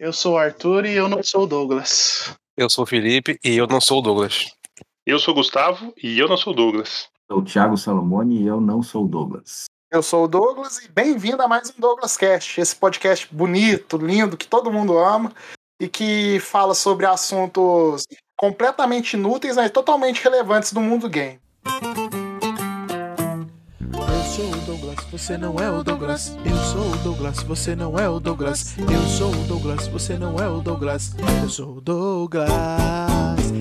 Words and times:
Eu 0.00 0.14
sou 0.14 0.32
o 0.32 0.38
Arthur 0.38 0.86
e 0.86 0.94
eu 0.94 1.10
não 1.10 1.22
sou 1.22 1.42
o 1.42 1.46
Douglas. 1.46 2.34
Eu 2.56 2.70
sou 2.70 2.84
o 2.84 2.86
Felipe 2.86 3.38
e 3.44 3.54
eu 3.54 3.66
não 3.66 3.82
sou 3.82 3.98
o 3.98 4.00
Douglas. 4.00 4.50
Eu 5.04 5.18
sou 5.18 5.32
o 5.32 5.34
Gustavo 5.34 5.92
e 6.02 6.18
eu 6.18 6.26
não 6.26 6.38
sou 6.38 6.54
o 6.54 6.56
Douglas. 6.56 7.06
Sou 7.30 7.40
o 7.40 7.44
Thiago 7.44 7.76
Salomone 7.76 8.40
e 8.40 8.46
eu 8.46 8.62
não 8.62 8.82
sou 8.82 9.04
o 9.04 9.06
Douglas. 9.06 9.64
Eu 9.92 10.02
sou 10.02 10.24
o 10.24 10.28
Douglas 10.28 10.82
e 10.82 10.88
bem-vindo 10.88 11.42
a 11.42 11.46
mais 11.46 11.68
um 11.68 11.78
Douglas 11.78 12.16
Cast, 12.16 12.58
esse 12.58 12.74
podcast 12.74 13.28
bonito, 13.30 13.98
lindo, 13.98 14.38
que 14.38 14.48
todo 14.48 14.72
mundo 14.72 14.96
ama 14.96 15.34
e 15.78 15.86
que 15.86 16.40
fala 16.40 16.74
sobre 16.74 17.04
assuntos 17.04 18.06
completamente 18.38 19.18
inúteis, 19.18 19.56
mas 19.56 19.70
totalmente 19.70 20.24
relevantes 20.24 20.72
do 20.72 20.80
mundo 20.80 21.10
game. 21.10 21.38
Sou 24.40 24.48
o 24.48 24.56
Douglas, 24.64 24.96
você 25.12 25.36
não 25.36 25.60
é 25.60 25.70
o 25.70 25.84
Douglas. 25.84 26.34
Eu 26.46 26.56
sou 26.56 26.90
o 26.90 26.96
Douglas, 27.04 27.42
você 27.42 27.76
não 27.76 27.98
é 27.98 28.08
o 28.08 28.18
Douglas. 28.18 28.74
Eu 28.78 29.02
sou 29.06 29.30
o 29.30 29.44
Douglas, 29.44 29.86
você 29.88 30.16
não 30.16 30.38
é 30.38 30.48
o 30.48 30.62
Douglas. 30.62 31.12
Eu 31.42 31.48
sou 31.50 31.76
o 31.76 31.80
Douglas. 31.82 32.48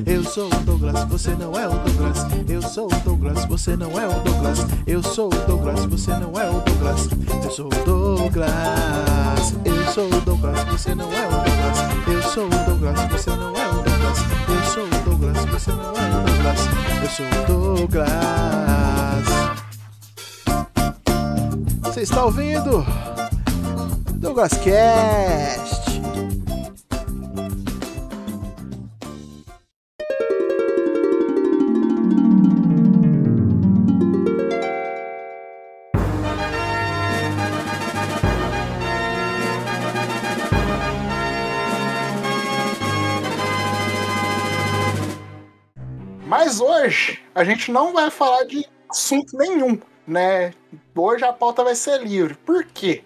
Eu 0.05 0.23
sou 0.23 0.47
o 0.47 0.59
Douglas, 0.63 1.03
você 1.09 1.35
não 1.35 1.51
é 1.59 1.67
o 1.67 1.71
Douglas. 1.71 2.25
Eu 2.47 2.61
sou 2.61 2.85
o 2.85 2.99
Douglas, 3.01 3.43
você 3.43 3.75
não 3.75 3.99
é 3.99 4.07
o 4.07 4.21
Douglas. 4.21 4.59
Eu 4.87 5.03
sou 5.03 5.27
o 5.27 5.45
Douglas, 5.45 5.83
você 5.83 6.11
não 6.11 6.39
é 6.39 6.49
o 6.49 6.61
Douglas. 6.61 7.09
Eu 7.43 7.51
sou 7.51 7.65
o 7.65 7.83
Douglas. 7.83 8.49
Eu 9.65 9.93
sou 9.93 10.07
o 10.07 10.21
Douglas, 10.21 10.63
você 10.63 10.95
não 10.95 11.11
é 11.11 11.27
o 11.27 11.31
Douglas. 11.31 11.77
Eu 12.07 12.23
sou 12.23 12.45
o 12.45 12.49
Douglas, 12.49 13.11
você 13.11 13.31
não 13.31 13.53
é 13.53 13.67
o 13.67 13.73
Douglas. 13.73 14.19
Eu 14.47 14.63
sou 14.63 14.85
o 14.85 15.03
Douglas, 15.03 15.45
você 15.45 15.71
não 15.71 15.93
é 15.93 16.07
o 16.07 16.23
Douglas. 16.23 16.69
Eu 17.03 17.09
sou 17.09 17.25
o 17.25 17.75
Douglas. 17.75 18.88
Você 21.99 22.03
está 22.03 22.23
ouvindo? 22.23 22.85
Douglas 24.13 24.53
Cast. 24.53 25.99
Mas 46.25 46.61
hoje 46.61 47.19
a 47.35 47.43
gente 47.43 47.69
não 47.69 47.91
vai 47.91 48.09
falar 48.09 48.45
de 48.45 48.65
assunto 48.89 49.37
nenhum, 49.37 49.77
né? 50.09 50.53
Hoje 50.95 51.23
a 51.23 51.31
pauta 51.31 51.63
vai 51.63 51.75
ser 51.75 52.01
livre. 52.01 52.35
Por 52.45 52.65
quê? 52.65 53.03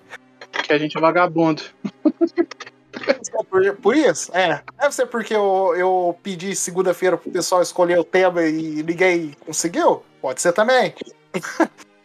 Porque 0.51 0.73
a 0.73 0.77
gente 0.77 0.97
é 0.97 1.01
vagabundo. 1.01 1.61
Por, 3.81 3.95
isso? 3.95 4.35
É. 4.35 4.61
Deve 4.79 4.93
ser 4.93 5.07
porque 5.07 5.35
eu, 5.35 5.73
eu 5.75 6.17
pedi 6.21 6.55
segunda-feira 6.55 7.17
pro 7.17 7.31
pessoal 7.31 7.61
escolher 7.61 7.99
o 7.99 8.03
tema 8.03 8.43
e 8.43 8.83
ninguém 8.83 9.35
conseguiu? 9.45 10.03
Pode 10.21 10.41
ser 10.41 10.53
também. 10.53 10.93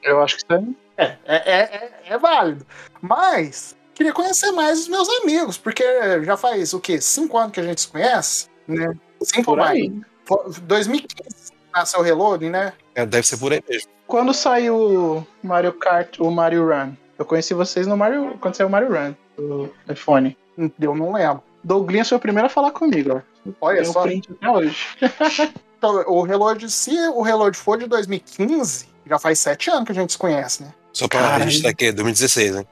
Eu 0.02 0.22
acho 0.22 0.38
que 0.38 0.52
aí. 0.52 0.76
É, 0.96 1.04
é, 1.04 1.36
é, 1.36 1.58
é, 1.60 1.92
é 2.06 2.18
válido. 2.18 2.66
Mas 3.00 3.76
queria 3.94 4.12
conhecer 4.12 4.50
mais 4.52 4.80
os 4.80 4.88
meus 4.88 5.08
amigos, 5.22 5.58
porque 5.58 5.84
já 6.24 6.36
faz 6.36 6.72
o 6.72 6.80
quê? 6.80 7.00
Cinco 7.00 7.38
anos 7.38 7.52
que 7.52 7.60
a 7.60 7.64
gente 7.64 7.80
se 7.80 7.88
conhece, 7.88 8.48
né? 8.66 8.94
Cinco 9.22 9.44
Por 9.44 9.58
mais. 9.58 9.78
aí. 9.78 9.92
Foi- 10.24 10.52
2015 10.62 11.52
nasceu 11.72 12.00
o 12.00 12.02
Reloading, 12.02 12.50
né? 12.50 12.72
É, 12.94 13.06
deve 13.06 13.26
ser 13.26 13.36
por 13.36 13.52
aí 13.52 13.62
mesmo. 13.68 13.90
Quando 14.08 14.32
saiu 14.32 14.74
o 14.76 15.26
Mario 15.42 15.74
Kart, 15.74 16.18
o 16.18 16.30
Mario 16.30 16.66
Run? 16.66 16.94
Eu 17.18 17.26
conheci 17.26 17.52
vocês 17.52 17.86
no 17.86 17.94
Mario. 17.94 18.38
Quando 18.40 18.54
saiu 18.54 18.66
o 18.66 18.70
Mario 18.70 18.88
Run 18.90 19.14
do 19.36 19.70
iPhone. 19.88 20.36
Eu 20.80 20.94
não 20.94 21.12
lembro. 21.12 21.42
Douglas 21.62 22.08
foi 22.08 22.16
o 22.16 22.20
primeiro 22.20 22.46
a 22.46 22.50
falar 22.50 22.70
comigo, 22.70 23.16
ó. 23.16 23.50
Olha 23.60 23.82
Tem 23.82 23.92
só. 23.92 24.02
print 24.02 24.28
até 24.32 24.50
hoje. 24.50 24.78
Então, 25.78 25.94
o 26.08 26.22
Reload, 26.22 26.68
se 26.72 26.90
o 27.10 27.22
Reload 27.22 27.56
for 27.56 27.78
de 27.78 27.86
2015, 27.86 28.88
já 29.06 29.16
faz 29.16 29.38
sete 29.38 29.70
anos 29.70 29.84
que 29.84 29.92
a 29.92 29.94
gente 29.94 30.10
se 30.10 30.18
conhece, 30.18 30.64
né? 30.64 30.74
Só 30.92 31.06
pra 31.06 31.20
Caralho. 31.20 31.44
registrar 31.44 31.70
aqui, 31.70 31.92
2016, 31.92 32.56
né? 32.56 32.66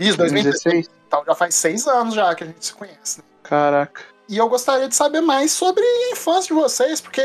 Isso, 0.00 0.18
2016. 0.18 0.64
2016. 0.64 0.90
Então 1.06 1.22
já 1.24 1.34
faz 1.36 1.54
seis 1.54 1.86
anos 1.86 2.12
já 2.12 2.34
que 2.34 2.42
a 2.42 2.48
gente 2.48 2.66
se 2.66 2.74
conhece. 2.74 3.18
Né? 3.18 3.24
Caraca. 3.44 4.02
E 4.28 4.36
eu 4.36 4.48
gostaria 4.48 4.88
de 4.88 4.96
saber 4.96 5.20
mais 5.20 5.52
sobre 5.52 5.84
a 5.84 6.12
infância 6.12 6.52
de 6.52 6.60
vocês, 6.60 7.00
porque 7.00 7.22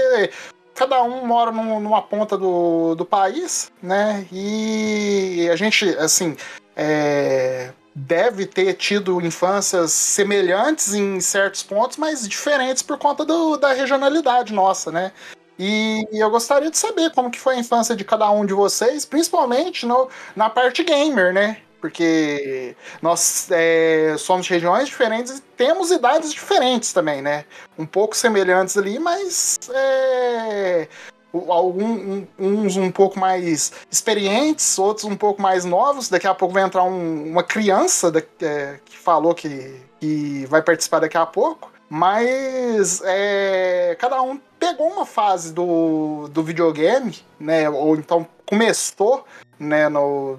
cada 0.75 1.02
um 1.02 1.25
mora 1.25 1.52
num- 1.52 1.80
numa 1.80 2.02
ponta 2.02 2.38
do, 2.38 2.94
do 2.96 3.06
país, 3.06 3.72
né? 3.81 4.28
E 4.31 5.50
a 5.52 5.56
gente, 5.56 5.88
assim, 5.97 6.36
é, 6.75 7.72
deve 7.96 8.46
ter 8.46 8.74
tido 8.74 9.19
infâncias 9.22 9.91
semelhantes 9.94 10.94
em 10.94 11.19
certos 11.22 11.63
pontos, 11.63 11.97
mas 11.97 12.28
diferentes 12.28 12.84
por 12.84 12.97
conta 12.97 13.24
do- 13.25 13.58
da 13.58 13.72
regionalidade 13.74 14.53
nossa, 14.53 14.91
né? 14.91 15.12
E 15.58 16.06
eu 16.12 16.30
gostaria 16.30 16.69
de 16.69 16.78
saber 16.78 17.12
como 17.12 17.31
que 17.31 17.40
foi 17.40 17.56
a 17.56 17.59
infância 17.59 17.96
de 17.96 18.03
cada 18.03 18.30
um 18.30 18.46
de 18.46 18.53
vocês, 18.53 19.06
principalmente 19.06 19.86
no, 19.86 20.09
na 20.36 20.50
parte 20.50 20.84
gamer, 20.84 21.34
né? 21.34 21.57
Porque 21.85 22.75
nós 23.00 23.47
é, 23.51 24.16
somos 24.18 24.47
de 24.47 24.53
regiões 24.53 24.88
diferentes 24.88 25.38
e 25.38 25.41
temos 25.56 25.91
idades 25.91 26.34
diferentes 26.34 26.91
também, 26.91 27.22
né? 27.22 27.46
Um 27.78 27.85
pouco 27.85 28.16
semelhantes 28.18 28.75
ali, 28.75 28.97
mas 28.97 29.59
é, 29.72 30.88
algum- 31.31 32.25
um- 32.40 32.63
uns 32.63 32.75
um 32.75 32.90
pouco 32.90 33.19
mais 33.19 33.72
experientes, 33.91 34.79
outros 34.79 35.06
um 35.06 35.16
pouco 35.16 35.40
mais 35.40 35.63
novos. 35.63 36.09
Daqui 36.09 36.25
a 36.25 36.34
pouco 36.34 36.56
vai 36.56 36.63
entrar 36.63 36.81
um- 36.84 37.29
uma 37.29 37.44
criança 37.44 38.12
da- 38.12 38.24
é, 38.41 38.79
que 38.84 38.97
falou 38.97 39.35
que, 39.35 39.79
que 40.00 40.47
vai 40.47 40.63
participar 40.63 41.00
daqui 41.01 41.18
a 41.19 41.25
pouco. 41.28 41.72
Mas 41.88 43.00
é, 43.06 43.95
cada 44.00 44.19
um 44.24 44.40
pegou 44.59 44.88
uma 44.88 45.06
fase 45.06 45.53
do, 45.53 46.28
do 46.29 46.41
videogame, 46.41 47.16
né? 47.40 47.69
Ou 47.69 47.95
então 47.95 48.25
começou 48.44 49.24
né, 49.59 49.88
no, 49.88 50.38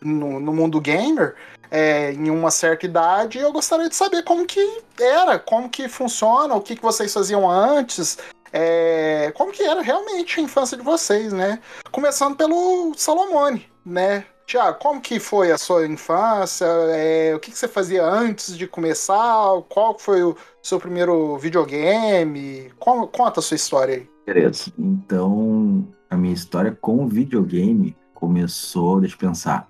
no, 0.00 0.40
no 0.40 0.52
mundo 0.52 0.80
gamer 0.80 1.34
é, 1.70 2.12
em 2.12 2.30
uma 2.30 2.50
certa 2.50 2.86
idade. 2.86 3.38
Eu 3.38 3.52
gostaria 3.52 3.88
de 3.88 3.94
saber 3.94 4.22
como 4.24 4.46
que 4.46 4.82
era, 5.00 5.38
como 5.38 5.68
que 5.68 5.88
funciona, 5.88 6.54
o 6.54 6.60
que, 6.60 6.76
que 6.76 6.82
vocês 6.82 7.12
faziam 7.12 7.50
antes, 7.50 8.18
é, 8.52 9.32
como 9.34 9.52
que 9.52 9.62
era 9.62 9.82
realmente 9.82 10.40
a 10.40 10.42
infância 10.42 10.76
de 10.76 10.82
vocês, 10.82 11.32
né? 11.32 11.60
Começando 11.90 12.36
pelo 12.36 12.92
Salomone, 12.96 13.66
né? 13.84 14.24
Tiago, 14.46 14.78
como 14.78 15.00
que 15.00 15.18
foi 15.18 15.50
a 15.50 15.58
sua 15.58 15.84
infância? 15.86 16.66
É, 16.90 17.34
o 17.34 17.40
que, 17.40 17.50
que 17.50 17.58
você 17.58 17.66
fazia 17.66 18.04
antes 18.04 18.56
de 18.56 18.66
começar? 18.68 19.60
Qual 19.68 19.98
foi 19.98 20.22
o 20.22 20.36
seu 20.62 20.78
primeiro 20.78 21.36
videogame? 21.36 22.72
Con- 22.78 23.08
conta 23.08 23.40
a 23.40 23.42
sua 23.42 23.56
história 23.56 23.96
aí. 23.96 24.10
Beleza. 24.24 24.72
Então, 24.78 25.86
a 26.08 26.16
minha 26.16 26.32
história 26.32 26.76
com 26.80 27.04
o 27.04 27.08
videogame 27.08 27.96
começou, 28.14 29.00
deixa 29.00 29.16
eu 29.16 29.18
pensar, 29.18 29.68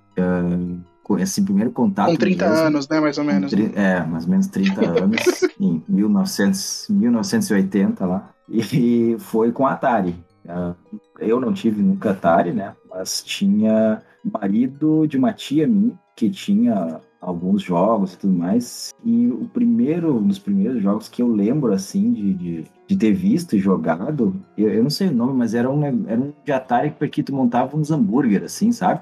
com 1.02 1.18
esse 1.18 1.40
primeiro 1.42 1.70
contato. 1.70 2.10
Com 2.10 2.16
30 2.16 2.48
mesmo, 2.48 2.66
anos, 2.66 2.88
né? 2.88 3.00
Mais 3.00 3.16
ou 3.18 3.24
menos. 3.24 3.50
Tri- 3.50 3.72
É, 3.74 4.02
mais 4.04 4.24
ou 4.24 4.30
menos 4.30 4.46
30 4.48 4.80
anos, 5.04 5.22
em 5.60 5.82
1900, 5.88 6.86
1980 6.90 8.04
lá, 8.06 8.30
e 8.48 9.16
foi 9.18 9.52
com 9.52 9.66
a 9.66 9.72
Atari. 9.72 10.14
Ah, 10.48 10.74
Eu 11.20 11.40
não 11.40 11.52
tive 11.52 11.82
nunca 11.82 12.10
Atari, 12.10 12.52
né? 12.52 12.74
Mas 12.90 13.22
tinha 13.22 14.02
marido 14.40 15.06
de 15.06 15.16
uma 15.16 15.32
tia 15.32 15.66
minha 15.66 15.92
que 16.16 16.30
tinha 16.30 17.00
alguns 17.20 17.62
jogos 17.62 18.14
e 18.14 18.18
tudo 18.18 18.32
mais. 18.32 18.92
E 19.04 19.26
o 19.28 19.46
primeiro, 19.52 20.16
um 20.16 20.26
dos 20.26 20.38
primeiros 20.38 20.82
jogos 20.82 21.08
que 21.08 21.20
eu 21.20 21.28
lembro, 21.28 21.72
assim, 21.72 22.12
de, 22.12 22.34
de, 22.34 22.64
de 22.86 22.96
ter 22.96 23.12
visto 23.12 23.54
e 23.56 23.58
jogado, 23.58 24.34
eu, 24.56 24.68
eu 24.70 24.82
não 24.82 24.90
sei 24.90 25.08
o 25.08 25.12
nome, 25.12 25.34
mas 25.34 25.52
era 25.54 25.70
um, 25.70 25.84
era 25.84 26.20
um 26.20 26.32
de 26.44 26.52
Atari 26.52 26.94
porque 26.98 27.22
tu 27.22 27.34
montava 27.34 27.76
uns 27.76 27.90
hambúrguer, 27.90 28.44
assim, 28.44 28.72
sabe? 28.72 29.00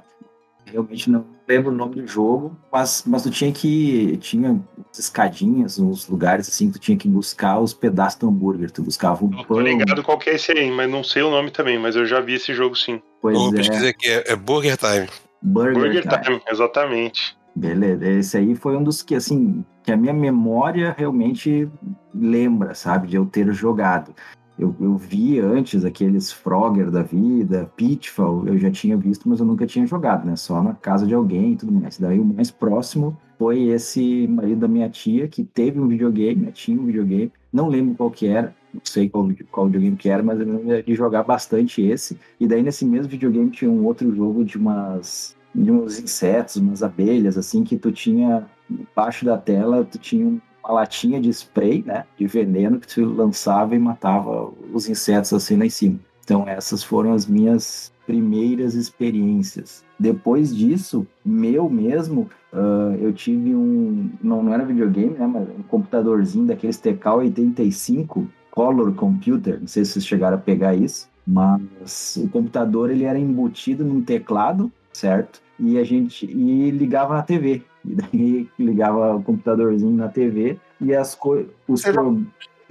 Realmente 0.67 1.11
não 1.11 1.25
lembro 1.47 1.71
o 1.71 1.75
nome 1.75 1.97
do 1.97 2.07
jogo, 2.07 2.57
mas, 2.73 3.05
mas 3.07 3.23
tu 3.23 3.31
tinha 3.31 3.53
que. 3.53 4.17
Tinha 4.19 4.61
escadinhas, 4.93 5.79
uns 5.79 6.09
lugares 6.09 6.49
assim, 6.49 6.69
que 6.69 6.79
tu 6.79 6.83
tinha 6.83 6.97
que 6.97 7.09
buscar 7.09 7.59
os 7.59 7.75
pedaços 7.75 8.19
do 8.19 8.29
hambúrguer. 8.29 8.71
Tu 8.71 8.83
buscava 8.83 9.25
o 9.25 9.31
Eu 9.33 9.39
tô 9.39 9.45
pão. 9.45 9.61
ligado 9.61 10.03
qual 10.03 10.19
que 10.19 10.31
é 10.31 10.35
esse 10.35 10.53
aí, 10.53 10.71
mas 10.71 10.91
não 10.91 11.03
sei 11.03 11.23
o 11.23 11.31
nome 11.31 11.51
também, 11.51 11.79
mas 11.79 11.97
eu 11.97 12.07
já 12.07 12.21
vi 12.21 12.35
esse 12.35 12.55
jogo 12.55 12.75
sim. 12.77 13.01
Pois 13.21 13.37
Vou 13.37 13.49
é, 13.49 13.57
pesquisar 13.57 13.89
aqui, 13.89 14.09
é, 14.09 14.33
é 14.33 14.37
Burger 14.37 14.77
Time. 14.77 15.09
Burger, 15.43 15.75
Burger 15.75 16.03
Time. 16.03 16.23
Time, 16.23 16.41
exatamente. 16.49 17.37
Beleza, 17.57 18.09
esse 18.09 18.37
aí 18.37 18.55
foi 18.57 18.77
um 18.77 18.83
dos 18.83 19.01
que, 19.01 19.15
assim, 19.15 19.65
que 19.85 19.93
a 19.93 19.97
minha 19.97 20.13
memória 20.13 20.95
realmente 20.97 21.69
lembra, 22.13 22.75
sabe, 22.75 23.07
de 23.07 23.17
eu 23.17 23.27
ter 23.27 23.53
jogado. 23.53 24.15
Eu, 24.59 24.75
eu 24.81 24.97
vi 24.97 25.41
antes 25.41 25.85
aqueles 25.85 26.31
Frogger 26.31 26.91
da 26.91 27.03
vida, 27.03 27.71
Pitfall, 27.77 28.47
eu 28.47 28.57
já 28.57 28.71
tinha 28.71 28.97
visto, 28.97 29.29
mas 29.29 29.41
eu 29.41 29.47
nunca 29.47 29.67
tinha 29.67 29.85
jogado, 29.87 30.25
né? 30.25 30.37
Só 30.37 30.63
na 30.63 30.75
casa 30.75 31.07
de 31.07 31.15
alguém 31.15 31.53
e 31.53 31.57
tudo 31.57 31.73
mais. 31.73 31.99
Daí 31.99 32.21
o 32.21 32.25
mais 32.25 32.51
próximo 32.51 33.17
foi 33.37 33.65
esse 33.65 34.29
marido 34.29 34.61
da 34.61 34.69
minha 34.69 34.89
tia, 34.89 35.27
que 35.27 35.43
teve 35.43 35.81
um 35.81 35.89
videogame, 35.89 36.47
né? 36.47 36.53
tinha 36.53 36.81
um 36.81 36.87
videogame, 36.87 37.33
não 37.53 37.69
lembro 37.69 37.97
qual 37.97 38.11
que 38.11 38.29
era, 38.29 38.55
não 38.73 38.81
sei 38.85 39.09
qual, 39.09 39.29
qual 39.51 39.67
videogame 39.67 39.97
que 39.97 40.09
era, 40.09 40.23
mas 40.23 40.39
eu 40.39 40.47
lembro 40.47 40.83
de 40.83 40.95
jogar 40.95 41.25
bastante 41.25 41.83
esse. 41.83 42.19
E 42.39 42.47
daí 42.47 42.63
nesse 42.63 42.85
mesmo 42.85 43.11
videogame 43.11 43.51
tinha 43.51 43.71
um 43.71 43.85
outro 43.85 44.15
jogo 44.15 44.45
de 44.45 44.57
umas 44.57 45.37
de 45.55 45.71
uns 45.71 46.01
insetos, 46.01 46.57
umas 46.57 46.83
abelhas, 46.83 47.39
assim, 47.39 47.63
que 47.63 47.77
tu 47.79 47.93
tinha 47.93 48.45
embaixo 48.69 49.25
da 49.25 49.39
tela, 49.39 49.85
tu 49.85 49.99
tinha 49.99 50.41
uma 50.65 50.75
latinha 50.75 51.21
de 51.21 51.29
spray, 51.31 51.83
né? 51.87 52.05
De 52.19 52.27
veneno 52.27 52.81
que 52.81 52.87
tu 52.87 53.05
lançava 53.05 53.75
e 53.75 53.79
matava 53.79 54.51
os 54.73 54.89
insetos 54.89 55.33
assim 55.33 55.57
lá 55.57 55.67
em 55.67 55.71
cima. 55.71 55.99
Então 56.25 56.49
essas 56.49 56.83
foram 56.83 57.13
as 57.13 57.27
minhas 57.27 57.93
primeiras 58.07 58.75
experiências. 58.75 59.85
Depois 59.99 60.55
disso, 60.55 61.07
meu 61.25 61.69
mesmo, 61.69 62.29
uh, 62.53 62.95
eu 62.99 63.13
tive 63.13 63.55
um. 63.55 64.11
Não, 64.23 64.43
não 64.43 64.53
era 64.53 64.65
videogame, 64.65 65.17
né? 65.17 65.27
Mas 65.27 65.49
um 65.49 65.63
computadorzinho 65.63 66.47
daqueles 66.47 66.81
TK-85 66.81 68.27
Color 68.51 68.95
Computer. 68.95 69.61
Não 69.61 69.67
sei 69.67 69.85
se 69.85 69.93
vocês 69.93 70.07
chegaram 70.07 70.37
a 70.37 70.41
pegar 70.41 70.75
isso. 70.75 71.09
Mas 71.27 72.19
o 72.23 72.29
computador 72.29 72.91
ele 72.91 73.05
era 73.05 73.19
embutido 73.19 73.85
num 73.85 74.03
teclado, 74.03 74.71
certo? 74.93 75.41
E 75.59 75.79
a 75.79 75.85
gente 75.85 76.27
e 76.27 76.71
ligava 76.71 77.15
na 77.15 77.23
TV. 77.23 77.63
E 77.85 77.95
daí 77.95 78.51
ligava 78.59 79.17
o 79.17 79.23
computadorzinho 79.23 79.97
na 79.97 80.09
TV 80.09 80.59
e 80.81 80.95
as 80.95 81.15
coisas. 81.15 81.51
Pro... 81.83 82.25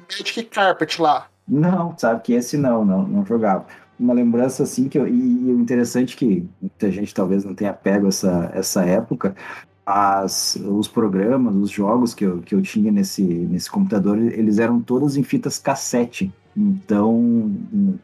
Magic 0.10 0.44
Carpet 0.44 1.02
lá. 1.02 1.28
Não, 1.48 1.98
sabe 1.98 2.22
que 2.22 2.34
esse 2.34 2.58
não, 2.58 2.84
não, 2.86 3.04
não 3.04 3.26
jogava. 3.26 3.66
Uma 4.00 4.14
lembrança 4.14 4.64
assim 4.64 4.90
que 4.90 4.98
eu, 4.98 5.08
e, 5.08 5.12
e 5.12 5.52
o 5.52 5.60
interessante 5.60 6.16
é 6.16 6.18
que 6.18 6.50
muita 6.62 6.92
gente 6.92 7.14
talvez 7.14 7.44
não 7.44 7.54
tenha 7.54 7.74
pego 7.74 8.08
essa, 8.08 8.50
essa 8.54 8.84
época, 8.84 9.36
as, 9.86 10.56
os 10.56 10.88
programas, 10.88 11.56
os 11.56 11.70
jogos 11.70 12.14
que 12.14 12.26
eu, 12.26 12.42
que 12.42 12.56
eu 12.56 12.62
tinha 12.62 12.92
nesse, 12.92 13.24
nesse 13.24 13.70
computador, 13.70 14.18
eles 14.18 14.58
eram 14.58 14.82
todos 14.82 15.18
em 15.18 15.24
fitas 15.24 15.60
cassete. 15.60 16.34
Então, 16.56 17.52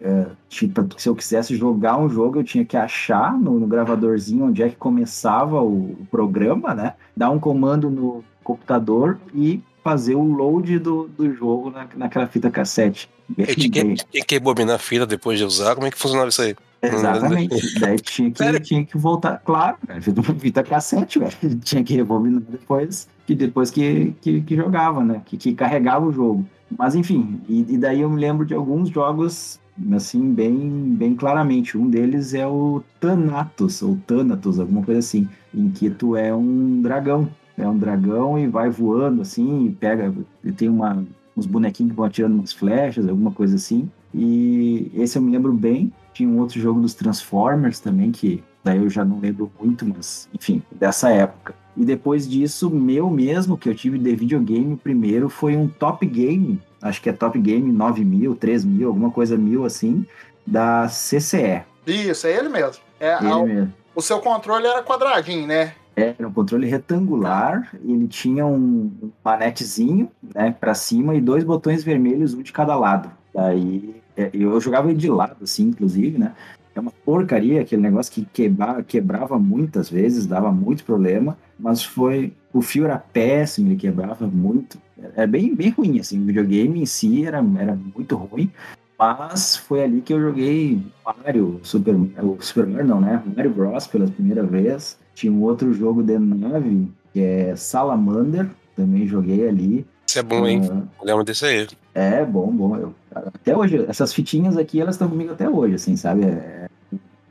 é, 0.02 0.26
tipo, 0.48 0.88
se 0.98 1.08
eu 1.08 1.16
quisesse 1.16 1.56
jogar 1.56 1.98
um 1.98 2.10
jogo, 2.10 2.40
eu 2.40 2.44
tinha 2.44 2.66
que 2.66 2.76
achar 2.76 3.34
no, 3.34 3.60
no 3.60 3.68
gravadorzinho 3.68 4.46
onde 4.46 4.64
é 4.64 4.70
que 4.70 4.76
começava 4.76 5.62
o, 5.62 5.92
o, 5.92 6.08
programa, 6.10 6.74
né? 6.74 6.94
Dar 7.16 7.30
um 7.30 7.40
comando 7.40 7.90
no 7.90 8.24
computador 8.44 9.20
e 9.34 9.62
fazer 9.84 10.16
o 10.16 10.24
load 10.24 10.80
do, 10.80 11.08
do 11.08 11.34
jogo 11.34 11.70
na, 11.70 11.88
naquela 11.96 12.28
fita 12.28 12.50
cassete. 12.50 13.10
Bem, 13.28 13.46
tinha, 13.46 13.96
que, 13.96 14.24
que 14.24 14.36
rebobinar 14.36 14.76
a 14.76 14.80
fita 14.80 15.06
depois 15.06 15.38
de 15.38 15.46
usar? 15.46 15.76
Como 15.76 15.86
é 15.86 15.92
que 15.92 15.98
funcionava 15.98 16.30
isso 16.30 16.42
aí? 16.42 16.56
Exatamente. 16.82 17.56
Daí 17.80 18.00
tinha 18.00 18.32
que, 18.32 18.60
tinha 18.62 18.86
que 18.86 18.98
voltar. 18.98 19.38
Claro, 19.46 19.78
fita 20.40 20.64
cassete, 20.64 21.20
velho. 21.20 21.60
Tinha 21.64 21.84
que 21.84 21.94
rebobinar 21.96 22.42
depois 22.42 23.08
que, 23.28 23.36
depois 23.36 23.70
que, 23.70 24.16
que, 24.22 24.42
que 24.42 24.56
jogava, 24.56 25.04
né? 25.04 25.22
Que, 25.26 25.38
que 25.38 25.54
carregava 25.54 26.08
o 26.08 26.12
jogo. 26.12 26.46
Mas 26.78 26.96
enfim, 26.96 27.42
e, 27.48 27.66
e, 27.74 27.78
daí 27.78 28.02
eu 28.02 28.10
me 28.10 28.20
lembro 28.20 28.46
de 28.46 28.54
alguns 28.54 28.90
jogos 28.90 29.60
assim 29.94 30.34
bem 30.34 30.96
bem 30.96 31.16
claramente. 31.16 31.78
Um 31.78 31.90
deles 31.90 32.34
é 32.34 32.46
o 32.48 32.84
Thanatos 33.00 33.82
ou 33.82 33.98
Thanatos, 34.06 34.60
alguma 34.60 34.84
coisa 34.84 35.00
assim, 35.00 35.28
em 35.54 35.70
que 35.70 35.90
tu 35.90 36.16
é 36.16 36.34
um 36.34 36.82
dragão, 36.82 37.30
é 37.58 37.68
um 37.68 37.78
dragão 37.78 38.38
e 38.38 38.48
vai 38.48 38.70
voando 38.70 39.22
assim, 39.22 39.66
e 39.66 39.72
pega, 39.72 40.14
e 40.44 40.52
tem 40.52 40.70
uma 40.70 41.06
uns 41.36 41.46
bonequinhos 41.46 41.92
que 41.92 41.96
vão 41.96 42.06
atirando 42.06 42.36
umas 42.36 42.52
flechas, 42.52 43.08
alguma 43.08 43.32
coisa 43.32 43.56
assim. 43.56 43.90
E 44.14 44.92
esse 44.94 45.18
eu 45.18 45.22
me 45.22 45.32
lembro 45.32 45.54
bem. 45.54 45.92
Tinha 46.14 46.28
um 46.28 46.40
outro 46.40 46.60
jogo 46.60 46.82
dos 46.82 46.94
Transformers 46.94 47.80
também 47.80 48.12
que 48.12 48.44
daí 48.64 48.78
eu 48.78 48.90
já 48.90 49.04
não 49.06 49.20
lembro 49.20 49.52
muito, 49.60 49.86
mas 49.86 50.30
enfim, 50.34 50.62
dessa 50.72 51.10
época. 51.10 51.54
E 51.76 51.86
depois 51.86 52.28
disso, 52.28 52.70
meu 52.70 53.10
mesmo, 53.10 53.58
que 53.58 53.70
eu 53.70 53.76
tive 53.76 53.98
de 53.98 54.16
videogame 54.16 54.76
primeiro, 54.76 55.30
foi 55.30 55.56
um 55.56 55.68
Top 55.68 56.06
Game, 56.06 56.62
acho 56.82 57.02
que 57.02 57.10
é 57.10 57.14
Top 57.14 57.40
Game 57.40 57.72
9000, 57.72 58.36
3000, 58.36 58.88
alguma 58.88 59.12
coisa 59.12 59.38
mil 59.38 59.66
assim, 59.66 60.06
da 60.46 60.88
CCE. 60.88 61.64
Isso, 61.88 62.28
é 62.28 62.38
ele 62.38 62.50
mesmo. 62.50 62.84
É, 63.00 63.18
ele 63.18 63.32
a, 63.32 63.44
mesmo. 63.44 63.74
O 63.96 64.02
seu 64.02 64.20
controle 64.20 64.68
era 64.68 64.84
quadradinho, 64.84 65.48
né? 65.48 65.74
Era 65.96 66.28
um 66.28 66.32
controle 66.32 66.68
retangular, 66.68 67.70
ele 67.84 68.08
tinha 68.08 68.46
um, 68.46 68.92
um 69.02 69.12
manetezinho, 69.24 70.10
né, 70.34 70.56
para 70.58 70.74
cima 70.74 71.16
e 71.16 71.22
dois 71.22 71.44
botões 71.44 71.84
vermelhos, 71.84 72.34
um 72.34 72.42
de 72.42 72.54
cada 72.54 72.76
lado. 72.76 73.12
Daí 73.34 73.96
é, 74.16 74.30
eu 74.34 74.60
jogava 74.62 74.90
ele 74.90 74.98
de 74.98 75.10
lado, 75.10 75.38
assim, 75.44 75.64
inclusive, 75.64 76.18
né? 76.18 76.34
É 76.80 76.82
uma 76.82 76.94
porcaria 77.04 77.62
aquele 77.62 77.82
negócio 77.82 78.14
que 78.14 78.26
quebra, 78.32 78.82
quebrava 78.82 79.38
muitas 79.38 79.90
vezes, 79.90 80.26
dava 80.26 80.50
muito 80.50 80.86
problema, 80.86 81.38
mas 81.60 81.84
foi. 81.84 82.32
O 82.54 82.62
fio 82.62 82.86
era 82.86 82.98
péssimo, 82.98 83.68
ele 83.68 83.76
quebrava 83.76 84.26
muito. 84.26 84.80
Era 85.14 85.28
bem, 85.28 85.54
bem 85.54 85.70
ruim, 85.72 86.00
assim. 86.00 86.22
O 86.22 86.26
videogame 86.26 86.82
em 86.82 86.86
si 86.86 87.26
era, 87.26 87.44
era 87.60 87.78
muito 87.94 88.16
ruim, 88.16 88.50
mas 88.98 89.58
foi 89.58 89.84
ali 89.84 90.00
que 90.00 90.14
eu 90.14 90.22
joguei 90.22 90.82
Mario, 91.06 91.60
Super, 91.64 91.94
o 91.96 92.38
Super 92.40 92.66
Mario 92.66 92.88
não, 92.88 93.02
né? 93.02 93.22
Mario 93.36 93.52
Bros. 93.52 93.86
pela 93.86 94.08
primeira 94.08 94.44
vez. 94.44 94.98
Tinha 95.14 95.32
um 95.32 95.44
outro 95.44 95.74
jogo 95.74 96.02
de 96.02 96.18
nave, 96.18 96.90
que 97.12 97.20
é 97.20 97.56
Salamander, 97.58 98.50
também 98.74 99.06
joguei 99.06 99.50
ali. 99.50 99.86
Isso 100.08 100.18
é 100.18 100.24
bom, 100.24 100.48
hein? 100.48 100.62
Uh, 100.62 101.06
lembro 101.06 101.26
desse 101.26 101.46
aí. 101.46 101.68
É, 101.94 102.24
bom, 102.24 102.50
bom. 102.50 102.78
Eu, 102.78 102.96
até 103.14 103.56
hoje, 103.56 103.86
essas 103.90 104.14
fitinhas 104.14 104.56
aqui, 104.56 104.80
elas 104.80 104.96
estão 104.96 105.10
comigo 105.10 105.34
até 105.34 105.50
hoje, 105.50 105.76
assim, 105.76 105.98
sabe? 105.98 106.24
É 106.24 106.69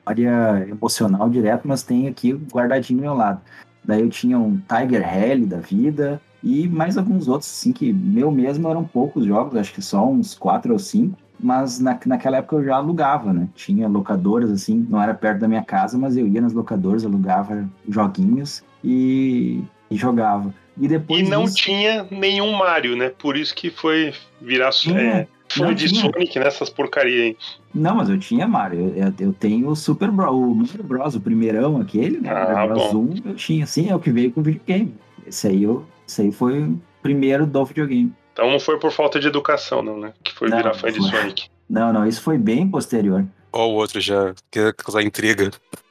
área 0.08 0.66
emocional 0.68 1.28
direto, 1.28 1.66
mas 1.66 1.82
tem 1.82 2.08
aqui 2.08 2.32
guardadinho 2.32 2.98
do 2.98 3.02
meu 3.02 3.14
lado. 3.14 3.40
Daí 3.84 4.00
eu 4.00 4.10
tinha 4.10 4.38
um 4.38 4.60
Tiger 4.68 5.02
Rally 5.02 5.46
da 5.46 5.58
vida 5.58 6.20
e 6.42 6.68
mais 6.68 6.98
alguns 6.98 7.28
outros, 7.28 7.50
assim, 7.50 7.72
que 7.72 7.92
meu 7.92 8.30
mesmo 8.30 8.68
eram 8.68 8.84
poucos 8.84 9.24
jogos, 9.24 9.56
acho 9.56 9.72
que 9.72 9.82
só 9.82 10.06
uns 10.06 10.34
quatro 10.34 10.72
ou 10.72 10.78
cinco 10.78 11.16
mas 11.40 11.78
na, 11.78 11.98
naquela 12.06 12.38
época 12.38 12.56
eu 12.56 12.64
já 12.64 12.76
alugava, 12.76 13.32
né? 13.32 13.48
Tinha 13.54 13.86
locadoras, 13.86 14.50
assim, 14.50 14.86
não 14.88 15.00
era 15.00 15.14
perto 15.14 15.40
da 15.40 15.48
minha 15.48 15.62
casa, 15.62 15.96
mas 15.96 16.16
eu 16.16 16.26
ia 16.26 16.40
nas 16.40 16.52
locadoras, 16.52 17.04
alugava 17.04 17.68
joguinhos 17.88 18.62
e, 18.82 19.62
e 19.90 19.96
jogava. 19.96 20.52
E 20.76 20.88
depois. 20.88 21.26
E 21.26 21.30
não 21.30 21.44
disso... 21.44 21.56
tinha 21.56 22.06
nenhum 22.10 22.52
Mario, 22.52 22.96
né? 22.96 23.10
Por 23.10 23.36
isso 23.36 23.54
que 23.54 23.70
foi 23.70 24.12
virar 24.40 24.70
é, 24.94 25.26
fã 25.50 25.74
de 25.74 25.88
tinha. 25.88 26.00
Sonic 26.00 26.38
nessas 26.38 26.70
porcaria 26.70 27.24
aí. 27.24 27.36
Não, 27.74 27.96
mas 27.96 28.08
eu 28.08 28.18
tinha 28.18 28.46
Mario. 28.46 28.92
Eu, 28.96 29.12
eu 29.18 29.32
tenho 29.32 29.68
o 29.68 29.76
Super 29.76 30.10
Bros, 30.10 30.34
o 30.34 30.54
Mario 30.54 30.84
Bros, 30.84 31.14
o 31.14 31.20
primeirão 31.20 31.80
aquele, 31.80 32.20
né? 32.20 32.30
Ah, 32.30 32.64
o 32.64 32.68
Bros 32.68 32.94
1, 32.94 33.14
eu 33.26 33.34
tinha, 33.34 33.66
sim, 33.66 33.90
é 33.90 33.94
o 33.94 34.00
que 34.00 34.10
veio 34.10 34.30
com 34.30 34.40
o 34.40 34.44
videogame. 34.44 34.94
Esse 35.26 35.48
aí, 35.48 35.62
eu, 35.62 35.86
esse 36.06 36.22
aí 36.22 36.32
foi 36.32 36.62
o 36.62 36.80
primeiro 37.02 37.46
do 37.46 37.64
videogame. 37.64 38.12
Então 38.32 38.50
não 38.50 38.60
foi 38.60 38.78
por 38.78 38.92
falta 38.92 39.18
de 39.18 39.26
educação, 39.26 39.82
não, 39.82 39.98
né? 39.98 40.12
Que 40.22 40.32
foi 40.32 40.48
não, 40.48 40.58
virar 40.58 40.74
fã 40.74 40.92
de 40.92 41.02
Sonic. 41.02 41.48
Não, 41.68 41.92
não, 41.92 42.06
isso 42.06 42.22
foi 42.22 42.38
bem 42.38 42.68
posterior. 42.68 43.24
Ou 43.52 43.72
o 43.72 43.74
outro 43.74 44.00
já 44.00 44.34
quer 44.50 44.72
causar 44.74 45.02
intriga. 45.02 45.50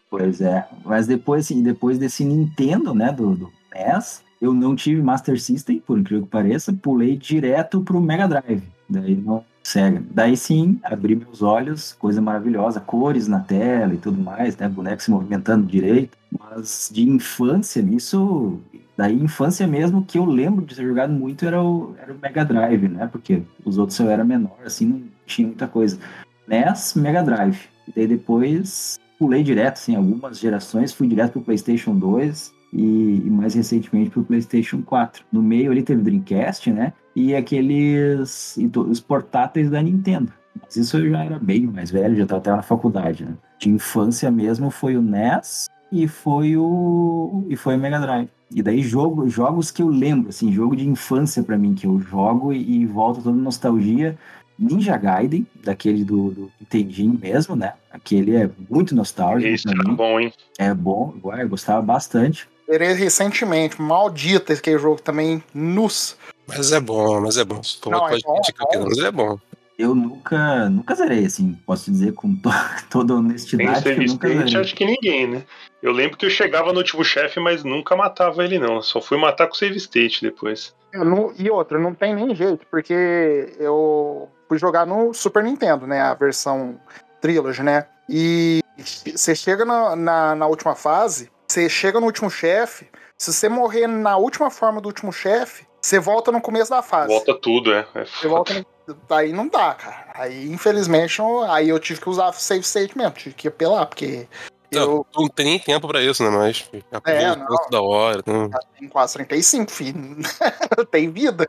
Pois 0.10 0.42
é. 0.42 0.66
Mas 0.86 1.08
depois, 1.08 1.46
assim, 1.46 1.62
depois 1.62 1.98
desse 1.98 2.24
Nintendo, 2.24 2.94
né, 2.94 3.12
do, 3.12 3.36
do 3.36 3.52
NES, 3.74 4.24
eu 4.42 4.54
não 4.54 4.76
tive 4.76 5.02
Master 5.02 5.40
System, 5.40 5.80
por 5.80 6.00
incrível 6.00 6.24
que 6.24 6.32
pareça, 6.32 6.74
pulei 6.74 7.18
direto 7.18 7.82
pro 7.82 8.00
Mega 8.00 8.28
Drive. 8.28 8.64
Daí 8.90 9.16
não 9.16 9.44
Sega. 9.64 10.02
Daí 10.12 10.38
sim, 10.38 10.80
abri 10.82 11.14
meus 11.14 11.42
olhos, 11.42 11.92
coisa 12.00 12.22
maravilhosa, 12.22 12.80
cores 12.80 13.28
na 13.28 13.42
tela 13.42 13.94
e 13.94 13.98
tudo 13.98 14.18
mais, 14.18 14.56
né? 14.56 14.70
Boneco 14.70 15.04
se 15.04 15.12
movimentando 15.12 15.68
direito. 15.68 16.18
Mas 16.32 16.90
de 16.92 17.04
infância, 17.08 17.82
isso 17.82 18.62
Daí, 18.98 19.14
infância 19.14 19.68
mesmo, 19.68 20.04
que 20.04 20.18
eu 20.18 20.26
lembro 20.26 20.66
de 20.66 20.76
ter 20.76 20.84
jogado 20.84 21.14
muito 21.14 21.46
era 21.46 21.62
o, 21.62 21.96
era 22.02 22.12
o 22.12 22.18
Mega 22.20 22.44
Drive, 22.44 22.88
né? 22.88 23.08
Porque 23.12 23.44
os 23.64 23.78
outros 23.78 24.00
eu 24.00 24.10
era 24.10 24.24
menor, 24.24 24.58
assim, 24.66 24.88
não 24.88 25.02
tinha 25.26 25.48
muita 25.48 25.68
coisa. 25.68 26.00
NES, 26.48 26.96
Mega 26.96 27.22
Drive. 27.22 27.60
E 27.88 27.92
daí 27.96 28.08
depois 28.08 28.98
pulei 29.20 29.44
direto, 29.44 29.76
assim, 29.76 29.96
algumas 29.96 30.40
gerações, 30.40 30.94
fui 30.94 31.08
direto 31.08 31.34
pro 31.34 31.42
PlayStation 31.42 31.94
2 31.96 32.52
e, 32.74 33.22
e 33.26 33.30
mais 33.30 33.54
recentemente 33.54 34.10
pro 34.10 34.24
PlayStation 34.24 34.82
4. 34.82 35.24
No 35.32 35.44
meio 35.44 35.72
ali 35.72 35.84
teve 35.84 36.02
Dreamcast, 36.02 36.72
né? 36.72 36.92
E 37.20 37.36
aqueles 37.36 38.56
os 38.76 39.00
portáteis 39.00 39.72
da 39.72 39.82
Nintendo. 39.82 40.32
Mas 40.62 40.76
isso 40.76 40.98
eu 40.98 41.10
já 41.10 41.24
era 41.24 41.40
bem 41.40 41.66
mais 41.66 41.90
velho, 41.90 42.16
já 42.16 42.22
estava 42.22 42.40
até 42.40 42.52
na 42.52 42.62
faculdade, 42.62 43.26
né? 43.26 43.34
De 43.58 43.72
infância 43.72 44.30
mesmo 44.30 44.70
foi 44.70 44.96
o 44.96 45.02
NES 45.02 45.68
e 45.92 46.08
foi 46.08 46.56
o 46.56 47.44
e 47.50 47.56
foi 47.56 47.76
o 47.76 47.80
Mega 47.80 48.00
Drive. 48.00 48.30
E 48.54 48.62
daí 48.62 48.84
jogo, 48.84 49.28
jogos 49.28 49.72
que 49.72 49.82
eu 49.82 49.88
lembro, 49.88 50.30
assim, 50.30 50.54
jogo 50.54 50.76
de 50.76 50.88
infância 50.88 51.42
para 51.42 51.58
mim 51.58 51.74
que 51.74 51.88
eu 51.88 52.00
jogo 52.00 52.54
e, 52.54 52.82
e 52.82 52.86
volto 52.86 53.24
toda 53.24 53.36
nostalgia. 53.36 54.16
Ninja 54.60 54.96
Gaiden, 54.96 55.46
daquele 55.64 56.04
do, 56.04 56.30
do 56.30 56.52
Nintendinho 56.60 57.18
mesmo, 57.20 57.56
né? 57.56 57.74
Aquele 57.92 58.36
é 58.36 58.48
muito 58.70 58.94
nostálgico. 58.94 59.52
Esse 59.52 59.68
é 59.68 59.74
bom, 59.96 60.20
hein? 60.20 60.32
É 60.60 60.72
bom, 60.72 61.16
eu 61.40 61.50
gostava 61.50 61.82
bastante. 61.82 62.48
Verei 62.68 62.94
recentemente, 62.94 63.82
maldito 63.82 64.52
aquele 64.52 64.78
jogo 64.78 65.02
também, 65.02 65.42
nus. 65.54 66.18
Mas 66.46 66.72
é 66.72 66.80
bom, 66.80 67.22
mas 67.22 67.38
é 67.38 67.46
bom. 67.46 67.62
Não, 67.88 68.10
é 68.10 68.18
bom, 68.20 68.42
é 68.48 68.78
bom. 68.78 68.86
Mas 68.86 68.98
é 69.00 69.12
bom. 69.12 69.40
Eu 69.78 69.94
nunca, 69.94 70.70
nunca 70.70 70.96
zerei, 70.96 71.26
assim, 71.26 71.54
posso 71.66 71.92
dizer 71.92 72.14
com 72.14 72.36
to 72.36 72.50
toda 72.90 73.14
honestidade. 73.14 73.84
Tem 73.84 73.96
que 73.96 74.04
eu 74.04 74.08
nunca 74.08 74.28
zerei. 74.28 74.58
acho 74.58 74.76
que 74.76 74.86
ninguém, 74.86 75.28
né? 75.28 75.44
Eu 75.82 75.92
lembro 75.92 76.18
que 76.18 76.26
eu 76.26 76.30
chegava 76.30 76.74
no 76.74 76.80
último 76.80 77.04
chefe, 77.04 77.40
mas 77.40 77.64
nunca 77.64 77.96
matava 77.96 78.44
ele, 78.44 78.58
não. 78.58 78.82
Só 78.82 79.00
fui 79.00 79.18
matar 79.18 79.48
com 79.48 79.54
save 79.54 79.78
state 79.78 80.22
depois. 80.22 80.76
Não, 80.94 81.32
e 81.38 81.50
outra, 81.50 81.78
não 81.78 81.94
tem 81.94 82.16
nem 82.16 82.34
jeito, 82.34 82.66
porque 82.72 83.54
eu 83.60 84.28
fui 84.48 84.58
jogar 84.58 84.86
no 84.88 85.14
Super 85.14 85.44
Nintendo, 85.44 85.86
né? 85.86 86.02
A 86.02 86.16
versão 86.16 86.80
Trilogy, 87.22 87.62
né? 87.62 87.86
E 88.10 88.64
você 89.06 89.36
chega 89.36 89.64
na, 89.64 89.96
na, 89.96 90.36
na 90.36 90.48
última 90.48 90.76
fase, 90.76 91.30
você 91.48 91.70
chega 91.70 92.00
no 92.00 92.06
último 92.06 92.30
chefe, 92.30 92.88
se 93.18 93.34
você 93.34 93.48
morrer 93.50 93.88
na 93.88 94.18
última 94.18 94.50
forma 94.52 94.80
do 94.82 94.88
último 94.88 95.12
chefe, 95.12 95.66
Você 95.82 96.00
volta 96.00 96.32
no 96.32 96.42
começo 96.42 96.70
da 96.70 96.82
fase. 96.82 97.08
Volta 97.08 97.34
tudo, 97.40 97.72
é. 97.74 97.88
é 97.96 98.04
Você 98.06 98.28
volta 98.28 98.54
no... 98.54 98.66
Aí 99.10 99.32
não 99.32 99.48
dá, 99.48 99.74
cara. 99.74 100.08
Aí, 100.16 100.50
infelizmente, 100.52 101.20
não- 101.20 101.50
aí 101.50 101.70
eu 101.70 101.80
tive 101.80 102.02
que 102.02 102.10
usar 102.10 102.34
save 102.34 102.62
state 102.62 102.98
mesmo. 102.98 103.12
Tive 103.14 103.36
que 103.36 103.48
apelar, 103.48 103.86
porque 103.86 104.28
eu 104.72 105.06
tu 105.12 105.22
não 105.22 105.28
tem 105.30 105.46
nem 105.46 105.60
tempo 105.60 105.88
pra 105.88 106.02
isso, 106.02 106.24
né? 106.24 106.30
Mas 106.30 106.70
É, 107.06 107.24
é, 107.24 107.36
não. 107.36 107.70
da 107.70 107.82
hora. 107.82 108.22
Né? 108.26 108.50
já 108.52 108.60
tenho 108.78 108.92
quase 108.92 109.14
35, 109.14 109.72
filho. 109.72 109.98
Tem 110.92 111.10
vida. 111.10 111.48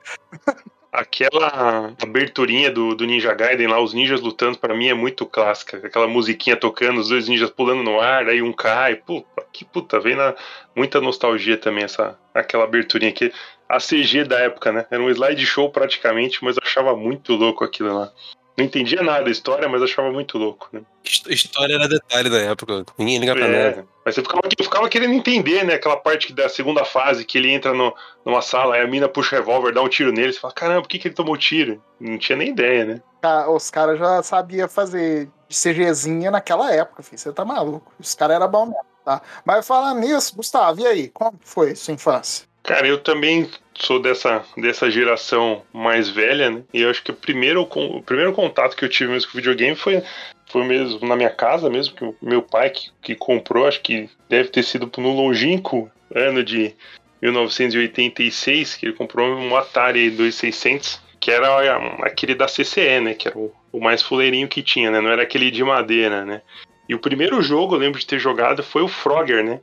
Aquela 0.90 1.94
aberturinha 2.02 2.70
do, 2.70 2.94
do 2.94 3.04
Ninja 3.04 3.34
Gaiden 3.34 3.66
lá, 3.66 3.80
os 3.80 3.92
ninjas 3.92 4.22
lutando, 4.22 4.58
pra 4.58 4.74
mim 4.74 4.88
é 4.88 4.94
muito 4.94 5.26
clássica. 5.26 5.76
Aquela 5.76 6.08
musiquinha 6.08 6.56
tocando, 6.56 7.00
os 7.00 7.10
dois 7.10 7.28
ninjas 7.28 7.50
pulando 7.50 7.82
no 7.82 8.00
ar, 8.00 8.26
aí 8.26 8.40
um 8.40 8.52
cai. 8.52 8.96
Puta, 8.96 9.44
que 9.52 9.64
puta, 9.64 10.00
vem 10.00 10.16
na 10.16 10.34
muita 10.74 11.00
nostalgia 11.00 11.58
também 11.58 11.84
essa 11.84 12.18
aquela 12.32 12.64
aberturinha 12.64 13.10
aqui. 13.10 13.32
A 13.68 13.78
CG 13.78 14.24
da 14.24 14.38
época, 14.38 14.72
né? 14.72 14.86
Era 14.90 15.02
um 15.02 15.10
slideshow 15.10 15.70
praticamente, 15.70 16.42
mas 16.42 16.56
eu 16.56 16.62
achava 16.64 16.96
muito 16.96 17.34
louco 17.34 17.64
aquilo 17.64 17.94
lá. 17.94 18.10
Não 18.58 18.64
entendia 18.64 19.00
nada 19.04 19.22
da 19.22 19.30
história, 19.30 19.68
mas 19.68 19.80
achava 19.80 20.10
muito 20.10 20.36
louco, 20.36 20.68
né? 20.72 20.80
Hist- 21.04 21.28
História 21.28 21.74
era 21.74 21.86
detalhe 21.88 22.28
da 22.28 22.38
época. 22.38 22.84
Ninguém 22.98 23.18
liga 23.18 23.32
pra 23.36 23.46
nada. 23.46 23.56
É, 23.56 23.84
mas 24.04 24.16
você 24.16 24.20
ficava, 24.20 24.40
eu 24.44 24.64
ficava 24.64 24.88
querendo 24.88 25.14
entender, 25.14 25.64
né? 25.64 25.74
Aquela 25.74 25.96
parte 25.96 26.32
da 26.32 26.48
segunda 26.48 26.84
fase 26.84 27.24
que 27.24 27.38
ele 27.38 27.52
entra 27.52 27.72
no- 27.72 27.94
numa 28.26 28.42
sala, 28.42 28.74
aí 28.74 28.80
a 28.82 28.86
mina 28.88 29.08
puxa 29.08 29.36
o 29.36 29.38
revólver, 29.38 29.72
dá 29.72 29.80
um 29.80 29.88
tiro 29.88 30.10
nele, 30.10 30.32
você 30.32 30.40
fala, 30.40 30.52
caramba, 30.52 30.82
por 30.82 30.88
que, 30.88 30.98
que 30.98 31.06
ele 31.06 31.14
tomou 31.14 31.36
tiro? 31.36 31.80
Não 32.00 32.18
tinha 32.18 32.36
nem 32.36 32.48
ideia, 32.48 32.84
né? 32.84 33.02
Os 33.48 33.70
caras 33.70 33.96
já 33.96 34.20
sabiam 34.24 34.68
fazer 34.68 35.28
CGzinha 35.48 36.30
naquela 36.32 36.74
época, 36.74 37.02
filho. 37.04 37.16
Você 37.18 37.32
tá 37.32 37.44
maluco. 37.44 37.92
Os 38.00 38.12
caras 38.16 38.34
eram 38.36 38.48
bons 38.48 38.66
mesmo, 38.66 38.82
tá? 39.04 39.22
Mas 39.44 39.64
falando 39.66 40.00
nisso, 40.00 40.34
Gustavo, 40.34 40.80
e 40.80 40.86
aí? 40.86 41.08
Como 41.10 41.38
foi 41.44 41.76
sua 41.76 41.94
infância? 41.94 42.47
Cara, 42.68 42.86
eu 42.86 42.98
também 42.98 43.48
sou 43.72 43.98
dessa, 43.98 44.44
dessa 44.54 44.90
geração 44.90 45.62
mais 45.72 46.10
velha, 46.10 46.50
né? 46.50 46.62
E 46.74 46.82
eu 46.82 46.90
acho 46.90 47.02
que 47.02 47.10
o 47.10 47.14
primeiro, 47.14 47.62
o 47.62 48.02
primeiro 48.02 48.34
contato 48.34 48.76
que 48.76 48.84
eu 48.84 48.90
tive 48.90 49.10
mesmo 49.10 49.30
com 49.30 49.38
videogame 49.38 49.74
foi, 49.74 50.02
foi 50.50 50.64
mesmo 50.66 51.00
na 51.08 51.16
minha 51.16 51.30
casa 51.30 51.70
mesmo, 51.70 51.94
que 51.94 52.04
o 52.04 52.14
meu 52.20 52.42
pai 52.42 52.68
que, 52.68 52.90
que 53.00 53.14
comprou, 53.14 53.66
acho 53.66 53.80
que 53.80 54.10
deve 54.28 54.50
ter 54.50 54.62
sido 54.62 54.90
no 54.98 55.14
longínquo 55.14 55.90
ano 56.14 56.44
de 56.44 56.74
1986, 57.22 58.74
que 58.74 58.84
ele 58.84 58.92
comprou 58.92 59.34
um 59.34 59.56
Atari 59.56 60.10
2600, 60.10 61.00
que 61.18 61.30
era 61.30 61.74
aquele 62.02 62.34
da 62.34 62.44
CCE, 62.44 63.00
né? 63.00 63.14
Que 63.14 63.28
era 63.28 63.38
o, 63.38 63.50
o 63.72 63.80
mais 63.80 64.02
fuleirinho 64.02 64.46
que 64.46 64.62
tinha, 64.62 64.90
né? 64.90 65.00
Não 65.00 65.08
era 65.08 65.22
aquele 65.22 65.50
de 65.50 65.64
madeira, 65.64 66.22
né? 66.22 66.42
E 66.86 66.94
o 66.94 66.98
primeiro 66.98 67.40
jogo, 67.40 67.76
eu 67.76 67.78
lembro 67.78 67.98
de 67.98 68.06
ter 68.06 68.18
jogado, 68.18 68.62
foi 68.62 68.82
o 68.82 68.88
Frogger, 68.88 69.42
né? 69.42 69.58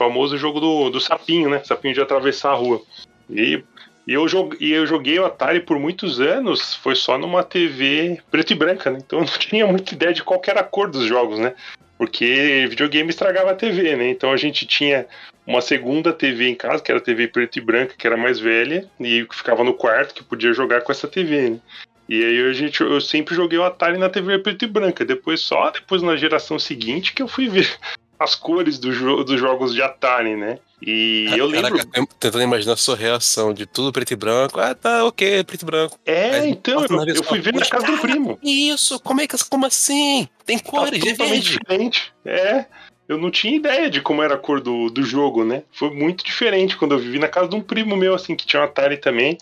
Famoso 0.00 0.38
jogo 0.38 0.60
do, 0.60 0.88
do 0.88 0.98
sapinho, 0.98 1.50
né? 1.50 1.60
Sapinho 1.62 1.92
de 1.92 2.00
atravessar 2.00 2.52
a 2.52 2.54
rua. 2.54 2.80
E, 3.28 3.62
e, 4.06 4.14
eu 4.14 4.26
joguei, 4.26 4.58
e 4.58 4.72
eu 4.72 4.86
joguei 4.86 5.18
o 5.18 5.26
Atari 5.26 5.60
por 5.60 5.78
muitos 5.78 6.18
anos, 6.18 6.74
foi 6.76 6.94
só 6.94 7.18
numa 7.18 7.42
TV 7.42 8.18
preto 8.30 8.54
e 8.54 8.56
branca, 8.56 8.90
né? 8.90 8.98
Então 9.04 9.18
eu 9.18 9.26
não 9.26 9.32
tinha 9.38 9.66
muita 9.66 9.92
ideia 9.92 10.14
de 10.14 10.24
qual 10.24 10.40
era 10.46 10.60
a 10.60 10.64
cor 10.64 10.90
dos 10.90 11.04
jogos, 11.04 11.38
né? 11.38 11.52
Porque 11.98 12.66
videogame 12.70 13.10
estragava 13.10 13.50
a 13.50 13.54
TV, 13.54 13.94
né? 13.94 14.08
Então 14.08 14.32
a 14.32 14.38
gente 14.38 14.64
tinha 14.64 15.06
uma 15.46 15.60
segunda 15.60 16.14
TV 16.14 16.48
em 16.48 16.54
casa, 16.54 16.82
que 16.82 16.90
era 16.90 16.98
TV 16.98 17.28
preto 17.28 17.58
e 17.58 17.60
branca, 17.60 17.94
que 17.94 18.06
era 18.06 18.16
mais 18.16 18.40
velha, 18.40 18.88
e 18.98 19.26
que 19.26 19.36
ficava 19.36 19.62
no 19.62 19.74
quarto, 19.74 20.14
que 20.14 20.24
podia 20.24 20.54
jogar 20.54 20.80
com 20.80 20.92
essa 20.92 21.06
TV, 21.06 21.50
né? 21.50 21.60
E 22.08 22.24
aí 22.24 22.48
a 22.48 22.52
gente, 22.54 22.80
eu 22.80 23.02
sempre 23.02 23.34
joguei 23.34 23.58
o 23.58 23.64
Atari 23.64 23.98
na 23.98 24.08
TV 24.08 24.38
preto 24.38 24.64
e 24.64 24.66
branca. 24.66 25.04
Depois, 25.04 25.42
só 25.42 25.70
depois 25.70 26.00
na 26.00 26.16
geração 26.16 26.58
seguinte 26.58 27.12
que 27.12 27.20
eu 27.20 27.28
fui 27.28 27.50
ver 27.50 27.68
as 28.20 28.34
cores 28.34 28.78
do 28.78 28.92
jo 28.92 29.24
dos 29.24 29.40
jogos 29.40 29.72
de 29.74 29.80
Atari, 29.80 30.36
né? 30.36 30.58
E 30.82 31.26
eu 31.34 31.46
lembro. 31.46 31.72
Caraca, 31.72 31.90
eu 31.94 32.06
tô 32.06 32.14
tentando 32.20 32.42
imaginar 32.42 32.74
a 32.74 32.76
sua 32.76 32.94
reação 32.94 33.54
de 33.54 33.64
tudo 33.64 33.90
preto 33.92 34.12
e 34.12 34.16
branco. 34.16 34.60
Ah, 34.60 34.74
tá, 34.74 35.04
ok, 35.06 35.42
preto 35.44 35.62
e 35.62 35.64
branco. 35.64 35.98
É, 36.04 36.30
Mas 36.32 36.44
então, 36.44 36.84
eu, 36.84 37.14
eu 37.14 37.24
fui 37.24 37.40
ver 37.40 37.54
na 37.54 37.64
casa 37.64 37.86
do 37.86 37.98
primo. 37.98 38.38
Isso, 38.42 39.00
como 39.00 39.22
é 39.22 39.26
que 39.26 39.36
como 39.48 39.64
assim? 39.64 40.28
Tem 40.44 40.58
Tá 40.58 40.70
cores, 40.70 41.02
é 41.02 41.10
totalmente 41.10 41.18
verde. 41.18 41.58
diferente. 41.58 42.12
É. 42.24 42.66
Eu 43.08 43.18
não 43.18 43.30
tinha 43.30 43.56
ideia 43.56 43.90
de 43.90 44.00
como 44.00 44.22
era 44.22 44.34
a 44.34 44.38
cor 44.38 44.60
do, 44.60 44.88
do 44.88 45.02
jogo, 45.02 45.44
né? 45.44 45.64
Foi 45.72 45.90
muito 45.90 46.24
diferente 46.24 46.76
quando 46.76 46.92
eu 46.92 46.98
vivi 46.98 47.18
na 47.18 47.26
casa 47.26 47.48
de 47.48 47.56
um 47.56 47.60
primo 47.60 47.96
meu, 47.96 48.14
assim, 48.14 48.36
que 48.36 48.46
tinha 48.46 48.62
um 48.62 48.64
Atari 48.64 48.98
também, 48.98 49.36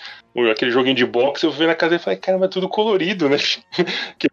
aquele 0.51 0.71
joguinho 0.71 0.95
de 0.95 1.05
boxe. 1.05 1.45
Eu 1.45 1.53
fui 1.53 1.67
na 1.67 1.75
casa 1.75 1.97
e 1.97 1.99
falei, 1.99 2.19
caramba, 2.19 2.47
é 2.47 2.49
tudo 2.49 2.69
colorido, 2.69 3.29
né? 3.29 3.37
Que 4.19 4.29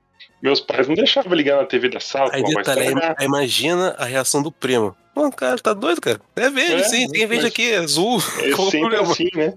meus 0.46 0.62
pais 0.62 0.88
não 0.88 0.96
deixavam 0.96 1.34
ligar 1.34 1.58
na 1.58 1.66
TV 1.66 1.90
da 1.90 2.00
sala, 2.00 2.30
Aí 2.32 2.42
pô, 2.42 2.52
mas 2.54 2.68
detalhe, 2.68 2.88
aí, 2.88 2.94
tá- 2.94 3.16
aí 3.18 3.26
imagina 3.26 3.96
a 3.98 4.06
reação 4.06 4.42
do 4.42 4.52
primo. 4.52 4.96
Pô, 5.14 5.32
cara, 5.32 5.58
tá 5.58 5.74
doido, 5.74 6.00
cara? 6.02 6.20
É 6.36 6.50
verde, 6.50 6.82
É, 6.82 6.84
sim, 6.84 7.08
tem 7.08 7.26
verde 7.26 7.48
aqui, 7.48 7.72
é 7.72 7.78
azul. 7.78 8.20
é 8.42 8.52
Qual 8.52 8.70
sempre 8.70 8.90
problema? 8.90 9.12
assim, 9.12 9.30
né? 9.36 9.54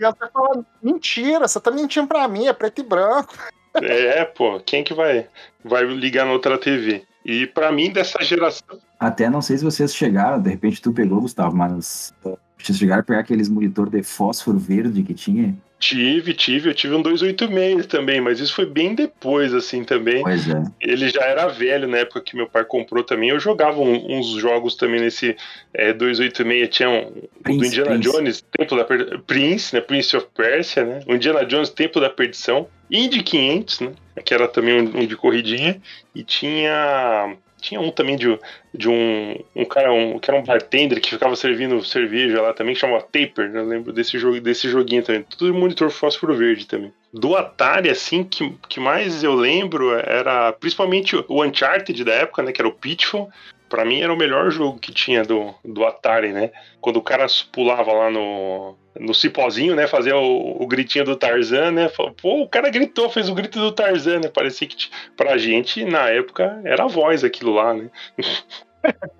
E 0.00 0.04
você 0.04 0.28
fala, 0.32 0.64
mentira, 0.82 1.46
você 1.48 1.60
tá 1.60 1.70
mentindo 1.70 2.06
pra 2.06 2.26
mim, 2.28 2.46
é 2.46 2.52
preto 2.52 2.80
e 2.80 2.84
branco. 2.84 3.34
É, 3.82 4.24
pô, 4.24 4.60
quem 4.60 4.84
que 4.84 4.92
vai, 4.94 5.26
vai 5.64 5.84
ligar 5.84 6.24
na 6.26 6.32
outra 6.32 6.58
TV? 6.58 7.02
E 7.24 7.46
pra 7.46 7.72
mim, 7.72 7.90
dessa 7.90 8.22
geração. 8.22 8.78
Até 9.00 9.28
não 9.30 9.40
sei 9.42 9.56
se 9.58 9.64
vocês 9.64 9.94
chegaram, 9.94 10.40
de 10.40 10.50
repente 10.50 10.80
tu 10.82 10.92
pegou, 10.92 11.20
Gustavo, 11.20 11.56
mas 11.56 12.12
vocês 12.58 12.78
chegaram 12.78 13.00
a 13.00 13.04
pegar 13.04 13.20
aqueles 13.20 13.48
monitor 13.48 13.90
de 13.90 14.02
fósforo 14.02 14.58
verde 14.58 15.02
que 15.02 15.14
tinha? 15.14 15.54
Tive, 15.78 16.32
tive, 16.32 16.70
eu 16.70 16.74
tive 16.74 16.94
um 16.94 17.02
286 17.02 17.86
também, 17.86 18.18
mas 18.18 18.40
isso 18.40 18.54
foi 18.54 18.64
bem 18.64 18.94
depois, 18.94 19.52
assim, 19.52 19.84
também. 19.84 20.22
Pois 20.22 20.48
é. 20.48 20.62
Ele 20.80 21.08
já 21.10 21.20
era 21.24 21.46
velho 21.48 21.86
na 21.86 21.98
época 21.98 22.22
que 22.22 22.34
meu 22.34 22.48
pai 22.48 22.64
comprou 22.64 23.04
também. 23.04 23.28
Eu 23.28 23.38
jogava 23.38 23.78
um- 23.80 24.18
uns 24.18 24.28
jogos 24.40 24.76
também 24.76 25.00
nesse 25.00 25.36
é, 25.74 25.92
286. 25.92 26.68
Tinha 26.70 26.88
um, 26.88 27.08
o 27.08 27.10
do 27.10 27.28
Prince, 27.42 27.66
Indiana 27.66 27.90
Prince. 27.90 28.10
Jones, 28.10 28.44
Templo 28.50 28.78
da 28.78 28.84
Per... 28.84 29.20
Prince, 29.26 29.74
né? 29.74 29.80
Prince 29.82 30.16
of 30.16 30.26
Persia, 30.34 30.84
né? 30.86 31.00
O 31.06 31.14
Indiana 31.14 31.44
Jones, 31.44 31.68
Templo 31.68 32.00
da 32.00 32.08
Perdição. 32.08 32.66
Indy 32.90 33.22
500, 33.22 33.80
né? 33.80 33.92
Que 34.24 34.32
era 34.32 34.48
também 34.48 34.80
um, 34.80 35.00
um 35.00 35.06
de 35.06 35.16
corridinha. 35.16 35.82
E 36.14 36.22
tinha... 36.22 37.36
Tinha 37.64 37.80
um 37.80 37.90
também 37.90 38.14
de, 38.14 38.38
de 38.74 38.90
um, 38.90 39.38
um 39.56 39.64
cara 39.64 39.90
um, 39.90 40.18
que 40.18 40.30
era 40.30 40.38
um 40.38 40.44
bartender 40.44 41.00
que 41.00 41.08
ficava 41.08 41.34
servindo 41.34 41.82
cerveja 41.82 42.42
lá 42.42 42.52
também, 42.52 42.74
que 42.74 42.80
chamava 42.80 43.00
Taper. 43.00 43.48
né? 43.48 43.60
Eu 43.60 43.64
lembro 43.64 43.90
desse, 43.90 44.18
jogo, 44.18 44.38
desse 44.38 44.68
joguinho 44.68 45.02
também. 45.02 45.24
Tudo 45.38 45.54
monitor 45.54 45.88
fósforo 45.90 46.36
verde 46.36 46.66
também. 46.66 46.92
Do 47.10 47.34
Atari, 47.34 47.88
assim, 47.88 48.22
que, 48.22 48.52
que 48.68 48.78
mais 48.78 49.24
eu 49.24 49.34
lembro 49.34 49.94
era 49.98 50.52
principalmente 50.52 51.16
o 51.16 51.42
Uncharted 51.42 52.04
da 52.04 52.12
época, 52.12 52.42
né? 52.42 52.52
Que 52.52 52.60
era 52.60 52.68
o 52.68 52.74
Pitfall. 52.74 53.30
Pra 53.74 53.84
mim 53.84 54.00
era 54.00 54.14
o 54.14 54.16
melhor 54.16 54.52
jogo 54.52 54.78
que 54.78 54.92
tinha 54.92 55.24
do, 55.24 55.52
do 55.64 55.84
Atari, 55.84 56.32
né? 56.32 56.52
Quando 56.80 56.98
o 56.98 57.02
cara 57.02 57.26
pulava 57.50 57.92
lá 57.92 58.08
no, 58.08 58.76
no 59.00 59.12
cipózinho, 59.12 59.74
né? 59.74 59.88
Fazia 59.88 60.16
o, 60.16 60.62
o 60.62 60.64
gritinho 60.68 61.04
do 61.04 61.16
Tarzan, 61.16 61.72
né? 61.72 61.90
Pô, 62.22 62.42
o 62.42 62.48
cara 62.48 62.70
gritou, 62.70 63.10
fez 63.10 63.28
o 63.28 63.34
grito 63.34 63.58
do 63.58 63.72
Tarzan, 63.72 64.20
né? 64.20 64.28
Parecia 64.28 64.68
que 64.68 64.76
pra 65.16 65.36
gente, 65.36 65.84
na 65.84 66.08
época, 66.08 66.60
era 66.64 66.84
a 66.84 66.86
voz 66.86 67.24
aquilo 67.24 67.52
lá, 67.52 67.74
né? 67.74 67.90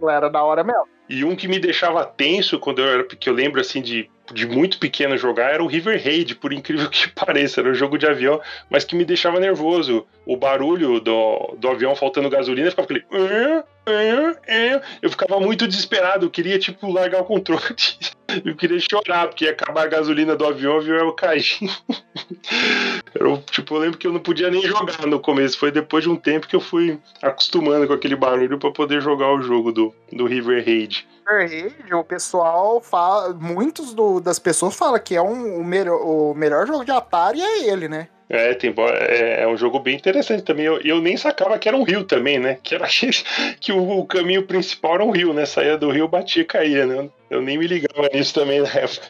Era 0.08 0.28
da 0.28 0.44
hora 0.44 0.62
mesmo. 0.62 0.86
E 1.08 1.24
um 1.24 1.34
que 1.34 1.48
me 1.48 1.58
deixava 1.58 2.04
tenso 2.04 2.56
quando 2.60 2.80
eu 2.80 2.88
era 2.88 3.04
que 3.04 3.28
eu 3.28 3.34
lembro 3.34 3.60
assim 3.60 3.82
de, 3.82 4.08
de 4.32 4.46
muito 4.46 4.78
pequeno 4.78 5.18
jogar 5.18 5.52
era 5.52 5.64
o 5.64 5.66
River 5.66 6.00
Raid, 6.00 6.36
por 6.36 6.52
incrível 6.52 6.88
que 6.88 7.10
pareça, 7.12 7.60
era 7.60 7.70
um 7.70 7.74
jogo 7.74 7.98
de 7.98 8.06
avião, 8.06 8.40
mas 8.70 8.84
que 8.84 8.94
me 8.94 9.04
deixava 9.04 9.40
nervoso. 9.40 10.06
O 10.26 10.36
barulho 10.36 11.00
do, 11.00 11.54
do 11.58 11.68
avião 11.68 11.94
faltando 11.94 12.30
gasolina 12.30 12.70
ficava 12.70 12.86
aquele. 12.86 13.04
Eu 15.02 15.10
ficava 15.10 15.38
muito 15.38 15.68
desesperado, 15.68 16.26
eu 16.26 16.30
queria 16.30 16.58
tipo 16.58 16.90
largar 16.90 17.20
o 17.20 17.24
controle. 17.24 17.62
Eu 18.44 18.56
queria 18.56 18.80
chorar, 18.80 19.28
porque 19.28 19.44
ia 19.44 19.52
acabar 19.52 19.82
a 19.84 19.86
gasolina 19.86 20.34
do 20.34 20.44
avião, 20.44 20.74
o 20.74 20.78
avião 20.78 21.06
ia 21.06 21.12
cair. 21.12 21.44
O- 23.20 23.38
tipo, 23.50 23.74
eu 23.76 23.78
lembro 23.80 23.98
que 23.98 24.06
eu 24.06 24.12
não 24.12 24.18
podia 24.18 24.50
nem 24.50 24.60
jogar 24.62 25.06
no 25.06 25.20
começo. 25.20 25.56
Foi 25.58 25.70
depois 25.70 26.02
de 26.02 26.10
um 26.10 26.16
tempo 26.16 26.48
que 26.48 26.56
eu 26.56 26.60
fui 26.60 26.98
acostumando 27.22 27.86
com 27.86 27.92
aquele 27.92 28.16
barulho 28.16 28.58
pra 28.58 28.72
poder 28.72 29.00
jogar 29.00 29.32
o 29.32 29.40
jogo 29.40 29.70
do, 29.72 29.94
do 30.12 30.26
River 30.26 30.64
Raid. 30.64 31.06
Raid, 31.26 31.74
o 31.94 32.02
pessoal 32.04 32.80
fala. 32.80 33.32
Muitos 33.34 33.94
do- 33.94 34.20
das 34.20 34.38
pessoas 34.40 34.74
falam 34.76 34.98
que 34.98 35.14
é 35.14 35.22
um, 35.22 35.60
o, 35.60 35.64
melhor, 35.64 36.00
o 36.02 36.34
melhor 36.34 36.66
jogo 36.66 36.84
de 36.84 36.90
Atari 36.90 37.40
é 37.40 37.68
ele, 37.68 37.88
né? 37.88 38.08
É, 38.28 38.54
tem, 38.54 38.74
é, 38.78 39.42
é 39.42 39.48
um 39.48 39.56
jogo 39.56 39.78
bem 39.78 39.96
interessante 39.96 40.42
também. 40.42 40.64
Eu, 40.64 40.80
eu 40.80 41.00
nem 41.00 41.16
sacava 41.16 41.58
que 41.58 41.68
era 41.68 41.76
um 41.76 41.82
rio 41.82 42.04
também, 42.04 42.38
né? 42.38 42.58
Que 42.62 42.74
era 42.74 42.86
que 43.60 43.72
o, 43.72 43.98
o 43.98 44.06
caminho 44.06 44.46
principal 44.46 44.94
era 44.94 45.04
um 45.04 45.10
rio, 45.10 45.32
né? 45.32 45.44
Saía 45.44 45.76
do 45.76 45.90
rio, 45.90 46.08
batia 46.08 46.42
e 46.42 46.46
caía, 46.46 46.86
né? 46.86 47.10
Eu 47.28 47.42
nem 47.42 47.58
me 47.58 47.66
ligava 47.66 48.08
nisso 48.12 48.34
também 48.34 48.60
na 48.60 48.68
época. 48.68 49.08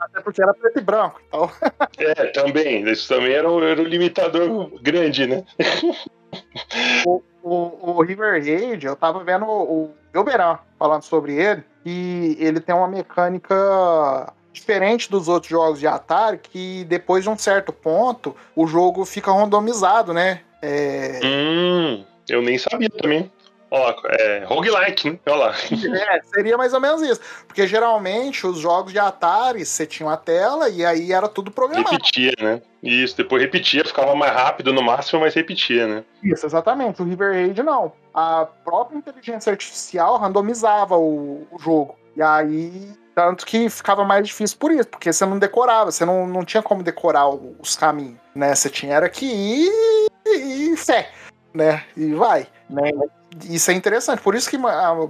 Até 0.00 0.20
porque 0.20 0.42
era 0.42 0.54
preto 0.54 0.78
e 0.78 0.82
branco. 0.82 1.20
Então, 1.28 1.50
É, 1.98 2.26
também. 2.26 2.88
Isso 2.90 3.08
também 3.08 3.32
era 3.32 3.50
um, 3.50 3.62
era 3.62 3.80
um 3.80 3.84
limitador 3.84 4.70
grande, 4.80 5.26
né? 5.26 5.44
o, 7.04 7.22
o 7.42 8.02
River 8.02 8.42
Raid, 8.42 8.86
eu 8.86 8.96
tava 8.96 9.22
vendo 9.22 9.46
o 9.46 9.92
Elberan 10.12 10.58
falando 10.78 11.02
sobre 11.02 11.34
ele, 11.34 11.62
e 11.84 12.36
ele 12.40 12.60
tem 12.60 12.74
uma 12.74 12.88
mecânica 12.88 14.32
diferente 14.54 15.10
dos 15.10 15.28
outros 15.28 15.50
jogos 15.50 15.80
de 15.80 15.86
Atari, 15.86 16.38
que 16.38 16.84
depois 16.84 17.24
de 17.24 17.28
um 17.28 17.36
certo 17.36 17.72
ponto, 17.72 18.34
o 18.56 18.66
jogo 18.66 19.04
fica 19.04 19.32
randomizado, 19.32 20.14
né? 20.14 20.40
É, 20.62 21.20
Hum, 21.22 22.04
eu 22.28 22.40
nem 22.40 22.56
sabia 22.56 22.88
também. 22.88 23.30
Ó, 23.70 23.92
é, 24.20 24.44
roguelike, 24.46 25.10
né? 25.10 25.18
Olha 25.26 25.36
lá. 25.36 25.54
É, 26.14 26.20
seria 26.32 26.56
mais 26.56 26.72
ou 26.72 26.80
menos 26.80 27.02
isso. 27.02 27.20
Porque 27.46 27.66
geralmente 27.66 28.46
os 28.46 28.58
jogos 28.58 28.92
de 28.92 29.00
Atari, 29.00 29.64
você 29.64 29.84
tinha 29.84 30.06
uma 30.06 30.16
tela 30.16 30.68
e 30.68 30.86
aí 30.86 31.12
era 31.12 31.28
tudo 31.28 31.50
programado. 31.50 31.90
Repetia, 31.90 32.32
né? 32.40 32.62
Isso, 32.80 33.16
depois 33.16 33.42
repetia, 33.42 33.84
ficava 33.84 34.14
mais 34.14 34.32
rápido 34.32 34.72
no 34.72 34.82
máximo, 34.82 35.20
mas 35.20 35.34
repetia, 35.34 35.88
né? 35.88 36.04
Isso, 36.22 36.46
exatamente. 36.46 37.02
O 37.02 37.04
River 37.04 37.32
Raid 37.32 37.62
não. 37.64 37.92
A 38.14 38.46
própria 38.64 38.96
inteligência 38.96 39.50
artificial 39.50 40.18
randomizava 40.18 40.96
o, 40.96 41.46
o 41.50 41.58
jogo. 41.58 41.96
E 42.16 42.22
aí, 42.22 42.94
tanto 43.14 43.46
que 43.46 43.68
ficava 43.70 44.04
mais 44.04 44.26
difícil 44.26 44.56
por 44.58 44.72
isso, 44.72 44.88
porque 44.88 45.12
você 45.12 45.24
não 45.24 45.38
decorava, 45.38 45.90
você 45.90 46.04
não, 46.04 46.26
não 46.26 46.44
tinha 46.44 46.62
como 46.62 46.82
decorar 46.82 47.28
os 47.28 47.76
caminhos, 47.76 48.18
né? 48.34 48.54
Você 48.54 48.68
tinha 48.68 48.94
era 48.94 49.08
que 49.08 49.24
ir 49.24 49.70
e 50.26 50.76
fé, 50.76 51.10
né? 51.52 51.84
E 51.96 52.12
vai, 52.14 52.46
né? 52.68 52.90
Isso 53.44 53.70
é 53.70 53.74
interessante, 53.74 54.20
por 54.20 54.34
isso 54.34 54.48
que 54.48 54.58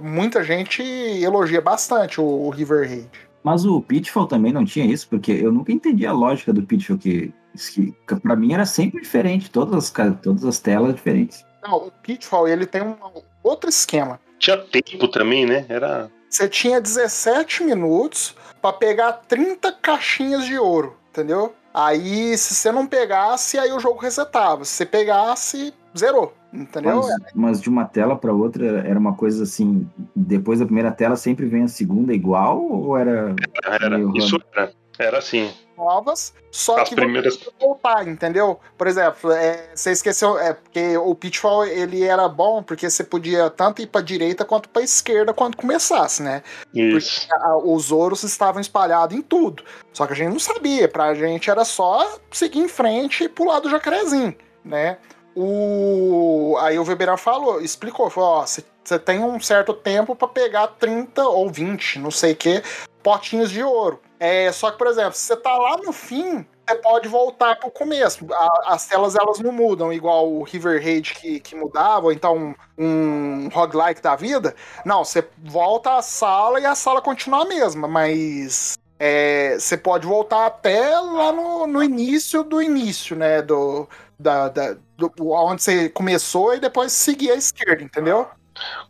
muita 0.01 0.43
gente 0.43 0.81
elogia 0.81 1.61
bastante 1.61 2.19
o, 2.19 2.23
o 2.23 2.49
River 2.49 2.87
Raid. 2.87 3.09
Mas 3.43 3.63
o 3.63 3.79
Pitfall 3.79 4.25
também 4.25 4.51
não 4.51 4.65
tinha 4.65 4.85
isso, 4.85 5.07
porque 5.07 5.31
eu 5.31 5.51
nunca 5.51 5.71
entendi 5.71 6.07
a 6.07 6.11
lógica 6.11 6.51
do 6.51 6.63
Pitfall, 6.63 6.97
que, 6.97 7.31
que 7.71 7.93
pra 8.23 8.35
mim 8.35 8.53
era 8.53 8.65
sempre 8.65 9.01
diferente, 9.01 9.51
todas 9.51 9.75
as, 9.75 9.93
todas 10.21 10.43
as 10.43 10.59
telas 10.59 10.95
diferentes. 10.95 11.45
Não, 11.61 11.87
o 11.87 11.91
Pitfall, 11.91 12.47
ele 12.47 12.65
tem 12.65 12.81
um 12.81 12.95
outro 13.43 13.69
esquema. 13.69 14.19
Tinha 14.39 14.57
tempo 14.57 15.07
também, 15.07 15.45
né? 15.45 15.65
Era. 15.69 16.09
Você 16.35 16.49
tinha 16.49 16.81
17 16.81 17.63
minutos 17.63 18.35
pra 18.61 18.73
pegar 18.73 19.13
30 19.13 19.71
caixinhas 19.81 20.43
de 20.43 20.57
ouro, 20.57 20.97
entendeu? 21.09 21.53
Aí, 21.73 22.37
se 22.37 22.53
você 22.53 22.73
não 22.73 22.85
pegasse, 22.85 23.57
aí 23.57 23.71
o 23.71 23.79
jogo 23.79 24.01
resetava. 24.01 24.65
Se 24.65 24.71
você 24.71 24.85
pegasse, 24.85 25.73
zerou, 25.97 26.33
entendeu? 26.53 26.97
Mas, 26.97 27.17
mas 27.33 27.61
de 27.61 27.69
uma 27.69 27.85
tela 27.85 28.17
para 28.17 28.33
outra 28.33 28.65
era 28.85 28.99
uma 28.99 29.15
coisa 29.15 29.43
assim, 29.43 29.89
depois 30.13 30.59
da 30.59 30.65
primeira 30.65 30.91
tela 30.91 31.15
sempre 31.15 31.45
vem 31.45 31.63
a 31.63 31.69
segunda 31.69 32.13
igual, 32.13 32.61
ou 32.61 32.97
era... 32.97 33.33
Era. 33.63 33.97
Meio 33.97 34.17
Isso 34.17 34.37
era. 34.53 34.73
Era 34.99 35.19
assim. 35.19 35.53
Novas, 35.77 36.33
só 36.51 36.77
As 36.81 36.89
que 36.89 36.95
primeiras- 36.95 37.37
voltar, 37.59 38.07
entendeu? 38.07 38.59
Por 38.77 38.87
exemplo, 38.87 39.31
é, 39.31 39.69
você 39.75 39.91
esqueceu, 39.91 40.39
é 40.39 40.53
porque 40.53 40.95
o 40.97 41.13
Pitfall 41.13 41.65
ele 41.65 42.03
era 42.03 42.27
bom 42.29 42.63
porque 42.63 42.89
você 42.89 43.03
podia 43.03 43.49
tanto 43.49 43.81
ir 43.81 43.87
pra 43.87 43.99
direita 44.01 44.45
quanto 44.45 44.69
pra 44.69 44.81
esquerda 44.81 45.33
quando 45.33 45.57
começasse, 45.57 46.23
né? 46.23 46.43
Isso. 46.73 47.27
a- 47.31 47.57
os 47.57 47.91
ouros 47.91 48.23
estavam 48.23 48.61
espalhados 48.61 49.15
em 49.17 49.21
tudo. 49.21 49.63
Só 49.93 50.07
que 50.07 50.13
a 50.13 50.15
gente 50.15 50.31
não 50.31 50.39
sabia. 50.39 50.87
Pra 50.87 51.13
gente 51.13 51.49
era 51.49 51.65
só 51.65 52.19
seguir 52.31 52.59
em 52.59 52.67
frente 52.69 53.25
e 53.25 53.29
pular 53.29 53.59
do 53.59 53.69
jacarezinho, 53.69 54.35
né? 54.63 54.97
O... 55.35 56.55
Aí 56.61 56.79
o 56.79 56.83
Weberão 56.83 57.17
falou, 57.17 57.61
explicou, 57.61 58.09
falou, 58.09 58.29
ó, 58.39 58.45
você 58.45 58.63
tem 59.03 59.19
um 59.19 59.39
certo 59.39 59.73
tempo 59.73 60.15
pra 60.15 60.27
pegar 60.27 60.67
30 60.67 61.23
ou 61.27 61.49
20, 61.49 61.99
não 61.99 62.11
sei 62.11 62.31
o 62.33 62.35
que, 62.35 62.63
potinhos 63.03 63.49
de 63.51 63.61
ouro. 63.63 63.99
É, 64.19 64.51
só 64.51 64.71
que, 64.71 64.77
por 64.77 64.87
exemplo, 64.87 65.13
se 65.13 65.23
você 65.25 65.35
tá 65.35 65.55
lá 65.57 65.77
no 65.77 65.91
fim, 65.91 66.45
você 66.67 66.75
pode 66.77 67.07
voltar 67.07 67.57
pro 67.59 67.69
começo. 67.69 68.25
A- 68.33 68.73
as 68.73 68.87
telas, 68.87 69.15
elas 69.15 69.39
não 69.39 69.51
mudam, 69.51 69.91
igual 69.91 70.31
o 70.31 70.43
River 70.43 70.81
Raid 70.81 71.13
que, 71.13 71.39
que 71.39 71.55
mudava, 71.55 72.05
ou 72.05 72.11
então 72.11 72.55
um, 72.77 73.49
roguelike 73.49 74.01
da 74.01 74.15
vida. 74.15 74.55
Não, 74.85 75.03
você 75.03 75.27
volta 75.43 75.97
à 75.97 76.01
sala 76.01 76.59
e 76.59 76.65
a 76.65 76.75
sala 76.75 77.01
continua 77.01 77.43
a 77.43 77.45
mesma, 77.45 77.87
mas 77.87 78.77
é, 78.99 79.57
você 79.59 79.77
pode 79.77 80.07
voltar 80.07 80.45
até 80.47 80.97
lá 80.99 81.31
no, 81.31 81.67
no 81.67 81.83
início 81.83 82.43
do 82.43 82.61
início, 82.61 83.15
né? 83.15 83.41
Do, 83.41 83.87
da, 84.17 84.47
da, 84.49 84.77
do, 84.97 85.11
onde 85.31 85.61
você 85.61 85.89
começou 85.89 86.55
e 86.55 86.59
depois 86.59 86.91
seguir 86.93 87.31
à 87.31 87.35
esquerda, 87.35 87.83
entendeu? 87.83 88.27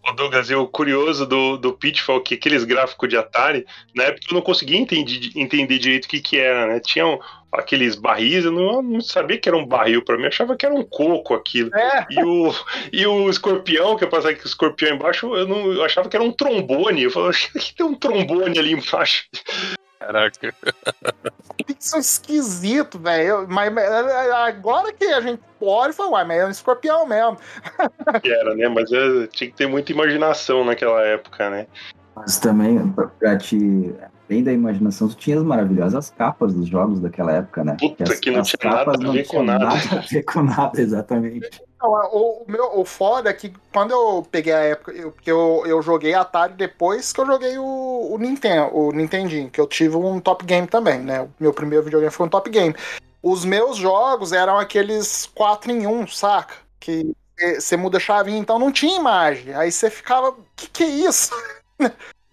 Ô 0.08 0.12
Douglas, 0.14 0.50
e 0.50 0.56
o 0.56 0.68
curioso 0.68 1.26
do, 1.26 1.58
do 1.58 1.74
Pitfall, 1.74 2.22
que 2.22 2.36
aqueles 2.36 2.64
gráficos 2.64 3.10
de 3.10 3.18
Atari, 3.18 3.66
na 3.96 4.04
época 4.04 4.28
eu 4.30 4.36
não 4.36 4.42
conseguia 4.42 4.78
entender, 4.78 5.32
entender 5.36 5.80
direito 5.80 6.06
o 6.06 6.08
que 6.08 6.20
que 6.20 6.38
era, 6.38 6.68
né? 6.68 6.80
Tinham 6.80 7.20
aqueles 7.52 7.96
barris, 7.96 8.46
eu 8.46 8.52
não, 8.52 8.82
não 8.82 9.02
sabia 9.02 9.38
que 9.38 9.48
era 9.48 9.58
um 9.58 9.66
barril 9.66 10.04
pra 10.04 10.18
mim, 10.18 10.26
achava 10.26 10.56
que 10.56 10.66
era 10.66 10.76
um 10.76 10.84
coco 10.84 11.34
aquilo. 11.34 11.74
É, 11.76 12.06
E 12.10 12.24
o, 12.24 12.54
e 12.92 13.08
o 13.08 13.30
escorpião, 13.30 13.96
que 13.96 14.04
eu 14.04 14.10
passava 14.10 14.36
com 14.36 14.44
o 14.44 14.48
escorpião 14.48 14.96
embaixo, 14.96 15.34
eu, 15.36 15.48
não, 15.48 15.72
eu 15.72 15.84
achava 15.84 16.10
que 16.10 16.16
era 16.16 16.24
um 16.24 16.32
trombone. 16.32 17.04
Eu 17.04 17.12
falava, 17.12 17.34
que 17.58 17.74
tem 17.74 17.86
um 17.86 17.96
trombone 17.96 18.60
ali 18.60 18.74
embaixo. 18.74 19.26
Caraca. 20.00 20.54
pixel 21.66 22.00
esquisito, 22.00 23.00
velho. 23.00 23.48
Mas, 23.48 23.72
mas 23.72 23.88
agora 24.32 24.92
que 24.94 25.06
a 25.06 25.22
gente 25.22 25.42
pode, 25.60 25.96
uai, 26.00 26.26
mas 26.26 26.40
é 26.40 26.46
um 26.46 26.52
escorpião 26.52 27.06
mesmo. 27.06 27.38
Que 28.22 28.32
era, 28.32 28.56
né? 28.56 28.68
Mas 28.68 28.92
é, 28.92 29.28
tinha 29.28 29.50
que 29.50 29.56
ter 29.56 29.68
muita 29.68 29.92
imaginação 29.92 30.64
naquela 30.64 31.02
época, 31.02 31.50
né? 31.50 31.68
Mas 32.16 32.38
também, 32.40 32.88
pra- 32.90 33.08
pra 33.08 33.38
te... 33.38 33.94
Além 34.28 34.44
da 34.44 34.52
imaginação, 34.52 35.08
tu 35.08 35.16
tinha 35.16 35.38
as 35.38 35.44
maravilhosas 35.44 36.10
capas 36.10 36.52
dos 36.52 36.68
jogos 36.68 37.00
daquela 37.00 37.32
época, 37.32 37.64
né? 37.64 37.78
Puta, 37.80 38.06
as- 38.06 38.20
que 38.20 38.32
não 38.32 38.42
tinha 38.42 38.58
nada 38.64 38.78
capas 38.86 39.00
a 39.00 39.04
não 39.04 39.14
ver 39.14 39.24
com 39.26 39.30
tinham 39.30 39.44
nada. 39.44 39.68
a 39.68 40.00
ver 40.10 40.24
com 40.24 40.42
nada, 40.42 40.82
exatamente. 40.82 41.62
Não, 41.80 41.90
o, 41.92 42.44
o 42.44 42.46
meu, 42.52 42.80
o 42.80 42.84
foda 42.86 43.30
é 43.30 43.34
que 43.34 43.54
quando 43.72 43.92
eu 43.92 44.26
peguei 44.32 44.52
a 44.52 44.58
época, 44.60 44.92
eu, 44.94 45.14
eu, 45.24 45.64
eu 45.68 45.82
joguei 45.84 46.16
Atari 46.16 46.54
depois 46.54 47.14
que 47.14 47.22
eu 47.22 47.26
joguei 47.28 47.56
o, 47.60 48.10
o 48.14 48.18
Nintendo, 48.18 48.76
o 48.76 48.92
Nintendinho, 48.92 49.52
que 49.52 49.62
eu 49.62 49.68
tive 49.68 49.96
um 49.96 50.20
Top 50.20 50.44
Game 50.44 50.66
também, 50.66 50.98
né? 51.00 51.22
O 51.22 51.30
meu 51.40 51.54
primeiro 51.54 51.84
videogame 51.84 52.12
foi 52.12 52.26
um 52.26 52.30
Top 52.30 52.50
Game. 52.50 52.74
Os 53.22 53.46
meus 53.46 53.78
jogos 53.78 54.32
eram 54.32 54.58
aqueles 54.58 55.30
4 55.36 55.72
em 55.72 55.86
1, 55.86 56.08
saca? 56.08 56.56
Que 56.80 57.14
você 57.60 57.78
muda 57.78 57.98
a 57.98 58.00
chavinha, 58.00 58.40
então 58.40 58.58
não 58.58 58.72
tinha 58.72 58.98
imagem. 59.00 59.54
Aí 59.54 59.72
você 59.72 59.90
ficava, 59.92 60.34
que 60.56 60.68
que 60.68 60.84
é 60.84 60.88
isso? 60.88 61.30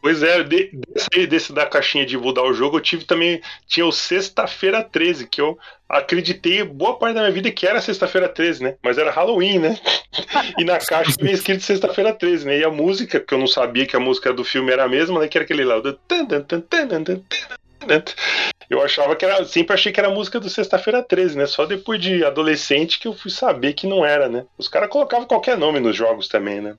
Pois 0.03 0.21
é, 0.21 0.43
de- 0.43 0.71
desse, 0.89 1.27
desse 1.29 1.53
da 1.53 1.65
caixinha 1.65 2.05
de 2.05 2.19
mudar 2.19 2.43
o 2.43 2.53
jogo, 2.53 2.77
eu 2.77 2.81
tive 2.81 3.05
também. 3.05 3.41
Tinha 3.69 3.87
o 3.87 3.93
Sexta-feira 3.93 4.83
13, 4.83 5.29
que 5.29 5.41
eu 5.41 5.57
acreditei 5.89 6.65
boa 6.65 6.99
parte 6.99 7.15
da 7.15 7.21
minha 7.21 7.33
vida 7.33 7.53
que 7.53 7.65
era 7.65 7.81
Sexta-feira 7.81 8.29
13, 8.29 8.65
né? 8.65 8.75
Mas 8.83 8.99
era 8.99 9.13
Halloween, 9.13 9.61
né? 9.61 9.79
E 10.59 10.65
na 10.65 10.79
caixa 10.79 11.13
vinha 11.21 11.33
escrito 11.33 11.63
Sexta-feira 11.63 12.13
13, 12.13 12.45
né? 12.45 12.59
E 12.59 12.65
a 12.65 12.71
música, 12.71 13.21
que 13.21 13.33
eu 13.33 13.39
não 13.39 13.47
sabia 13.47 13.87
que 13.87 13.95
a 13.95 14.01
música 14.01 14.33
do 14.33 14.45
filme 14.45 14.73
era 14.73 14.85
a 14.85 14.89
mesma, 14.89 15.21
né? 15.21 15.29
Que 15.29 15.39
era 15.39 15.45
aquele 15.45 15.65
lá. 15.65 15.81
Eu 18.69 18.83
achava 18.83 19.15
que 19.15 19.25
era. 19.25 19.45
Sempre 19.45 19.75
achei 19.75 19.93
que 19.93 20.01
era 20.01 20.09
a 20.09 20.15
música 20.15 20.41
do 20.41 20.51
Sexta-feira 20.51 21.03
13, 21.03 21.39
né? 21.39 21.47
Só 21.47 21.65
depois 21.65 22.01
de 22.01 22.25
adolescente 22.25 22.99
que 22.99 23.07
eu 23.07 23.15
fui 23.15 23.31
saber 23.31 23.73
que 23.75 23.87
não 23.87 24.05
era, 24.05 24.29
né? 24.29 24.45
Os 24.59 24.67
caras 24.69 24.89
colocavam 24.91 25.27
qualquer 25.27 25.57
nome 25.57 25.79
nos 25.79 25.97
jogos 25.97 26.27
também, 26.29 26.61
né? 26.61 26.75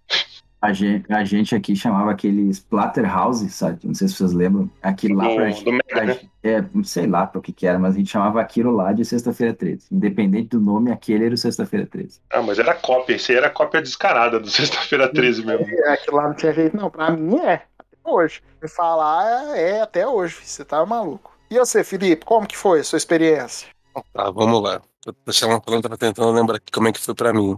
A 0.64 0.72
gente, 0.72 1.12
a 1.12 1.26
gente 1.26 1.54
aqui 1.54 1.76
chamava 1.76 2.12
aquele 2.12 2.50
Splatterhouse, 2.50 3.50
sabe? 3.50 3.80
Não 3.84 3.94
sei 3.94 4.08
se 4.08 4.14
vocês 4.16 4.32
lembram. 4.32 4.70
Aquilo 4.82 5.18
lá 5.18 5.26
pra, 5.36 5.50
Do, 5.50 5.64
do 5.66 5.72
Mega, 5.74 5.84
pra- 5.90 6.06
né? 6.06 6.20
É, 6.42 6.64
não 6.74 6.86
sei 6.86 7.06
lá 7.06 7.28
para 7.28 7.40
o 7.40 7.42
que 7.42 7.52
que 7.52 7.68
era, 7.68 7.78
mas 7.78 7.96
a 7.96 7.98
gente 7.98 8.10
chamava 8.10 8.40
aquilo 8.40 8.72
lá 8.72 8.94
de 8.94 9.04
Sexta-feira 9.04 9.54
13. 9.54 9.88
Independente 9.92 10.50
do 10.50 10.62
nome, 10.62 10.90
aquele 10.90 11.26
era 11.26 11.34
o 11.34 11.38
Sexta-feira 11.38 11.86
13. 11.86 12.22
Ah, 12.32 12.42
mas 12.42 12.60
era 12.60 12.74
cópia. 12.74 13.16
Esse 13.16 13.34
aí 13.34 13.38
era 13.40 13.50
cópia 13.50 13.82
descarada 13.82 14.40
do 14.40 14.50
Sexta-feira 14.50 15.12
13 15.12 15.46
mesmo. 15.46 15.66
É, 15.70 15.94
aquilo 15.96 16.16
lá 16.16 16.28
não 16.30 16.34
tinha 16.34 16.54
jeito, 16.54 16.78
não. 16.78 16.90
Pra 16.90 17.12
mim 17.12 17.36
é, 17.40 17.56
até 17.78 17.98
hoje. 18.06 18.42
Me 18.62 18.70
falar 18.70 19.58
é, 19.58 19.72
é 19.72 19.82
até 19.82 20.08
hoje, 20.08 20.38
você 20.42 20.64
tá 20.64 20.86
maluco. 20.86 21.38
E 21.52 21.60
você, 21.60 21.84
Felipe, 21.84 22.24
como 22.26 22.48
que 22.48 22.56
foi 22.58 22.80
a 22.80 22.84
sua 22.86 22.96
experiência? 22.98 23.68
Tá, 24.14 24.32
vamos 24.32 24.64
lá. 24.64 24.82
Tô 25.02 25.14
deixando 25.26 25.62
falando, 25.62 25.84
tava 25.84 25.98
tentando 25.98 26.32
lembrar 26.32 26.56
aqui 26.56 26.72
como 26.72 26.88
é 26.88 26.94
que 26.94 27.02
foi 27.02 27.14
pra 27.14 27.34
mim. 27.34 27.58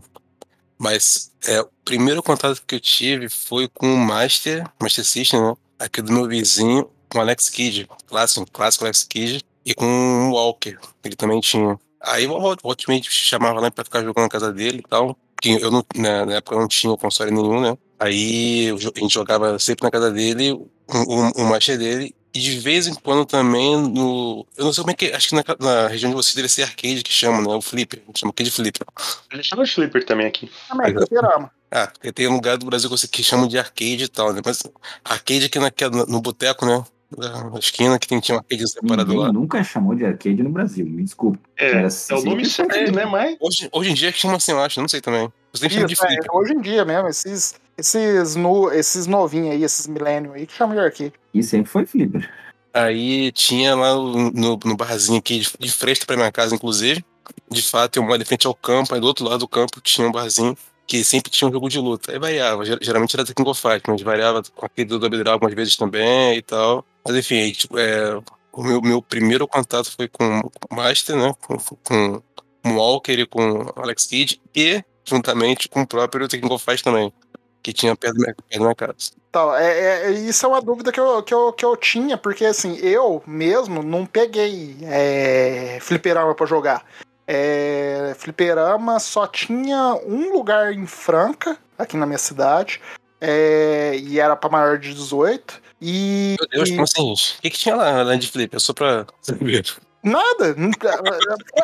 Mas 0.78 1.32
é, 1.48 1.62
o 1.62 1.70
primeiro 1.84 2.22
contato 2.22 2.62
que 2.66 2.76
eu 2.76 2.80
tive 2.80 3.30
foi 3.30 3.68
com 3.68 3.94
o 3.94 3.98
Master, 3.98 4.70
Master 4.82 5.06
System, 5.06 5.42
né? 5.42 5.54
Aqui 5.80 6.02
do 6.02 6.12
meu 6.12 6.28
vizinho, 6.28 6.90
com 7.10 7.20
Alex 7.20 7.50
Kidd, 7.50 7.88
clássico, 8.08 8.46
clássico 8.52 8.86
Alex 8.86 9.04
Kidd, 9.04 9.44
e 9.66 9.74
com 9.74 9.86
o 9.86 10.32
Walker, 10.32 10.78
ele 11.04 11.16
também 11.16 11.40
tinha. 11.40 11.80
Aí 12.02 12.28
o 12.28 12.58
chamava 13.02 13.60
lá 13.60 13.72
pra 13.72 13.84
ficar 13.84 14.04
jogando 14.04 14.24
na 14.24 14.30
casa 14.30 14.54
dele 14.54 14.80
e 14.80 14.90
tal. 14.90 15.18
Que 15.42 15.62
eu 15.62 15.72
não, 15.72 15.84
na, 15.96 16.26
na 16.26 16.36
época 16.36 16.56
eu 16.56 16.60
não 16.60 16.68
tinha 16.68 16.96
console 16.98 17.32
nenhum, 17.32 17.60
né? 17.60 17.78
Aí 18.00 18.70
a 18.70 19.00
gente 19.00 19.14
jogava 19.14 19.58
sempre 19.58 19.84
na 19.84 19.92
casa 19.92 20.12
dele, 20.12 20.52
o, 20.52 20.70
o 20.88 21.46
Master 21.46 21.78
dele, 21.78 22.16
e 22.36 22.40
de 22.40 22.60
vez 22.60 22.86
em 22.86 22.94
quando 22.94 23.26
também 23.26 23.78
no. 23.78 24.46
Eu 24.58 24.66
não 24.66 24.74
sei 24.74 24.84
como 24.84 24.92
é 24.92 24.94
que. 24.94 25.06
Acho 25.14 25.30
que 25.30 25.36
na, 25.36 25.44
na 25.58 25.88
região 25.88 26.10
de 26.10 26.16
vocês 26.18 26.36
deve 26.36 26.50
ser 26.50 26.64
arcade 26.64 27.02
que 27.02 27.14
chama, 27.14 27.42
né? 27.42 27.48
O 27.48 27.62
Flipper. 27.62 28.02
A 28.04 28.08
gente 28.08 28.20
chama 28.20 28.32
arcade 28.32 28.52
Flipper. 28.52 28.88
A 29.32 29.36
gente 29.38 29.48
chama 29.48 29.64
de 29.64 29.72
Flipper 29.72 30.06
também 30.06 30.28
aqui. 30.28 30.52
Também, 30.68 30.94
Mas- 30.94 31.06
fliperama. 31.08 31.50
Ah, 31.72 31.88
porque 31.88 32.12
tem 32.12 32.28
um 32.28 32.34
lugar 32.34 32.58
do 32.58 32.66
Brasil 32.66 32.90
que, 32.90 32.98
você, 32.98 33.08
que 33.08 33.24
chamam 33.24 33.48
de 33.48 33.58
arcade 33.58 34.04
e 34.04 34.08
tal, 34.08 34.34
né? 34.34 34.42
Mas 34.46 34.64
arcade 35.04 35.46
aqui 35.46 35.60
naquela, 35.60 36.06
no 36.06 36.22
boteco, 36.22 36.66
né? 36.66 36.84
Na 37.18 37.60
esquina 37.60 38.00
que 38.00 38.08
tem, 38.08 38.20
tinha 38.20 38.36
um 38.36 38.40
arcade 38.40 38.70
separado 38.70 39.10
Ninguém 39.10 39.26
lá. 39.28 39.32
nunca 39.34 39.64
chamou 39.64 39.94
de 39.96 40.06
arcade 40.06 40.42
no 40.42 40.50
Brasil, 40.50 40.86
me 40.86 41.04
desculpe. 41.04 41.40
É, 41.56 41.70
Era 41.70 41.88
é 41.88 42.14
o 42.16 42.24
nome 42.24 42.46
certo, 42.46 42.92
né? 42.92 43.06
Mas 43.06 43.38
Hoje, 43.40 43.70
hoje 43.72 43.92
em 43.92 43.94
dia 43.94 44.12
que 44.12 44.18
chama 44.20 44.36
assim, 44.38 44.52
eu 44.52 44.60
acho, 44.60 44.82
não 44.82 44.88
sei 44.88 45.02
também. 45.02 45.32
Você 45.54 45.70
tem 45.70 45.86
de 45.86 45.94
é, 45.94 46.32
hoje 46.32 46.54
em 46.54 46.62
dia 46.62 46.84
mesmo, 46.84 47.08
esses, 47.08 47.56
esses, 47.78 48.36
no, 48.36 48.72
esses 48.72 49.08
novinhos 49.08 49.52
aí, 49.52 49.64
esses 49.64 49.88
millennials 49.88 50.36
aí, 50.36 50.46
que 50.48 50.54
chamam 50.54 50.76
de 50.76 50.82
arcade. 50.82 51.14
E 51.34 51.42
sempre 51.44 51.70
foi 51.72 51.86
Flipper. 51.86 52.30
Aí 52.74 53.32
tinha 53.32 53.76
lá 53.76 53.94
no, 53.96 54.60
no 54.66 54.76
barzinho 54.76 55.20
aqui, 55.20 55.40
de, 55.40 55.50
de 55.60 55.72
frente 55.72 56.06
pra 56.06 56.18
minha 56.18 56.32
casa, 56.32 56.56
inclusive. 56.56 57.06
De 57.50 57.62
fato, 57.62 57.98
eu 57.98 58.04
moro 58.04 58.18
de 58.18 58.26
frente 58.26 58.46
ao 58.48 58.54
campo, 58.56 58.94
aí 58.94 59.00
do 59.00 59.08
outro 59.08 59.26
lado 59.26 59.40
do 59.40 59.48
campo 59.48 59.80
tinha 59.80 60.08
um 60.08 60.12
barzinho. 60.12 60.58
que 60.86 61.04
sempre 61.04 61.32
tinha 61.32 61.48
um 61.48 61.52
jogo 61.54 61.70
de 61.70 61.80
luta. 61.80 62.12
Aí 62.12 62.20
variava, 62.20 62.66
ger- 62.66 62.78
geralmente 62.82 63.16
era 63.16 63.24
The 63.26 63.34
King 63.34 63.50
of 63.50 63.62
Fighters, 63.62 63.84
mas 63.88 64.02
variava 64.02 64.44
com 64.54 64.66
aquele 64.66 64.90
do 64.90 65.00
Double 65.00 65.18
Dragon 65.20 65.34
algumas 65.36 65.54
vezes 65.54 65.76
também 65.78 66.38
e 66.38 66.42
tal. 66.42 66.86
Mas 67.06 67.16
enfim, 67.16 67.40
aí, 67.42 67.52
tipo, 67.52 67.78
é, 67.78 68.20
o 68.52 68.64
meu, 68.64 68.82
meu 68.82 69.02
primeiro 69.02 69.48
contato 69.48 69.92
foi 69.96 70.08
com 70.08 70.40
o 70.40 70.76
Master, 70.76 71.16
né? 71.16 71.34
Com, 71.42 71.58
com 71.84 72.22
o 72.66 72.76
Walker 72.76 73.14
e 73.14 73.26
com 73.26 73.72
Alex 73.76 74.06
Kidd, 74.08 74.42
e 74.56 74.84
juntamente 75.06 75.70
com 75.70 75.82
o 75.82 75.88
próprio 75.88 76.26
of 76.26 76.66
Fighters 76.66 76.82
também, 76.82 77.14
que 77.62 77.72
tinha 77.72 77.96
perto 77.96 78.18
da 78.18 78.34
minha, 78.58 78.76
casa. 78.76 79.12
Então, 79.30 79.56
é, 79.56 80.08
é- 80.08 80.12
isso 80.12 80.46
é 80.46 80.50
uma 80.50 80.62
dúvida 80.62 80.92
que 80.92 81.00
eu, 81.00 81.22
que, 81.22 81.34
eu, 81.34 81.54
que 81.54 81.64
eu 81.66 81.78
tinha, 81.78 82.18
porque 82.18 82.46
assim, 82.46 82.78
eu 82.78 83.22
mesmo 83.28 83.84
não 83.84 84.06
peguei 84.06 84.78
é, 84.84 85.78
fliperama 85.82 86.34
pra 86.34 86.46
jogar. 86.46 86.84
É, 87.28 88.16
fliperama 88.18 89.00
só 89.00 89.28
tinha 89.28 89.94
um 90.06 90.32
lugar 90.32 90.74
em 90.74 90.88
Franca, 90.88 91.58
aqui 91.78 91.98
na 91.98 92.06
minha 92.06 92.18
cidade, 92.18 92.80
é, 93.20 93.96
e 93.98 94.20
era 94.20 94.36
pra 94.36 94.50
maior 94.50 94.78
de 94.80 94.94
18. 94.94 95.62
E, 95.88 96.36
Meu 96.40 96.50
Deus, 96.50 96.70
e 96.70 96.72
como 96.72 96.84
assim? 96.84 97.14
O 97.38 97.42
que, 97.44 97.50
que 97.52 97.58
tinha 97.60 97.76
lá 97.76 98.04
na 98.04 98.20
Flip? 98.20 98.56
É 98.56 98.60
só 98.60 98.74
pra 98.74 99.06
saber. 99.22 99.64
nada, 100.02 100.56
nunca- 100.58 101.00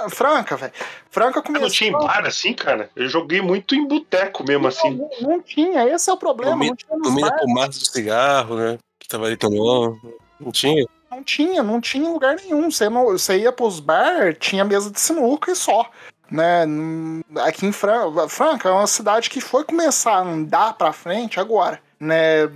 Franca, 0.10 0.56
velho. 0.56 0.72
Franca 1.10 1.40
Ah, 1.40 1.42
começou. 1.42 1.68
Não 1.68 1.74
tinha 1.74 1.92
bar 1.92 2.26
assim, 2.28 2.54
cara? 2.54 2.92
Eu 2.96 3.08
joguei 3.10 3.42
muito 3.42 3.74
em 3.74 3.88
boteco 3.88 4.44
mesmo, 4.48 4.68
assim. 4.68 4.92
Não, 4.92 5.10
não 5.22 5.42
tinha, 5.42 5.88
esse 5.88 6.08
é 6.08 6.14
o 6.14 6.18
problema. 6.18 6.52
No 6.52 6.58
meio- 6.58 6.72
Não 6.72 6.76
tinha 6.78 6.98
nos 6.98 7.08
No 7.08 7.16
meio 7.16 7.26
da 7.28 7.32
bares. 7.34 7.46
fumaça 7.50 7.80
do 7.80 7.86
cigarro, 7.86 8.56
né? 8.58 8.78
Que 9.00 9.08
tava 9.08 9.26
ali 9.26 9.38
também. 9.38 9.60
Não 10.40 10.52
tinha? 10.52 10.86
Não 11.10 11.24
tinha, 11.24 11.64
não 11.64 11.82
tinha 11.82 12.08
lugar 12.08 12.36
nenhum. 12.36 12.70
Você, 12.70 12.90
não, 12.90 13.06
você 13.06 13.40
ia 13.40 13.52
pros 13.52 13.80
bar, 13.80 14.36
tinha 14.36 14.64
mesa 14.64 14.92
de 14.92 15.00
sinuca 15.00 15.52
e 15.52 15.56
só. 15.56 15.90
Né? 16.30 16.66
Hum, 16.66 17.22
Aqui 17.40 17.66
em 17.66 17.72
Franca, 17.72 18.30
Franca 18.30 18.70
é 18.70 18.72
uma 18.72 18.88
cidade 18.88 19.30
que 19.32 19.42
foi 19.42 19.64
começar 19.66 20.14
a 20.14 20.22
andar 20.22 20.74
pra 20.78 20.94
frente 20.94 21.40
agora, 21.40 21.82
né? 22.00 22.48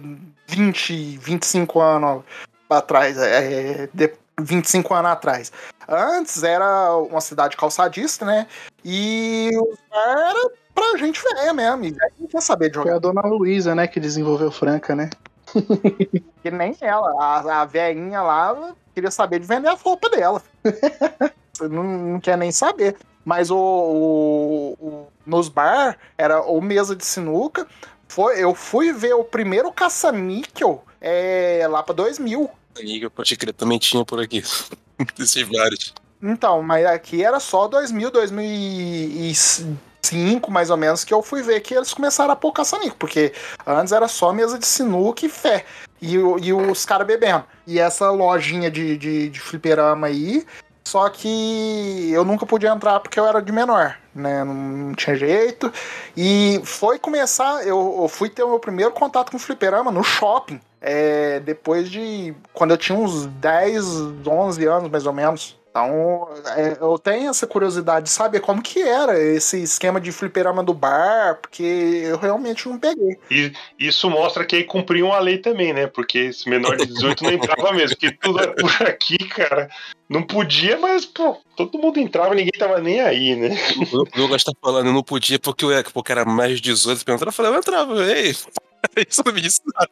20, 0.47 1.17
25 1.17 1.79
anos 1.81 2.23
atrás, 2.69 3.17
é, 3.17 3.89
de- 3.93 4.13
25 4.39 4.93
anos 4.93 5.11
atrás. 5.11 5.51
Antes 5.87 6.43
era 6.43 6.95
uma 6.97 7.21
cidade 7.21 7.55
calçadista, 7.55 8.25
né? 8.25 8.47
E 8.83 9.49
era 9.93 10.49
pra 10.73 10.97
gente 10.97 11.21
velha 11.21 11.53
mesmo. 11.53 11.85
E 11.85 11.95
a 12.01 12.09
gente 12.19 12.31
quer 12.31 12.41
saber 12.41 12.67
de 12.69 12.75
Foi 12.75 12.83
jogar. 12.83 12.95
a 12.95 12.99
dona 12.99 13.21
Luísa, 13.21 13.73
né, 13.73 13.87
que 13.87 13.99
desenvolveu 13.99 14.51
Franca, 14.51 14.95
né? 14.95 15.09
Que 16.43 16.51
nem 16.51 16.75
ela. 16.81 17.09
A, 17.23 17.61
a 17.61 17.65
velhinha 17.65 18.21
lá 18.21 18.73
queria 18.93 19.09
saber 19.09 19.39
de 19.39 19.47
vender 19.47 19.67
a 19.69 19.73
roupa 19.73 20.09
dela. 20.09 20.41
Não, 21.61 21.83
não 21.83 22.19
quer 22.19 22.37
nem 22.37 22.51
saber. 22.51 22.97
Mas 23.23 23.49
o, 23.49 23.55
o- 23.57 24.73
o- 24.79 25.07
nos 25.25 25.47
bar 25.47 25.97
era 26.17 26.41
ou 26.41 26.59
mesa 26.61 26.93
de 26.95 27.05
sinuca. 27.05 27.65
Foi, 28.07 28.41
eu 28.41 28.55
fui 28.55 28.93
ver 28.93 29.13
o 29.13 29.23
primeiro 29.23 29.71
caça-níquel 29.71 30.83
é, 31.01 31.67
lá 31.69 31.83
pra 31.83 31.93
2000. 31.93 32.49
Aí 32.77 33.01
eu 33.01 33.11
pode 33.11 33.35
crer, 33.35 33.53
também 33.53 33.77
tinha 33.79 34.05
por 34.05 34.19
aqui. 34.19 34.43
Desses 35.17 35.47
vários. 35.47 35.93
Então, 36.21 36.61
mas 36.63 36.85
aqui 36.85 37.23
era 37.23 37.39
só 37.39 37.67
2000, 37.67 38.11
2005, 38.11 40.51
mais 40.51 40.69
ou 40.69 40.77
menos, 40.77 41.03
que 41.03 41.13
eu 41.13 41.21
fui 41.21 41.41
ver 41.41 41.59
que 41.61 41.73
eles 41.73 41.93
começaram 41.93 42.31
a 42.31 42.35
pôr 42.35 42.51
caça-níquel. 42.51 42.97
Porque 42.97 43.33
antes 43.65 43.93
era 43.93 44.07
só 44.07 44.31
mesa 44.33 44.57
de 44.57 44.65
sinuca 44.65 45.25
e 45.25 45.29
fé. 45.29 45.65
E, 46.01 46.15
e 46.15 46.53
os 46.53 46.85
caras 46.85 47.05
bebendo. 47.07 47.43
E 47.67 47.79
essa 47.79 48.09
lojinha 48.11 48.71
de, 48.71 48.97
de, 48.97 49.29
de 49.29 49.39
fliperama 49.39 50.07
aí. 50.07 50.45
Só 50.87 51.09
que 51.09 52.11
eu 52.11 52.23
nunca 52.23 52.45
podia 52.45 52.69
entrar 52.69 52.99
porque 52.99 53.19
eu 53.19 53.27
era 53.27 53.41
de 53.41 53.51
menor, 53.51 53.97
né? 54.13 54.43
Não, 54.43 54.93
tinha 54.93 55.15
jeito. 55.15 55.73
E 56.15 56.61
foi 56.63 56.99
começar. 56.99 57.65
Eu, 57.65 57.97
eu 58.01 58.07
fui 58.07 58.29
ter 58.29 58.43
o 58.43 58.49
meu 58.49 58.59
primeiro 58.59 58.91
contato 58.91 59.31
com 59.31 59.39
fliperama 59.39 59.91
no 59.91 60.03
shopping. 60.03 60.61
é, 60.79 61.39
depois 61.39 61.89
de. 61.89 62.35
Quando 62.53 62.71
eu 62.71 62.77
tinha 62.77 62.97
uns 62.97 63.25
10, 63.25 63.83
11 64.27 64.65
anos 64.65 64.89
mais 64.89 65.05
ou 65.07 65.13
menos. 65.13 65.57
Então, 65.75 66.29
é, 66.55 66.77
eu 66.79 66.97
tenho 66.97 67.29
essa 67.29 67.45
curiosidade 67.45 68.05
de 68.05 68.09
saber 68.09 68.39
como 68.39 68.61
que 68.61 68.81
era 68.81 69.21
esse 69.21 69.61
esquema 69.61 69.99
de 69.99 70.09
fliperama 70.09 70.63
do 70.63 70.73
bar, 70.73 71.37
porque 71.41 71.63
eu 72.05 72.17
realmente 72.17 72.69
não 72.69 72.79
peguei. 72.79 73.19
E 73.29 73.51
isso 73.77 74.09
mostra 74.09 74.45
que 74.45 74.55
aí 74.55 74.63
cumpriam 74.63 75.11
a 75.11 75.19
lei 75.19 75.37
também, 75.37 75.73
né? 75.73 75.85
Porque 75.85 76.17
esse 76.19 76.49
menor 76.49 76.77
de 76.77 76.85
18 76.85 77.21
não 77.25 77.31
entrava 77.33 77.73
mesmo. 77.73 77.97
Porque 77.97 78.15
tudo 78.15 78.39
é 78.39 78.47
por 78.47 78.87
aqui, 78.87 79.17
cara. 79.17 79.69
Não 80.07 80.23
podia, 80.23 80.77
mas, 80.77 81.05
pô, 81.05 81.35
todo 81.57 81.77
mundo 81.77 81.99
entrava 81.99 82.33
e 82.33 82.37
ninguém 82.37 82.57
tava 82.57 82.79
nem 82.79 83.01
aí, 83.01 83.35
né? 83.35 83.49
O 83.91 84.05
Douglas 84.15 84.45
tá 84.45 84.53
falando, 84.61 84.87
eu 84.87 84.93
não 84.93 85.03
podia 85.03 85.37
porque 85.37 85.65
eu 85.65 85.83
porque 85.93 86.11
era 86.13 86.23
mais 86.23 86.61
de 86.61 86.61
18 86.61 87.03
pra 87.03 87.15
entrar. 87.15 87.27
Eu 87.27 87.33
falei, 87.33 87.51
eu 87.51 87.57
entrava, 87.57 88.01
ei. 88.13 88.29
Isso 89.09 89.21
não 89.25 89.33
me 89.33 89.41
disse 89.41 89.59
nada. 89.73 89.89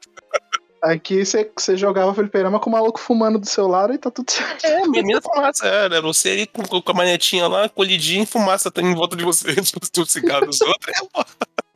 Aqui 0.84 1.24
você 1.26 1.78
jogava 1.78 2.14
fliperama 2.14 2.60
com 2.60 2.70
o 2.70 2.74
maluco 2.74 3.00
fumando 3.00 3.40
do 3.40 3.48
seu 3.48 3.68
lado 3.70 3.94
e 3.94 3.98
tá 3.98 4.12
tudo 4.12 4.30
certo. 4.30 4.66
É, 4.66 4.86
menina 4.86 5.22
fumaça, 5.22 5.66
era. 5.66 6.02
Você 6.02 6.30
ali 6.32 6.46
com, 6.48 6.62
com 6.82 6.92
a 6.92 6.94
manetinha 6.94 7.48
lá, 7.48 7.70
colhidinha, 7.70 8.28
fumaça 8.28 8.70
tá 8.70 8.82
em 8.82 8.94
volta 8.94 9.16
de 9.16 9.24
você, 9.24 9.48
do 9.96 10.06
cigarro 10.06 10.46
dos 10.46 10.60
outros. 10.62 10.94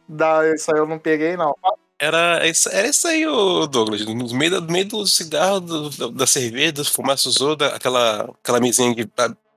É. 0.10 0.14
Da, 0.14 0.54
isso 0.54 0.74
aí 0.74 0.80
eu 0.80 0.86
não 0.88 0.98
peguei, 1.00 1.36
não. 1.36 1.54
Era, 2.00 2.48
isso- 2.48 2.70
era 2.70 2.88
isso 2.88 3.06
aí, 3.08 3.26
Douglas. 3.70 4.06
No 4.06 4.34
meio, 4.36 4.62
no 4.62 4.72
meio 4.72 4.86
do 4.88 5.06
cigarro, 5.08 5.60
do- 5.60 5.90
da, 5.90 6.08
da 6.10 6.28
cerveja, 6.28 6.72
da 6.72 6.84
fumaça 6.86 7.28
usou, 7.28 7.56
da, 7.58 7.76
aquela, 7.76 8.30
aquela 8.42 8.60
mesinha 8.60 8.94
que- 8.96 9.08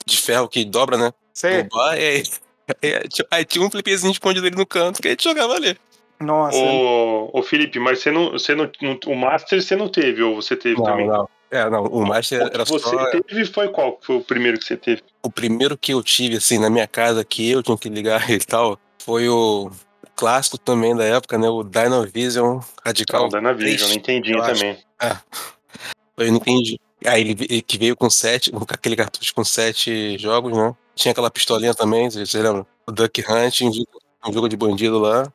de 0.07 0.17
ferro 0.17 0.49
que 0.49 0.65
dobra, 0.65 0.97
né? 0.97 1.13
Sei. 1.35 1.63
No 1.63 1.69
bar, 1.69 1.97
e 1.97 2.01
aí, 2.05 2.23
aí 2.83 3.09
tinha- 3.09 3.27
aí 3.31 3.45
tinha 3.45 3.65
um 3.65 3.71
flipezinho 3.71 4.11
escondido 4.13 4.47
ali 4.47 4.57
no 4.57 4.67
canto 4.67 5.01
que 5.03 5.09
a 5.09 5.11
gente 5.13 5.23
jogava 5.25 5.55
ali. 5.55 5.77
Nossa. 6.21 6.57
Ô, 6.59 7.31
ô 7.33 7.43
Felipe, 7.43 7.79
mas 7.79 8.01
você 8.01 8.11
não, 8.11 8.33
você 8.33 8.55
não, 8.55 8.71
não- 8.83 8.99
O 9.07 9.15
Master 9.17 9.63
você 9.63 9.75
não 9.75 9.89
teve, 9.89 10.23
ou 10.23 10.37
você 10.41 10.55
teve 10.57 10.83
também? 10.83 11.07
não. 11.07 11.29
É, 11.51 11.69
não, 11.69 11.83
o 11.87 12.07
Master 12.07 12.43
era 12.43 12.65
você 12.65 12.79
só. 12.79 13.11
teve 13.11 13.45
foi 13.47 13.69
qual? 13.71 13.99
Foi 14.03 14.17
o 14.17 14.21
primeiro 14.21 14.57
que 14.59 14.65
você 14.65 14.77
teve? 14.77 15.03
O 15.21 15.31
primeiro 15.31 15.77
que 15.77 15.93
eu 15.93 16.01
tive, 16.03 16.37
assim, 16.37 16.59
na 16.59 16.71
minha 16.71 16.87
casa, 16.87 17.25
que 17.25 17.51
eu 17.51 17.61
tinha 17.63 17.77
que 17.77 17.89
ligar 17.89 18.23
e 18.31 18.39
tal, 18.39 18.79
foi 19.03 19.29
o 19.29 19.69
clássico 20.15 20.57
também 20.59 20.95
da 20.95 21.03
época, 21.05 21.37
né? 21.39 21.49
O 21.49 21.65
Dynavision 21.65 22.61
Radical. 22.85 23.23
Não, 23.23 23.29
da 23.31 23.41
Navision, 23.41 23.79
três, 23.79 23.91
Nintendinho 23.97 24.39
eu 24.39 24.43
acho. 24.45 24.61
também. 24.61 24.79
Eu 26.17 26.27
não 26.29 26.37
entendi. 26.37 26.79
Aí 27.05 27.21
ele 27.23 27.35
ve- 27.35 27.63
que 27.63 27.79
veio 27.79 27.97
com 27.97 28.11
sete, 28.11 28.51
com 28.51 28.63
aquele 28.69 28.95
cartucho 28.95 29.35
com 29.35 29.43
sete 29.43 30.19
jogos, 30.19 30.57
né? 30.57 30.75
Tinha 30.95 31.13
aquela 31.13 31.31
pistolinha 31.31 31.75
também, 31.75 32.11
vocês 32.11 32.33
lembram? 32.35 32.67
O 32.87 32.93
Duck 32.93 33.23
Hunt, 33.23 33.63
um 33.63 33.73
jogo, 33.73 33.89
um 34.29 34.33
jogo 34.33 34.49
de 34.49 34.57
bandido 34.57 34.99
lá. 34.99 35.33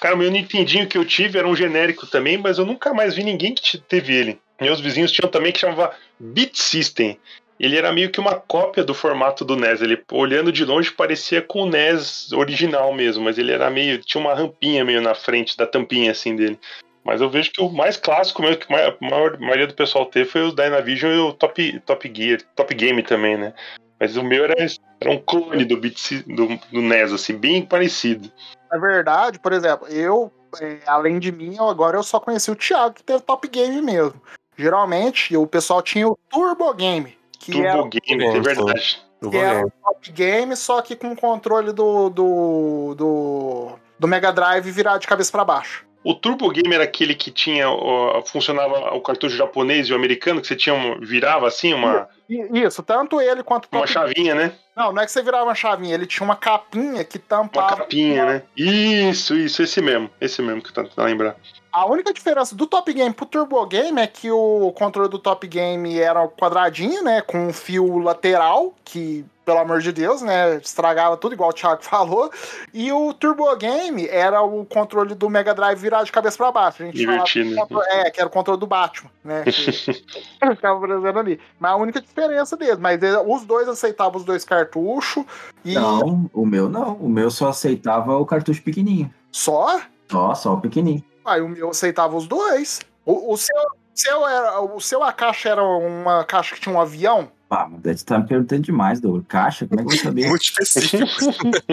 Cara, 0.00 0.14
o 0.14 0.18
meu 0.18 0.30
Nintendinho 0.30 0.88
que 0.88 0.96
eu 0.96 1.04
tive 1.04 1.38
era 1.38 1.46
um 1.46 1.54
genérico 1.54 2.06
também, 2.06 2.38
mas 2.38 2.58
eu 2.58 2.64
nunca 2.64 2.94
mais 2.94 3.14
vi 3.14 3.22
ninguém 3.22 3.54
que 3.54 3.62
te- 3.62 3.78
teve 3.78 4.14
ele. 4.14 4.40
Meus 4.58 4.80
vizinhos 4.80 5.12
tinham 5.12 5.30
também 5.30 5.52
que 5.52 5.58
chamava 5.58 5.94
Beat 6.18 6.56
System. 6.56 7.18
Ele 7.58 7.76
era 7.76 7.92
meio 7.92 8.10
que 8.10 8.18
uma 8.18 8.36
cópia 8.36 8.82
do 8.82 8.94
formato 8.94 9.44
do 9.44 9.54
NES. 9.54 9.82
Ele, 9.82 10.02
olhando 10.10 10.50
de 10.50 10.64
longe, 10.64 10.90
parecia 10.90 11.42
com 11.42 11.64
o 11.64 11.66
NES 11.66 12.32
original 12.32 12.94
mesmo, 12.94 13.24
mas 13.24 13.36
ele 13.36 13.52
era 13.52 13.68
meio. 13.68 13.98
tinha 13.98 14.20
uma 14.20 14.34
rampinha 14.34 14.82
meio 14.82 15.02
na 15.02 15.14
frente 15.14 15.54
da 15.54 15.66
tampinha 15.66 16.10
assim 16.10 16.34
dele. 16.34 16.58
Mas 17.04 17.20
eu 17.20 17.28
vejo 17.28 17.50
que 17.52 17.60
o 17.60 17.68
mais 17.68 17.98
clássico 17.98 18.40
mesmo, 18.40 18.56
que 18.56 18.72
a 18.72 18.96
maior, 19.00 19.38
maioria 19.38 19.66
do 19.66 19.74
pessoal 19.74 20.06
teve, 20.06 20.30
foi 20.30 20.42
o 20.42 20.52
Dynavision 20.52 21.12
e 21.12 21.18
o 21.18 21.32
Top, 21.34 21.80
Top 21.80 22.12
Gear, 22.14 22.40
Top 22.56 22.74
Game 22.74 23.02
também, 23.02 23.36
né? 23.36 23.52
Mas 23.98 24.16
o 24.16 24.24
meu 24.24 24.44
era, 24.44 24.54
era 24.98 25.10
um 25.10 25.18
clone 25.18 25.66
do, 25.66 25.76
Beat, 25.76 26.22
do, 26.26 26.58
do 26.72 26.80
NES, 26.80 27.12
assim, 27.12 27.36
bem 27.36 27.60
parecido. 27.62 28.32
Na 28.70 28.78
verdade, 28.78 29.38
por 29.38 29.52
exemplo, 29.52 29.88
eu, 29.88 30.32
é, 30.60 30.78
além 30.86 31.18
de 31.18 31.32
mim, 31.32 31.56
agora 31.58 31.96
eu 31.96 32.02
só 32.02 32.20
conheci 32.20 32.50
o 32.50 32.56
Thiago, 32.56 32.94
que 32.94 33.02
teve 33.02 33.22
Top 33.22 33.46
Game 33.48 33.80
mesmo. 33.82 34.20
Geralmente, 34.56 35.36
o 35.36 35.46
pessoal 35.46 35.82
tinha 35.82 36.06
o 36.06 36.18
Turbo 36.28 36.72
Game, 36.74 37.16
que 37.38 37.52
Turbo 37.52 37.66
era 37.66 37.88
Game, 37.88 38.24
é 38.24 38.40
verdade. 38.40 39.02
Que 39.20 39.36
era 39.36 39.66
o 39.66 39.70
Top 39.70 40.12
Game, 40.12 40.56
só 40.56 40.80
que 40.82 40.94
com 40.94 41.12
o 41.12 41.16
controle 41.16 41.72
do, 41.72 42.08
do, 42.10 42.94
do, 42.94 43.72
do 43.98 44.08
Mega 44.08 44.32
Drive 44.32 44.70
virado 44.70 45.00
de 45.00 45.06
cabeça 45.06 45.32
pra 45.32 45.44
baixo. 45.44 45.89
O 46.02 46.14
Turbo 46.14 46.48
Game 46.50 46.74
era 46.74 46.84
aquele 46.84 47.14
que 47.14 47.30
tinha. 47.30 47.68
ó, 47.68 48.22
funcionava 48.22 48.94
o 48.94 49.00
cartucho 49.02 49.36
japonês 49.36 49.86
e 49.88 49.92
o 49.92 49.96
americano, 49.96 50.40
que 50.40 50.46
você 50.46 50.56
tinha 50.56 50.74
um- 50.74 50.98
virava 51.00 51.46
assim, 51.46 51.74
uma, 51.74 52.08
Isso, 52.28 52.82
tanto 52.82 53.20
ele 53.20 53.42
quanto 53.42 53.68
uma 53.70 53.86
chavinha, 53.86 54.34
né? 54.34 54.52
Não, 54.74 54.92
não 54.92 55.02
é 55.02 55.04
que 55.04 55.12
você 55.12 55.22
virava 55.22 55.44
uma 55.44 55.54
chavinha, 55.54 55.94
ele 55.94 56.06
tinha 56.06 56.24
uma 56.24 56.36
capinha 56.36 57.04
que 57.04 57.18
Uma 57.18 57.24
tampava. 57.28 57.76
capinha, 57.76 58.24
né? 58.24 58.42
Isso, 58.56 59.36
isso, 59.36 59.62
esse 59.62 59.80
mesmo. 59.82 60.08
Esse 60.20 60.40
mesmo 60.40 60.62
que 60.62 60.72
tá 60.72 60.82
tentando 60.84 61.04
lembrar. 61.06 61.36
A 61.72 61.86
única 61.86 62.12
diferença 62.12 62.54
do 62.54 62.66
Top 62.66 62.92
Game 62.92 63.14
pro 63.14 63.24
Turbo 63.26 63.64
Game 63.66 64.00
é 64.00 64.06
que 64.06 64.30
o 64.30 64.72
controle 64.76 65.08
do 65.08 65.18
Top 65.18 65.46
Game 65.46 65.98
era 65.98 66.26
quadradinho, 66.28 67.02
né? 67.04 67.20
Com 67.20 67.46
um 67.48 67.52
fio 67.52 67.98
lateral, 67.98 68.74
que, 68.84 69.24
pelo 69.44 69.58
amor 69.60 69.80
de 69.80 69.92
Deus, 69.92 70.20
né? 70.20 70.56
Estragava 70.56 71.16
tudo, 71.16 71.32
igual 71.34 71.50
o 71.50 71.52
Thiago 71.52 71.82
falou. 71.84 72.28
E 72.74 72.90
o 72.92 73.14
Turbo 73.14 73.54
Game 73.56 74.08
era 74.08 74.42
o 74.42 74.64
controle 74.64 75.14
do 75.14 75.30
Mega 75.30 75.54
Drive 75.54 75.78
virado 75.78 76.04
de 76.06 76.12
cabeça 76.12 76.36
pra 76.36 76.50
baixo. 76.50 76.82
A 76.82 76.86
gente 76.86 77.04
falava 77.04 77.24
Divertido, 77.24 77.48
que 77.50 77.54
né? 77.54 77.62
o 77.62 77.66
controle- 77.66 77.88
É, 77.90 78.10
que 78.10 78.20
era 78.20 78.28
o 78.28 78.32
controle 78.32 78.58
do 78.60 78.66
Batman, 78.66 79.10
né? 79.24 79.44
Que 79.44 79.52
ficava 80.56 80.80
fazendo 80.80 81.18
ali. 81.20 81.40
Mas 81.58 81.70
a 81.72 81.76
única 81.76 82.00
diferença 82.00 82.56
deles. 82.56 82.78
Mas 82.78 83.00
ele- 83.00 83.16
os 83.16 83.44
dois 83.44 83.68
aceitavam 83.68 84.16
os 84.18 84.24
dois 84.24 84.44
cartuchos. 84.44 85.24
E 85.64 85.74
Não, 85.74 86.28
o 86.32 86.44
meu 86.44 86.68
não. 86.68 86.94
O 86.94 87.08
meu 87.08 87.30
só 87.30 87.50
aceitava 87.50 88.16
o 88.16 88.26
cartucho 88.26 88.60
pequenininho. 88.62 89.12
Só? 89.30 89.80
Só, 90.10 90.34
só 90.34 90.54
o 90.54 90.60
pequenininho. 90.60 91.04
Aí 91.24 91.40
o 91.40 91.48
meu 91.48 91.70
aceitava 91.70 92.16
os 92.16 92.26
dois. 92.26 92.80
O, 93.04 93.32
o 93.32 93.36
seu, 93.36 93.56
seu 93.94 94.26
era, 94.26 94.60
o 94.60 94.80
seu 94.80 95.02
a 95.02 95.12
caixa 95.12 95.48
era 95.50 95.62
uma 95.64 96.24
caixa 96.24 96.54
que 96.54 96.60
tinha 96.60 96.74
um 96.74 96.80
avião? 96.80 97.30
Pá, 97.48 97.68
mas 97.68 97.98
você 97.98 98.04
tá 98.04 98.16
me 98.18 98.28
perguntando 98.28 98.62
demais, 98.62 99.00
Douglas. 99.00 99.24
Caixa? 99.26 99.66
Como 99.66 99.80
é 99.80 99.82
que 99.84 99.88
eu 99.90 99.96
vou 99.96 100.04
saber? 100.04 100.28
Muito 100.28 100.42
específico. 100.44 101.04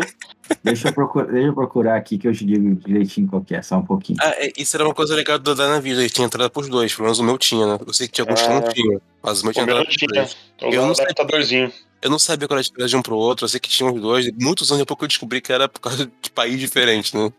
deixa, 0.63 0.87
eu 0.89 0.93
procurar, 0.93 1.31
deixa 1.31 1.47
eu 1.49 1.53
procurar 1.53 1.95
aqui 1.97 2.17
que 2.17 2.27
eu 2.27 2.33
te 2.33 2.45
digo 2.45 2.75
direitinho 2.77 3.27
qual 3.27 3.43
que 3.43 3.53
é, 3.55 3.61
só 3.61 3.77
um 3.77 3.85
pouquinho. 3.85 4.17
ah, 4.21 4.29
é, 4.37 4.51
isso 4.57 4.75
era 4.75 4.83
uma 4.85 4.93
coisa 4.95 5.13
legal 5.15 5.37
do 5.37 5.53
Dynavision, 5.53 5.99
ele 6.01 6.09
tinha 6.09 6.25
entrada 6.25 6.49
pros 6.49 6.67
dois, 6.67 6.93
pelo 6.95 7.03
menos 7.05 7.19
o 7.19 7.23
meu 7.23 7.37
tinha, 7.37 7.65
né? 7.67 7.79
Eu 7.85 7.93
sei 7.93 8.07
que 8.07 8.13
tinha 8.13 8.23
alguns 8.25 8.41
que 8.41 8.49
não 8.49 8.57
Ah. 8.57 8.61
tinha, 8.73 9.01
mas 9.21 9.41
o 9.41 9.43
meu 9.43 9.53
tinha 9.53 9.63
entrada 9.63 9.83
pros 9.83 9.95
tinha. 9.95 10.09
dois. 10.13 10.37
Eu 10.61 10.71
Eu 10.71 10.85
não 10.87 10.95
sei- 10.95 11.05
adaptadorzinho. 11.05 11.73
Eu 12.01 12.09
não 12.09 12.19
sabia 12.19 12.47
qual 12.47 12.55
era 12.57 12.61
a 12.61 12.63
diferença 12.63 12.89
de 12.89 12.95
um 12.97 13.01
pro 13.03 13.15
outro, 13.15 13.45
eu 13.45 13.49
sei 13.49 13.59
que 13.59 13.69
tinha 13.69 13.91
os 13.91 14.01
dois, 14.01 14.31
muitos 14.39 14.71
anos 14.71 14.79
depois 14.81 14.97
que 14.97 15.03
eu 15.03 15.07
descobri 15.09 15.41
que 15.41 15.51
era 15.53 15.67
por 15.69 15.79
causa 15.79 16.09
de 16.21 16.29
país 16.31 16.59
diferente, 16.59 17.15
né? 17.15 17.31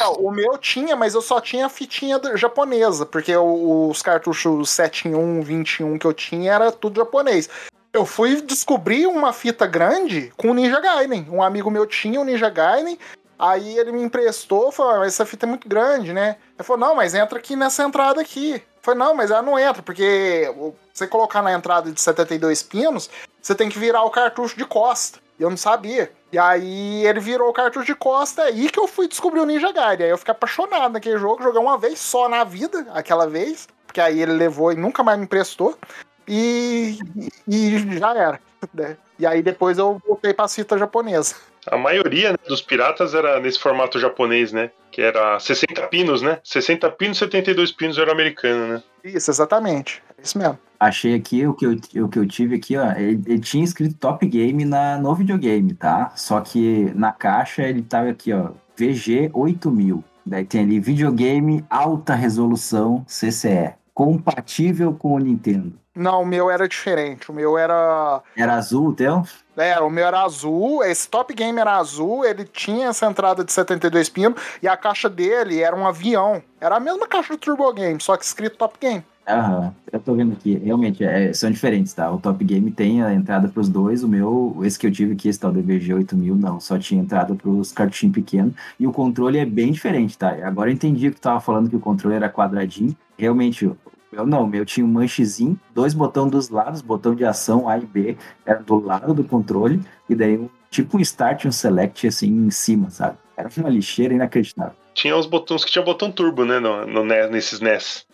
Não, 0.00 0.12
o 0.14 0.30
meu 0.30 0.58
tinha, 0.58 0.96
mas 0.96 1.14
eu 1.14 1.22
só 1.22 1.40
tinha 1.40 1.66
a 1.66 1.68
fitinha 1.68 2.20
japonesa, 2.34 3.06
porque 3.06 3.36
os 3.36 4.02
cartuchos 4.02 4.70
7 4.70 5.08
em 5.08 5.14
1, 5.14 5.42
20 5.42 5.80
em 5.80 5.84
1 5.84 5.98
que 5.98 6.06
eu 6.06 6.12
tinha 6.12 6.52
era 6.52 6.72
tudo 6.72 7.00
japonês. 7.00 7.48
Eu 7.92 8.04
fui 8.04 8.40
descobrir 8.42 9.06
uma 9.06 9.32
fita 9.32 9.66
grande 9.66 10.32
com 10.36 10.50
o 10.50 10.54
Ninja 10.54 10.80
Gaiden. 10.80 11.26
Um 11.30 11.42
amigo 11.42 11.70
meu 11.70 11.86
tinha 11.86 12.20
o 12.20 12.24
Ninja 12.24 12.50
Gaiden, 12.50 12.98
aí 13.38 13.78
ele 13.78 13.92
me 13.92 14.02
emprestou, 14.02 14.70
falou, 14.72 14.92
"Ah, 14.94 14.98
mas 14.98 15.14
essa 15.14 15.24
fita 15.24 15.46
é 15.46 15.48
muito 15.48 15.68
grande, 15.68 16.12
né? 16.12 16.36
Ele 16.56 16.66
falou, 16.66 16.88
não, 16.88 16.94
mas 16.94 17.14
entra 17.14 17.38
aqui 17.38 17.56
nessa 17.56 17.84
entrada 17.84 18.20
aqui. 18.20 18.62
Falei, 18.82 18.98
não, 18.98 19.14
mas 19.14 19.30
ela 19.30 19.42
não 19.42 19.58
entra, 19.58 19.82
porque 19.82 20.52
você 20.92 21.06
colocar 21.06 21.42
na 21.42 21.52
entrada 21.52 21.90
de 21.90 22.00
72 22.00 22.62
pinos, 22.62 23.08
você 23.40 23.54
tem 23.54 23.68
que 23.68 23.78
virar 23.78 24.02
o 24.02 24.10
cartucho 24.10 24.56
de 24.56 24.64
costa. 24.64 25.18
E 25.38 25.42
eu 25.42 25.50
não 25.50 25.56
sabia. 25.56 26.10
E 26.32 26.38
aí 26.38 27.06
ele 27.06 27.20
virou 27.20 27.48
o 27.48 27.52
cartucho 27.52 27.86
de 27.86 27.94
costa, 27.94 28.42
é 28.42 28.46
aí 28.46 28.68
que 28.68 28.78
eu 28.78 28.86
fui 28.86 29.08
descobrir 29.08 29.40
o 29.40 29.46
Ninja 29.46 29.72
Gaiden. 29.72 30.06
Aí 30.06 30.10
eu 30.12 30.18
fiquei 30.18 30.32
apaixonado 30.32 30.92
naquele 30.92 31.18
jogo, 31.18 31.42
joguei 31.42 31.60
uma 31.60 31.78
vez 31.78 31.98
só 31.98 32.28
na 32.28 32.44
vida, 32.44 32.86
aquela 32.92 33.26
vez, 33.26 33.68
porque 33.86 34.00
aí 34.00 34.20
ele 34.20 34.32
levou 34.32 34.72
e 34.72 34.76
nunca 34.76 35.02
mais 35.02 35.18
me 35.18 35.24
emprestou. 35.24 35.78
E, 36.26 36.98
e 37.46 37.98
já 37.98 38.14
era. 38.14 38.40
né? 38.74 38.96
E 39.18 39.26
aí 39.26 39.42
depois 39.42 39.78
eu 39.78 40.00
voltei 40.06 40.34
pra 40.34 40.48
fita 40.48 40.76
japonesa. 40.76 41.34
A 41.66 41.76
maioria 41.76 42.32
né, 42.32 42.38
dos 42.46 42.62
piratas 42.62 43.14
era 43.14 43.40
nesse 43.40 43.58
formato 43.58 43.98
japonês, 43.98 44.52
né? 44.52 44.70
Que 44.90 45.02
era 45.02 45.38
60 45.38 45.86
pinos, 45.88 46.22
né? 46.22 46.40
60 46.44 46.90
pinos, 46.92 47.18
72 47.18 47.72
pinos 47.72 47.98
era 47.98 48.12
americano, 48.12 48.74
né? 48.74 48.82
Isso, 49.04 49.30
exatamente. 49.30 50.02
Isso 50.22 50.38
mesmo. 50.38 50.58
Achei 50.80 51.14
aqui 51.14 51.46
o 51.46 51.54
que 51.54 51.66
eu, 51.66 52.04
o 52.04 52.08
que 52.08 52.18
eu 52.18 52.26
tive 52.26 52.56
aqui, 52.56 52.76
ó. 52.76 52.92
Ele, 52.92 53.22
ele 53.26 53.40
tinha 53.40 53.64
escrito 53.64 53.96
Top 53.96 54.24
Game 54.26 54.64
na, 54.64 54.96
no 54.96 55.14
videogame, 55.14 55.74
tá? 55.74 56.12
Só 56.14 56.40
que 56.40 56.92
na 56.94 57.12
caixa 57.12 57.62
ele 57.62 57.82
tava 57.82 58.10
aqui, 58.10 58.32
ó. 58.32 58.50
VG 58.76 59.30
8000. 59.34 60.04
Daí 60.24 60.44
tem 60.44 60.62
ali 60.62 60.78
videogame 60.78 61.64
alta 61.68 62.14
resolução 62.14 63.04
CCE. 63.08 63.74
Compatível 63.92 64.94
com 64.94 65.14
o 65.14 65.18
Nintendo. 65.18 65.72
Não, 65.98 66.22
o 66.22 66.26
meu 66.26 66.48
era 66.48 66.68
diferente. 66.68 67.28
O 67.28 67.34
meu 67.34 67.58
era. 67.58 68.22
Era 68.36 68.54
azul 68.54 68.90
o 68.90 68.94
teu? 68.94 69.24
É, 69.56 69.80
o 69.80 69.90
meu 69.90 70.06
era 70.06 70.22
azul, 70.22 70.84
esse 70.84 71.08
Top 71.08 71.34
Game 71.34 71.58
era 71.58 71.76
azul, 71.76 72.24
ele 72.24 72.44
tinha 72.44 72.86
essa 72.86 73.06
entrada 73.06 73.42
de 73.42 73.52
72 73.52 74.08
pinos 74.08 74.40
e 74.62 74.68
a 74.68 74.76
caixa 74.76 75.08
dele 75.08 75.60
era 75.60 75.74
um 75.74 75.84
avião. 75.84 76.40
Era 76.60 76.76
a 76.76 76.80
mesma 76.80 77.08
caixa 77.08 77.32
do 77.32 77.38
Turbo 77.38 77.72
Game, 77.72 78.00
só 78.00 78.16
que 78.16 78.24
escrito 78.24 78.56
Top 78.56 78.78
Game. 78.80 79.04
Aham, 79.28 79.74
eu 79.92 80.00
tô 80.00 80.14
vendo 80.14 80.32
aqui. 80.32 80.56
Realmente, 80.56 81.04
é, 81.04 81.30
são 81.34 81.50
diferentes, 81.50 81.92
tá? 81.92 82.10
O 82.10 82.18
Top 82.18 82.42
Game 82.42 82.70
tem 82.70 83.02
a 83.02 83.12
entrada 83.12 83.46
pros 83.46 83.68
dois. 83.68 84.02
O 84.02 84.08
meu, 84.08 84.58
esse 84.62 84.78
que 84.78 84.86
eu 84.86 84.90
tive 84.90 85.12
aqui, 85.12 85.28
esse 85.28 85.38
tal 85.38 85.52
DVG 85.52 85.92
8000, 85.92 86.34
não. 86.34 86.58
Só 86.58 86.78
tinha 86.78 87.02
entrada 87.02 87.34
pros 87.34 87.70
cartuchinhos 87.70 88.14
pequenos. 88.14 88.54
E 88.80 88.86
o 88.86 88.92
controle 88.92 89.36
é 89.38 89.44
bem 89.44 89.70
diferente, 89.70 90.16
tá? 90.16 90.30
Agora 90.46 90.70
eu 90.70 90.74
entendi 90.74 91.10
que 91.10 91.16
tu 91.16 91.20
tava 91.20 91.40
falando 91.40 91.68
que 91.68 91.76
o 91.76 91.80
controle 91.80 92.16
era 92.16 92.30
quadradinho. 92.30 92.96
Realmente, 93.18 93.70
eu 94.10 94.26
não. 94.26 94.46
Meu 94.46 94.64
tinha 94.64 94.86
um 94.86 94.88
manchezinho, 94.88 95.60
dois 95.74 95.92
botões 95.92 96.30
dos 96.30 96.48
lados, 96.48 96.80
botão 96.80 97.14
de 97.14 97.26
ação 97.26 97.68
A 97.68 97.76
e 97.76 97.84
B, 97.84 98.16
era 98.46 98.62
do 98.62 98.80
lado 98.80 99.12
do 99.12 99.24
controle. 99.24 99.82
E 100.08 100.14
daí, 100.14 100.40
tipo 100.70 100.96
um 100.96 101.00
Start 101.00 101.44
e 101.44 101.48
um 101.48 101.52
Select, 101.52 102.06
assim, 102.06 102.28
em 102.28 102.50
cima, 102.50 102.88
sabe? 102.88 103.18
Era 103.36 103.50
uma 103.58 103.68
lixeira 103.68 104.14
inacreditável. 104.14 104.72
Tinha 104.94 105.16
os 105.16 105.26
botões 105.26 105.64
que 105.64 105.70
tinha 105.70 105.84
botão 105.84 106.10
turbo, 106.10 106.46
né? 106.46 106.58
No, 106.58 106.86
no 106.86 107.04
NES, 107.04 107.30
nesses 107.30 107.60
NES. 107.60 108.07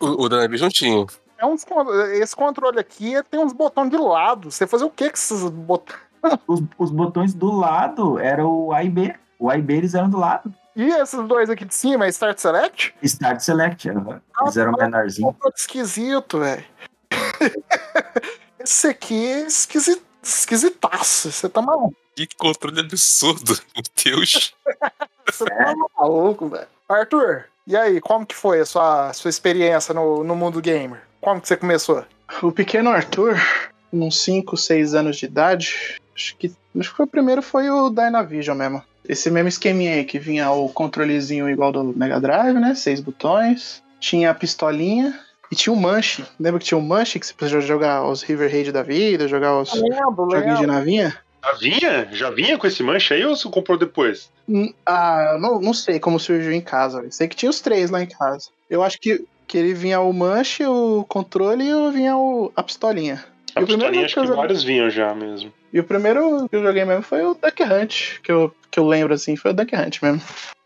O, 0.00 0.24
o 0.24 0.28
Dynavision 0.28 0.68
tinha. 0.68 1.06
É 1.38 1.46
uns, 1.46 1.64
esse 2.14 2.34
controle 2.34 2.80
aqui 2.80 3.14
tem 3.30 3.40
uns 3.40 3.52
botões 3.52 3.90
de 3.90 3.96
lado. 3.96 4.50
Você 4.50 4.66
fazer 4.66 4.84
o 4.84 4.90
que 4.90 5.08
com 5.08 5.16
esses 5.16 5.48
botões? 5.50 6.00
Os, 6.48 6.60
os 6.76 6.90
botões 6.90 7.32
do 7.32 7.48
lado 7.52 8.18
eram 8.18 8.50
o 8.50 8.72
A 8.72 8.82
e 8.82 8.90
B. 8.90 9.14
O 9.38 9.48
A 9.48 9.56
e 9.56 9.62
B 9.62 9.76
eles 9.76 9.94
eram 9.94 10.10
do 10.10 10.18
lado. 10.18 10.52
E 10.74 10.82
esses 10.82 11.26
dois 11.28 11.48
aqui 11.48 11.64
de 11.64 11.74
cima, 11.74 12.06
é 12.06 12.08
Start 12.08 12.38
Select? 12.38 12.94
Start 13.02 13.40
Select, 13.40 13.88
aham. 13.88 14.20
Eles 14.42 14.56
eram 14.56 14.72
menorzinhos. 14.72 15.32
Controle 15.32 15.54
esquisito, 15.56 16.40
velho. 16.40 16.64
Esse 18.58 18.88
aqui 18.88 19.26
é 19.26 19.40
esquisito, 19.46 20.02
esquisitaço. 20.22 21.30
Você 21.30 21.48
tá 21.48 21.62
maluco. 21.62 21.96
Que 22.16 22.26
controle 22.36 22.80
absurdo, 22.80 23.56
meu 23.74 23.84
Deus. 24.04 24.54
Você 25.26 25.44
tá 25.44 25.72
maluco, 25.96 26.48
velho. 26.48 26.66
Arthur, 26.88 27.44
e 27.68 27.76
aí, 27.76 28.00
como 28.00 28.24
que 28.24 28.34
foi 28.34 28.60
a 28.60 28.64
sua, 28.64 29.12
sua 29.12 29.28
experiência 29.28 29.92
no, 29.92 30.24
no 30.24 30.34
mundo 30.34 30.58
gamer? 30.58 31.02
Como 31.20 31.38
que 31.38 31.46
você 31.46 31.54
começou? 31.54 32.02
O 32.42 32.50
pequeno 32.50 32.88
Arthur, 32.88 33.36
uns 33.92 34.22
5, 34.22 34.56
6 34.56 34.94
anos 34.94 35.18
de 35.18 35.26
idade, 35.26 36.00
acho 36.16 36.34
que, 36.38 36.50
acho 36.78 36.90
que 36.90 36.96
foi 36.96 37.04
o 37.04 37.08
primeiro 37.08 37.42
foi 37.42 37.68
o 37.68 37.90
Dynavision 37.90 38.56
mesmo. 38.56 38.82
Esse 39.06 39.30
mesmo 39.30 39.48
esqueminha 39.48 39.96
aí, 39.96 40.04
que 40.04 40.18
vinha 40.18 40.50
o 40.50 40.70
controlezinho 40.70 41.48
igual 41.48 41.70
do 41.70 41.84
Mega 41.94 42.18
Drive, 42.18 42.58
né? 42.58 42.74
Seis 42.74 43.00
botões. 43.00 43.82
Tinha 44.00 44.30
a 44.30 44.34
pistolinha 44.34 45.18
e 45.52 45.56
tinha 45.56 45.72
o 45.72 45.76
manche. 45.76 46.24
Lembra 46.40 46.60
que 46.60 46.66
tinha 46.66 46.78
o 46.78 46.82
manche 46.82 47.18
que 47.18 47.26
você 47.26 47.34
podia 47.34 47.60
jogar 47.60 48.02
os 48.04 48.22
River 48.22 48.50
Raid 48.50 48.72
da 48.72 48.82
vida, 48.82 49.28
jogar 49.28 49.60
os 49.60 49.74
Lembro, 49.74 50.30
joguinhos 50.30 50.58
de 50.58 50.66
navinha? 50.66 51.18
Já 51.44 51.52
vinha? 51.52 52.08
Já 52.12 52.30
vinha 52.30 52.58
com 52.58 52.66
esse 52.66 52.82
manche 52.82 53.14
aí 53.14 53.24
ou 53.24 53.36
você 53.36 53.48
comprou 53.48 53.78
depois? 53.78 54.30
Hum, 54.48 54.72
Ah, 54.84 55.36
não, 55.40 55.60
não 55.60 55.72
sei 55.74 55.98
como 56.00 56.18
surgiu 56.18 56.52
em 56.52 56.60
casa. 56.60 57.00
Eu 57.00 57.12
sei 57.12 57.28
que 57.28 57.36
tinha 57.36 57.50
os 57.50 57.60
três 57.60 57.90
lá 57.90 58.02
em 58.02 58.06
casa. 58.08 58.48
Eu 58.68 58.82
acho 58.82 58.98
que, 59.00 59.24
que 59.46 59.56
ele 59.58 59.72
vinha 59.74 60.00
o 60.00 60.12
manche, 60.12 60.64
o 60.66 61.04
controle 61.08 61.64
e 61.64 61.90
vinha 61.92 62.16
o, 62.16 62.52
a 62.56 62.62
pistolinha. 62.62 63.24
A 63.54 63.62
E 63.62 63.64
pistolinha 63.66 64.04
acho 64.04 64.14
que 64.14 64.20
joguei- 64.26 64.36
vários 64.36 64.62
vinham 64.64 64.90
já 64.90 65.14
mesmo. 65.14 65.52
E 65.72 65.78
o 65.80 65.84
primeiro 65.84 66.48
que 66.48 66.56
eu 66.56 66.62
joguei 66.62 66.84
mesmo 66.84 67.02
foi 67.02 67.22
o 67.24 67.34
Duck 67.34 67.62
Hunt, 67.62 68.20
que 68.22 68.32
eu, 68.32 68.54
que 68.70 68.80
eu 68.80 68.86
lembro 68.86 69.14
assim, 69.14 69.36
foi 69.36 69.50
o 69.50 69.54
Duck 69.54 69.74
Hunt 69.74 70.00
mesmo. 70.02 70.20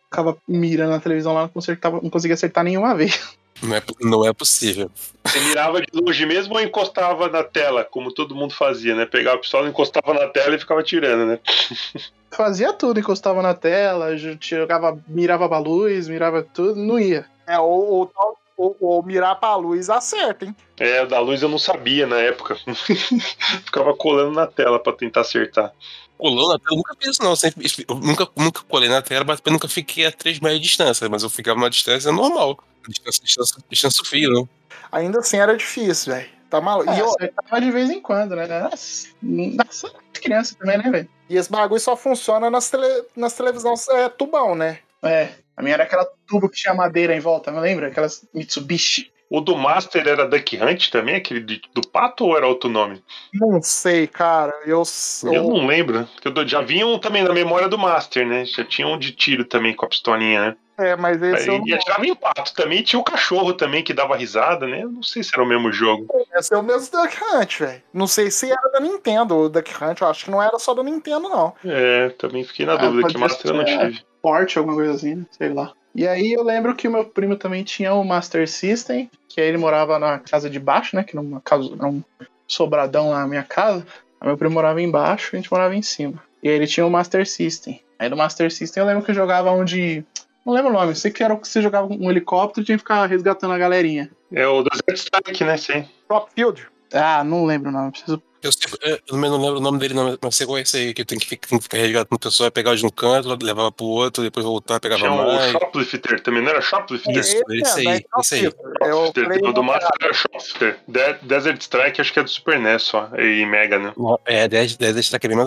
Ficava 0.04 0.36
mirando 0.46 0.90
na 0.90 1.00
televisão 1.00 1.32
lá, 1.32 1.50
não, 1.54 2.00
não 2.02 2.10
conseguia 2.10 2.34
acertar 2.34 2.62
nenhuma 2.64 2.94
vez. 2.96 3.36
Não 3.62 3.76
é, 3.76 3.82
não 4.00 4.26
é 4.26 4.32
possível. 4.32 4.90
Você 5.24 5.38
mirava 5.40 5.80
de 5.80 5.86
longe 5.94 6.26
mesmo 6.26 6.54
ou 6.54 6.60
encostava 6.60 7.28
na 7.28 7.44
tela, 7.44 7.84
como 7.84 8.12
todo 8.12 8.34
mundo 8.34 8.52
fazia, 8.54 8.94
né? 8.94 9.06
Pegava 9.06 9.36
a 9.36 9.40
pistola, 9.40 9.68
encostava 9.68 10.12
na 10.14 10.26
tela 10.28 10.54
e 10.56 10.58
ficava 10.58 10.82
tirando, 10.82 11.26
né? 11.26 11.38
Fazia 12.34 12.72
tudo, 12.72 12.98
encostava 12.98 13.42
na 13.42 13.52
tela, 13.54 14.16
jo- 14.16 14.38
jogava, 14.40 14.98
mirava 15.06 15.48
pra 15.48 15.58
luz, 15.58 16.08
mirava 16.08 16.42
tudo, 16.42 16.74
não 16.76 16.98
ia. 16.98 17.26
É, 17.46 17.58
ou, 17.58 18.10
ou, 18.16 18.36
ou- 18.56 18.76
ou 18.80 19.02
mirar 19.02 19.36
pra 19.38 19.54
luz 19.54 19.90
acerta, 19.90 20.46
hein? 20.46 20.56
É, 20.80 21.02
o 21.02 21.06
da 21.06 21.20
luz 21.20 21.42
eu 21.42 21.48
não 21.48 21.58
sabia 21.58 22.06
na 22.06 22.16
época. 22.18 22.56
ficava 23.64 23.94
colando 23.94 24.32
na 24.32 24.46
tela 24.46 24.78
pra 24.78 24.92
tentar 24.92 25.20
acertar. 25.20 25.72
Colou 26.18 26.48
na 26.52 26.58
tela, 26.58 26.70
eu 26.72 26.76
nunca 26.76 26.94
fiz 26.98 27.10
isso, 27.10 27.22
não. 27.22 27.30
Eu 27.30 27.36
sempre, 27.36 27.66
eu 27.88 27.94
nunca, 27.96 28.26
nunca 28.36 28.62
colei 28.68 28.88
na 28.88 29.02
tela, 29.02 29.24
mas 29.26 29.40
eu 29.44 29.52
nunca 29.52 29.68
fiquei 29.68 30.06
a 30.06 30.12
3 30.12 30.40
metros 30.40 30.60
de 30.60 30.66
distância, 30.66 31.08
mas 31.08 31.22
eu 31.22 31.30
ficava 31.30 31.58
numa 31.58 31.70
distância 31.70 32.10
normal. 32.12 32.58
Distância, 32.88 33.22
distância, 33.24 33.56
distância 33.70 34.04
fria, 34.04 34.28
né? 34.28 34.44
Ainda 34.90 35.18
assim 35.20 35.38
era 35.38 35.56
difícil, 35.56 36.12
velho. 36.14 36.28
Tá 36.50 36.60
maluco. 36.60 36.90
É, 36.90 36.96
E, 36.96 37.00
eu- 37.00 37.06
acertava 37.08 37.60
de 37.60 37.70
vez 37.70 37.90
em 37.90 38.00
quando, 38.00 38.36
né? 38.36 38.46
Nossa, 38.46 39.08
nossa 39.22 39.90
criança 40.12 40.54
também, 40.58 40.78
né, 40.78 40.90
velho? 40.90 41.08
e 41.28 41.36
esse 41.36 41.50
bagulho 41.50 41.80
só 41.80 41.96
funciona 41.96 42.50
nas, 42.50 42.70
tele, 42.70 43.04
nas 43.16 43.32
televisões 43.32 43.88
é, 43.88 44.08
tubão, 44.10 44.54
né? 44.54 44.80
É, 45.02 45.30
a 45.56 45.62
minha 45.62 45.74
era 45.74 45.84
aquela 45.84 46.06
tubo 46.26 46.48
que 46.50 46.56
tinha 46.56 46.74
madeira 46.74 47.14
em 47.16 47.20
volta, 47.20 47.50
não 47.50 47.60
lembra? 47.60 47.88
Aquelas 47.88 48.26
Mitsubishi. 48.34 49.10
O 49.30 49.40
do 49.40 49.56
Master 49.56 50.06
era 50.06 50.28
Duck 50.28 50.58
Hunt 50.62 50.90
também, 50.90 51.14
aquele 51.14 51.40
de- 51.40 51.62
do 51.74 51.80
pato 51.88 52.26
ou 52.26 52.36
era 52.36 52.46
outro 52.46 52.68
nome? 52.68 53.02
Não 53.32 53.62
sei, 53.62 54.06
cara. 54.06 54.52
Eu, 54.66 54.82
Eu 55.24 55.32
eu, 55.32 55.42
não 55.44 55.66
lembro. 55.66 56.06
porque 56.22 56.28
eu 56.38 56.46
Já 56.46 56.60
vinha 56.60 56.86
um 56.86 56.98
também 56.98 57.22
na 57.22 57.32
memória 57.32 57.66
do 57.66 57.78
Master, 57.78 58.26
né? 58.26 58.44
Já 58.44 58.62
tinha 58.62 58.86
um 58.86 58.98
de 58.98 59.12
tiro 59.12 59.46
também 59.46 59.74
com 59.74 59.86
a 59.86 59.88
pistolinha, 59.88 60.48
né? 60.48 60.56
É, 60.78 60.96
mas 60.96 61.22
esse 61.22 61.48
eu, 61.48 61.62
E 61.66 61.74
atirava 61.74 62.06
em 62.06 62.14
pato 62.14 62.54
também. 62.54 62.82
Tinha 62.82 62.98
o 62.98 63.04
cachorro 63.04 63.52
também 63.52 63.82
que 63.84 63.92
dava 63.92 64.16
risada, 64.16 64.66
né? 64.66 64.82
Eu 64.82 64.90
não 64.90 65.02
sei 65.02 65.22
se 65.22 65.30
era 65.34 65.42
o 65.42 65.46
mesmo 65.46 65.70
jogo. 65.72 66.06
esse 66.34 66.52
é 66.54 66.56
o 66.56 66.62
mesmo 66.62 66.90
Duck 66.90 67.16
Hunt, 67.22 67.58
velho. 67.60 67.82
Não 67.92 68.06
sei 68.06 68.30
se 68.30 68.50
era 68.50 68.70
da 68.72 68.80
Nintendo 68.80 69.36
o 69.36 69.48
Duck 69.48 69.70
Hunt. 69.82 70.00
Eu 70.00 70.08
acho 70.08 70.24
que 70.24 70.30
não 70.30 70.42
era 70.42 70.58
só 70.58 70.74
da 70.74 70.82
Nintendo, 70.82 71.28
não. 71.28 71.54
É, 71.64 72.08
também 72.10 72.42
fiquei 72.44 72.64
na 72.66 72.74
Ah, 72.74 72.76
dúvida 72.76 73.08
que 73.08 73.18
Master 73.18 73.50
eu 73.50 73.56
não 73.56 73.64
tive. 73.64 74.00
Forte, 74.22 74.58
alguma 74.58 74.76
coisa 74.76 74.92
assim, 74.94 75.16
né? 75.16 75.26
sei 75.30 75.48
lá. 75.52 75.72
E 75.94 76.06
aí 76.08 76.32
eu 76.32 76.42
lembro 76.42 76.74
que 76.74 76.88
o 76.88 76.90
meu 76.90 77.04
primo 77.04 77.36
também 77.36 77.62
tinha 77.64 77.92
o 77.92 78.02
Master 78.04 78.48
System, 78.48 79.10
que 79.28 79.40
aí 79.40 79.48
ele 79.48 79.58
morava 79.58 79.98
na 79.98 80.18
casa 80.18 80.48
de 80.48 80.58
baixo, 80.58 80.96
né? 80.96 81.04
Que 81.04 81.14
numa 81.14 81.40
casa, 81.42 81.68
era 81.74 81.86
um 81.86 82.02
sobradão 82.48 83.10
lá 83.10 83.20
na 83.20 83.26
minha 83.28 83.42
casa. 83.42 83.86
Aí 84.20 84.26
meu 84.28 84.38
primo 84.38 84.54
morava 84.54 84.80
embaixo 84.80 85.34
e 85.34 85.36
a 85.36 85.40
gente 85.40 85.50
morava 85.52 85.74
em 85.74 85.82
cima. 85.82 86.22
E 86.42 86.48
aí 86.48 86.54
ele 86.54 86.66
tinha 86.66 86.86
o 86.86 86.90
Master 86.90 87.26
System. 87.28 87.80
Aí 87.98 88.08
no 88.08 88.16
Master 88.16 88.50
System 88.50 88.82
eu 88.82 88.86
lembro 88.86 89.04
que 89.04 89.10
eu 89.10 89.14
jogava 89.14 89.52
um 89.52 89.64
de 89.64 90.02
Não 90.44 90.52
lembro 90.52 90.70
o 90.70 90.74
nome. 90.74 90.94
Sei 90.94 91.10
que 91.10 91.22
era 91.22 91.34
o 91.34 91.38
que 91.38 91.46
você 91.46 91.62
jogava 91.62 91.88
com 91.88 91.96
um 91.96 92.10
helicóptero 92.10 92.62
e 92.62 92.66
tinha 92.66 92.76
que 92.76 92.82
ficar 92.82 93.06
resgatando 93.06 93.54
a 93.54 93.58
galerinha. 93.58 94.10
É 94.32 94.46
o 94.46 94.62
Desert 94.62 94.96
Strike, 94.96 95.44
né? 95.44 95.56
Sim. 95.56 95.88
Top 96.08 96.30
Field. 96.34 96.66
Ah, 96.92 97.22
não 97.22 97.44
lembro 97.44 97.70
o 97.70 97.72
nome. 97.72 97.90
Preciso. 97.92 98.22
Eu, 98.42 98.50
sei, 98.52 98.68
eu 98.82 98.98
também 99.02 99.30
não 99.30 99.40
lembro 99.40 99.58
o 99.58 99.60
nome 99.60 99.78
dele, 99.78 99.94
não, 99.94 100.18
mas 100.20 100.34
sei 100.34 100.46
qual 100.46 100.58
é 100.58 100.62
esse 100.62 100.76
aí, 100.76 100.92
que 100.94 101.04
tem 101.04 101.16
que, 101.18 101.26
ficar- 101.28 101.46
tem 101.48 101.58
que 101.58 101.62
ficar 101.62 101.78
resgatando 101.78 102.16
o 102.16 102.18
pessoal, 102.18 102.50
pegar 102.50 102.74
de 102.74 102.84
um 102.84 102.90
canto, 102.90 103.28
levava 103.40 103.70
pro 103.70 103.86
outro, 103.86 104.22
depois 104.24 104.44
voltar, 104.44 104.80
pegava 104.80 105.00
Tinha 105.00 105.12
o 105.12 105.16
mais. 105.16 105.52
Shoplifter 105.52 106.20
também, 106.20 106.42
não 106.42 106.50
era 106.50 106.60
Shoplifter? 106.60 107.16
Isso, 107.16 107.36
esse 107.50 107.88
aí, 107.88 108.00
Top 108.02 108.20
esse 108.20 108.34
aí. 108.34 108.44
Eu 108.44 108.52
Shoplifter, 108.52 109.24
falei 109.24 109.40
do, 109.40 109.52
do 109.52 109.60
uma 109.60 109.72
Master 109.74 109.90
era 110.02 110.12
Shoplifter. 110.12 110.78
De- 110.88 111.18
Desert 111.22 111.60
Strike 111.62 112.00
acho 112.00 112.12
que 112.12 112.18
é 112.18 112.22
do 112.24 112.28
Super 112.30 112.58
NES 112.58 112.82
só, 112.82 113.08
e 113.16 113.46
Mega, 113.46 113.78
né? 113.78 113.92
É, 114.26 114.48
10 114.48 114.76
10 114.76 114.96
está 114.96 115.18
querendo 115.20 115.44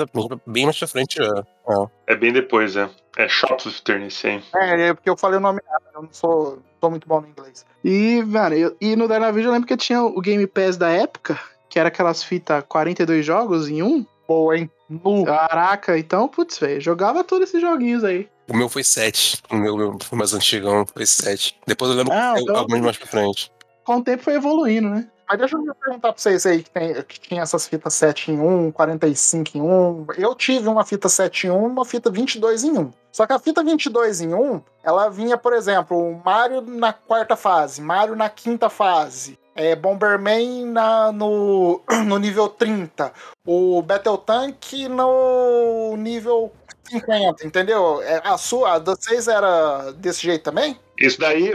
bem 0.47 0.63
mais 0.65 0.77
pra 0.79 0.88
frente 0.88 1.15
já. 1.17 1.43
Ah. 1.67 1.88
É 2.08 2.15
bem 2.15 2.31
depois, 2.31 2.75
é. 2.77 2.89
É 3.17 3.27
Shoplifter 3.27 3.99
nesse 3.99 4.27
aí. 4.27 4.43
É, 4.55 4.88
é 4.89 4.93
porque 4.93 5.10
eu 5.10 5.17
falei 5.17 5.38
o 5.38 5.41
nome 5.41 5.60
errado, 5.67 5.84
eu 5.95 6.01
não 6.03 6.10
sou, 6.13 6.60
sou 6.79 6.89
muito 6.89 7.08
bom 7.08 7.19
no 7.21 7.27
inglês. 7.27 7.65
E, 7.84 8.23
mano, 8.25 8.55
eu- 8.55 8.75
e 8.79 8.95
no 8.95 9.08
Dynavision 9.08 9.47
eu 9.47 9.51
lembro 9.53 9.67
que 9.67 9.75
tinha 9.77 10.01
o 10.01 10.19
Game 10.21 10.45
Pass 10.47 10.77
da 10.77 10.89
época, 10.89 11.38
que 11.69 11.80
era 11.80 11.89
aquelas 11.89 12.23
fitas 12.23 12.63
42 12.67 13.25
jogos 13.25 13.67
em 13.69 13.82
um. 13.84 14.06
Boa, 14.28 14.58
hein? 14.58 14.69
Nu. 14.89 15.23
Caraca, 15.25 15.97
então, 15.97 16.28
putz, 16.28 16.58
velho, 16.58 16.82
jogava 16.82 17.23
todos 17.23 17.49
esses 17.49 17.62
joguinhos 17.62 18.04
aí. 18.04 18.28
O 18.47 18.56
meu 18.56 18.69
foi 18.69 18.84
7. 18.84 19.41
O 19.51 19.56
meu, 19.56 19.75
meu 19.78 19.97
foi 20.04 20.17
mais 20.17 20.34
antigão, 20.34 20.86
foi 20.86 21.06
7. 21.06 21.58
Depois 21.65 21.89
eu 21.91 21.97
lembro 21.97 22.13
Ah, 22.13 22.34
que 22.36 22.41
então- 22.41 22.56
alguns 22.58 22.80
mais 22.82 22.97
pra 22.97 23.08
frente. 23.08 23.51
Com 23.84 23.97
o 23.97 24.04
tempo 24.04 24.23
foi 24.23 24.34
evoluindo, 24.36 24.89
né? 24.89 25.08
Mas 25.28 25.39
deixa 25.39 25.58
eu 25.58 25.75
perguntar 25.75 26.13
pra 26.13 26.21
vocês 26.21 26.45
aí 26.45 26.62
que, 26.62 26.69
tem, 26.69 26.93
que 27.04 27.19
tinha 27.19 27.41
essas 27.41 27.67
fitas 27.67 27.95
7 27.95 28.32
em 28.32 28.39
1, 28.39 28.71
45 28.71 29.58
em 29.58 29.62
1. 29.62 30.06
Eu 30.17 30.36
tive 30.36 30.67
uma 30.67 30.86
fita 30.86 31.10
7 31.10 31.47
em 31.47 31.49
1 31.49 31.63
e 31.63 31.67
uma 31.71 31.84
fita 31.86 32.12
22 32.12 32.63
em 32.63 32.78
1. 32.78 32.91
Só 33.12 33.25
que 33.25 33.34
a 33.34 33.39
fita 33.39 33.63
22 33.63 34.21
em 34.21 34.36
1, 34.36 34.62
ela 34.84 35.10
vinha, 35.10 35.36
por 35.36 35.54
exemplo, 35.54 35.97
o 35.97 36.21
Mario 36.23 36.62
na 36.62 36.93
quarta 36.93 37.36
fase, 37.36 37.82
Mario 37.82 38.15
na 38.15 38.30
quinta 38.30 38.69
fase, 38.69 39.39
é, 39.55 39.75
Bomberman 39.75 40.65
na, 40.65 41.11
no, 41.11 41.81
no 42.05 42.19
nível 42.19 42.49
30, 42.49 43.11
o 43.45 43.81
Battle 43.81 44.17
Tank 44.17 44.87
no 44.89 45.95
nível 45.97 46.51
50, 46.89 47.47
entendeu? 47.47 48.01
É, 48.03 48.21
A 48.23 48.37
sua, 48.37 48.73
a 48.73 48.79
de 48.79 48.85
vocês 48.85 49.27
era 49.27 49.91
desse 49.93 50.21
jeito 50.23 50.43
também? 50.43 50.77
Esse 50.97 51.19
daí, 51.19 51.51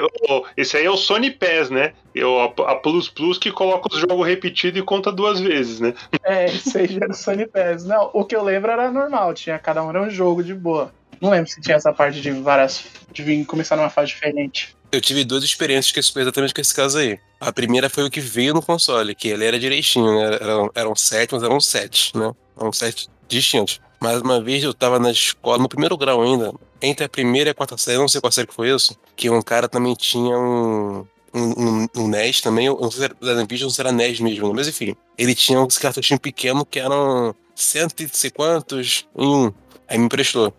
esse 0.56 0.76
aí 0.76 0.84
é 0.84 0.90
o 0.90 0.96
Sony 0.96 1.30
Pass, 1.30 1.70
né? 1.70 1.94
Eu, 2.14 2.40
a, 2.40 2.72
a 2.72 2.76
Plus 2.76 3.08
Plus 3.08 3.38
que 3.38 3.50
coloca 3.50 3.88
os 3.90 4.00
jogos 4.00 4.26
repetidos 4.26 4.80
e 4.80 4.84
conta 4.84 5.10
duas 5.12 5.40
vezes, 5.40 5.80
né? 5.80 5.94
É, 6.24 6.46
isso 6.46 6.76
aí 6.76 6.86
já 6.86 7.00
era 7.02 7.12
o 7.12 7.14
Sony 7.14 7.46
Pass. 7.46 7.84
Não, 7.84 8.10
o 8.12 8.24
que 8.24 8.36
eu 8.36 8.42
lembro 8.42 8.70
era 8.70 8.90
normal, 8.90 9.32
tinha 9.34 9.58
cada 9.58 9.82
um 9.82 9.90
era 9.90 10.02
um 10.02 10.10
jogo 10.10 10.42
de 10.42 10.54
boa. 10.54 10.92
Não 11.20 11.30
lembro 11.30 11.50
se 11.50 11.60
tinha 11.60 11.76
essa 11.76 11.92
parte 11.92 12.20
de 12.20 12.30
várias. 12.30 12.84
de 13.12 13.22
vir 13.22 13.44
começar 13.44 13.76
numa 13.76 13.90
fase 13.90 14.08
diferente. 14.08 14.74
Eu 14.92 15.00
tive 15.00 15.24
duas 15.24 15.44
experiências 15.44 15.92
que 15.92 16.20
exatamente 16.20 16.52
com 16.52 16.60
esse 16.60 16.74
caso 16.74 16.98
aí. 16.98 17.18
A 17.38 17.52
primeira 17.52 17.88
foi 17.88 18.04
o 18.04 18.10
que 18.10 18.20
veio 18.20 18.52
no 18.52 18.60
console, 18.60 19.14
que 19.14 19.28
ele 19.28 19.44
era 19.44 19.58
direitinho, 19.58 20.12
né? 20.12 20.38
Eram, 20.40 20.70
eram 20.74 20.96
sete, 20.96 21.32
mas 21.32 21.42
eram 21.42 21.60
sete, 21.60 22.16
né? 22.16 22.32
Eram 22.58 22.72
sete 22.72 23.08
distintos. 23.28 23.80
Mais 24.00 24.20
uma 24.20 24.40
vez 24.42 24.64
eu 24.64 24.74
tava 24.74 24.98
na 24.98 25.10
escola, 25.10 25.58
no 25.58 25.68
primeiro 25.68 25.96
grau 25.96 26.22
ainda, 26.22 26.52
entre 26.82 27.04
a 27.04 27.08
primeira 27.08 27.50
e 27.50 27.52
a 27.52 27.54
quarta 27.54 27.76
série, 27.76 27.98
não 27.98 28.08
sei 28.08 28.20
qual 28.20 28.32
série 28.32 28.48
que 28.48 28.54
foi 28.54 28.74
isso, 28.74 28.96
que 29.14 29.30
um 29.30 29.42
cara 29.42 29.68
também 29.68 29.94
tinha 29.94 30.36
um. 30.36 31.06
Um, 31.32 31.84
um, 31.84 31.88
um 31.96 32.08
NES 32.08 32.40
também, 32.40 32.66
eu 32.66 32.76
não 32.80 32.90
sei 32.90 32.98
se 32.98 33.04
era 33.04 33.34
da 33.36 33.44
Nvidia 33.44 33.64
ou 33.64 33.70
se 33.70 33.80
era 33.80 33.92
NES 33.92 34.18
mesmo, 34.18 34.52
mas 34.52 34.66
enfim. 34.66 34.96
Ele 35.16 35.32
tinha 35.32 35.60
uns 35.60 35.78
cartuchinhos 35.78 36.20
pequenos 36.20 36.64
que 36.68 36.80
eram 36.80 37.32
cento 37.54 38.00
e 38.00 38.30
quantos 38.32 39.06
em 39.16 39.28
um. 39.28 39.52
Aí 39.86 39.96
me 39.96 40.06
emprestou. 40.06 40.52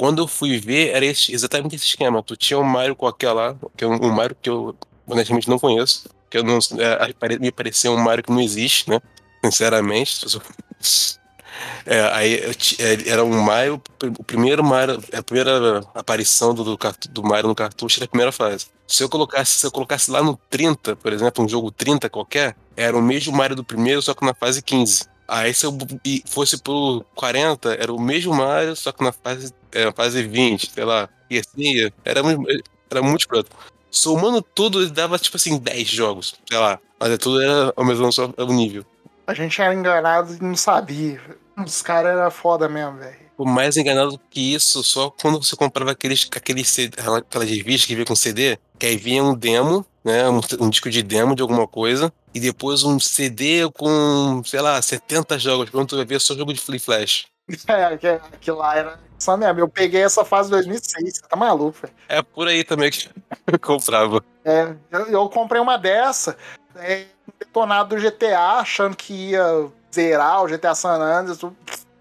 Quando 0.00 0.22
eu 0.22 0.26
fui 0.26 0.58
ver, 0.58 0.94
era 0.96 1.04
esse- 1.04 1.30
exatamente 1.30 1.76
esse 1.76 1.84
esquema. 1.84 2.22
Tu 2.22 2.34
tinha 2.34 2.58
um 2.58 2.64
Mario 2.64 2.96
qualquer 2.96 3.32
lá, 3.32 3.54
que 3.76 3.84
é 3.84 3.86
um, 3.86 4.06
um 4.06 4.10
Mario 4.10 4.34
que 4.40 4.48
eu 4.48 4.74
honestamente 5.06 5.46
não 5.46 5.58
conheço, 5.58 6.08
que 6.30 6.38
eu 6.38 6.42
não, 6.42 6.58
é, 6.78 7.38
me 7.38 7.52
pareceu 7.52 7.92
um 7.92 7.98
Mario 7.98 8.24
que 8.24 8.32
não 8.32 8.40
existe, 8.40 8.88
né? 8.88 8.98
Sinceramente. 9.44 10.24
É, 11.84 12.00
aí 12.12 12.34
é, 12.78 13.10
era 13.10 13.22
um 13.22 13.42
Mario, 13.42 13.82
o 14.18 14.24
primeiro 14.24 14.64
Mario, 14.64 15.02
a 15.12 15.22
primeira 15.22 15.80
aparição 15.94 16.54
do, 16.54 16.64
do, 16.64 16.78
do 17.10 17.22
Mario 17.22 17.48
no 17.48 17.54
cartucho 17.54 17.98
era 17.98 18.06
a 18.06 18.08
primeira 18.08 18.32
fase. 18.32 18.66
Se 18.86 19.02
eu 19.02 19.08
colocasse, 19.10 19.58
se 19.58 19.66
eu 19.66 19.70
colocasse 19.70 20.10
lá 20.10 20.22
no 20.22 20.38
30, 20.48 20.96
por 20.96 21.12
exemplo, 21.12 21.44
um 21.44 21.48
jogo 21.48 21.70
30 21.70 22.08
qualquer, 22.08 22.56
era 22.76 22.96
o 22.96 23.02
mesmo 23.02 23.36
Mario 23.36 23.56
do 23.56 23.64
primeiro, 23.64 24.00
só 24.00 24.14
que 24.14 24.24
na 24.24 24.32
fase 24.32 24.62
15. 24.62 25.04
Aí 25.32 25.54
se 25.54 25.64
eu 25.64 25.78
fosse 26.26 26.58
pro 26.60 27.04
40, 27.14 27.72
era 27.74 27.92
o 27.92 28.00
mesmo 28.00 28.34
Mario, 28.34 28.74
só 28.74 28.90
que 28.90 29.04
na 29.04 29.12
fase, 29.12 29.54
é, 29.70 29.90
fase 29.92 30.22
20, 30.24 30.72
sei 30.72 30.84
lá. 30.84 31.08
E 31.30 31.38
assim, 31.38 31.88
era, 32.04 32.20
muito- 32.22 32.64
era 32.90 33.00
muito 33.00 33.20
escroto. 33.20 33.48
Somando 33.90 34.42
tudo, 34.42 34.88
dava 34.90 35.18
tipo 35.18 35.36
assim 35.36 35.56
10 35.56 35.88
jogos, 35.88 36.34
sei 36.48 36.58
lá. 36.58 36.80
Mas 36.98 37.12
é 37.12 37.16
tudo 37.16 37.40
era 37.40 37.72
ao 37.76 37.84
mesmo 37.84 38.12
só 38.12 38.32
o 38.36 38.46
nível. 38.52 38.84
A 39.26 39.32
gente 39.34 39.62
era 39.62 39.72
enganado 39.72 40.34
e 40.34 40.42
não 40.42 40.56
sabia. 40.56 41.20
Os 41.64 41.80
caras 41.80 42.18
eram 42.18 42.30
foda 42.30 42.68
mesmo, 42.68 42.98
velho. 42.98 43.30
O 43.38 43.44
mais 43.44 43.76
enganado 43.76 44.20
que 44.30 44.52
isso, 44.54 44.82
só 44.82 45.10
quando 45.10 45.42
você 45.42 45.54
comprava 45.56 45.92
aqueles, 45.92 46.28
aqueles 46.34 46.68
CD, 46.68 46.96
aquelas 47.00 47.48
revistas 47.48 47.86
que 47.86 47.94
vinha 47.94 48.04
com 48.04 48.14
CD, 48.16 48.58
que 48.78 48.86
aí 48.86 48.96
vinha 48.96 49.22
um 49.24 49.34
demo, 49.34 49.86
né? 50.04 50.28
Um, 50.28 50.40
um 50.60 50.68
disco 50.68 50.90
de 50.90 51.02
demo 51.02 51.34
de 51.34 51.40
alguma 51.40 51.66
coisa, 51.66 52.12
e 52.34 52.40
depois 52.40 52.84
um 52.84 52.98
CD 53.00 53.70
com, 53.72 54.42
sei 54.44 54.60
lá, 54.60 54.80
70 54.80 55.38
jogos. 55.38 55.70
Tu 55.70 55.96
vai 55.96 56.04
ver 56.04 56.20
só 56.20 56.34
jogo 56.34 56.52
de 56.52 56.60
Free 56.60 56.78
Flash. 56.78 57.26
É, 57.66 58.14
aquilo 58.32 58.58
lá 58.58 58.76
era 58.76 59.00
só 59.18 59.36
mesmo. 59.36 59.58
Eu 59.58 59.68
peguei 59.68 60.02
essa 60.02 60.24
fase 60.24 60.48
em 60.48 60.52
2006, 60.52 61.16
você 61.16 61.22
tá 61.22 61.36
maluco, 61.36 61.80
velho. 61.82 61.94
É 62.08 62.22
por 62.22 62.46
aí 62.46 62.62
também 62.62 62.90
que 62.90 63.08
eu 63.46 63.58
comprava. 63.58 64.22
É, 64.44 64.72
eu, 64.90 65.06
eu 65.06 65.28
comprei 65.28 65.60
uma 65.60 65.76
dessa, 65.76 66.36
é, 66.76 67.06
detonado 67.38 67.96
do 67.96 68.00
GTA, 68.00 68.60
achando 68.60 68.96
que 68.96 69.30
ia 69.30 69.68
zerar 69.92 70.44
o 70.44 70.46
GTA 70.46 70.74
San 70.74 70.90
Andreas, 70.90 71.40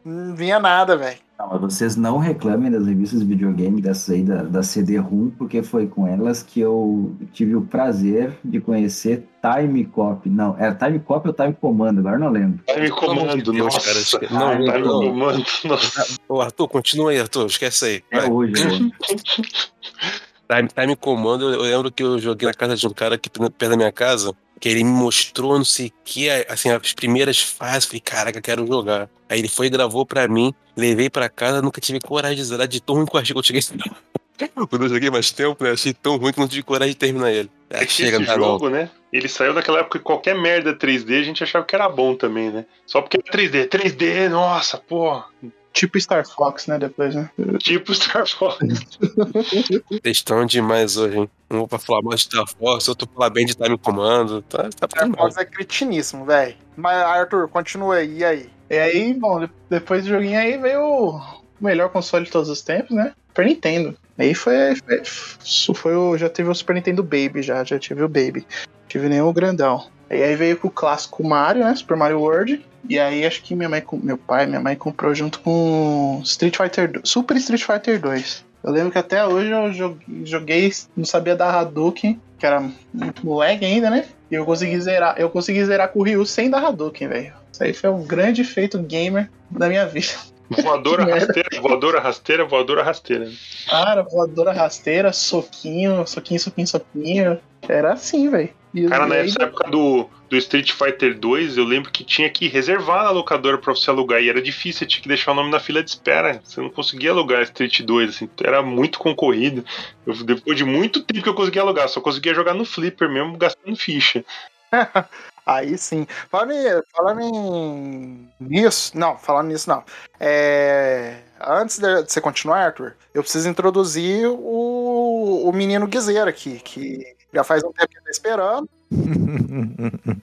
não 0.06 0.36
vinha 0.36 0.60
nada, 0.60 0.96
velho. 0.96 1.18
Não, 1.40 1.48
mas 1.48 1.62
vocês 1.62 1.96
não 1.96 2.18
reclamem 2.18 2.70
das 2.70 2.86
revistas 2.86 3.22
de 3.22 3.26
videogame 3.26 3.82
dessas 3.82 4.10
aí, 4.14 4.24
da, 4.24 4.44
da 4.44 4.62
CD-ROM, 4.62 5.30
porque 5.38 5.64
foi 5.64 5.88
com 5.88 6.06
elas 6.06 6.44
que 6.44 6.60
eu 6.60 7.16
tive 7.32 7.56
o 7.56 7.62
prazer 7.62 8.38
de 8.44 8.60
conhecer 8.60 9.26
Time 9.42 9.86
Cop. 9.86 10.30
Não, 10.30 10.58
era 10.60 10.76
Time 10.76 11.00
Cop 11.00 11.26
ou 11.26 11.34
Time 11.34 11.54
Commando, 11.54 12.00
agora 12.00 12.20
não 12.20 12.30
lembro. 12.30 12.60
Time 12.68 12.90
Comando, 12.90 13.54
Deus, 13.54 13.74
nossa. 13.74 13.80
cara, 13.88 14.00
esque- 14.00 14.34
não, 14.34 14.52
Time 14.58 14.68
não, 14.68 15.02
não. 15.02 15.10
Comando, 15.12 15.46
nossa. 15.64 16.08
Ô, 16.28 16.42
Arthur, 16.42 16.68
continua 16.68 17.12
aí, 17.12 17.20
Arthur. 17.22 17.46
Esquece 17.46 17.86
aí. 17.86 18.04
É 18.12 18.20
Vai. 18.20 18.30
hoje, 18.30 18.54
né? 18.82 18.92
Time, 20.52 20.68
Time 20.68 20.96
Commando, 20.96 21.54
eu 21.54 21.62
lembro 21.62 21.92
que 21.92 22.02
eu 22.02 22.18
joguei 22.18 22.48
na 22.48 22.54
casa 22.56 22.76
de 22.76 22.88
um 22.88 22.90
cara 22.90 23.16
aqui 23.16 23.30
perto 23.30 23.70
da 23.70 23.78
minha 23.78 23.92
casa, 23.92 24.36
que 24.60 24.68
ele 24.68 24.84
me 24.84 24.90
mostrou 24.90 25.58
não 25.58 25.64
sei 25.64 25.88
o 25.88 25.94
que, 26.04 26.28
assim, 26.50 26.72
as 26.72 26.92
primeiras 26.92 27.40
fases, 27.40 27.86
falei, 27.86 28.00
caraca, 28.00 28.42
quero 28.42 28.66
jogar. 28.66 29.08
Aí 29.30 29.38
ele 29.38 29.48
foi 29.48 29.68
e 29.68 29.70
gravou 29.70 30.08
pra 30.08 30.28
mim, 30.28 30.52
levei 30.76 31.08
pra 31.08 31.30
casa, 31.30 31.62
nunca 31.62 31.80
tive 31.80 32.00
coragem 32.00 32.38
de 32.38 32.44
zerar 32.44 32.68
de 32.68 32.82
tão 32.82 32.96
ruim 32.96 33.06
que 33.06 33.16
eu 33.16 33.20
achei 33.20 33.34
que 33.34 33.40
eu 33.40 33.44
cheguei. 33.44 33.62
Quando 34.70 34.86
eu 34.86 34.90
joguei 34.90 35.12
mais 35.12 35.32
tempo, 35.32 35.64
né, 35.64 35.72
achei 35.72 35.94
tão 35.94 36.18
ruim 36.18 36.34
que 36.34 36.40
não 36.40 36.48
tive 36.48 36.64
coragem 36.64 36.94
de 36.94 36.98
terminar 36.98 37.32
ele. 37.32 37.52
É 37.70 37.86
que 37.86 37.92
chega, 37.92 38.18
esse 38.18 38.26
não. 38.26 38.36
jogo, 38.36 38.70
né? 38.70 38.90
Ele 39.14 39.28
saiu 39.28 39.54
daquela 39.54 39.80
época 39.80 40.00
que 40.00 40.04
qualquer 40.04 40.36
merda 40.36 40.74
3D 40.74 41.20
a 41.20 41.24
gente 41.24 41.44
achava 41.44 41.66
que 41.66 41.76
era 41.76 41.88
bom 41.90 42.16
também, 42.16 42.50
né? 42.50 42.66
Só 42.88 43.02
porque 43.02 43.18
era 43.18 43.38
3D. 43.38 43.68
3D, 43.68 44.30
nossa, 44.30 44.78
pô. 44.78 45.22
Tipo 45.72 46.00
Star 46.00 46.28
Fox, 46.28 46.68
né? 46.68 46.78
Depois, 46.80 47.14
né? 47.16 47.30
Tipo 47.60 47.94
Star 47.94 48.28
Fox. 48.28 48.58
Textão 50.02 50.46
demais 50.46 50.98
hoje, 50.98 51.18
hein? 51.18 51.30
Um 51.52 51.68
pra 51.68 51.80
falar 51.80 52.02
mal 52.02 52.16
de 52.16 52.22
Star 52.22 52.46
Fox, 52.48 52.88
outro 52.88 53.08
pra 53.08 53.16
falar 53.16 53.30
bem 53.30 53.46
de 53.46 53.56
Time 53.56 53.78
Comando. 53.78 54.42
Tá, 54.44 54.64
tá 54.78 54.88
Star 54.88 55.10
Fox 55.16 55.38
é 55.38 55.46
cretiníssimo, 55.46 56.26
velho. 56.26 56.56
Mas, 56.76 56.98
Arthur, 57.04 57.48
continua 57.50 57.96
aí, 57.98 58.18
e 58.20 58.24
aí? 58.26 58.50
E 58.70 58.78
aí, 58.78 59.14
bom, 59.14 59.40
de- 59.40 59.52
depois 59.70 60.04
do 60.04 60.10
joguinho 60.10 60.40
aí 60.40 60.58
veio 60.58 60.82
o 60.82 61.39
melhor 61.62 61.90
console 61.90 62.26
de 62.26 62.32
todos 62.32 62.50
os 62.50 62.62
tempos, 62.62 62.96
né? 62.96 63.12
Super 63.30 63.46
Nintendo. 63.46 63.96
Aí 64.18 64.34
foi. 64.34 64.76
foi, 64.76 65.74
foi 65.76 65.96
o, 65.96 66.18
já 66.18 66.30
teve 66.30 66.50
o 66.50 66.56
Super 66.56 66.76
Nintendo 66.76 67.04
Baby, 67.04 67.42
já, 67.42 67.64
já 67.64 67.78
tive 67.80 68.04
o 68.04 68.10
Baby. 68.10 68.46
Tive 68.88 69.08
nem 69.08 69.22
o 69.22 69.32
grandão. 69.32 69.88
E 70.10 70.16
aí 70.24 70.36
veio 70.36 70.58
com 70.58 70.68
o 70.68 70.72
clássico 70.72 71.24
Mario, 71.24 71.64
né? 71.64 71.76
Super 71.76 71.96
Mario 71.96 72.20
World. 72.20 72.66
E 72.90 72.98
aí 72.98 73.26
acho 73.26 73.44
que 73.44 73.56
minha 73.56 73.70
mãe, 73.70 73.84
meu 74.02 74.18
pai, 74.18 74.46
minha 74.48 74.60
mãe 74.60 74.76
comprou 74.76 75.14
junto 75.14 75.40
com 75.42 76.22
Street 76.24 76.56
Fighter, 76.58 76.92
do- 76.92 77.08
Super 77.08 77.38
Street 77.38 77.64
Fighter 77.64 78.00
2. 78.00 78.46
Eu 78.64 78.72
lembro 78.72 78.92
que 78.92 78.98
até 78.98 79.26
hoje 79.26 79.52
eu 79.52 79.72
joguei, 79.74 80.26
joguei, 80.26 80.74
não 80.98 81.06
sabia 81.06 81.36
dar 81.36 81.54
Hadouken, 81.54 82.20
que 82.38 82.46
era 82.46 82.60
muito 82.94 83.26
moleque 83.26 83.64
ainda, 83.64 83.90
né? 83.90 84.06
E 84.32 84.36
eu 84.36 84.44
consegui 84.46 84.80
zerar, 84.82 85.16
eu 85.18 85.30
consegui 85.30 85.64
zerar 85.64 85.90
com 85.90 86.00
o 86.00 86.04
Ryu 86.04 86.26
sem 86.26 86.50
dar 86.50 86.66
Hadouken, 86.66 87.08
velho. 87.08 87.34
Isso 87.52 87.64
aí 87.64 87.74
foi 87.74 87.90
um 87.90 88.04
grande 88.06 88.44
feito 88.44 88.78
gamer 88.80 89.30
da 89.50 89.68
minha 89.70 89.86
vida. 89.86 90.08
Voadora 90.50 91.06
rasteira, 91.06 91.50
voadora 91.62 92.00
rasteira, 92.00 92.46
voadora 92.46 92.84
rasteira. 92.84 93.32
Cara, 93.70 94.02
voadora 94.04 94.52
rasteira, 94.52 95.14
soquinho, 95.14 96.06
soquinho, 96.08 96.40
soquinho, 96.40 96.68
soquinho. 96.68 97.40
Era 97.68 97.94
assim, 97.94 98.30
velho. 98.30 98.50
Cara, 98.88 99.08
e 99.08 99.14
aí- 99.14 99.24
nessa 99.26 99.44
época 99.44 99.68
do, 99.70 100.08
do 100.30 100.38
Street 100.38 100.72
Fighter 100.72 101.18
2, 101.18 101.58
eu 101.58 101.64
lembro 101.64 101.92
que 101.92 102.04
tinha 102.04 102.30
que 102.30 102.48
reservar 102.48 103.04
na 103.04 103.10
locadora 103.12 103.58
pra 103.58 103.74
você 103.74 103.90
alugar. 103.90 104.22
E 104.22 104.30
era 104.30 104.42
difícil, 104.42 104.86
tinha 104.88 105.02
que 105.02 105.08
deixar 105.08 105.32
o 105.32 105.36
nome 105.36 105.50
na 105.52 105.60
fila 105.60 105.82
de 105.84 105.90
espera. 105.90 106.40
Você 106.44 106.62
não 106.62 106.70
conseguia 106.70 107.10
alugar 107.12 107.42
Street 107.44 107.82
2, 107.82 108.10
assim, 108.10 108.30
era 108.44 108.62
muito 108.62 109.00
concorrido. 109.00 109.66
Eu- 110.06 110.24
depois 110.24 110.56
de 110.58 110.64
muito 110.64 111.02
tempo 111.04 111.24
que 111.24 111.30
eu 111.30 111.34
conseguia 111.34 111.62
alugar, 111.64 111.90
só 111.90 112.00
conseguia 112.00 112.34
jogar 112.34 112.54
no 112.54 112.64
Flipper 112.66 113.10
mesmo, 113.10 113.38
gastando 113.38 113.76
ficha. 113.76 114.24
Aí 115.50 115.76
sim. 115.80 116.06
Falando, 116.30 116.52
em, 116.52 116.66
falando 116.96 117.22
em 117.22 118.30
nisso, 118.40 118.96
não, 118.96 119.18
falando 119.18 119.48
nisso 119.48 119.68
não. 119.68 119.84
É, 120.20 121.22
antes 121.42 121.80
de 121.80 122.04
você 122.04 122.22
continuar, 122.22 122.66
Arthur, 122.66 122.96
eu 123.16 123.24
preciso 123.24 123.50
introduzir 123.50 124.28
o, 124.28 125.50
o 125.50 125.52
menino 125.52 125.88
Guizeira 125.88 126.30
aqui, 126.30 126.60
que 126.60 127.04
já 127.34 127.44
faz 127.44 127.64
um 127.64 127.72
tempo 127.72 127.88
que 127.88 127.98
ele 127.98 128.06
tá 128.06 128.12
esperando. 128.12 128.70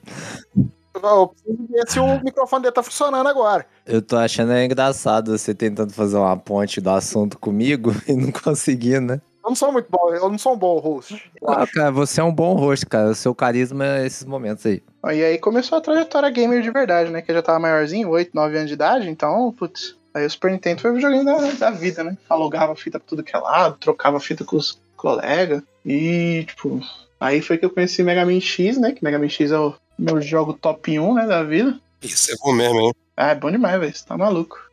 Eu 1.03 1.27
preciso 1.27 1.67
ver 1.69 1.87
se 1.87 1.99
o 1.99 2.23
microfone 2.23 2.63
dele 2.63 2.73
tá 2.73 2.81
funcionando 2.81 3.27
agora. 3.27 3.67
Eu 3.85 4.01
tô 4.01 4.17
achando 4.17 4.51
engraçado 4.57 5.37
você 5.37 5.53
tentando 5.53 5.93
fazer 5.93 6.17
uma 6.17 6.35
ponte 6.35 6.81
do 6.81 6.89
assunto 6.89 7.37
comigo 7.37 7.91
e 8.09 8.13
não 8.13 8.31
conseguindo, 8.31 9.13
né? 9.13 9.21
Eu 9.47 9.51
não 9.51 9.55
sou 9.55 9.71
muito 9.71 9.87
bom, 9.89 10.13
eu 10.13 10.29
não 10.29 10.37
sou 10.37 10.55
um 10.55 10.57
bom 10.57 10.77
host. 10.77 11.31
Ah, 11.47 11.65
cara, 11.65 11.89
você 11.89 12.19
é 12.19 12.23
um 12.23 12.33
bom 12.33 12.53
host, 12.55 12.85
cara. 12.85 13.11
O 13.11 13.15
seu 13.15 13.33
carisma 13.33 13.85
é 13.85 14.05
esses 14.05 14.25
momentos 14.25 14.65
aí. 14.65 14.83
E 15.05 15.23
aí 15.23 15.37
começou 15.37 15.77
a 15.77 15.81
trajetória 15.81 16.29
gamer 16.29 16.61
de 16.61 16.69
verdade, 16.69 17.09
né? 17.09 17.21
Que 17.21 17.31
eu 17.31 17.35
já 17.35 17.41
tava 17.41 17.57
maiorzinho, 17.57 18.09
8, 18.09 18.31
9 18.33 18.57
anos 18.57 18.67
de 18.67 18.73
idade, 18.73 19.09
então, 19.09 19.53
putz. 19.57 19.95
Aí 20.13 20.25
o 20.25 20.29
Super 20.29 20.51
Nintendo 20.51 20.81
foi 20.81 20.91
o 20.91 20.99
joguinho 20.99 21.23
da, 21.23 21.37
da 21.53 21.71
vida, 21.71 22.03
né? 22.03 22.17
Alugava 22.29 22.75
fita 22.75 22.99
pra 22.99 23.07
tudo 23.07 23.23
que 23.23 23.33
é 23.33 23.39
lado, 23.39 23.77
trocava 23.79 24.19
fita 24.19 24.43
com 24.43 24.57
os 24.57 24.81
colegas. 24.97 25.63
E, 25.85 26.43
tipo, 26.45 26.81
aí 27.17 27.41
foi 27.41 27.57
que 27.57 27.63
eu 27.63 27.69
conheci 27.69 28.03
Mega 28.03 28.25
Man 28.25 28.41
X, 28.41 28.77
né? 28.77 28.91
Que 28.91 29.01
Mega 29.01 29.17
Man 29.17 29.29
X 29.29 29.49
é 29.49 29.57
o 29.57 29.73
meu 29.97 30.21
jogo 30.21 30.55
top 30.55 30.99
1, 30.99 31.13
né? 31.13 31.25
Da 31.25 31.41
vida. 31.41 31.79
Isso 32.01 32.33
é 32.33 32.35
bom 32.35 32.51
mesmo, 32.51 32.81
hein? 32.81 32.93
Ah, 33.15 33.29
é 33.29 33.35
bom 33.35 33.49
demais, 33.49 33.79
velho. 33.79 33.95
Você 33.95 34.05
tá 34.05 34.17
maluco. 34.17 34.66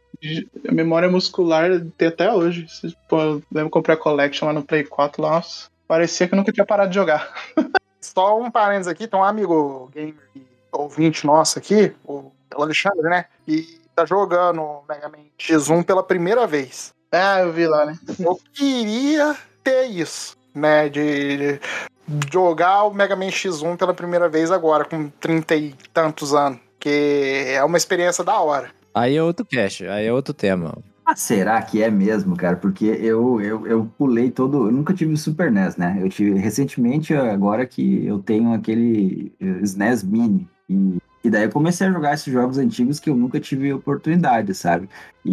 A 0.69 0.73
memória 0.73 1.11
muscular 1.11 1.71
tem 1.97 2.09
até 2.09 2.33
hoje. 2.33 2.67
Pô, 3.09 3.21
eu 3.21 3.43
lembro 3.53 3.71
que 3.71 3.75
comprei 3.75 3.95
a 3.95 3.99
Collection 3.99 4.47
lá 4.47 4.53
no 4.53 4.63
Play 4.63 4.85
4, 4.85 5.23
lá, 5.23 5.31
nossa. 5.33 5.69
Parecia 5.87 6.27
que 6.27 6.35
eu 6.35 6.37
nunca 6.37 6.53
tinha 6.53 6.67
parado 6.67 6.91
de 6.91 6.95
jogar. 6.95 7.33
Só 8.01 8.39
um 8.39 8.51
parênteses 8.51 8.89
aqui, 8.89 9.07
tem 9.07 9.19
um 9.19 9.25
amigo 9.25 9.91
gamer 9.95 10.15
e 10.35 10.43
ouvinte 10.73 11.27
nosso 11.27 11.59
aqui, 11.59 11.95
o 12.05 12.31
Alexandre, 12.55 13.03
né? 13.03 13.27
Que 13.47 13.81
tá 13.95 14.05
jogando 14.05 14.61
o 14.61 14.85
Mega 14.89 15.09
Man 15.09 15.25
X1 15.39 15.85
pela 15.85 16.03
primeira 16.03 16.47
vez. 16.47 16.93
Ah, 17.11 17.41
eu 17.41 17.53
vi 17.53 17.67
lá, 17.67 17.87
né? 17.87 17.99
Eu 18.19 18.39
queria 18.53 19.37
ter 19.63 19.85
isso, 19.87 20.37
né? 20.55 20.89
De, 20.89 21.61
de 22.07 22.33
jogar 22.33 22.85
o 22.85 22.93
Mega 22.93 23.15
Man 23.15 23.29
X1 23.29 23.77
pela 23.77 23.95
primeira 23.95 24.29
vez 24.29 24.51
agora, 24.51 24.85
com 24.85 25.09
30 25.09 25.57
e 25.57 25.75
tantos 25.93 26.35
anos. 26.35 26.59
Que 26.79 27.45
é 27.47 27.65
uma 27.65 27.79
experiência 27.79 28.23
da 28.25 28.39
hora. 28.41 28.71
Aí 28.95 29.17
é 29.17 29.23
outro 29.23 29.45
cast, 29.45 29.87
aí 29.89 30.07
é 30.07 30.13
outro 30.13 30.33
tema. 30.33 30.79
Ah, 31.05 31.17
será 31.17 31.61
que 31.61 31.83
é 31.83 31.91
mesmo, 31.91 32.35
cara? 32.37 32.57
Porque 32.57 32.87
eu, 32.87 33.41
eu, 33.41 33.67
eu 33.67 33.91
pulei 33.99 34.31
todo. 34.31 34.69
Eu 34.69 34.73
nunca 34.73 34.95
tive 34.95 35.17
Super 35.17 35.51
NES, 35.51 35.77
né? 35.77 35.99
Eu 36.01 36.09
tive 36.09 36.39
recentemente, 36.39 37.13
agora 37.13 37.67
que 37.67 38.07
eu 38.07 38.21
tenho 38.21 38.55
aquele 38.55 39.33
eh, 39.39 39.61
SNES 39.63 40.03
Mini. 40.03 40.49
E, 40.69 40.97
e 41.23 41.29
daí 41.29 41.45
eu 41.45 41.51
comecei 41.51 41.87
a 41.87 41.93
jogar 41.93 42.15
esses 42.15 42.33
jogos 42.33 42.57
antigos 42.57 42.99
que 42.99 43.11
eu 43.11 43.17
nunca 43.17 43.39
tive 43.39 43.71
oportunidade, 43.73 44.55
sabe? 44.55 44.89
E, 45.25 45.31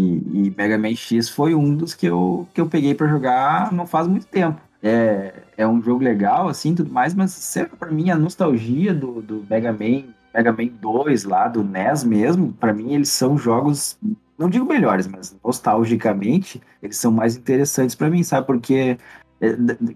e 0.47 0.53
Mega 0.57 0.77
Man 0.77 0.95
X 0.95 1.29
foi 1.29 1.55
um 1.55 1.73
dos 1.73 1.93
que 1.93 2.07
eu, 2.07 2.47
que 2.53 2.59
eu 2.59 2.67
peguei 2.67 2.93
pra 2.93 3.07
jogar 3.07 3.71
não 3.71 3.87
faz 3.87 4.07
muito 4.07 4.25
tempo. 4.25 4.59
É, 4.83 5.33
é 5.55 5.67
um 5.67 5.81
jogo 5.81 6.03
legal, 6.03 6.49
assim, 6.49 6.75
tudo 6.75 6.91
mais, 6.91 7.13
mas 7.13 7.31
sempre 7.31 7.77
pra 7.77 7.91
mim 7.91 8.09
a 8.09 8.17
nostalgia 8.17 8.93
do, 8.93 9.21
do 9.21 9.45
Mega 9.49 9.71
Man, 9.71 10.05
Mega 10.33 10.51
Man 10.51 10.67
2 10.79 11.23
lá, 11.23 11.47
do 11.47 11.63
NES 11.63 12.03
mesmo, 12.03 12.53
pra 12.53 12.73
mim 12.73 12.93
eles 12.93 13.09
são 13.09 13.37
jogos 13.37 13.97
não 14.41 14.49
digo 14.49 14.65
melhores, 14.65 15.05
mas 15.07 15.37
nostalgicamente, 15.43 16.59
eles 16.81 16.97
são 16.97 17.11
mais 17.11 17.35
interessantes 17.35 17.95
pra 17.95 18.09
mim, 18.09 18.23
sabe? 18.23 18.47
Porque, 18.47 18.97
é, 19.39 19.49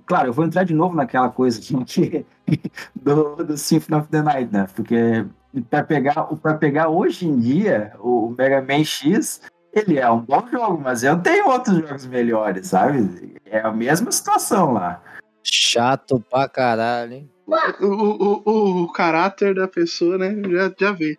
claro, 0.05 0.29
eu 0.29 0.33
vou 0.33 0.45
entrar 0.45 0.63
de 0.63 0.73
novo 0.73 0.95
naquela 0.95 1.29
coisa 1.29 1.59
do, 2.95 3.35
do 3.37 3.57
Symphony 3.57 3.99
of 3.99 4.09
the 4.09 4.21
Night, 4.21 4.53
né? 4.53 4.67
Porque 4.75 5.25
pra 5.69 5.83
pegar, 5.83 6.23
pra 6.41 6.53
pegar 6.53 6.89
hoje 6.89 7.27
em 7.27 7.39
dia 7.39 7.93
o 7.99 8.35
Mega 8.37 8.61
Man 8.61 8.83
X, 8.83 9.41
ele 9.73 9.97
é 9.97 10.09
um 10.09 10.21
bom 10.21 10.45
jogo, 10.47 10.79
mas 10.79 11.03
eu 11.03 11.19
tenho 11.19 11.49
outros 11.49 11.79
jogos 11.79 12.05
melhores, 12.05 12.67
sabe? 12.67 13.35
É 13.45 13.61
a 13.61 13.71
mesma 13.71 14.11
situação 14.11 14.73
lá. 14.73 15.01
Chato 15.43 16.23
pra 16.29 16.47
caralho, 16.47 17.13
hein? 17.13 17.29
O, 17.47 17.85
o, 17.85 18.41
o, 18.45 18.83
o 18.83 18.91
caráter 18.91 19.53
da 19.53 19.67
pessoa, 19.67 20.17
né? 20.17 20.35
Já, 20.49 20.73
já 20.79 20.91
vê. 20.91 21.17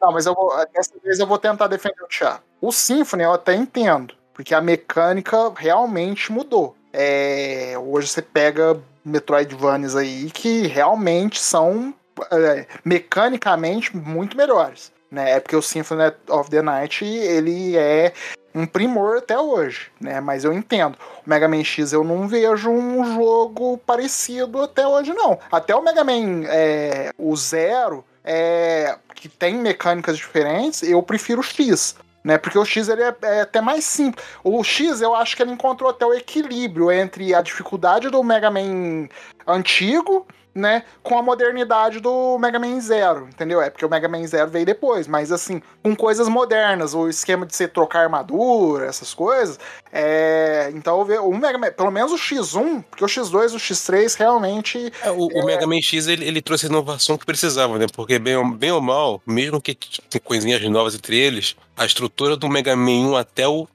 Não, 0.00 0.12
mas 0.12 0.26
eu 0.26 0.34
vou, 0.34 0.52
dessa 0.72 0.92
vez 1.02 1.18
eu 1.20 1.26
vou 1.26 1.38
tentar 1.38 1.68
defender 1.68 2.02
o 2.02 2.08
Thiago. 2.08 2.42
O 2.60 2.72
Symphony 2.72 3.22
eu 3.22 3.32
até 3.32 3.54
entendo, 3.54 4.14
porque 4.34 4.54
a 4.54 4.60
mecânica 4.60 5.52
realmente 5.56 6.32
mudou. 6.32 6.76
É, 6.92 7.74
hoje 7.78 8.08
você 8.08 8.20
pega 8.20 8.80
Metroidvanias 9.04 9.96
aí 9.96 10.30
que 10.30 10.66
realmente 10.66 11.40
são 11.40 11.94
é, 12.30 12.66
mecanicamente 12.84 13.96
muito 13.96 14.36
melhores. 14.36 14.92
Né? 15.10 15.32
É 15.32 15.40
porque 15.40 15.56
o 15.56 15.62
Symphony 15.62 16.12
of 16.28 16.50
the 16.50 16.62
Night 16.62 17.04
ele 17.04 17.76
é 17.76 18.12
um 18.54 18.66
primor 18.66 19.18
até 19.18 19.38
hoje, 19.38 19.90
né? 20.00 20.20
Mas 20.20 20.44
eu 20.44 20.52
entendo. 20.52 20.96
O 21.24 21.28
Mega 21.28 21.48
Man 21.48 21.64
X 21.64 21.92
eu 21.92 22.04
não 22.04 22.28
vejo 22.28 22.70
um 22.70 23.04
jogo 23.14 23.78
parecido 23.78 24.62
até 24.62 24.86
hoje, 24.86 25.12
não. 25.12 25.38
Até 25.50 25.74
o 25.74 25.82
Mega 25.82 26.04
Man 26.04 26.44
é, 26.46 27.10
o 27.16 27.34
Zero, 27.36 28.04
é, 28.24 28.96
que 29.14 29.28
tem 29.28 29.54
mecânicas 29.54 30.16
diferentes, 30.16 30.82
eu 30.82 31.02
prefiro 31.02 31.40
o 31.40 31.44
X. 31.44 31.96
Né, 32.24 32.38
porque 32.38 32.56
o 32.56 32.64
X 32.64 32.88
ele 32.88 33.02
é, 33.02 33.16
é 33.22 33.40
até 33.40 33.60
mais 33.60 33.84
simples. 33.84 34.24
O 34.44 34.62
X 34.62 35.00
eu 35.00 35.12
acho 35.12 35.34
que 35.34 35.42
ele 35.42 35.50
encontrou 35.50 35.90
até 35.90 36.06
o 36.06 36.14
equilíbrio 36.14 36.92
entre 36.92 37.34
a 37.34 37.42
dificuldade 37.42 38.08
do 38.10 38.22
Mega 38.22 38.48
Man 38.48 39.08
antigo 39.44 40.24
né, 40.54 40.84
com 41.02 41.18
a 41.18 41.22
modernidade 41.22 42.00
do 42.00 42.38
Mega 42.38 42.58
Man 42.58 42.80
Zero, 42.80 43.28
entendeu? 43.28 43.60
É 43.60 43.70
porque 43.70 43.84
o 43.84 43.88
Mega 43.88 44.08
Man 44.08 44.26
Zero 44.26 44.50
veio 44.50 44.66
depois, 44.66 45.06
mas 45.06 45.32
assim, 45.32 45.62
com 45.82 45.96
coisas 45.96 46.28
modernas, 46.28 46.94
o 46.94 47.08
esquema 47.08 47.46
de 47.46 47.56
você 47.56 47.66
trocar 47.66 48.04
armadura, 48.04 48.86
essas 48.86 49.14
coisas, 49.14 49.58
é... 49.92 50.70
então 50.74 51.00
o 51.00 51.36
Mega 51.36 51.58
Man, 51.58 51.72
pelo 51.72 51.90
menos 51.90 52.12
o 52.12 52.16
X1, 52.16 52.84
porque 52.90 53.04
o 53.04 53.08
X2 53.08 53.52
e 53.52 53.56
o 53.56 53.58
X3 53.58 54.16
realmente 54.18 54.92
É, 55.02 55.10
o, 55.10 55.26
o 55.26 55.44
Mega 55.46 55.66
Man 55.66 55.80
X 55.80 56.06
ele, 56.06 56.24
ele 56.26 56.42
trouxe 56.42 56.66
a 56.66 56.68
inovação 56.68 57.16
que 57.16 57.26
precisava, 57.26 57.78
né? 57.78 57.86
Porque, 57.92 58.18
bem, 58.18 58.36
ou- 58.36 58.52
bem 58.52 58.70
ou 58.72 58.80
mal, 58.80 59.22
mesmo 59.26 59.60
que 59.60 59.74
tem 59.74 60.20
coisinhas 60.20 60.62
novas 60.68 60.94
entre 60.94 61.16
eles, 61.16 61.56
a 61.76 61.84
estrutura 61.86 62.36
do 62.36 62.48
Mega 62.48 62.76
Man 62.76 63.10
1 63.10 63.16
até 63.16 63.48
o 63.48 63.66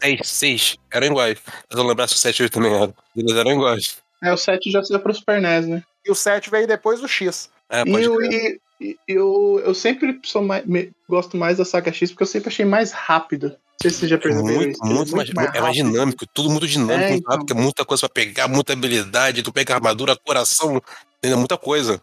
10, 0.00 0.20
6 0.24 0.76
eram 0.92 1.06
iguais. 1.08 1.38
Eu 1.70 1.76
não 1.78 1.86
lembrar 1.86 2.08
se 2.08 2.14
o 2.14 2.18
7 2.18 2.38
e 2.38 2.42
8 2.44 2.52
também 2.52 2.72
eram. 2.74 2.94
Eles 3.16 3.36
eram 3.36 3.52
iguais. 3.52 3.98
É, 4.22 4.32
o 4.32 4.36
7 4.36 4.70
já 4.70 4.82
saiu 4.82 5.00
pro 5.00 5.14
Super 5.14 5.40
NES, 5.40 5.66
né? 5.66 5.82
E 6.04 6.10
o 6.10 6.14
7 6.14 6.50
veio 6.50 6.66
depois 6.66 7.00
do 7.00 7.08
X. 7.08 7.50
É, 7.68 7.82
E 7.82 7.90
pode 7.90 8.04
eu, 8.04 8.16
crer. 8.16 8.32
e- 8.32 8.60
e- 8.80 8.96
eu, 9.06 9.60
eu 9.64 9.74
sempre 9.74 10.18
sou 10.24 10.42
mais, 10.42 10.64
me- 10.66 10.90
gosto 11.08 11.36
mais 11.36 11.58
da 11.58 11.64
saga 11.64 11.92
X 11.92 12.10
porque 12.10 12.22
eu 12.22 12.26
sempre 12.26 12.48
achei 12.48 12.64
mais 12.64 12.92
rápido. 12.92 13.48
Não 13.50 13.56
sei 13.82 13.90
se 13.90 13.96
vocês 13.98 14.10
já 14.10 14.18
perceberam 14.18 14.54
Muito, 14.56 14.70
isso. 14.72 14.84
ele 14.84 14.94
muito, 14.94 15.16
mais, 15.16 15.28
é 15.54 15.60
mais 15.60 15.74
dinâmico, 15.74 16.26
tudo 16.34 16.50
muito 16.50 16.66
dinâmico, 16.66 17.02
É, 17.04 17.08
muito 17.10 17.20
então. 17.20 17.30
rápido, 17.32 17.46
porque 17.46 17.58
é 17.60 17.62
muita 17.64 17.84
coisa 17.84 18.00
pra 18.08 18.08
pegar, 18.24 18.48
muita 18.48 18.72
habilidade, 18.74 19.42
tu 19.42 19.52
pega 19.52 19.74
armadura, 19.74 20.16
coração, 20.16 20.82
ainda 21.22 21.36
muita 21.36 21.56
coisa. 21.56 22.00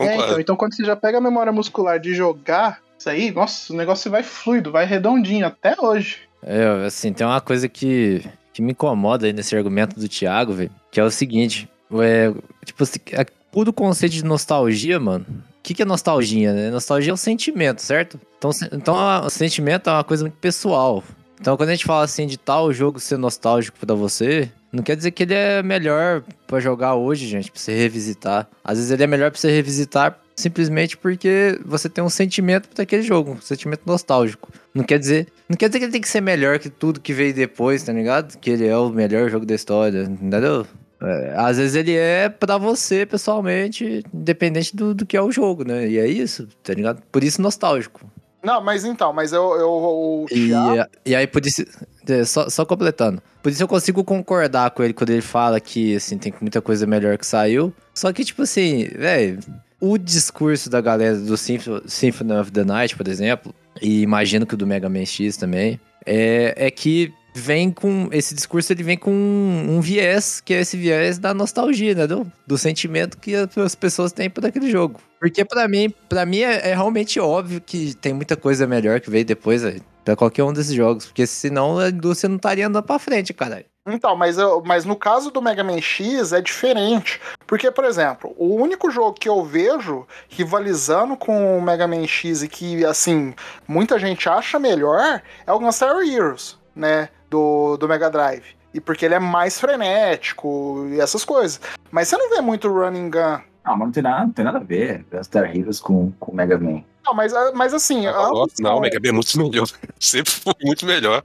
É, 0.00 0.14
então, 0.14 0.40
então 0.40 0.56
quando 0.56 0.74
você 0.74 0.84
já 0.84 0.94
pega 0.96 1.18
a 1.18 1.20
memória 1.20 1.52
muscular 1.52 1.98
de 1.98 2.14
jogar 2.14 2.80
isso 2.98 3.10
aí, 3.10 3.30
nossa, 3.30 3.72
o 3.72 3.76
negócio 3.76 4.10
vai 4.10 4.22
fluido, 4.22 4.70
vai 4.72 4.86
redondinho 4.86 5.46
até 5.46 5.74
hoje. 5.78 6.20
É, 6.42 6.84
assim, 6.86 7.12
tem 7.12 7.26
uma 7.26 7.40
coisa 7.40 7.68
que, 7.68 8.24
que 8.52 8.62
me 8.62 8.72
incomoda 8.72 9.26
aí 9.26 9.32
nesse 9.32 9.54
argumento 9.56 9.98
do 9.98 10.08
Thiago, 10.08 10.52
velho, 10.52 10.70
que 10.90 10.98
é 11.00 11.04
o 11.04 11.10
seguinte, 11.10 11.68
é, 11.92 12.32
tipo, 12.64 12.82
assim, 12.82 12.98
é 13.12 13.24
puro 13.50 13.72
conceito 13.72 14.12
de 14.12 14.24
nostalgia, 14.24 14.98
mano. 15.00 15.24
O 15.28 15.62
que, 15.62 15.74
que 15.74 15.82
é 15.82 15.84
nostalgia, 15.84 16.52
né? 16.52 16.70
Nostalgia 16.70 17.10
é 17.10 17.14
um 17.14 17.16
sentimento, 17.16 17.82
certo? 17.82 18.18
Então, 18.38 18.50
então 18.72 18.94
o 19.24 19.30
sentimento 19.30 19.90
é 19.90 19.92
uma 19.92 20.04
coisa 20.04 20.24
muito 20.24 20.36
pessoal. 20.38 21.02
Então, 21.40 21.56
quando 21.56 21.68
a 21.68 21.72
gente 21.72 21.84
fala 21.84 22.04
assim 22.04 22.26
de 22.26 22.36
tal 22.36 22.72
jogo 22.72 22.98
ser 22.98 23.16
nostálgico 23.16 23.78
pra 23.78 23.94
você, 23.94 24.50
não 24.72 24.82
quer 24.82 24.96
dizer 24.96 25.10
que 25.12 25.22
ele 25.22 25.34
é 25.34 25.62
melhor 25.62 26.22
pra 26.46 26.60
jogar 26.60 26.94
hoje, 26.94 27.26
gente, 27.26 27.50
pra 27.50 27.60
você 27.60 27.74
revisitar. 27.76 28.48
Às 28.64 28.78
vezes 28.78 28.90
ele 28.90 29.04
é 29.04 29.06
melhor 29.06 29.30
pra 29.30 29.40
você 29.40 29.50
revisitar 29.50 30.18
simplesmente 30.36 30.96
porque 30.96 31.58
você 31.64 31.88
tem 31.88 32.02
um 32.02 32.08
sentimento 32.08 32.68
pra 32.68 32.84
aquele 32.84 33.02
jogo, 33.02 33.32
um 33.32 33.40
sentimento 33.40 33.82
nostálgico. 33.86 34.50
Não 34.72 34.84
quer 34.84 34.98
dizer, 34.98 35.26
não 35.48 35.56
quer 35.56 35.68
dizer 35.68 35.80
que 35.80 35.84
ele 35.86 35.92
tem 35.92 36.00
que 36.00 36.08
ser 36.08 36.20
melhor 36.20 36.58
que 36.58 36.70
tudo 36.70 37.00
que 37.00 37.12
veio 37.12 37.34
depois, 37.34 37.82
tá 37.82 37.92
ligado? 37.92 38.38
Que 38.38 38.50
ele 38.50 38.66
é 38.66 38.76
o 38.76 38.88
melhor 38.88 39.28
jogo 39.30 39.44
da 39.44 39.54
história, 39.54 40.02
entendeu? 40.02 40.66
É, 41.00 41.34
às 41.36 41.56
vezes 41.58 41.74
ele 41.76 41.94
é 41.94 42.28
pra 42.28 42.58
você, 42.58 43.06
pessoalmente, 43.06 44.02
independente 44.12 44.74
do, 44.74 44.94
do 44.94 45.06
que 45.06 45.16
é 45.16 45.22
o 45.22 45.30
jogo, 45.30 45.64
né? 45.64 45.88
E 45.88 45.98
é 45.98 46.06
isso, 46.08 46.48
tá 46.62 46.74
ligado? 46.74 47.02
Por 47.12 47.22
isso 47.22 47.40
nostálgico. 47.40 48.10
Não, 48.42 48.60
mas 48.62 48.84
então, 48.84 49.12
mas 49.12 49.32
eu, 49.32 49.42
eu 49.56 49.68
o 49.68 50.26
E, 50.30 50.48
Thiago, 50.48 50.90
e 51.04 51.14
aí, 51.14 51.26
por 51.26 51.44
isso. 51.44 51.64
é, 52.08 52.24
Só, 52.24 52.48
só 52.48 52.64
completando. 52.64 53.20
Por 53.42 53.50
isso 53.50 53.62
eu 53.62 53.68
consigo 53.68 54.02
concordar 54.04 54.70
com 54.70 54.82
ele 54.82 54.92
quando 54.92 55.10
ele 55.10 55.20
fala 55.22 55.60
que, 55.60 55.96
assim, 55.96 56.16
tem 56.18 56.32
muita 56.40 56.60
coisa 56.60 56.86
melhor 56.86 57.16
que 57.18 57.26
saiu. 57.26 57.72
Só 57.94 58.12
que, 58.12 58.24
tipo 58.24 58.42
assim, 58.42 58.84
velho, 58.96 59.38
o 59.80 59.98
discurso 59.98 60.68
da 60.70 60.80
galera 60.80 61.16
do 61.16 61.36
Symph- 61.36 61.82
Symphony 61.86 62.32
of 62.32 62.50
the 62.52 62.64
Night, 62.64 62.96
por 62.96 63.06
exemplo, 63.08 63.54
e 63.82 64.02
imagino 64.02 64.46
que 64.46 64.54
o 64.54 64.56
do 64.56 64.66
Mega 64.66 64.88
Man 64.88 65.04
X 65.04 65.36
também, 65.36 65.80
é, 66.06 66.54
é 66.56 66.70
que 66.70 67.12
vem 67.38 67.70
com. 67.70 68.08
Esse 68.12 68.34
discurso 68.34 68.72
ele 68.72 68.82
vem 68.82 68.96
com 68.96 69.10
um 69.10 69.80
viés, 69.80 70.40
que 70.40 70.52
é 70.52 70.60
esse 70.60 70.76
viés 70.76 71.18
da 71.18 71.32
nostalgia, 71.32 71.94
né? 71.94 72.06
Do, 72.06 72.30
do 72.46 72.58
sentimento 72.58 73.18
que 73.18 73.34
as 73.34 73.74
pessoas 73.74 74.12
têm 74.12 74.28
por 74.28 74.44
aquele 74.44 74.70
jogo. 74.70 75.00
Porque 75.20 75.44
pra 75.44 75.66
mim, 75.66 75.92
pra 76.08 76.26
mim 76.26 76.40
é, 76.40 76.70
é 76.70 76.74
realmente 76.74 77.18
óbvio 77.18 77.60
que 77.60 77.94
tem 77.94 78.12
muita 78.12 78.36
coisa 78.36 78.66
melhor 78.66 79.00
que 79.00 79.10
veio 79.10 79.24
depois. 79.24 79.62
Pra 80.04 80.16
qualquer 80.16 80.42
um 80.42 80.52
desses 80.52 80.72
jogos. 80.72 81.06
Porque 81.06 81.26
senão 81.26 81.78
a 81.78 81.90
indústria 81.90 82.28
não 82.28 82.36
estaria 82.36 82.66
andando 82.66 82.84
pra 82.84 82.98
frente, 82.98 83.34
caralho. 83.34 83.66
Então, 83.92 84.14
mas, 84.14 84.36
eu, 84.36 84.62
mas 84.64 84.84
no 84.84 84.96
caso 84.96 85.30
do 85.30 85.40
Mega 85.40 85.64
Man 85.64 85.80
X 85.80 86.32
é 86.32 86.40
diferente. 86.40 87.20
Porque, 87.46 87.70
por 87.70 87.84
exemplo, 87.84 88.34
o 88.36 88.54
único 88.54 88.90
jogo 88.90 89.14
que 89.18 89.28
eu 89.28 89.42
vejo 89.44 90.06
rivalizando 90.28 91.16
com 91.16 91.58
o 91.58 91.62
Mega 91.62 91.86
Man 91.86 92.06
X 92.06 92.42
e 92.42 92.48
que, 92.48 92.84
assim, 92.84 93.34
muita 93.66 93.98
gente 93.98 94.28
acha 94.28 94.58
melhor 94.58 95.22
é 95.46 95.52
o 95.52 95.58
Gunstar 95.58 95.96
Heroes, 96.02 96.58
né? 96.74 97.08
Do, 97.30 97.76
do 97.76 97.88
Mega 97.88 98.10
Drive. 98.10 98.44
E 98.72 98.80
porque 98.80 99.04
ele 99.04 99.14
é 99.14 99.18
mais 99.18 99.58
frenético 99.58 100.86
e 100.90 101.00
essas 101.00 101.24
coisas. 101.24 101.60
Mas 101.90 102.08
você 102.08 102.16
não 102.16 102.30
vê 102.30 102.40
muito 102.40 102.68
running 102.68 103.10
gun. 103.10 103.40
Não, 103.64 103.76
mas 103.76 103.86
não 103.86 103.92
tem 103.92 104.02
nada, 104.02 104.24
não 104.24 104.32
tem 104.32 104.44
nada 104.44 104.58
a 104.58 104.62
ver 104.62 105.04
Star 105.22 105.44
Heroes 105.54 105.80
com, 105.80 106.10
com 106.12 106.34
Mega 106.34 106.58
Man. 106.58 106.82
Não, 107.04 107.14
mas, 107.14 107.32
mas 107.54 107.74
assim. 107.74 108.06
Não, 108.06 108.46
são- 108.48 108.76
o 108.76 108.80
Mega 108.80 108.98
Man 109.00 109.08
é 109.08 109.12
muito 109.12 109.38
melhor. 109.38 109.66
Sempre 109.98 110.32
foi 110.32 110.54
muito 110.62 110.86
melhor. 110.86 111.22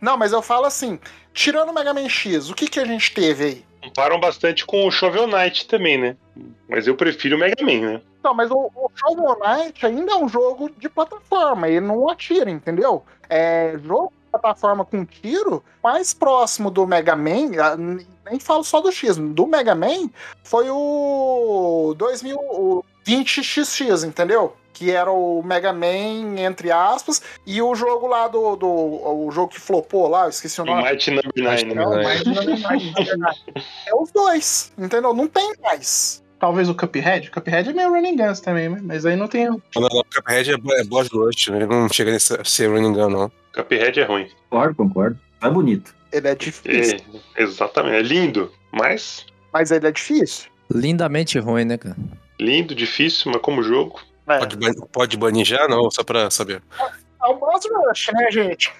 Não, 0.00 0.16
mas 0.16 0.32
eu 0.32 0.42
falo 0.42 0.66
assim, 0.66 0.98
tirando 1.32 1.70
o 1.70 1.72
Mega 1.74 1.94
Man 1.94 2.08
X, 2.08 2.50
o 2.50 2.54
que, 2.54 2.68
que 2.68 2.78
a 2.78 2.84
gente 2.84 3.14
teve 3.14 3.44
aí? 3.44 3.64
Comparam 3.82 4.18
bastante 4.20 4.64
com 4.64 4.86
o 4.86 4.90
Shovel 4.90 5.26
Knight 5.26 5.66
também, 5.66 5.98
né? 5.98 6.16
Mas 6.68 6.86
eu 6.86 6.96
prefiro 6.96 7.36
o 7.36 7.38
Mega 7.38 7.62
Man, 7.64 7.92
né? 7.92 8.00
Não, 8.22 8.34
mas 8.34 8.50
o, 8.50 8.70
o 8.74 8.90
Shovel 8.94 9.38
Knight 9.38 9.84
ainda 9.86 10.12
é 10.12 10.16
um 10.16 10.28
jogo 10.28 10.70
de 10.78 10.88
plataforma, 10.88 11.68
ele 11.68 11.80
não 11.80 12.08
atira, 12.08 12.50
entendeu? 12.50 13.04
É 13.28 13.76
jogo 13.84 14.12
plataforma 14.38 14.84
com 14.84 15.04
tiro 15.04 15.62
mais 15.82 16.12
próximo 16.12 16.70
do 16.70 16.86
Mega 16.86 17.16
Man, 17.16 17.50
nem 18.28 18.38
falo 18.40 18.64
só 18.64 18.80
do 18.80 18.92
X, 18.92 19.16
do 19.16 19.46
Mega 19.46 19.74
Man 19.74 20.10
foi 20.42 20.68
o 20.70 21.94
2020XX, 21.98 24.06
entendeu? 24.06 24.56
Que 24.72 24.90
era 24.90 25.10
o 25.10 25.42
Mega 25.42 25.70
Man, 25.72 26.38
entre 26.38 26.70
aspas, 26.72 27.22
e 27.46 27.62
o 27.62 27.74
jogo 27.76 28.08
lá 28.08 28.26
do. 28.26 28.56
do 28.56 28.66
o 28.66 29.30
jogo 29.30 29.52
que 29.52 29.60
flopou 29.60 30.08
lá, 30.08 30.24
eu 30.24 30.30
esqueci 30.30 30.60
o 30.60 30.64
O 30.64 30.66
nome. 30.66 30.82
Mighty 30.82 31.12
Number 31.12 31.30
9, 31.36 31.64
né? 31.66 31.84
É 31.84 33.04
verdade. 33.04 33.44
É 33.86 33.94
os 33.94 34.10
dois, 34.10 34.72
entendeu? 34.76 35.14
Não 35.14 35.28
tem 35.28 35.54
mais. 35.62 36.24
Talvez 36.40 36.68
o 36.68 36.74
Cuphead. 36.74 37.28
O 37.28 37.30
Cuphead 37.30 37.70
é 37.70 37.72
meio 37.72 37.90
running 37.90 38.16
guns 38.16 38.40
também, 38.40 38.68
mas 38.68 39.06
aí 39.06 39.14
não 39.14 39.28
tem. 39.28 39.46
Não, 39.46 39.62
não, 39.76 39.86
o 39.86 40.04
Cuphead 40.12 40.50
é, 40.50 40.54
é 40.54 40.84
boss 40.84 41.08
rush, 41.08 41.46
né? 41.48 41.58
ele 41.58 41.66
não 41.66 41.88
chega 41.88 42.10
nesse 42.10 42.34
a 42.34 42.44
ser 42.44 42.68
running 42.68 42.92
gun, 42.92 43.10
não. 43.10 43.30
Cuphead 43.54 44.00
é 44.00 44.04
ruim. 44.04 44.28
Concordo, 44.50 44.74
concordo. 44.74 45.18
É 45.42 45.48
bonito. 45.50 45.94
Ele 46.12 46.28
é 46.28 46.34
difícil. 46.34 46.98
É, 47.36 47.42
exatamente. 47.42 47.96
É 47.96 48.02
lindo, 48.02 48.52
mas 48.72 49.26
Mas 49.52 49.70
ele 49.70 49.86
é 49.86 49.92
difícil. 49.92 50.50
Lindamente 50.72 51.38
ruim, 51.38 51.64
né, 51.64 51.76
cara? 51.78 51.96
lindo, 52.40 52.74
difícil, 52.74 53.30
mas 53.32 53.40
como 53.42 53.62
jogo. 53.62 54.00
É. 54.26 54.38
Pode, 54.38 54.56
pode 54.92 55.16
banir 55.16 55.44
já? 55.46 55.68
Não, 55.68 55.90
só 55.90 56.02
pra 56.02 56.30
saber. 56.30 56.62
É 57.22 57.26
o 57.26 57.36
Boss 57.36 57.62
Rush, 57.70 58.10
né, 58.12 58.30
gente? 58.30 58.72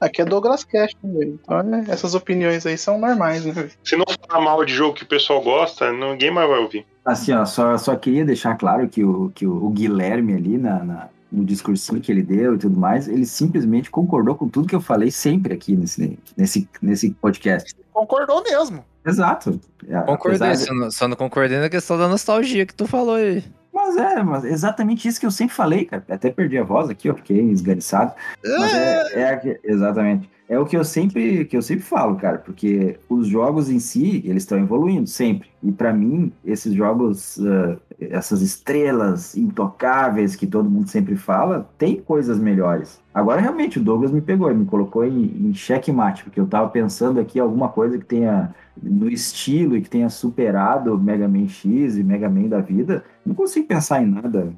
Aqui 0.00 0.22
é 0.22 0.24
Douglas 0.24 0.64
Cash, 0.64 0.92
né, 1.02 1.18
velho? 1.18 1.40
Então, 1.42 1.62
né, 1.62 1.84
essas 1.88 2.14
opiniões 2.14 2.64
aí 2.64 2.78
são 2.78 2.98
normais, 2.98 3.44
né? 3.44 3.70
Se 3.84 3.96
não 3.96 4.04
falar 4.28 4.42
mal 4.44 4.64
de 4.64 4.72
jogo 4.74 4.94
que 4.94 5.02
o 5.02 5.06
pessoal 5.06 5.40
gosta, 5.42 5.92
ninguém 5.92 6.30
mais 6.30 6.48
vai 6.48 6.58
ouvir. 6.60 6.86
Assim, 7.04 7.32
ó, 7.32 7.44
só, 7.44 7.76
só 7.76 7.96
queria 7.96 8.24
deixar 8.24 8.56
claro 8.56 8.88
que 8.88 9.02
o, 9.04 9.30
que 9.34 9.46
o, 9.46 9.64
o 9.64 9.70
Guilherme 9.70 10.34
ali 10.34 10.56
na, 10.58 10.82
na- 10.84 11.08
no 11.30 11.44
discursinho 11.44 12.00
que 12.00 12.10
ele 12.12 12.22
deu 12.22 12.54
e 12.54 12.58
tudo 12.58 12.78
mais, 12.78 13.08
ele 13.08 13.26
simplesmente 13.26 13.90
concordou 13.90 14.34
com 14.34 14.48
tudo 14.48 14.68
que 14.68 14.74
eu 14.74 14.80
falei 14.80 15.10
sempre 15.10 15.54
aqui 15.54 15.74
nesse, 15.76 16.18
nesse, 16.36 16.68
nesse 16.80 17.10
podcast. 17.10 17.74
Concordou 17.92 18.42
mesmo. 18.42 18.84
Exato. 19.04 19.60
Concordei, 20.06 20.50
de- 20.50 20.58
só 20.58 20.74
não, 20.74 20.90
só 20.90 21.08
não 21.08 21.16
concordei 21.16 21.58
na 21.58 21.68
questão 21.70 21.96
da 21.96 22.08
nostalgia 22.08 22.66
que 22.66 22.74
tu 22.74 22.86
falou 22.86 23.14
aí. 23.14 23.44
Mas 23.72 23.96
é, 23.96 24.22
mas 24.22 24.44
exatamente 24.44 25.06
isso 25.06 25.20
que 25.20 25.26
eu 25.26 25.30
sempre 25.30 25.54
falei, 25.54 25.84
cara. 25.84 26.02
Até 26.08 26.30
perdi 26.30 26.56
a 26.58 26.64
voz 26.64 26.88
aqui, 26.88 27.08
eu 27.08 27.14
fiquei 27.14 27.40
esganiçado. 27.50 28.12
Mas 28.42 28.74
é, 28.74 29.12
é 29.14 29.60
exatamente. 29.64 30.30
É 30.48 30.58
o 30.58 30.64
que 30.64 30.76
eu 30.76 30.84
sempre 30.84 31.44
que 31.44 31.56
eu 31.56 31.62
sempre 31.62 31.84
falo, 31.84 32.16
cara, 32.16 32.38
porque 32.38 32.98
os 33.08 33.26
jogos 33.26 33.68
em 33.68 33.78
si, 33.80 34.22
eles 34.24 34.44
estão 34.44 34.58
evoluindo 34.58 35.06
sempre. 35.08 35.48
E 35.62 35.70
pra 35.72 35.92
mim, 35.92 36.32
esses 36.44 36.72
jogos, 36.72 37.38
ah, 37.44 37.76
essas 38.00 38.42
estrelas 38.42 39.36
intocáveis 39.36 40.36
que 40.36 40.46
todo 40.46 40.70
mundo 40.70 40.88
sempre 40.88 41.16
fala, 41.16 41.68
tem 41.78 41.96
coisas 41.96 42.38
melhores. 42.38 43.00
Agora 43.14 43.40
realmente 43.40 43.78
o 43.78 43.82
Douglas 43.82 44.10
me 44.10 44.20
pegou, 44.20 44.50
ele 44.50 44.60
me 44.60 44.66
colocou 44.66 45.04
em, 45.04 45.48
em 45.48 45.54
xeque-mate, 45.54 46.24
porque 46.24 46.38
eu 46.38 46.46
tava 46.46 46.68
pensando 46.68 47.18
aqui 47.18 47.40
alguma 47.40 47.68
coisa 47.68 47.98
que 47.98 48.04
tenha 48.04 48.54
no 48.82 49.08
estilo 49.08 49.76
e 49.76 49.80
que 49.80 49.88
tenha 49.88 50.10
superado 50.10 50.98
Mega 50.98 51.26
Man 51.26 51.48
X 51.48 51.96
e 51.96 52.04
Mega 52.04 52.28
Man 52.28 52.48
da 52.48 52.60
vida. 52.60 53.04
Não 53.24 53.34
consigo 53.34 53.66
pensar 53.66 54.02
em 54.02 54.06
nada 54.06 54.52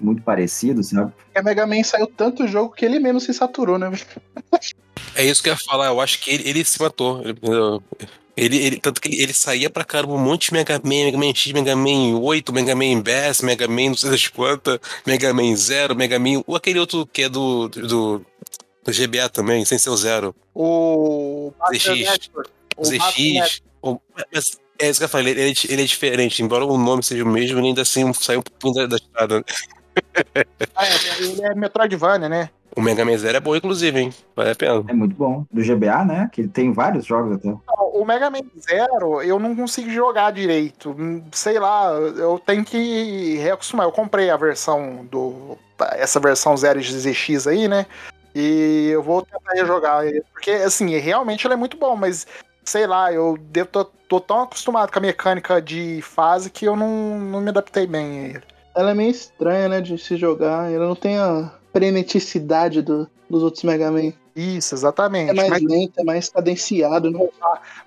muito 0.00 0.22
parecido, 0.22 0.82
sabe? 0.82 1.12
Porque 1.12 1.38
a 1.38 1.42
Mega 1.42 1.66
Man 1.66 1.82
saiu 1.84 2.06
tanto 2.08 2.48
jogo 2.48 2.74
que 2.74 2.84
ele 2.84 2.98
mesmo 2.98 3.20
se 3.20 3.32
saturou, 3.32 3.78
né? 3.78 3.90
É 5.14 5.24
isso 5.24 5.42
que 5.42 5.48
eu 5.48 5.52
ia 5.52 5.58
falar, 5.58 5.86
eu 5.86 6.00
acho 6.00 6.20
que 6.20 6.30
ele, 6.30 6.48
ele 6.48 6.64
se 6.64 6.80
matou. 6.80 7.22
Ele, 8.36 8.56
ele, 8.56 8.80
tanto 8.80 9.00
que 9.00 9.08
ele, 9.08 9.22
ele 9.22 9.32
saía 9.34 9.68
pra 9.68 9.84
caramba 9.84 10.14
um 10.14 10.18
monte 10.18 10.46
de 10.48 10.54
Mega 10.54 10.80
Man, 10.82 10.88
Mega 11.04 11.18
Man 11.18 11.34
X, 11.34 11.52
Mega 11.52 11.76
Man 11.76 12.18
8, 12.18 12.52
Mega 12.52 12.74
Man 12.74 13.00
Bass, 13.02 13.42
Mega 13.42 13.68
Man 13.68 13.88
não 13.90 13.96
sei 13.96 14.10
das 14.10 14.26
quantas, 14.28 14.78
Mega 15.06 15.34
Man 15.34 15.54
Zero, 15.54 15.94
Mega 15.94 16.18
Man. 16.18 16.42
Ou 16.46 16.56
aquele 16.56 16.78
outro 16.78 17.06
que 17.06 17.22
é 17.24 17.28
do, 17.28 17.68
do, 17.68 18.24
do 18.84 18.92
GBA 18.92 19.28
também, 19.28 19.64
sem 19.66 19.76
ser 19.78 19.90
o 19.90 19.96
Zero. 19.96 20.34
O. 20.54 21.52
ZX. 21.74 22.30
O 22.76 22.84
ZX. 22.84 23.62
ou- 23.82 24.00
mas 24.32 24.58
é 24.78 24.88
isso 24.88 24.98
que 25.00 25.04
eu 25.04 25.08
falei, 25.10 25.32
ele, 25.34 25.40
ele 25.42 25.50
é- 25.52 25.72
ele 25.72 25.82
é 25.82 25.84
diferente. 25.86 26.42
Embora 26.42 26.64
o 26.64 26.78
nome 26.78 27.02
seja 27.02 27.22
o 27.24 27.26
mesmo, 27.28 27.58
ele 27.58 27.68
ainda 27.68 27.82
assim 27.82 28.10
saiu 28.14 28.40
um 28.40 28.42
pouquinho 28.42 28.74
da, 28.74 28.86
da 28.86 28.96
estrada. 28.96 29.38
né? 29.38 29.44
Ah, 30.74 30.86
é, 30.86 31.22
ele 31.22 31.42
é 31.44 31.54
Metroidvania, 31.54 32.28
né? 32.30 32.48
O 32.74 32.80
Mega 32.80 33.04
Man 33.04 33.18
Zero 33.18 33.36
é 33.36 33.40
bom, 33.40 33.54
inclusive, 33.54 33.98
hein? 34.00 34.14
Vale 34.34 34.50
a 34.50 34.54
pena. 34.54 34.84
É 34.88 34.92
muito 34.92 35.14
bom. 35.14 35.44
Do 35.50 35.62
GBA, 35.62 36.04
né? 36.04 36.30
Que 36.32 36.48
tem 36.48 36.72
vários 36.72 37.04
jogos 37.04 37.36
até. 37.36 37.54
O 37.92 38.04
Mega 38.04 38.30
Man 38.30 38.40
Zero 38.58 39.22
eu 39.22 39.38
não 39.38 39.54
consigo 39.54 39.90
jogar 39.90 40.32
direito. 40.32 40.96
Sei 41.32 41.58
lá, 41.58 41.90
eu 41.92 42.38
tenho 42.38 42.64
que 42.64 43.36
reacostumar. 43.36 43.86
Eu 43.86 43.92
comprei 43.92 44.30
a 44.30 44.36
versão 44.36 45.06
do. 45.10 45.58
Essa 45.92 46.18
versão 46.18 46.56
Zero 46.56 46.80
ZX 46.80 47.46
aí, 47.46 47.68
né? 47.68 47.86
E 48.34 48.88
eu 48.92 49.02
vou 49.02 49.22
tentar 49.22 49.52
rejogar. 49.52 50.06
ele, 50.06 50.22
Porque, 50.32 50.50
assim, 50.50 50.96
realmente 50.96 51.46
ele 51.46 51.54
é 51.54 51.56
muito 51.56 51.76
bom, 51.76 51.96
mas 51.96 52.26
sei 52.64 52.86
lá, 52.86 53.12
eu 53.12 53.36
devo, 53.38 53.68
tô, 53.68 53.84
tô 53.84 54.20
tão 54.20 54.42
acostumado 54.42 54.90
com 54.90 54.98
a 54.98 55.02
mecânica 55.02 55.60
de 55.60 56.00
fase 56.02 56.48
que 56.48 56.64
eu 56.64 56.76
não, 56.76 57.18
não 57.18 57.40
me 57.40 57.50
adaptei 57.50 57.86
bem 57.86 58.06
a 58.06 58.28
ele. 58.28 58.42
Ela 58.74 58.90
é 58.92 58.94
meio 58.94 59.10
estranha, 59.10 59.68
né, 59.68 59.80
de 59.80 59.98
se 59.98 60.16
jogar. 60.16 60.72
Ela 60.72 60.86
não 60.86 60.94
tem 60.94 61.18
a 61.18 61.52
freneticidade 61.72 62.82
do- 62.82 63.08
dos 63.28 63.42
outros 63.42 63.62
Mega 63.64 63.90
Man. 63.90 64.12
Isso, 64.34 64.74
exatamente. 64.74 65.30
É 65.30 65.34
mais 65.34 65.50
Mas 65.50 65.62
lento, 65.62 65.92
é 65.98 66.04
mais 66.04 66.28
cadenciado, 66.28 67.10
né? 67.10 67.28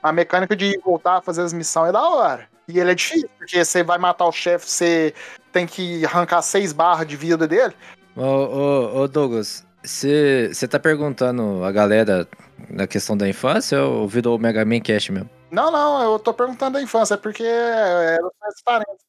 a 0.02 0.12
mecânica 0.12 0.56
de 0.56 0.80
voltar 0.84 1.18
a 1.18 1.22
fazer 1.22 1.42
as 1.42 1.54
missões 1.54 1.90
é 1.90 1.92
da 1.92 2.02
hora. 2.08 2.48
E 2.68 2.80
ele 2.80 2.92
é 2.92 2.96
difícil, 2.96 3.30
porque 3.38 3.64
você 3.64 3.84
vai 3.84 3.98
matar 3.98 4.26
o 4.26 4.32
chefe, 4.32 4.70
você 4.70 5.14
tem 5.52 5.66
que 5.66 6.06
arrancar 6.06 6.42
seis 6.42 6.74
barras 6.74 7.08
de 7.08 7.16
vida 7.16 7.48
dele. 7.48 7.74
Ô, 8.16 8.22
ô, 8.22 9.02
ô 9.02 9.08
Douglas, 9.08 9.66
você 9.84 10.52
tá 10.70 10.80
perguntando 10.80 11.64
a 11.64 11.72
galera 11.72 12.28
na 12.70 12.88
questão 12.88 13.16
da 13.16 13.28
infância 13.28 13.84
ou 13.84 14.08
virou 14.08 14.36
o 14.38 14.40
Mega 14.40 14.66
Man 14.66 14.80
Cash 14.80 15.10
mesmo? 15.10 15.30
Não, 15.56 15.72
não, 15.72 16.04
eu 16.14 16.20
tô 16.20 16.34
perguntando 16.34 16.74
da 16.74 16.82
infância, 16.82 17.14
é 17.14 17.18
porque 17.18 17.44
era 17.44 18.20
transparente. 18.42 19.04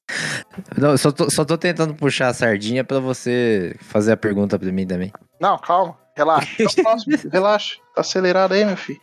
Não, 0.78 0.90
eu 0.92 0.99
só 0.99 1.11
tô, 1.11 1.28
só 1.28 1.44
tô 1.44 1.59
tentando 1.59 1.92
puxar 1.94 2.28
a 2.28 2.34
sardinha 2.34 2.84
pra 2.84 3.01
você 3.01 3.74
fazer 3.80 4.12
a 4.12 4.16
pergunta 4.16 4.59
pra 4.59 4.70
mim 4.70 4.86
também. 4.86 5.12
Não, 5.40 5.59
calma, 5.59 5.99
relaxa. 6.16 6.49
Então, 6.62 6.97
relaxa. 7.32 7.76
Tá 7.94 8.01
acelerado 8.01 8.55
aí, 8.55 8.64
meu 8.64 8.76
filho. 8.76 9.01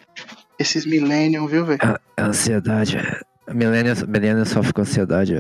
Esses 0.57 0.85
Millennium, 0.85 1.45
viu, 1.47 1.65
velho? 1.65 1.79
Ansiedade. 2.17 2.97
Millennium, 3.51 3.93
Millennium 4.07 4.45
sofre 4.45 4.71
com 4.71 4.81
ansiedade. 4.81 5.33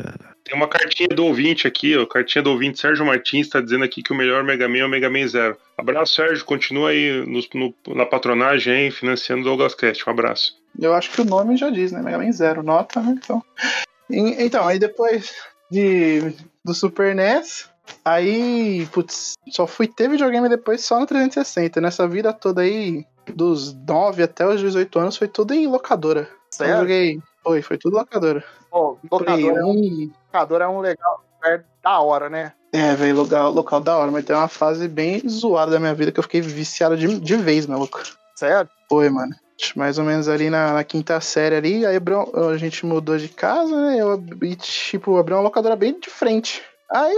Tem 0.43 0.55
uma 0.57 0.67
cartinha 0.67 1.07
do 1.07 1.25
ouvinte 1.25 1.65
aqui, 1.65 1.95
ó. 1.97 2.05
Cartinha 2.05 2.41
do 2.43 2.49
ouvinte 2.51 2.77
Sérgio 2.79 3.05
Martins 3.05 3.47
está 3.47 3.61
dizendo 3.61 3.85
aqui 3.85 4.03
que 4.03 4.11
o 4.11 4.15
melhor 4.15 4.43
Mega 4.43 4.67
Man 4.67 4.79
é 4.79 4.85
o 4.85 4.89
Mega 4.89 5.09
Man 5.09 5.25
Zero. 5.27 5.55
Abraço, 5.77 6.15
Sérgio. 6.15 6.43
Continua 6.43 6.89
aí 6.89 7.23
no- 7.25 7.73
no- 7.87 7.95
na 7.95 8.05
patronagem, 8.05 8.73
hein, 8.73 8.91
financiando 8.91 9.41
o 9.43 9.45
Douglas 9.45 9.73
Cast. 9.73 10.03
Um 10.07 10.11
abraço. 10.11 10.61
Eu 10.79 10.93
acho 10.93 11.11
que 11.11 11.21
o 11.21 11.25
nome 11.25 11.55
já 11.57 11.69
diz, 11.69 11.91
né? 11.91 12.01
Mega 12.01 12.17
Man 12.17 12.31
Zero, 12.31 12.63
nota, 12.63 13.01
né? 13.01 13.15
Então, 13.17 13.43
E- 14.09 14.43
então 14.45 14.67
aí 14.67 14.77
depois 14.79 15.33
de, 15.71 16.35
do 16.63 16.73
Super 16.73 17.13
NES, 17.15 17.69
Aí, 18.05 18.85
putz, 18.93 19.33
só 19.49 19.67
fui 19.67 19.87
ter 19.87 20.09
videogame 20.09 20.47
depois 20.47 20.83
só 20.85 20.99
no 20.99 21.05
360. 21.05 21.81
Nessa 21.81 22.07
vida 22.07 22.31
toda 22.31 22.61
aí, 22.61 23.05
dos 23.33 23.73
9 23.73 24.23
até 24.23 24.47
os 24.47 24.59
18 24.61 24.99
anos, 24.99 25.17
foi 25.17 25.27
tudo 25.27 25.53
em 25.53 25.67
locadora. 25.67 26.21
Eu 26.21 26.27
Sério? 26.49 26.79
joguei. 26.79 27.19
Foi, 27.43 27.61
foi 27.61 27.77
tudo 27.77 27.97
locadora. 27.97 28.43
Pô, 28.71 28.97
Play 29.17 29.43
locador, 29.43 29.57
é 29.57 29.65
um, 29.65 29.71
1. 29.71 30.11
locador 30.27 30.61
é 30.61 30.67
um 30.67 30.79
legal. 30.79 31.23
É 31.45 31.61
da 31.83 31.99
hora, 31.99 32.29
né? 32.29 32.53
É, 32.71 32.95
velho, 32.95 33.17
local, 33.17 33.51
local 33.51 33.81
da 33.81 33.97
hora, 33.97 34.09
mas 34.11 34.23
tem 34.25 34.35
uma 34.35 34.47
fase 34.47 34.87
bem 34.87 35.21
zoada 35.27 35.71
da 35.71 35.79
minha 35.79 35.93
vida 35.93 36.11
que 36.11 36.19
eu 36.19 36.23
fiquei 36.23 36.39
viciado 36.41 36.95
de, 36.97 37.19
de 37.19 37.35
vez, 37.35 37.67
maluco. 37.67 38.01
Sério? 38.35 38.69
Foi, 38.89 39.09
mano. 39.09 39.35
Mais 39.75 39.97
ou 39.97 40.03
menos 40.05 40.27
ali 40.27 40.49
na, 40.49 40.73
na 40.73 40.83
quinta 40.83 41.19
série 41.21 41.55
ali, 41.55 41.85
aí 41.85 41.95
abriu- 41.95 42.31
a 42.49 42.57
gente 42.57 42.85
mudou 42.85 43.17
de 43.17 43.29
casa, 43.29 43.75
né? 43.81 43.97
Eu 43.99 44.11
abri, 44.11 44.55
tipo, 44.55 45.17
abri 45.17 45.33
uma 45.33 45.41
locadora 45.41 45.75
bem 45.75 45.99
de 45.99 46.09
frente. 46.09 46.61
Aí, 46.91 47.15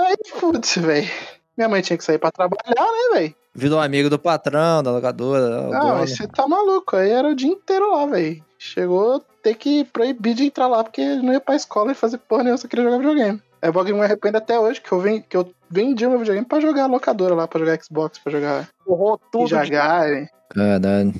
aí, 0.00 0.16
putz, 0.40 0.76
velho. 0.76 1.08
Minha 1.56 1.68
mãe 1.68 1.82
tinha 1.82 1.96
que 1.96 2.04
sair 2.04 2.18
pra 2.18 2.30
trabalhar, 2.30 2.62
né, 2.76 3.18
velho? 3.20 3.34
Virou 3.54 3.80
amigo 3.80 4.08
do 4.08 4.18
patrão, 4.18 4.82
da 4.82 4.92
locadora. 4.92 5.68
o 5.68 5.72
Ah, 5.74 5.94
você 6.06 6.26
tá 6.28 6.46
maluco. 6.46 6.94
Aí 6.96 7.10
era 7.10 7.28
o 7.28 7.34
dia 7.34 7.50
inteiro 7.50 7.90
lá, 7.92 8.06
velho. 8.06 8.44
Chegou 8.58 9.16
a 9.16 9.20
ter 9.42 9.54
que 9.54 9.84
proibir 9.84 10.34
de 10.34 10.44
entrar 10.44 10.68
lá, 10.68 10.84
porque 10.84 11.02
não 11.16 11.32
ia 11.32 11.40
pra 11.40 11.56
escola 11.56 11.90
e 11.92 11.94
fazer 11.96 12.18
porra 12.18 12.42
nenhuma, 12.44 12.58
só 12.58 12.68
queria 12.68 12.84
jogar 12.84 12.98
videogame. 12.98 13.42
É 13.60 13.72
bom 13.72 13.84
que 13.84 13.90
eu 13.90 13.96
me 13.96 14.04
arrependo 14.04 14.38
até 14.38 14.58
hoje, 14.58 14.80
que 14.80 14.92
eu, 14.92 15.00
ven- 15.00 15.22
que 15.28 15.36
eu 15.36 15.50
vendi 15.68 16.06
o 16.06 16.10
meu 16.10 16.18
videogame 16.20 16.46
pra 16.46 16.60
jogar 16.60 16.86
locadora 16.86 17.34
lá, 17.34 17.48
pra 17.48 17.58
jogar 17.58 17.82
Xbox, 17.82 18.18
pra 18.18 18.30
jogar 18.32 18.68
Torrou 18.84 19.18
tudo. 19.32 19.44
de- 19.46 19.50
Jagari. 19.50 20.28
Caralho. 20.50 21.12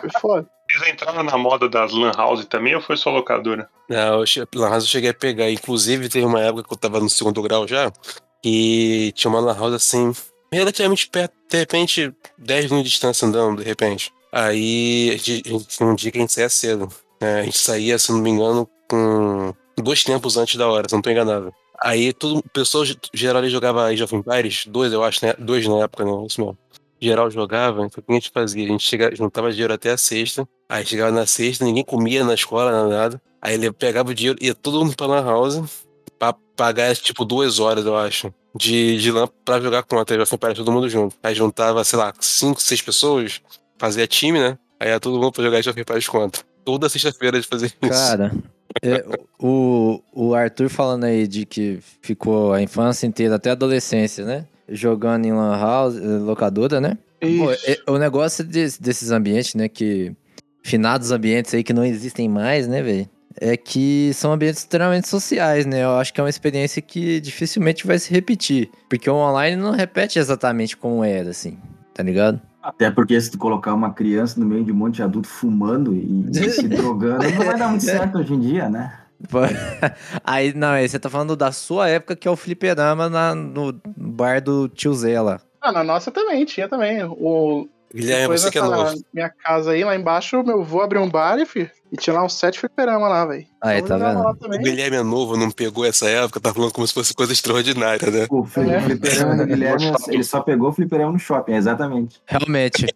Foi 0.00 0.10
foda. 0.20 0.46
Vocês 0.70 0.92
entraram 0.92 1.22
na 1.22 1.38
moda 1.38 1.68
das 1.68 1.92
Lan 1.92 2.12
House 2.16 2.44
também 2.46 2.74
ou 2.74 2.80
foi 2.80 2.96
só 2.96 3.10
locadora? 3.10 3.68
Não, 3.88 4.22
Lan 4.54 4.68
House 4.70 4.84
eu 4.84 4.88
cheguei 4.90 5.10
a 5.10 5.14
pegar. 5.14 5.50
Inclusive, 5.50 6.08
teve 6.08 6.26
uma 6.26 6.40
época 6.42 6.64
que 6.64 6.72
eu 6.74 6.78
tava 6.78 7.00
no 7.00 7.08
segundo 7.08 7.40
grau 7.42 7.66
já, 7.66 7.90
que 8.42 9.12
tinha 9.14 9.30
uma 9.30 9.40
Lan 9.40 9.54
House 9.58 9.74
assim, 9.74 10.12
relativamente 10.52 11.08
perto, 11.08 11.32
de 11.50 11.56
repente, 11.58 12.12
10 12.36 12.64
minutos 12.66 12.84
de 12.84 12.90
distância 12.90 13.26
andando, 13.26 13.58
de 13.62 13.64
repente. 13.64 14.12
Aí, 14.30 15.10
a 15.14 15.16
gente- 15.16 15.82
um 15.82 15.94
dia 15.94 16.10
que 16.12 16.18
a 16.18 16.20
gente 16.20 16.32
saía 16.32 16.48
cedo. 16.50 16.88
né? 17.20 17.40
A 17.40 17.42
gente 17.44 17.58
saía, 17.58 17.98
se 17.98 18.12
não 18.12 18.20
me 18.20 18.30
engano, 18.30 18.68
com 18.88 19.52
dois 19.76 20.04
tempos 20.04 20.36
antes 20.36 20.54
da 20.56 20.68
hora, 20.68 20.86
se 20.88 20.94
não 20.94 21.02
tô 21.02 21.10
enganado. 21.10 21.52
Aí, 21.80 22.12
todo, 22.12 22.42
pessoas 22.52 22.94
geral 23.14 23.38
ali 23.42 23.48
jogava 23.50 23.86
Age 23.86 24.02
of 24.04 24.14
Empires, 24.14 24.66
dois, 24.66 24.92
eu 24.92 25.02
acho, 25.02 25.24
né? 25.26 25.34
Dois 25.38 25.66
na 25.66 25.78
época, 25.84 26.04
não, 26.04 26.26
isso 26.26 26.40
mesmo. 26.40 26.56
Geral 27.00 27.30
jogava, 27.30 27.86
então 27.86 28.00
o 28.00 28.02
que 28.02 28.12
a 28.12 28.14
gente 28.14 28.30
fazia? 28.30 28.64
A 28.64 28.68
gente 28.68 28.84
chegava, 28.84 29.14
juntava 29.14 29.50
dinheiro 29.50 29.72
até 29.72 29.90
a 29.90 29.96
sexta, 29.96 30.48
aí 30.68 30.84
chegava 30.84 31.12
na 31.12 31.26
sexta, 31.26 31.64
ninguém 31.64 31.84
comia 31.84 32.24
na 32.24 32.34
escola, 32.34 32.88
nada. 32.88 33.20
Aí 33.40 33.54
ele 33.54 33.72
pegava 33.72 34.10
o 34.10 34.14
dinheiro, 34.14 34.38
ia 34.42 34.54
todo 34.54 34.84
mundo 34.84 34.96
pra 34.96 35.06
Lan 35.06 35.24
House 35.24 35.62
pra 36.18 36.34
pagar, 36.56 36.94
tipo, 36.96 37.24
duas 37.24 37.60
horas, 37.60 37.86
eu 37.86 37.96
acho, 37.96 38.34
de, 38.56 38.98
de 38.98 39.12
LAN 39.12 39.28
pra 39.44 39.60
jogar 39.60 39.84
contra. 39.84 40.16
Aí 40.16 40.26
já 40.26 40.54
todo 40.54 40.72
mundo 40.72 40.88
junto. 40.88 41.14
Aí 41.22 41.34
juntava, 41.34 41.84
sei 41.84 41.98
lá, 41.98 42.12
cinco, 42.20 42.60
seis 42.60 42.82
pessoas, 42.82 43.40
fazia 43.78 44.06
time, 44.06 44.40
né? 44.40 44.58
Aí 44.80 44.88
ia 44.88 45.00
todo 45.00 45.18
mundo 45.18 45.32
pra 45.32 45.44
jogar 45.44 45.60
of 45.60 45.80
Empires 45.80 46.08
contra. 46.08 46.42
Toda 46.64 46.88
sexta-feira 46.88 47.40
de 47.40 47.46
fazer 47.46 47.66
isso. 47.66 47.92
Cara, 47.92 48.32
é, 48.82 49.04
o, 49.38 50.02
o 50.12 50.34
Arthur 50.34 50.68
falando 50.68 51.04
aí 51.04 51.26
de 51.26 51.46
que 51.46 51.78
ficou 52.02 52.52
a 52.52 52.60
infância 52.60 53.06
inteira, 53.06 53.36
até 53.36 53.50
a 53.50 53.52
adolescência, 53.52 54.24
né? 54.24 54.44
Jogando 54.68 55.24
em 55.26 55.32
Lan 55.32 55.56
House, 55.58 55.96
eh, 55.96 56.00
locadora, 56.18 56.80
né? 56.80 56.98
Pô, 57.20 57.26
Isso. 57.26 57.70
é- 57.70 57.90
o 57.90 57.98
negócio 57.98 58.44
des- 58.44 58.78
desses 58.78 59.10
ambientes, 59.10 59.54
né? 59.54 59.68
Que. 59.68 60.14
Finados 60.62 61.10
ambientes 61.12 61.54
aí 61.54 61.62
que 61.64 61.72
não 61.72 61.84
existem 61.84 62.28
mais, 62.28 62.68
né, 62.68 62.82
velho? 62.82 63.08
É 63.40 63.56
que 63.56 64.10
são 64.14 64.32
ambientes 64.32 64.60
extremamente 64.60 65.08
sociais, 65.08 65.64
né? 65.64 65.84
Eu 65.84 65.92
acho 65.96 66.12
que 66.12 66.20
é 66.20 66.24
uma 66.24 66.28
experiência 66.28 66.82
que 66.82 67.20
dificilmente 67.20 67.86
vai 67.86 67.98
se 67.98 68.12
repetir. 68.12 68.68
Porque 68.88 69.08
o 69.08 69.14
online 69.14 69.56
não 69.56 69.70
repete 69.70 70.18
exatamente 70.18 70.76
como 70.76 71.02
era, 71.04 71.30
assim. 71.30 71.56
Tá 71.94 72.02
ligado? 72.02 72.40
Até 72.62 72.90
porque 72.90 73.18
se 73.20 73.30
tu 73.30 73.38
colocar 73.38 73.72
uma 73.72 73.92
criança 73.94 74.38
no 74.38 74.44
meio 74.44 74.64
de 74.64 74.72
um 74.72 74.74
monte 74.74 74.96
de 74.96 75.02
adulto 75.02 75.28
fumando 75.28 75.94
e, 75.94 76.28
e 76.30 76.32
se 76.50 76.68
drogando, 76.68 77.24
não 77.30 77.44
vai 77.46 77.56
dar 77.56 77.68
muito 77.68 77.84
certo 77.84 78.18
hoje 78.18 78.34
em 78.34 78.40
dia, 78.40 78.68
né? 78.68 78.92
Aí, 80.24 80.52
não, 80.54 80.68
aí 80.72 80.88
você 80.88 80.98
tá 80.98 81.10
falando 81.10 81.34
da 81.36 81.50
sua 81.52 81.88
época, 81.88 82.14
que 82.16 82.28
é 82.28 82.30
o 82.30 82.36
fliperama 82.36 83.08
na- 83.08 83.34
no 83.34 83.72
bar 83.96 84.40
do 84.40 84.68
tio 84.68 84.94
Zé 84.94 85.20
lá. 85.20 85.40
Ah, 85.60 85.72
na 85.72 85.82
nossa 85.82 86.10
também, 86.10 86.44
tinha 86.44 86.68
também. 86.68 87.02
O, 87.04 87.68
Guilherme, 87.92 88.22
depois 88.22 88.42
você 88.42 88.50
que 88.50 88.58
é 88.58 88.62
novo. 88.62 88.94
minha 89.12 89.28
casa 89.30 89.72
aí, 89.72 89.82
lá 89.82 89.96
embaixo, 89.96 90.42
meu 90.44 90.60
avô 90.60 90.82
abriu 90.82 91.00
um 91.02 91.08
bar 91.10 91.38
e, 91.38 91.46
fi, 91.46 91.70
e 91.90 91.96
tinha 91.96 92.14
lá 92.14 92.22
uns 92.24 92.34
sete 92.34 92.60
fliperama 92.60 93.08
lá, 93.08 93.24
velho. 93.26 93.46
Aí, 93.60 93.78
Então 93.80 93.98
tá 93.98 94.12
vendo? 94.12 94.20
O. 94.54 94.58
Guilherme 94.58 94.96
é 94.98 95.02
novo, 95.02 95.36
não 95.36 95.50
pegou 95.50 95.84
essa 95.84 96.06
época, 96.08 96.38
tá 96.38 96.52
falando 96.54 96.72
como 96.72 96.86
se 96.86 96.92
fosse 96.94 97.12
coisa 97.14 97.32
extraordinária, 97.32 98.10
né? 98.10 98.26
O 98.30 98.44
É. 98.44 98.80
fliperama 98.80 99.36
do 99.36 99.46
Guilherme, 99.48 99.92
ele 100.08 100.22
só 100.22 100.40
pegou 100.42 100.68
o 100.68 100.72
fliperama 100.72 101.12
no 101.12 101.18
shopping, 101.18 101.54
exatamente. 101.54 102.20
Realmente. 102.26 102.86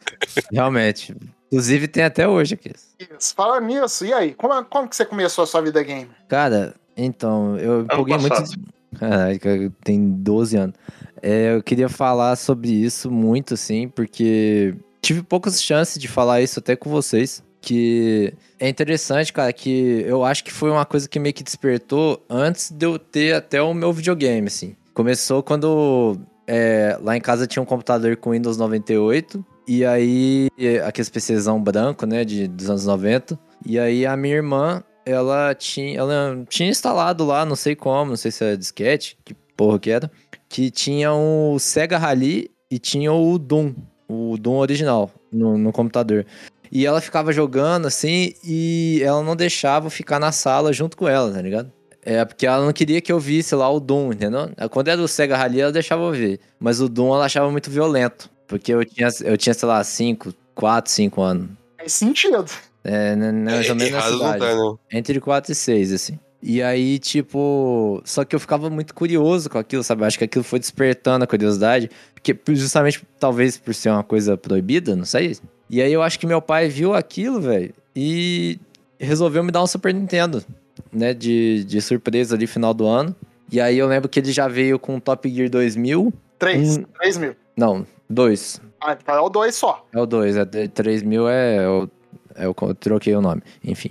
realmente. 0.53 1.17
Inclusive 1.53 1.87
tem 1.87 2.03
até 2.03 2.27
hoje 2.27 2.55
aqui. 2.55 2.73
Isso. 2.99 3.35
Fala 3.35 3.61
nisso, 3.61 4.07
e 4.07 4.13
aí? 4.13 4.33
Como, 4.33 4.65
como 4.65 4.89
que 4.89 4.97
você 4.97 5.05
começou 5.05 5.45
a 5.45 5.47
sua 5.47 5.61
vida 5.61 5.83
game? 5.83 6.09
Cara, 6.27 6.75
então, 6.97 7.59
eu 7.59 7.83
empolguei 7.83 8.17
muito. 8.17 8.31
passado. 8.31 8.59
Caralho, 8.99 9.39
cara, 9.39 9.73
tem 9.85 10.09
12 10.09 10.57
anos. 10.57 10.77
É, 11.21 11.55
eu 11.55 11.63
queria 11.63 11.91
falar 11.91 12.37
sobre 12.37 12.71
isso 12.71 13.11
muito, 13.11 13.53
assim, 13.53 13.87
porque 13.87 14.75
tive 15.03 15.23
poucas 15.23 15.63
chances 15.63 16.01
de 16.01 16.09
falar 16.09 16.41
isso 16.41 16.59
até 16.59 16.75
com 16.75 16.89
vocês. 16.89 17.45
Que 17.61 18.33
é 18.59 18.67
interessante, 18.69 19.31
cara, 19.31 19.53
que 19.53 20.03
eu 20.07 20.25
acho 20.25 20.43
que 20.43 20.53
foi 20.53 20.71
uma 20.71 20.87
coisa 20.87 21.07
que 21.07 21.19
meio 21.21 21.35
que 21.35 21.45
despertou 21.45 22.25
antes 22.29 22.71
de 22.71 22.87
eu 22.87 22.99
ter 22.99 23.35
até 23.35 23.61
o 23.63 23.75
meu 23.75 23.93
videogame, 23.93 24.49
assim. 24.49 24.75
Começou 24.95 25.43
quando 25.43 26.19
é, 26.47 26.99
lá 27.01 27.15
em 27.17 27.21
casa 27.21 27.47
tinha 27.47 27.63
um 27.63 27.67
computador 27.67 28.17
com 28.17 28.31
Windows 28.31 28.57
98. 28.57 29.45
E 29.67 29.85
aí, 29.85 30.49
aqueles 30.85 31.09
PCzão 31.09 31.63
branco, 31.63 32.07
né, 32.07 32.25
de, 32.25 32.49
dos 32.49 32.69
anos 32.69 32.87
90. 32.87 33.39
E 33.65 33.79
aí 33.79 34.05
a 34.05 34.17
minha 34.17 34.35
irmã, 34.35 34.83
ela 35.07 35.55
tinha, 35.55 35.99
ela 35.99 36.45
tinha 36.49 36.69
instalado 36.69 37.25
lá, 37.25 37.45
não 37.45 37.57
sei 37.57 37.77
como, 37.77 38.11
não 38.11 38.17
sei 38.17 38.31
se 38.31 38.45
era 38.45 38.57
disquete, 38.57 39.17
que 39.25 39.35
porra 39.57 39.79
que 39.79 39.91
era, 39.91 40.11
que 40.49 40.71
tinha 40.71 41.13
o 41.13 41.59
Sega 41.59 41.99
Rally 41.99 42.51
e 42.71 42.79
tinha 42.79 43.13
o 43.13 43.39
Doom, 43.39 43.75
o 44.09 44.37
Doom 44.37 44.57
original 44.57 45.11
no, 45.31 45.57
no 45.57 45.73
computador. 45.73 46.27
E 46.71 46.87
ela 46.87 47.01
ficava 47.01 47.33
jogando 47.33 47.87
assim 47.87 48.33
e 48.43 49.01
ela 49.05 49.23
não 49.23 49.37
deixava 49.37 49.91
ficar 49.91 50.19
na 50.19 50.33
sala 50.33 50.73
junto 50.73 50.97
com 50.97 51.07
ela, 51.07 51.31
tá 51.31 51.41
ligado? 51.41 51.71
É, 52.05 52.25
porque 52.25 52.47
ela 52.47 52.65
não 52.65 52.73
queria 52.73 53.01
que 53.01 53.13
eu 53.13 53.21
visse 53.21 53.55
lá 53.55 53.71
o 53.71 53.79
Doom, 53.79 54.13
entendeu? 54.13 54.51
Quando 54.71 54.89
era 54.89 55.01
o 55.01 55.07
Sega 55.07 55.37
Rally, 55.37 55.61
ela 55.61 55.71
deixava 55.71 56.03
eu 56.03 56.11
ver. 56.11 56.41
Mas 56.59 56.81
o 56.81 56.89
Doom 56.89 57.15
ela 57.15 57.27
achava 57.27 57.51
muito 57.51 57.71
violento. 57.71 58.29
Porque 58.53 58.71
eu 58.75 58.85
tinha, 58.85 59.09
eu 59.25 59.39
tinha 59.39 59.55
sei 59.55 59.67
lá, 59.67 59.83
5, 59.83 60.35
4, 60.55 60.93
5 60.93 61.23
anos. 61.23 61.49
Faz 61.79 61.95
sentido. 61.95 62.45
É, 62.85 63.17
né, 63.17 63.33
mais 63.33 63.71
ou 63.71 63.75
menos 63.75 63.93
nessa 63.93 64.15
idade. 64.15 64.45
né? 64.45 64.75
Entre 64.93 65.19
4 65.19 65.53
e 65.53 65.55
6, 65.55 65.93
assim. 65.95 66.19
E 66.43 66.63
aí, 66.63 66.99
tipo. 66.99 68.03
Só 68.05 68.27
que 68.27 68.37
eu 68.37 68.41
ficava 68.41 68.69
muito 68.69 68.93
curioso 68.93 69.49
com 69.49 69.57
aquilo, 69.57 69.83
sabe? 69.83 70.05
Acho 70.05 70.19
que 70.19 70.25
aquilo 70.25 70.45
foi 70.45 70.59
despertando 70.59 71.25
a 71.25 71.27
curiosidade. 71.27 71.89
Porque 72.13 72.39
justamente, 72.55 73.03
talvez 73.19 73.57
por 73.57 73.73
ser 73.73 73.89
uma 73.89 74.05
coisa 74.05 74.37
proibida, 74.37 74.95
não 74.95 75.07
sei. 75.07 75.35
E 75.71 75.81
aí 75.81 75.91
eu 75.91 76.03
acho 76.03 76.19
que 76.19 76.27
meu 76.27 76.43
pai 76.43 76.69
viu 76.69 76.93
aquilo, 76.93 77.41
velho, 77.41 77.73
e 77.97 78.59
resolveu 79.01 79.43
me 79.43 79.51
dar 79.51 79.63
um 79.63 79.67
Super 79.67 79.95
Nintendo, 79.95 80.45
né? 80.93 81.15
De, 81.15 81.65
de 81.65 81.81
surpresa 81.81 82.35
ali, 82.35 82.47
final 82.47 82.75
do 82.75 82.87
ano. 82.87 83.17
E 83.51 83.59
aí 83.59 83.79
eu 83.79 83.87
lembro 83.87 84.11
que 84.11 84.21
ele 84.21 84.31
já 84.31 84.47
veio 84.47 84.79
com 84.79 84.97
o 84.97 85.01
Top 85.01 85.27
Gear 85.27 85.49
2000. 85.49 86.13
Três. 86.39 86.77
Hum. 86.77 86.85
Três 86.99 87.17
mil. 87.17 87.35
Não, 87.57 87.87
dois. 88.13 88.61
Ah, 88.81 88.97
então 89.01 89.15
é 89.15 89.21
o 89.21 89.29
dois 89.29 89.55
só. 89.55 89.87
É 89.93 90.01
o 90.01 90.07
2, 90.07 90.37
é 90.37 90.45
3 90.45 91.03
mil 91.03 91.29
é 91.29 91.69
o. 91.69 91.89
É 92.35 92.47
eu 92.47 92.55
troquei 92.75 93.15
o 93.15 93.21
nome. 93.21 93.43
Enfim. 93.65 93.91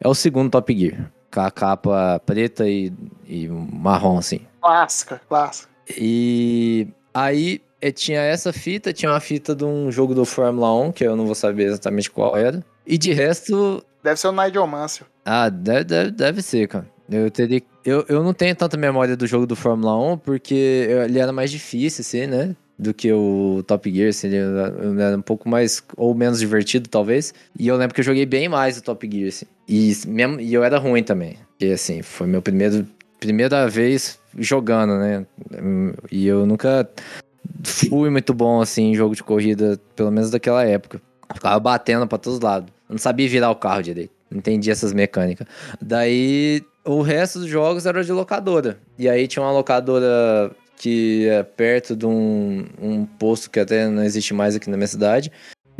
É 0.00 0.08
o 0.08 0.14
segundo 0.14 0.50
Top 0.50 0.76
Gear. 0.76 1.10
Com 1.32 1.40
a 1.40 1.50
capa 1.50 2.20
preta 2.26 2.68
e, 2.68 2.92
e 3.26 3.48
marrom, 3.48 4.18
assim. 4.18 4.40
Clássica, 4.60 5.20
clássica. 5.28 5.68
E 5.96 6.88
aí 7.14 7.60
eh, 7.80 7.90
tinha 7.92 8.20
essa 8.20 8.52
fita, 8.52 8.92
tinha 8.92 9.10
uma 9.10 9.20
fita 9.20 9.54
de 9.54 9.64
um 9.64 9.90
jogo 9.92 10.14
do 10.14 10.24
Fórmula 10.24 10.74
1, 10.88 10.92
que 10.92 11.04
eu 11.04 11.14
não 11.16 11.24
vou 11.26 11.34
saber 11.34 11.64
exatamente 11.64 12.10
qual 12.10 12.36
era. 12.36 12.64
E 12.86 12.98
de 12.98 13.12
resto, 13.12 13.84
Deve 14.02 14.18
ser 14.18 14.28
o 14.28 14.32
Nigel 14.32 14.66
Mansell. 14.66 15.06
ah, 15.24 15.48
deve, 15.48 15.84
deve, 15.84 16.10
deve 16.10 16.42
ser, 16.42 16.66
cara. 16.68 16.86
Eu 17.08 17.30
teria. 17.30 17.62
Eu, 17.84 18.04
eu 18.08 18.22
não 18.22 18.32
tenho 18.34 18.54
tanta 18.56 18.76
memória 18.76 19.16
do 19.16 19.26
jogo 19.26 19.46
do 19.46 19.54
Fórmula 19.54 19.96
1, 20.14 20.18
porque 20.18 20.86
eu- 20.88 21.02
ele 21.04 21.18
era 21.18 21.32
mais 21.32 21.50
difícil, 21.50 22.00
assim, 22.02 22.26
né? 22.26 22.56
Do 22.78 22.92
que 22.92 23.12
o 23.12 23.62
Top 23.66 23.92
Gear, 23.92 24.08
assim, 24.08 24.28
ele 24.28 24.36
era, 25.00 25.16
um 25.16 25.22
pouco 25.22 25.48
mais. 25.48 25.82
ou 25.96 26.14
menos 26.14 26.40
divertido, 26.40 26.88
talvez. 26.88 27.32
E 27.58 27.68
eu 27.68 27.76
lembro 27.76 27.94
que 27.94 28.00
eu 28.00 28.04
joguei 28.04 28.26
bem 28.26 28.48
mais 28.48 28.76
o 28.78 28.82
Top 28.82 29.08
Gear, 29.10 29.28
assim. 29.28 29.46
E, 29.68 29.92
mesmo, 30.06 30.40
e 30.40 30.52
eu 30.52 30.64
era 30.64 30.78
ruim 30.78 31.02
também. 31.02 31.36
E 31.60 31.72
assim, 31.72 32.02
foi 32.02 32.26
meu 32.26 32.42
primeiro. 32.42 32.86
Primeira 33.20 33.68
vez 33.68 34.18
jogando, 34.36 34.96
né? 34.98 35.24
E 36.10 36.26
eu 36.26 36.44
nunca 36.44 36.88
fui 37.62 38.10
muito 38.10 38.34
bom, 38.34 38.60
assim, 38.60 38.90
em 38.90 38.94
jogo 38.94 39.14
de 39.14 39.22
corrida, 39.22 39.78
pelo 39.94 40.10
menos 40.10 40.30
daquela 40.30 40.64
época. 40.64 41.00
Ficava 41.32 41.58
batendo 41.60 42.06
pra 42.06 42.18
todos 42.18 42.38
os 42.38 42.42
lados. 42.42 42.68
Eu 42.88 42.94
não 42.94 42.98
sabia 42.98 43.28
virar 43.28 43.50
o 43.50 43.56
carro 43.56 43.82
direito. 43.82 44.10
Não 44.30 44.38
entendia 44.38 44.72
essas 44.72 44.92
mecânicas. 44.92 45.46
Daí, 45.80 46.62
o 46.84 47.00
resto 47.00 47.38
dos 47.38 47.48
jogos 47.48 47.86
era 47.86 48.02
de 48.02 48.12
locadora. 48.12 48.78
E 48.98 49.08
aí 49.08 49.28
tinha 49.28 49.42
uma 49.42 49.52
locadora 49.52 50.50
que 50.76 51.28
é 51.28 51.42
perto 51.42 51.94
de 51.94 52.06
um, 52.06 52.66
um 52.80 53.04
posto 53.04 53.50
que 53.50 53.60
até 53.60 53.88
não 53.88 54.02
existe 54.02 54.34
mais 54.34 54.56
aqui 54.56 54.68
na 54.70 54.76
minha 54.76 54.86
cidade. 54.86 55.30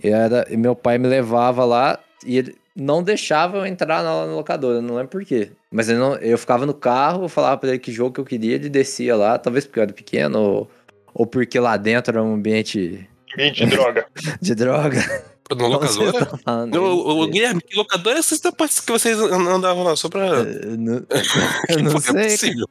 E, 0.02 0.08
era, 0.08 0.46
e 0.50 0.56
meu 0.56 0.74
pai 0.74 0.98
me 0.98 1.08
levava 1.08 1.64
lá 1.64 1.98
e 2.24 2.38
ele 2.38 2.56
não 2.74 3.02
deixava 3.02 3.58
eu 3.58 3.66
entrar 3.66 4.02
na, 4.02 4.26
na 4.26 4.32
locadora, 4.34 4.80
não 4.80 4.94
lembro 4.94 5.10
por 5.10 5.24
quê. 5.24 5.50
Mas 5.70 5.88
não, 5.88 6.16
eu 6.16 6.38
ficava 6.38 6.64
no 6.64 6.74
carro, 6.74 7.24
eu 7.24 7.28
falava 7.28 7.58
pra 7.58 7.70
ele 7.70 7.78
que 7.78 7.92
jogo 7.92 8.14
que 8.14 8.20
eu 8.20 8.24
queria, 8.24 8.54
ele 8.54 8.68
descia 8.68 9.14
lá, 9.14 9.38
talvez 9.38 9.66
porque 9.66 9.78
eu 9.78 9.82
era 9.82 9.92
pequeno, 9.92 10.40
ou, 10.40 10.70
ou 11.12 11.26
porque 11.26 11.58
lá 11.58 11.76
dentro 11.76 12.12
era 12.12 12.22
um 12.22 12.34
ambiente 12.34 13.08
Ambiente 13.34 13.64
de 13.64 13.70
droga. 13.70 14.06
de 14.40 14.54
droga. 14.54 15.24
Vocês 15.54 15.96
locadora? 15.96 16.40
aí? 16.46 16.78
o, 16.78 17.22
o 17.22 17.26
Guilherme, 17.26 17.60
que 17.60 17.76
locadora 17.76 18.16
é 18.16 18.20
essa 18.20 18.36
que 18.38 18.92
vocês 18.92 19.18
andavam 19.18 19.82
lá? 19.82 19.96
Só 19.96 20.08
pra. 20.08 20.26
Eu 20.26 20.76
não, 20.76 20.94
eu 21.68 21.82
não 21.82 21.96
é 21.96 22.00
sei, 22.00 22.28
possível. 22.30 22.66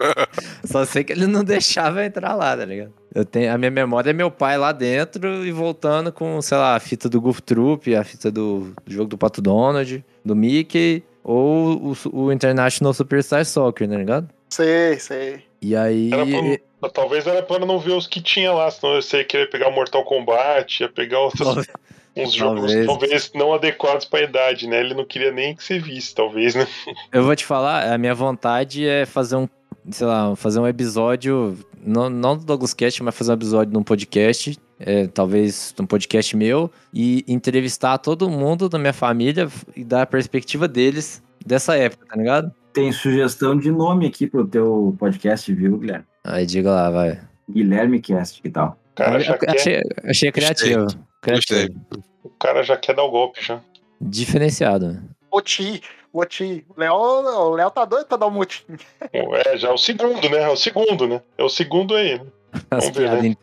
Só 0.66 0.86
sei 0.86 1.04
que 1.04 1.14
ele 1.14 1.28
não 1.28 1.44
deixava 1.44 2.02
eu 2.02 2.06
entrar 2.06 2.34
lá, 2.36 2.56
tá 2.56 2.66
ligado? 2.66 2.94
Eu 3.14 3.26
tenho, 3.26 3.54
a 3.54 3.58
minha 3.58 3.72
memória 3.72 4.10
é 4.10 4.14
meu 4.14 4.32
pai 4.32 4.58
lá 4.58 4.72
dentro 4.72 5.46
e 5.46 5.52
voltando 5.52 6.12
com, 6.14 6.42
sei 6.42 6.58
lá, 6.58 6.76
a 6.76 6.80
fita 6.80 7.10
do 7.10 7.20
Goof 7.20 7.42
Troop, 7.42 7.94
a 7.96 8.04
fita 8.04 8.32
do, 8.32 8.74
do 8.86 8.94
jogo 8.94 9.10
do 9.10 9.18
Pato 9.18 9.42
Donald, 9.42 10.04
do 10.24 10.36
Mickey, 10.36 11.04
ou 11.24 11.94
o, 11.94 11.98
o 12.14 12.32
International 12.32 12.94
Superstar 12.94 13.46
Soccer, 13.46 13.90
tá 13.90 13.96
ligado? 13.96 14.30
Sei, 14.50 14.98
sei. 15.00 15.44
E 15.62 15.76
aí. 15.76 16.10
Era 16.12 16.26
pra- 16.80 16.90
talvez 16.90 17.28
era 17.28 17.44
pra 17.44 17.60
não 17.60 17.80
ver 17.80 17.92
os 17.92 18.08
que 18.08 18.22
tinha 18.22 18.52
lá, 18.52 18.72
senão 18.72 18.96
você 19.02 19.18
ia 19.18 19.24
querer 19.26 19.50
pegar 19.50 19.70
Mortal 19.72 20.04
Kombat, 20.04 20.82
ia 20.82 20.90
pegar 20.90 21.20
outros, 22.16 22.38
Talvez- 22.38 22.72
uns 22.72 22.76
jogos 22.76 22.86
talvez. 22.86 23.32
não 23.36 23.54
adequados 23.54 24.06
pra 24.06 24.22
idade, 24.22 24.68
né? 24.68 24.80
Ele 24.80 24.94
não 24.94 25.06
queria 25.06 25.32
nem 25.32 25.56
que 25.56 25.64
você 25.64 25.80
visse, 25.80 26.14
talvez, 26.14 26.56
né? 26.56 26.68
Eu 27.12 27.24
vou 27.24 27.36
te 27.36 27.46
falar, 27.46 27.92
a 27.92 27.98
minha 27.98 28.14
vontade 28.16 28.86
é 28.88 29.06
fazer 29.06 29.36
um, 29.36 29.48
sei 29.90 30.06
lá, 30.08 30.36
fazer 30.36 30.60
um 30.60 30.68
episódio, 30.68 31.58
não, 31.84 32.10
não 32.10 32.38
do 32.38 32.46
Douglas 32.46 32.74
Cast, 32.74 33.02
mas 33.04 33.16
fazer 33.18 33.32
um 33.32 33.36
episódio 33.36 33.74
num 33.74 33.84
podcast, 33.84 34.58
é, 34.80 35.08
talvez 35.08 35.74
num 35.80 35.86
podcast 35.86 36.36
meu, 36.36 36.70
e 36.94 37.24
entrevistar 37.28 37.98
todo 37.98 38.30
mundo 38.30 38.68
da 38.68 38.78
minha 38.78 38.94
família 38.94 39.48
e 39.76 39.84
dar 39.84 40.02
a 40.02 40.06
perspectiva 40.06 40.68
deles 40.68 41.22
dessa 41.46 41.76
época, 41.78 42.06
tá 42.08 42.16
ligado? 42.16 42.52
Tem 42.74 42.92
sugestão 42.92 43.58
de 43.58 43.70
nome 43.72 44.06
aqui 44.08 44.28
pro 44.28 44.48
teu 44.48 44.96
podcast, 44.98 45.52
viu, 45.54 45.78
Guilherme? 45.78 46.06
Aí 46.24 46.46
diga 46.46 46.72
lá, 46.72 46.90
vai. 46.90 47.20
Guilherme 47.50 48.00
Cast, 48.00 48.42
que 48.42 48.50
tal? 48.50 48.78
Cara, 48.96 49.20
quer, 49.38 49.50
achei, 49.50 49.82
achei 50.06 50.32
criativo. 50.32 50.84
Gostei. 50.84 51.02
Criativo. 51.22 51.80
o 52.24 52.30
cara 52.30 52.64
já 52.64 52.76
quer 52.78 52.96
dar 52.96 53.04
o 53.04 53.12
golpe 53.12 53.44
já. 53.46 53.60
Diferenciado. 54.00 54.88
né? 54.94 55.04
Moti, 55.32 55.82
Moti. 56.14 56.66
O 56.76 56.80
Léo, 56.80 56.94
o 56.96 57.50
Léo 57.56 57.72
tá 57.72 57.86
doido 57.86 58.08
pra 58.08 58.18
dar 58.18 58.28
um 58.28 58.32
motim. 58.32 58.64
É, 59.14 59.58
já 59.58 59.70
é 59.70 59.72
o 59.72 59.78
segundo, 59.78 60.30
né? 60.30 60.44
É 60.44 60.50
o 60.50 60.58
segundo, 60.58 61.08
né? 61.08 61.22
É 61.38 61.44
o 61.44 61.50
segundo 61.50 61.96
aí, 61.96 62.18
né? 62.20 62.26
As 62.70 62.90
piadas 62.90 63.24
né? 63.24 63.36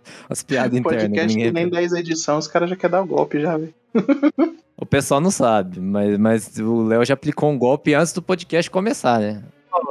piadas 0.47 0.79
internas. 0.79 1.03
Podcast 1.03 1.35
ninguém- 1.37 1.53
nem 1.53 1.69
10 1.71 1.93
edições, 1.95 2.45
os 2.45 2.51
caras 2.51 2.69
já 2.69 2.77
querem 2.77 2.93
dar 2.93 3.03
o 3.03 3.07
golpe 3.07 3.41
já, 3.41 3.57
velho. 3.57 3.73
O 4.77 4.85
pessoal 4.85 5.21
não 5.21 5.31
sabe, 5.31 5.81
mas, 5.81 6.19
mas 6.19 6.59
o 6.59 6.83
Léo 6.85 7.05
já 7.05 7.15
aplicou 7.15 7.49
um 7.51 7.59
golpe 7.59 7.95
antes 7.95 8.13
do 8.13 8.21
podcast 8.21 8.71
começar, 8.71 9.19
né? 9.19 9.43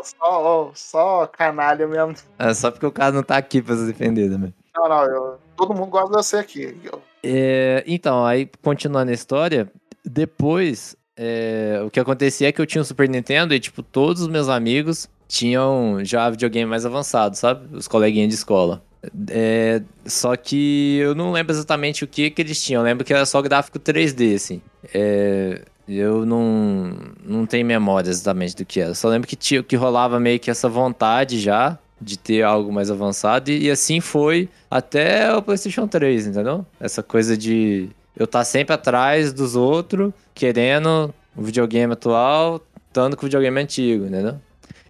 Só, 0.04 0.16
ó, 0.22 0.72
só 0.76 1.26
canalha 1.28 1.88
mesmo. 1.88 2.14
É 2.38 2.54
só 2.54 2.70
porque 2.70 2.86
o 2.86 2.92
cara 2.92 3.12
não 3.12 3.24
tá 3.24 3.38
aqui 3.38 3.62
pra 3.62 3.76
se 3.76 3.86
defender 3.88 4.30
também. 4.30 4.54
Não, 4.76 4.88
não, 4.88 5.04
eu- 5.06 5.38
todo 5.56 5.74
mundo 5.74 5.88
gosta 5.90 6.10
de 6.10 6.16
você 6.18 6.38
aqui. 6.38 6.78
Eu- 6.84 7.02
É, 7.24 7.84
então, 7.88 8.26
aí 8.26 8.50
continuando 8.62 9.12
a 9.12 9.14
história, 9.14 9.72
depois 10.06 10.96
é, 11.18 11.82
o 11.84 11.90
que 11.90 12.00
acontecia 12.00 12.50
é 12.50 12.52
que 12.52 12.62
eu 12.62 12.66
tinha 12.66 12.82
um 12.82 12.86
Super 12.86 13.10
Nintendo 13.10 13.54
e, 13.54 13.60
tipo, 13.60 13.82
todos 13.82 14.22
os 14.22 14.28
meus 14.28 14.48
amigos 14.50 15.10
tinham 15.28 16.00
já 16.04 16.30
videogame 16.30 16.70
mais 16.70 16.86
avançado, 16.86 17.36
sabe? 17.36 17.76
Os 17.76 17.88
coleguinhas 17.88 18.30
de 18.30 18.36
escola. 18.36 18.84
É, 19.30 19.82
só 20.06 20.36
que 20.36 20.98
eu 20.98 21.16
não 21.16 21.32
lembro 21.32 21.54
exatamente 21.54 22.04
o 22.04 22.08
que 22.08 22.30
que 22.30 22.42
eles 22.42 22.64
tinham. 22.64 22.82
Eu 22.82 22.86
lembro 22.86 23.04
que 23.04 23.14
era 23.14 23.26
só 23.26 23.42
gráfico 23.42 23.80
3D, 23.80 24.36
assim. 24.36 24.62
É, 24.94 25.62
eu 25.88 26.26
não, 26.26 26.94
não 27.24 27.46
tenho 27.46 27.66
memória 27.66 28.10
exatamente 28.10 28.56
do 28.56 28.66
que 28.66 28.80
era. 28.80 28.94
Só 28.94 29.08
lembro 29.10 29.28
que, 29.28 29.36
tinha, 29.36 29.64
que 29.64 29.76
rolava 29.76 30.20
meio 30.20 30.40
que 30.40 30.52
essa 30.52 30.70
vontade 30.70 31.40
já 31.40 31.80
de 32.00 32.18
ter 32.18 32.44
algo 32.44 32.72
mais 32.72 32.90
avançado. 32.92 33.50
E, 33.52 33.66
e 33.66 33.72
assim 33.72 34.00
foi 34.00 34.50
até 34.70 35.34
o 35.36 35.42
PlayStation 35.42 35.88
3, 35.88 36.28
entendeu? 36.28 36.66
Essa 36.80 37.02
coisa 37.04 37.38
de 37.38 37.90
eu 38.16 38.26
estar 38.26 38.44
sempre 38.44 38.74
atrás 38.74 39.34
dos 39.34 39.56
outros, 39.56 40.12
querendo 40.34 41.14
o 41.36 41.42
videogame 41.42 41.94
atual, 41.94 42.62
estando 42.88 43.16
com 43.16 43.24
o 43.24 43.28
videogame 43.28 43.62
antigo, 43.62 44.06
entendeu? 44.06 44.36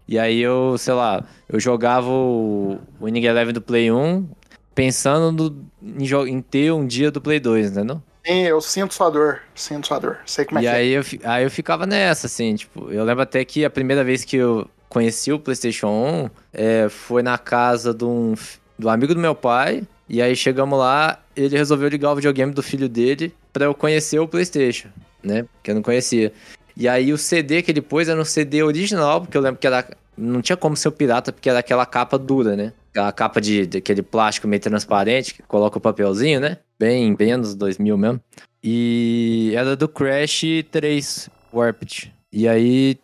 E 0.08 0.18
aí 0.18 0.40
eu, 0.40 0.78
sei 0.78 0.94
lá, 0.94 1.24
eu 1.50 1.60
jogava 1.60 2.08
o 2.10 2.80
Winning 3.02 3.26
Eleven 3.26 3.54
do 3.54 3.62
Play 3.62 3.92
1 3.92 4.26
pensando 4.74 5.32
no- 5.32 5.66
em, 6.00 6.30
em 6.32 6.42
ter 6.42 6.72
um 6.72 6.86
dia 6.86 7.12
do 7.12 7.20
Play 7.20 7.40
2, 7.40 7.72
entendeu? 7.72 8.02
Sim, 8.26 8.42
eu 8.44 8.60
sinto 8.62 8.94
sua 8.94 9.10
dor. 9.10 9.42
Sinto 9.56 9.88
sua 9.88 10.00
dor. 10.00 10.18
Sei 10.26 10.46
como 10.46 10.60
é 10.60 10.64
e 10.64 10.66
que 10.66 10.70
é. 10.70 10.72
aí 10.72 10.90
eu, 10.92 11.04
fi- 11.04 11.20
aí 11.24 11.44
eu 11.44 11.52
ficava 11.52 11.86
nessa, 11.86 12.28
assim, 12.28 12.56
tipo, 12.56 12.92
eu 12.92 13.04
lembro 13.04 13.24
até 13.24 13.44
que 13.46 13.64
a 13.66 13.70
primeira 13.70 14.04
vez 14.04 14.24
que 14.26 14.36
eu 14.38 14.68
conheci 14.90 15.32
o 15.32 15.40
PlayStation 15.40 15.88
1 15.88 16.30
é, 16.54 16.90
foi 16.90 17.22
na 17.22 17.38
casa 17.38 17.94
de 17.94 18.04
um, 18.06 18.34
do 18.78 18.90
amigo 18.90 19.14
do 19.14 19.20
meu 19.20 19.36
pai. 19.36 19.84
E 20.10 20.22
aí 20.22 20.36
chegamos 20.36 20.80
lá, 20.80 21.22
ele 21.36 21.58
resolveu 21.58 21.90
ligar 21.90 22.12
o 22.12 22.16
videogame 22.16 22.54
do 22.54 22.64
filho 22.64 22.88
dele 22.88 23.34
pra 23.52 23.66
eu 23.66 23.74
conhecer 23.74 24.20
o 24.20 24.28
PlayStation, 24.28 24.88
né? 25.22 25.46
Que 25.62 25.72
eu 25.72 25.76
não 25.76 25.82
conhecia. 25.82 26.32
E 26.76 26.88
aí 26.88 27.12
o 27.12 27.18
CD 27.18 27.62
que 27.62 27.72
ele 27.72 27.82
pôs 27.82 28.08
era 28.08 28.20
um 28.20 28.26
CD 28.26 28.64
original, 28.64 29.22
porque 29.22 29.38
eu 29.38 29.42
lembro 29.42 29.60
que 29.60 29.68
era. 29.68 29.86
Não 30.16 30.42
tinha 30.42 30.58
como 30.58 30.76
ser 30.76 30.88
o 30.88 30.92
pirata, 30.92 31.32
porque 31.32 31.50
era 31.50 31.60
aquela 31.60 31.86
capa 31.86 32.18
dura, 32.18 32.56
né? 32.56 32.74
Aquela 32.90 33.12
capa 33.12 33.40
de, 33.40 33.68
daquele 33.68 34.02
plástico 34.02 34.48
meio 34.48 34.62
transparente, 34.62 35.34
que 35.34 35.44
coloca 35.44 35.78
o 35.78 35.82
papelzinho, 35.82 36.40
né? 36.40 36.58
Bem, 36.80 37.14
bem 37.14 37.34
anos 37.34 37.54
2000 37.54 37.98
mesmo. 37.98 38.22
E 38.64 39.52
era 39.56 39.76
do 39.76 39.88
Crash 39.88 40.42
3 40.72 41.30
Warped. 41.54 42.14
E 42.32 42.48
aí 42.48 42.98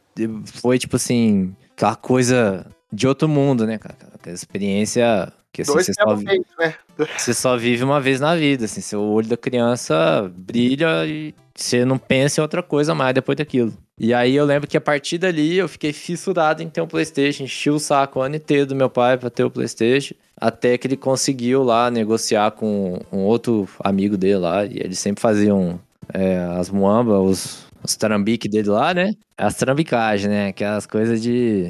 foi 0.46 0.80
tipo 0.80 0.96
assim, 0.96 1.56
aquela 1.76 1.96
coisa 1.96 2.66
de 2.92 3.08
outro 3.08 3.28
mundo, 3.28 3.66
né, 3.66 3.78
cara? 3.78 3.96
Aquela 4.14 4.36
experiência 4.36 5.32
que 5.52 5.62
assim, 5.62 5.74
Dois 5.74 5.86
você, 5.86 5.94
só, 5.94 6.06
tempos 6.06 6.20
vi- 6.20 6.26
feitos, 6.26 6.52
né? 6.58 6.74
você 7.18 7.34
só 7.34 7.58
vive 7.58 7.84
uma 7.84 8.02
vez 8.02 8.20
na 8.20 8.36
vida, 8.36 8.66
assim, 8.66 8.82
seu 8.82 9.02
olho 9.02 9.28
da 9.28 9.38
criança 9.38 10.32
brilha 10.36 11.06
e 11.06 11.34
você 11.56 11.86
não 11.86 11.98
pensa 11.98 12.40
em 12.40 12.44
outra 12.44 12.64
coisa 12.64 12.96
mais 12.96 13.14
depois 13.14 13.38
daquilo. 13.38 13.72
E 14.00 14.14
aí 14.14 14.36
eu 14.36 14.46
lembro 14.46 14.68
que 14.68 14.76
a 14.76 14.82
partir 14.82 15.20
dali 15.20 15.56
eu 15.56 15.68
fiquei 15.68 15.94
fissurado 15.94 16.64
em 16.64 16.70
ter 16.70 16.82
um 16.82 16.88
Playstation, 16.88 17.44
enchi 17.44 17.70
o 17.70 17.78
saco 17.78 18.20
o 18.20 18.22
ano 18.24 18.36
inteiro 18.36 18.66
do 18.66 18.76
meu 18.76 18.90
pai 18.90 19.16
pra 19.18 19.30
ter 19.30 19.44
o 19.44 19.52
Playstation, 19.52 20.16
até 20.36 20.76
que 20.78 20.88
ele 20.88 20.98
conseguiu 20.98 21.64
lá 21.64 21.92
negociar 21.92 22.50
com 22.52 23.00
um 23.12 23.20
outro 23.20 23.70
amigo 23.80 24.18
dele 24.18 24.38
lá, 24.38 24.66
e 24.66 24.80
eles 24.80 24.98
sempre 24.98 25.22
faziam 25.22 25.80
é, 26.12 26.38
as 26.58 26.72
muambas, 26.72 27.20
os, 27.22 27.63
os 27.84 27.96
trambiques 27.96 28.50
dele 28.50 28.70
lá, 28.70 28.94
né? 28.94 29.14
As 29.38 29.56
trambicagens, 29.56 30.30
né? 30.30 30.48
Aquelas 30.50 30.86
coisas 30.86 31.22
de, 31.22 31.70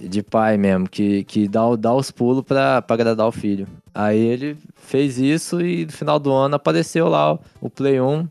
de 0.00 0.22
pai 0.22 0.56
mesmo, 0.56 0.88
que, 0.88 1.24
que 1.24 1.46
dá, 1.48 1.62
dá 1.76 1.94
os 1.94 2.10
pulos 2.10 2.42
pra, 2.44 2.82
pra 2.82 2.94
agradar 2.94 3.26
o 3.26 3.32
filho. 3.32 3.66
Aí 3.94 4.18
ele 4.18 4.56
fez 4.76 5.18
isso 5.18 5.60
e 5.60 5.84
no 5.86 5.92
final 5.92 6.18
do 6.18 6.32
ano 6.32 6.54
apareceu 6.56 7.08
lá 7.08 7.38
o- 7.60 7.70
Play 7.70 8.00
1. 8.00 8.26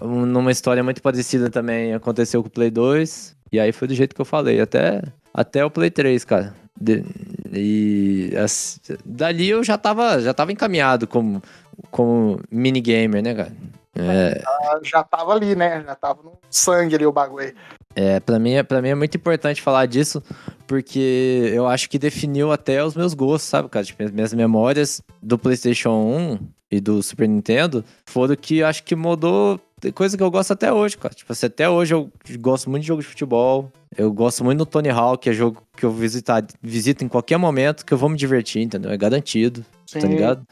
Um- 0.00 0.26
numa 0.26 0.52
história 0.52 0.84
muito 0.84 1.00
parecida 1.02 1.48
também 1.50 1.94
aconteceu 1.94 2.42
com 2.42 2.48
o 2.48 2.52
Play 2.52 2.70
2. 2.70 3.34
E 3.50 3.58
aí 3.58 3.72
foi 3.72 3.88
do 3.88 3.94
jeito 3.94 4.14
que 4.14 4.20
eu 4.20 4.24
falei, 4.26 4.60
até, 4.60 5.02
até 5.32 5.64
o 5.64 5.70
Play 5.70 5.90
3, 5.90 6.24
cara. 6.24 6.54
De- 6.78 7.02
e 7.52 8.30
as- 8.36 8.78
dali 9.04 9.48
eu 9.48 9.64
já 9.64 9.78
tava, 9.78 10.20
já 10.20 10.34
tava 10.34 10.52
encaminhado 10.52 11.06
como, 11.06 11.42
como 11.90 12.38
minigamer, 12.50 13.22
né, 13.22 13.34
cara? 13.34 13.52
É, 13.98 14.42
Já 14.82 15.02
tava 15.02 15.32
ali, 15.32 15.54
né? 15.54 15.82
Já 15.84 15.94
tava 15.94 16.22
no 16.22 16.32
sangue 16.50 16.94
ali 16.94 17.06
o 17.06 17.12
bagulho. 17.12 17.54
É, 17.94 18.20
pra 18.20 18.38
mim, 18.38 18.52
é- 18.52 18.62
pra 18.62 18.82
mim 18.82 18.90
é 18.90 18.94
muito 18.94 19.16
importante 19.16 19.62
falar 19.62 19.86
disso, 19.86 20.22
porque 20.66 21.50
eu 21.54 21.66
acho 21.66 21.88
que 21.88 21.98
definiu 21.98 22.52
até 22.52 22.84
os 22.84 22.94
meus 22.94 23.14
gostos, 23.14 23.48
sabe, 23.48 23.68
cara? 23.70 23.84
Tipo, 23.84 24.02
as 24.02 24.10
minhas 24.10 24.34
memórias 24.34 25.00
do 25.22 25.38
PlayStation 25.38 25.90
1 25.90 26.38
e 26.70 26.80
do 26.80 27.02
Super 27.02 27.26
Nintendo 27.28 27.84
foram 28.06 28.36
que 28.36 28.58
eu 28.58 28.66
acho 28.66 28.82
que 28.84 28.94
mudou 28.94 29.58
coisa 29.94 30.16
que 30.16 30.22
eu 30.22 30.30
gosto 30.30 30.52
até 30.52 30.72
hoje, 30.72 30.96
cara. 30.98 31.14
Tipo, 31.14 31.32
assim, 31.32 31.46
até 31.46 31.68
hoje 31.68 31.94
eu 31.94 32.10
gosto 32.40 32.68
muito 32.68 32.82
de 32.82 32.88
jogo 32.88 33.02
de 33.02 33.08
futebol. 33.08 33.70
Eu 33.96 34.12
gosto 34.12 34.44
muito 34.44 34.58
do 34.58 34.66
Tony 34.66 34.90
Hawk, 34.90 35.22
que 35.22 35.30
é 35.30 35.32
jogo 35.32 35.62
que 35.76 35.84
eu 35.84 35.90
visitar, 35.90 36.44
visito 36.60 37.04
em 37.04 37.08
qualquer 37.08 37.38
momento 37.38 37.84
que 37.84 37.94
eu 37.94 37.98
vou 37.98 38.08
me 38.08 38.16
divertir, 38.16 38.62
entendeu? 38.62 38.90
É 38.90 38.96
garantido, 38.96 39.64
Sim. 39.86 40.00
tá 40.00 40.06
ligado? 40.06 40.46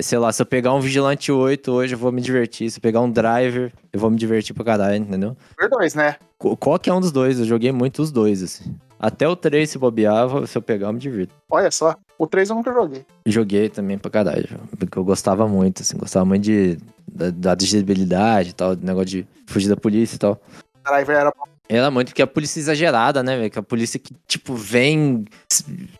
Sei 0.00 0.18
lá, 0.18 0.30
se 0.30 0.40
eu 0.42 0.46
pegar 0.46 0.74
um 0.74 0.80
Vigilante 0.80 1.32
8 1.32 1.72
hoje, 1.72 1.94
eu 1.94 1.98
vou 1.98 2.12
me 2.12 2.20
divertir. 2.20 2.70
Se 2.70 2.78
eu 2.78 2.82
pegar 2.82 3.00
um 3.00 3.10
Driver, 3.10 3.72
eu 3.92 3.98
vou 3.98 4.10
me 4.10 4.16
divertir 4.18 4.54
pra 4.54 4.62
caralho, 4.64 4.96
entendeu? 4.96 5.36
Por 5.56 5.68
dois, 5.68 5.94
né? 5.94 6.16
Qu- 6.36 6.56
Qualquer 6.56 6.92
um 6.92 7.00
dos 7.00 7.10
dois, 7.10 7.38
eu 7.40 7.46
joguei 7.46 7.72
muito 7.72 8.02
os 8.02 8.12
dois, 8.12 8.42
assim. 8.42 8.76
Até 9.00 9.26
o 9.26 9.34
3 9.34 9.70
se 9.70 9.78
bobeava, 9.78 10.46
se 10.46 10.58
eu 10.58 10.62
pegar, 10.62 10.88
eu 10.88 10.92
me 10.92 10.98
divirto. 10.98 11.34
Olha 11.50 11.70
só. 11.70 11.96
O 12.18 12.26
3 12.26 12.50
eu 12.50 12.56
nunca 12.56 12.72
joguei. 12.72 13.06
Joguei 13.24 13.68
também 13.70 13.96
pra 13.96 14.10
caralho, 14.10 14.48
porque 14.78 14.98
eu 14.98 15.04
gostava 15.04 15.48
muito, 15.48 15.82
assim, 15.82 15.96
gostava 15.96 16.24
muito 16.26 16.42
de, 16.44 16.76
da, 17.10 17.30
da 17.30 17.54
e 17.54 18.52
tal, 18.52 18.76
do 18.76 18.84
negócio 18.84 19.06
de 19.08 19.26
fugir 19.46 19.68
da 19.68 19.76
polícia 19.76 20.16
e 20.16 20.18
tal. 20.18 20.40
Driver 20.84 21.16
era 21.16 21.32
Era 21.68 21.90
muito 21.90 22.08
porque 22.08 22.22
a 22.22 22.26
polícia 22.26 22.60
é 22.60 22.62
exagerada, 22.62 23.22
né? 23.22 23.50
Que 23.50 23.58
a 23.58 23.62
polícia 23.62 23.98
que, 23.98 24.14
tipo, 24.26 24.54
vem. 24.54 25.26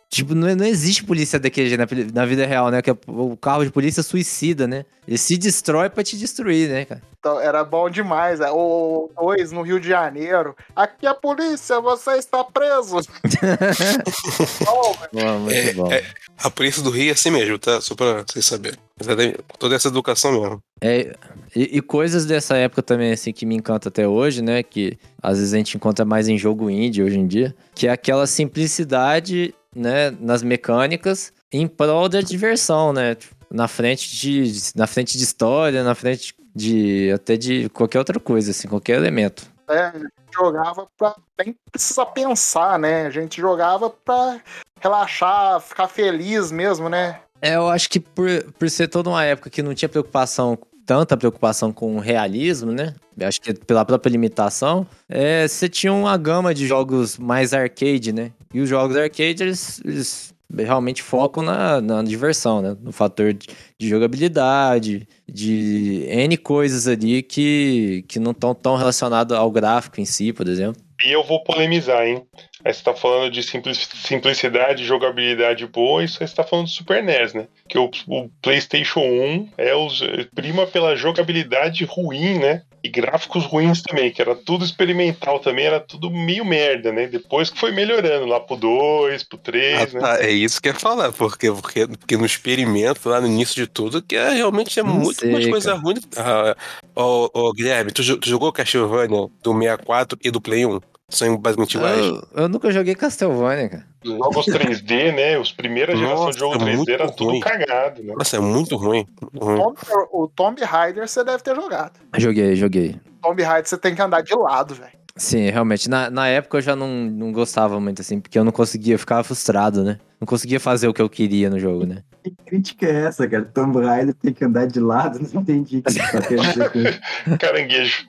Tipo, 0.09 0.35
não, 0.35 0.55
não 0.57 0.65
existe 0.65 1.05
polícia 1.05 1.39
daquele 1.39 1.69
jeito 1.69 1.81
na, 1.81 2.21
na 2.23 2.27
vida 2.27 2.47
real, 2.47 2.71
né? 2.71 2.81
Que 2.81 2.89
é 2.89 2.97
o 3.07 3.37
carro 3.37 3.65
de 3.65 3.71
polícia 3.71 4.03
suicida, 4.03 4.67
né? 4.67 4.87
Ele 5.07 5.19
se 5.19 5.37
destrói 5.37 5.91
pra 5.91 6.03
te 6.03 6.17
destruir, 6.17 6.71
né, 6.71 6.87
cara? 6.87 7.03
Então, 7.19 7.41
era 7.41 7.65
bom 7.65 7.91
demais. 7.91 8.41
é. 8.41 8.49
O 8.51 9.11
dois 9.21 9.51
no 9.51 9.63
Rio 9.63 9.81
de 9.81 9.89
Janeiro. 9.89 10.55
Aqui 10.77 11.07
a 11.07 11.15
polícia, 11.15 11.81
você 11.81 12.13
está 12.13 12.45
preso. 12.45 12.99
Bom, 14.65 14.97
Bom, 15.13 15.39
muito 15.41 15.55
É, 15.57 15.73
bom. 15.75 15.93
é, 15.93 16.05
a 16.39 16.51
polícia 16.51 16.83
do 16.83 16.91
Rio 16.91 17.09
é 17.11 17.13
assim 17.13 17.31
mesmo, 17.31 17.59
tá? 17.59 17.81
Só 17.81 17.95
pra 17.95 18.25
vocês 18.27 18.47
saberem. 18.47 18.79
Exatamente. 19.01 19.39
Toda 19.59 19.75
essa 19.75 19.89
educação 19.89 20.33
mesmo. 20.33 20.61
É, 20.81 21.17
e, 21.57 21.79
e 21.79 21.83
coisas 21.83 22.25
dessa 22.27 22.57
época 22.57 22.83
também, 22.83 23.13
assim, 23.13 23.33
que 23.33 23.45
me 23.47 23.57
encanta 23.57 23.89
até 23.89 24.07
hoje, 24.07 24.43
né? 24.43 24.63
Que 24.63 24.99
às 25.23 25.39
vezes 25.39 25.55
a 25.55 25.57
gente 25.57 25.77
encontra 25.77 26.05
mais 26.05 26.29
em 26.29 26.39
jogo 26.39 26.71
indie 26.71 27.03
hoje 27.03 27.19
em 27.19 27.27
dia. 27.27 27.55
Que 27.75 27.89
é 27.89 27.91
aquela 27.91 28.27
simplicidade, 28.27 29.55
né? 29.75 30.11
Nas 30.21 30.43
mecânicas 30.43 31.33
em 31.53 31.67
prol 31.67 32.09
da 32.09 32.21
diversão, 32.21 32.93
né? 32.93 33.17
Na 33.51 33.67
frente 33.67 34.15
de, 34.17 34.53
na 34.77 34.87
frente 34.87 35.17
de 35.17 35.25
história, 35.25 35.83
na 35.83 35.95
frente 35.95 36.35
de 36.59 37.13
até 37.13 37.37
de 37.37 37.69
qualquer 37.71 37.99
outra 37.99 38.19
coisa, 38.19 38.51
assim, 38.51 38.69
qualquer 38.69 38.97
elemento. 38.97 39.49
é, 39.71 39.93
a 39.95 39.99
gente 39.99 40.13
jogava 40.35 40.87
pra 40.99 41.15
nem 41.39 41.55
precisar 41.71 42.07
pensar, 42.07 42.79
né? 42.79 43.07
A 43.07 43.11
gente 43.11 43.41
jogava 43.41 43.89
pra 43.89 44.41
relaxar, 44.81 45.61
ficar 45.61 45.89
feliz 45.89 46.51
mesmo, 46.51 46.89
né? 46.89 47.21
É, 47.41 47.55
eu 47.55 47.69
acho 47.69 47.89
que 47.89 48.01
por, 48.01 48.29
por 48.59 48.69
ser 48.69 48.89
toda 48.89 49.09
uma 49.11 49.25
época 49.25 49.49
que 49.49 49.63
não 49.63 49.75
tinha 49.75 49.89
preocupação, 49.89 50.59
tanta 50.85 51.17
preocupação 51.17 51.73
com 51.73 51.97
o 51.97 52.01
realismo, 52.01 52.73
né? 52.73 52.95
Eu 53.17 53.29
acho 53.29 53.41
que 53.41 53.55
pela 53.55 53.85
própria 53.85 54.11
limitação, 54.11 54.87
é, 55.09 55.47
você 55.47 55.69
tinha 55.69 55.93
uma 55.93 56.17
gama 56.17 56.53
de 56.53 56.67
jogos 56.67 57.17
mais 57.19 57.55
arcade, 57.55 58.13
né? 58.13 58.33
E 58.53 58.61
os 58.61 58.69
jogos 58.69 58.97
arcade, 58.97 59.43
eles, 59.43 59.81
eles 59.85 60.35
realmente 60.57 61.03
focam 61.03 61.43
na, 61.43 61.81
na 61.81 62.03
diversão, 62.03 62.63
né? 62.63 62.77
No 62.81 62.93
fator 62.93 63.35
de, 63.35 63.47
de 63.79 63.89
jogabilidade, 63.89 65.07
de 65.29 66.05
N 66.09 66.37
coisas 66.37 66.87
ali 66.89 67.23
que, 67.23 68.05
que 68.09 68.19
não 68.19 68.31
estão 68.31 68.55
tão 68.55 68.77
relacionadas 68.77 69.37
ao 69.37 69.51
gráfico 69.51 70.01
em 70.01 70.05
si, 70.05 70.33
por 70.33 70.49
exemplo. 70.49 70.81
E 71.05 71.13
eu 71.13 71.23
vou 71.23 71.43
polemizar, 71.45 72.07
hein? 72.07 72.27
Aí 72.65 72.73
você 72.75 72.83
tá 72.83 72.95
falando 72.95 73.31
de 73.31 73.43
simpli- 73.43 73.75
simplicidade, 73.75 74.85
jogabilidade 74.85 75.67
boa, 75.67 76.03
isso 76.03 76.19
aí 76.21 76.29
você 76.29 76.35
tá 76.35 76.45
falando 76.45 76.67
do 76.67 76.71
Super 76.71 77.03
NES, 77.03 77.35
né? 77.35 77.47
Que 77.69 77.79
o, 77.79 77.91
o 78.09 78.29
PlayStation 78.43 79.01
1 79.01 79.49
é 79.57 79.75
os, 79.75 80.01
prima 80.35 80.67
pela 80.67 80.97
jogabilidade 80.97 81.85
ruim, 81.85 82.39
né? 82.39 82.63
E 82.83 82.89
gráficos 82.89 83.45
ruins 83.45 83.83
também, 83.83 84.11
que 84.11 84.23
era 84.23 84.37
tudo 84.37 84.65
experimental 84.65 85.41
também, 85.41 85.67
era 85.67 85.81
tudo 85.81 86.11
meio 86.11 86.45
merda, 86.45 86.93
né? 86.93 87.09
Depois 87.09 87.51
que 87.51 87.59
foi 87.59 87.73
melhorando 87.73 88.27
lá 88.27 88.39
pro 88.39 88.57
2, 88.57 89.25
pro 89.25 89.37
3, 89.37 89.95
né? 89.95 90.01
Ah, 90.03 90.17
tá, 90.17 90.25
é 90.25 90.31
isso 90.31 90.63
que 90.63 90.69
eu 90.69 90.73
ia 90.73 90.79
falar, 90.79 91.13
porque, 91.13 91.51
porque, 91.51 91.87
porque 91.89 92.17
no 92.17 92.25
experimento, 92.25 93.09
lá 93.09 93.21
no 93.21 93.27
início 93.27 93.57
de 93.57 93.67
tudo, 93.67 94.01
que 94.01 94.15
é 94.15 94.31
realmente 94.31 94.79
é 94.79 94.83
Não 94.85 94.95
muito 94.95 95.19
sei, 95.21 95.31
mais 95.31 95.47
coisa 95.49 95.71
cara. 95.71 95.81
ruim. 95.83 95.97
Ah, 96.17 96.57
Ô, 96.95 97.31
ô, 97.33 97.53
Guilherme, 97.53 97.93
tu, 97.93 98.03
tu 98.19 98.29
jogou 98.29 98.53
Castlevania 98.53 99.29
do 99.43 99.53
64 99.53 100.19
e 100.23 100.31
do 100.31 100.41
Play 100.41 100.65
1? 100.67 100.81
São 101.11 101.37
basicamente 101.39 101.75
iguais. 101.77 102.07
Eu, 102.07 102.29
eu 102.35 102.49
nunca 102.49 102.71
joguei 102.71 102.95
Castlevania, 102.95 103.69
cara. 103.69 103.87
Os 104.05 104.11
jogos 104.11 104.47
3D, 104.47 105.15
né? 105.15 105.39
Os 105.39 105.51
primeiras 105.53 105.99
gerações 105.99 106.35
de 106.35 106.41
jogo 106.41 106.57
é 106.57 106.59
3D 106.59 106.77
muito 106.77 106.91
era 106.91 107.11
tudo 107.11 107.31
ruim. 107.31 107.41
cagado, 107.41 108.03
né? 108.03 108.15
Nossa, 108.17 108.37
é 108.37 108.41
muito 108.41 108.77
ruim. 108.77 109.07
muito 109.21 109.45
ruim. 109.45 109.57
Tomb, 109.57 109.79
o 110.13 110.29
Tomb 110.29 110.63
Raider 110.63 111.09
você 111.09 111.25
deve 111.25 111.43
ter 111.43 111.57
jogado. 111.57 111.99
Joguei, 112.19 112.55
joguei. 112.55 112.97
Tomb 113.23 113.43
Raider 113.43 113.69
você 113.69 113.79
tem 113.79 113.95
que 113.95 114.03
andar 114.03 114.21
de 114.21 114.35
lado, 114.35 114.75
velho. 114.75 114.99
Sim, 115.17 115.51
realmente. 115.51 115.89
Na, 115.89 116.11
na 116.11 116.29
época 116.29 116.59
eu 116.59 116.63
já 116.63 116.77
não, 116.77 116.89
não 116.89 117.33
gostava 117.33 117.81
muito, 117.81 118.03
assim, 118.03 118.21
porque 118.21 118.39
eu 118.39 118.45
não 118.45 118.53
conseguia, 118.53 118.95
eu 118.95 118.99
ficava 118.99 119.25
frustrado, 119.25 119.83
né? 119.83 119.99
Não 120.21 120.27
conseguia 120.27 120.61
fazer 120.61 120.89
o 120.89 120.95
que 120.95 121.03
eu 121.03 121.09
queria 121.09 121.49
no 121.49 121.59
jogo, 121.59 121.87
né? 121.87 122.03
Que 122.23 122.31
crítica 122.47 122.87
é 122.87 123.07
essa, 123.07 123.27
cara? 123.27 123.45
Tomb 123.45 123.81
Raider 123.85 124.15
tem 124.15 124.33
que 124.33 124.45
andar 124.45 124.67
de 124.67 124.79
lado, 124.79 125.19
não 125.33 125.41
entendi 125.41 125.79
o 125.79 125.83
que 125.83 125.93
você 125.93 125.99
tá 126.01 126.21
querendo 126.21 126.53
dizer. 126.53 127.01
Caranguejo. 127.39 128.07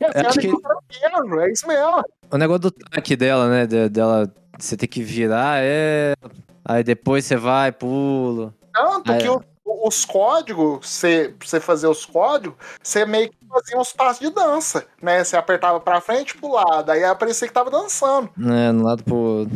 É 0.00 0.22
Você 0.24 0.40
que- 0.40 0.48
anda 0.48 0.58
tranquilo, 0.60 1.40
é 1.40 1.50
isso 1.50 1.66
mesmo. 1.66 2.02
O 2.30 2.36
negócio 2.36 2.60
do 2.60 2.70
tanque 2.70 3.16
dela, 3.16 3.48
né? 3.48 3.66
de- 3.66 3.88
dela, 3.88 4.32
você 4.58 4.76
ter 4.76 4.86
que 4.86 5.02
virar, 5.02 5.58
é. 5.60 6.14
Aí 6.64 6.84
depois 6.84 7.24
você 7.24 7.36
vai, 7.36 7.72
pula. 7.72 8.54
Tanto 8.72 9.12
Ah, 9.12 9.16
que 9.18 9.26
é. 9.26 9.30
o- 9.30 9.42
os 9.86 10.04
códigos, 10.04 10.86
você, 10.86 11.34
pra 11.38 11.48
você 11.48 11.58
fazer 11.60 11.86
os 11.88 12.04
códigos, 12.04 12.56
você 12.82 13.04
meio 13.06 13.30
que 13.30 13.36
fazia 13.48 13.78
uns 13.78 13.92
passos 13.92 14.20
de 14.20 14.32
dança, 14.32 14.86
né? 15.02 15.24
Você 15.24 15.36
apertava 15.36 15.80
pra 15.80 16.00
frente 16.00 16.30
e 16.30 16.36
pro 16.38 16.52
lado, 16.52 16.90
aí 16.90 17.02
parecia 17.16 17.48
que 17.48 17.54
tava 17.54 17.70
dançando. 17.70 18.30
Né, 18.36 18.70
no 18.72 18.84
lado 18.84 19.02
pro. 19.02 19.46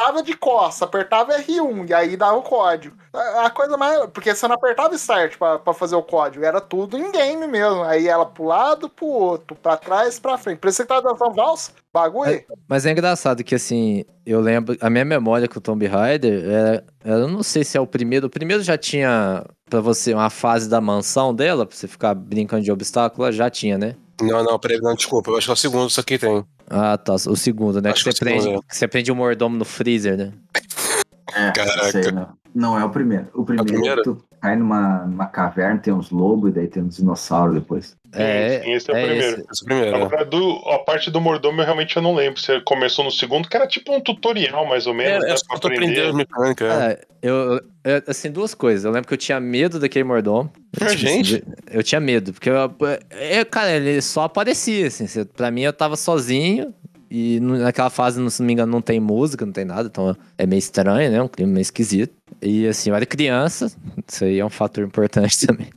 Tava 0.00 0.22
de 0.22 0.34
costa, 0.34 0.86
apertava 0.86 1.38
R1 1.38 1.90
e 1.90 1.92
aí 1.92 2.16
dava 2.16 2.38
o 2.38 2.42
código. 2.42 2.96
A 3.12 3.50
coisa 3.50 3.76
mais. 3.76 4.06
Porque 4.06 4.34
você 4.34 4.48
não 4.48 4.54
apertava 4.54 4.94
start 4.94 5.36
pra, 5.36 5.58
pra 5.58 5.74
fazer 5.74 5.94
o 5.94 6.02
código, 6.02 6.42
era 6.42 6.58
tudo 6.58 6.96
em 6.96 7.12
game 7.12 7.46
mesmo. 7.46 7.82
Aí 7.82 8.08
ela 8.08 8.24
pro 8.24 8.44
lado, 8.44 8.88
pro 8.88 9.04
outro, 9.04 9.54
pra 9.54 9.76
trás, 9.76 10.18
pra 10.18 10.38
frente. 10.38 10.58
Parecia 10.58 10.86
que 10.86 10.88
tava 10.88 11.02
dançando 11.02 11.34
valsa, 11.34 11.72
bagulho. 11.92 12.42
Mas 12.66 12.86
é 12.86 12.92
engraçado 12.92 13.44
que, 13.44 13.54
assim, 13.54 14.06
eu 14.24 14.40
lembro. 14.40 14.74
A 14.80 14.88
minha 14.88 15.04
memória 15.04 15.46
com 15.46 15.58
o 15.58 15.60
Tomb 15.60 15.86
Raider 15.86 16.48
era. 16.48 16.84
Eu 17.04 17.28
não 17.28 17.42
sei 17.42 17.62
se 17.62 17.76
é 17.76 17.80
o 17.80 17.86
primeiro. 17.86 18.28
O 18.28 18.30
primeiro 18.30 18.62
já 18.62 18.78
tinha 18.78 19.44
pra 19.68 19.82
você 19.82 20.14
uma 20.14 20.30
fase 20.30 20.66
da 20.66 20.80
mansão 20.80 21.34
dela, 21.34 21.66
pra 21.66 21.76
você 21.76 21.86
ficar 21.86 22.14
brincando 22.14 22.62
de 22.62 22.72
obstáculo, 22.72 23.30
já 23.30 23.50
tinha, 23.50 23.76
né? 23.76 23.96
Não, 24.22 24.44
não, 24.44 24.58
peraí, 24.58 24.78
não, 24.80 24.94
desculpa. 24.94 25.30
Eu 25.30 25.36
acho 25.36 25.46
que 25.46 25.50
é 25.50 25.54
o 25.54 25.56
segundo, 25.56 25.88
isso 25.88 26.00
aqui 26.00 26.18
tem. 26.18 26.44
Ah, 26.68 26.96
tá. 26.98 27.14
O 27.14 27.36
segundo, 27.36 27.80
né? 27.80 27.90
Acho 27.90 28.04
Que 28.04 28.10
que 28.10 28.16
você 28.16 28.24
é 28.24 28.26
o 28.26 28.30
segundo, 28.30 28.42
prende, 28.44 28.58
é. 28.58 28.68
que 28.68 28.76
você 28.76 28.88
prende 28.88 29.12
o 29.12 29.16
mordomo 29.16 29.56
no 29.56 29.64
freezer, 29.64 30.16
né? 30.16 30.32
É, 31.34 31.50
Caraca. 31.52 31.98
aí, 31.98 32.12
não. 32.12 32.28
Não 32.54 32.78
é 32.78 32.84
o 32.84 32.90
primeiro. 32.90 33.28
O 33.34 33.44
primeiro, 33.44 33.72
primeiro? 33.72 34.02
tu 34.02 34.24
cai 34.40 34.56
numa, 34.56 35.04
numa 35.06 35.26
caverna, 35.26 35.78
tem 35.78 35.92
uns 35.92 36.10
lobos 36.10 36.50
e 36.50 36.54
daí 36.54 36.66
tem 36.68 36.82
uns 36.82 36.96
dinossauros 36.96 37.54
depois. 37.54 37.94
É, 38.12 38.60
sim, 38.64 38.72
esse 38.72 38.90
é 38.90 38.94
o 38.94 38.96
é 38.96 39.06
primeiro. 39.06 39.36
esse. 39.40 39.46
Esse 39.50 39.62
é 39.62 39.64
o 39.64 39.66
primeiro. 39.66 39.96
Agora, 39.96 40.24
do, 40.24 40.56
a 40.68 40.78
parte 40.80 41.10
do 41.10 41.20
mordomo 41.20 41.60
eu 41.60 41.64
realmente 41.64 41.96
eu 41.96 42.02
não 42.02 42.14
lembro. 42.14 42.40
Você 42.40 42.60
começou 42.62 43.04
no 43.04 43.10
segundo, 43.10 43.48
que 43.48 43.56
era 43.56 43.66
tipo 43.66 43.94
um 43.94 44.00
tutorial, 44.00 44.66
mais 44.66 44.86
ou 44.86 44.94
menos, 44.94 45.22
É, 45.24 45.28
né? 45.28 45.32
é 45.34 45.36
só 45.36 45.44
mecânicas. 46.14 46.68
é. 46.70 46.90
É, 46.92 47.00
eu, 47.22 47.34
eu- 47.34 47.60
eu- 47.84 48.02
assim, 48.08 48.30
duas 48.30 48.54
coisas. 48.54 48.84
Eu 48.84 48.90
lembro 48.90 49.06
que 49.06 49.14
eu 49.14 49.18
tinha 49.18 49.38
medo 49.38 49.78
daquele 49.78 50.04
mordomo. 50.04 50.50
Ah, 50.80 50.86
Tipo, 50.86 50.96
gente. 50.98 51.34
assim, 51.36 51.44
Eu 51.70 51.82
tinha 51.82 52.00
medo, 52.00 52.32
porque 52.32 52.48
eu, 52.48 52.56
é, 53.10 53.44
cara, 53.44 53.70
ele 53.72 54.00
só 54.00 54.24
aparecia, 54.24 54.86
assim. 54.86 55.06
você- 55.06 55.24
Pra 55.24 55.50
mim, 55.50 55.62
eu 55.62 55.72
tava 55.72 55.96
sozinho. 55.96 56.72
E 57.10 57.40
naquela 57.40 57.90
fase, 57.90 58.30
se 58.30 58.40
não 58.40 58.46
me 58.46 58.52
engano, 58.52 58.70
não 58.70 58.80
tem 58.80 59.00
música, 59.00 59.44
não 59.44 59.52
tem 59.52 59.64
nada. 59.64 59.88
Então 59.88 60.16
é 60.38 60.46
meio 60.46 60.58
estranho, 60.58 61.10
né? 61.10 61.20
Um 61.20 61.28
clima 61.28 61.52
meio 61.52 61.62
esquisito. 61.62 62.14
E 62.40 62.68
assim, 62.68 62.90
eu 62.90 62.96
era 62.96 63.04
criança. 63.04 63.72
Isso 64.06 64.24
aí 64.24 64.38
é 64.38 64.44
um 64.44 64.50
fator 64.50 64.84
importante 64.84 65.38
também. 65.44 65.68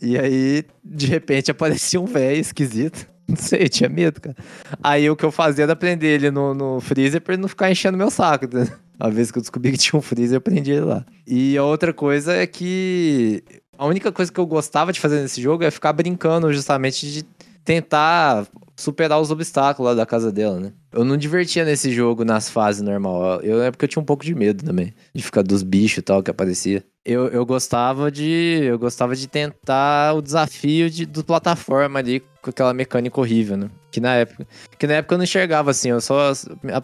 E 0.00 0.18
aí, 0.18 0.64
de 0.82 1.06
repente, 1.06 1.50
aparecia 1.50 2.00
um 2.00 2.06
velho 2.06 2.40
esquisito. 2.40 3.06
Não 3.28 3.36
sei, 3.36 3.62
eu 3.62 3.68
tinha 3.68 3.88
medo, 3.88 4.20
cara. 4.20 4.36
Aí 4.82 5.08
o 5.08 5.16
que 5.16 5.24
eu 5.24 5.30
fazia 5.30 5.64
era 5.64 5.76
prender 5.76 6.10
ele 6.10 6.30
no, 6.30 6.54
no 6.54 6.80
freezer 6.80 7.20
pra 7.20 7.34
ele 7.34 7.42
não 7.42 7.48
ficar 7.48 7.70
enchendo 7.70 7.96
meu 7.96 8.10
saco. 8.10 8.46
entendeu? 8.46 8.74
A 8.98 9.08
vez 9.08 9.30
que 9.30 9.38
eu 9.38 9.42
descobri 9.42 9.72
que 9.72 9.78
tinha 9.78 9.98
um 9.98 10.02
freezer, 10.02 10.36
eu 10.36 10.40
prendi 10.40 10.72
ele 10.72 10.80
lá. 10.80 11.04
E 11.26 11.56
a 11.56 11.64
outra 11.64 11.92
coisa 11.92 12.32
é 12.32 12.46
que 12.46 13.42
a 13.78 13.86
única 13.86 14.10
coisa 14.12 14.30
que 14.30 14.38
eu 14.38 14.46
gostava 14.46 14.92
de 14.92 15.00
fazer 15.00 15.20
nesse 15.20 15.40
jogo 15.40 15.64
é 15.64 15.70
ficar 15.70 15.92
brincando 15.92 16.52
justamente 16.52 17.10
de 17.10 17.24
tentar 17.64 18.46
superar 18.82 19.20
os 19.20 19.30
obstáculos 19.30 19.90
lá 19.90 19.94
da 19.94 20.04
casa 20.04 20.32
dela, 20.32 20.58
né? 20.58 20.72
Eu 20.92 21.04
não 21.04 21.16
divertia 21.16 21.64
nesse 21.64 21.90
jogo 21.90 22.24
nas 22.24 22.50
fases 22.50 22.82
normal. 22.82 23.40
Eu 23.40 23.58
lembro 23.58 23.78
que 23.78 23.84
eu 23.84 23.88
tinha 23.88 24.02
um 24.02 24.06
pouco 24.06 24.24
de 24.24 24.34
medo 24.34 24.64
também. 24.64 24.92
De 25.14 25.22
ficar 25.22 25.42
dos 25.42 25.62
bichos 25.62 25.98
e 25.98 26.02
tal 26.02 26.22
que 26.22 26.30
aparecia. 26.30 26.84
Eu, 27.04 27.28
eu 27.28 27.44
gostava 27.46 28.10
de. 28.10 28.60
Eu 28.62 28.78
gostava 28.78 29.16
de 29.16 29.26
tentar 29.26 30.14
o 30.14 30.22
desafio 30.22 30.90
de, 30.90 31.06
do 31.06 31.24
plataforma 31.24 31.98
ali 31.98 32.20
com 32.42 32.50
aquela 32.50 32.74
mecânica 32.74 33.20
horrível, 33.20 33.56
né? 33.56 33.70
Que 33.90 34.00
na 34.00 34.14
época. 34.14 34.46
Que 34.78 34.86
na 34.86 34.94
época 34.94 35.14
eu 35.14 35.18
não 35.18 35.24
enxergava 35.24 35.70
assim, 35.70 35.90
eu 35.90 36.00
só 36.00 36.32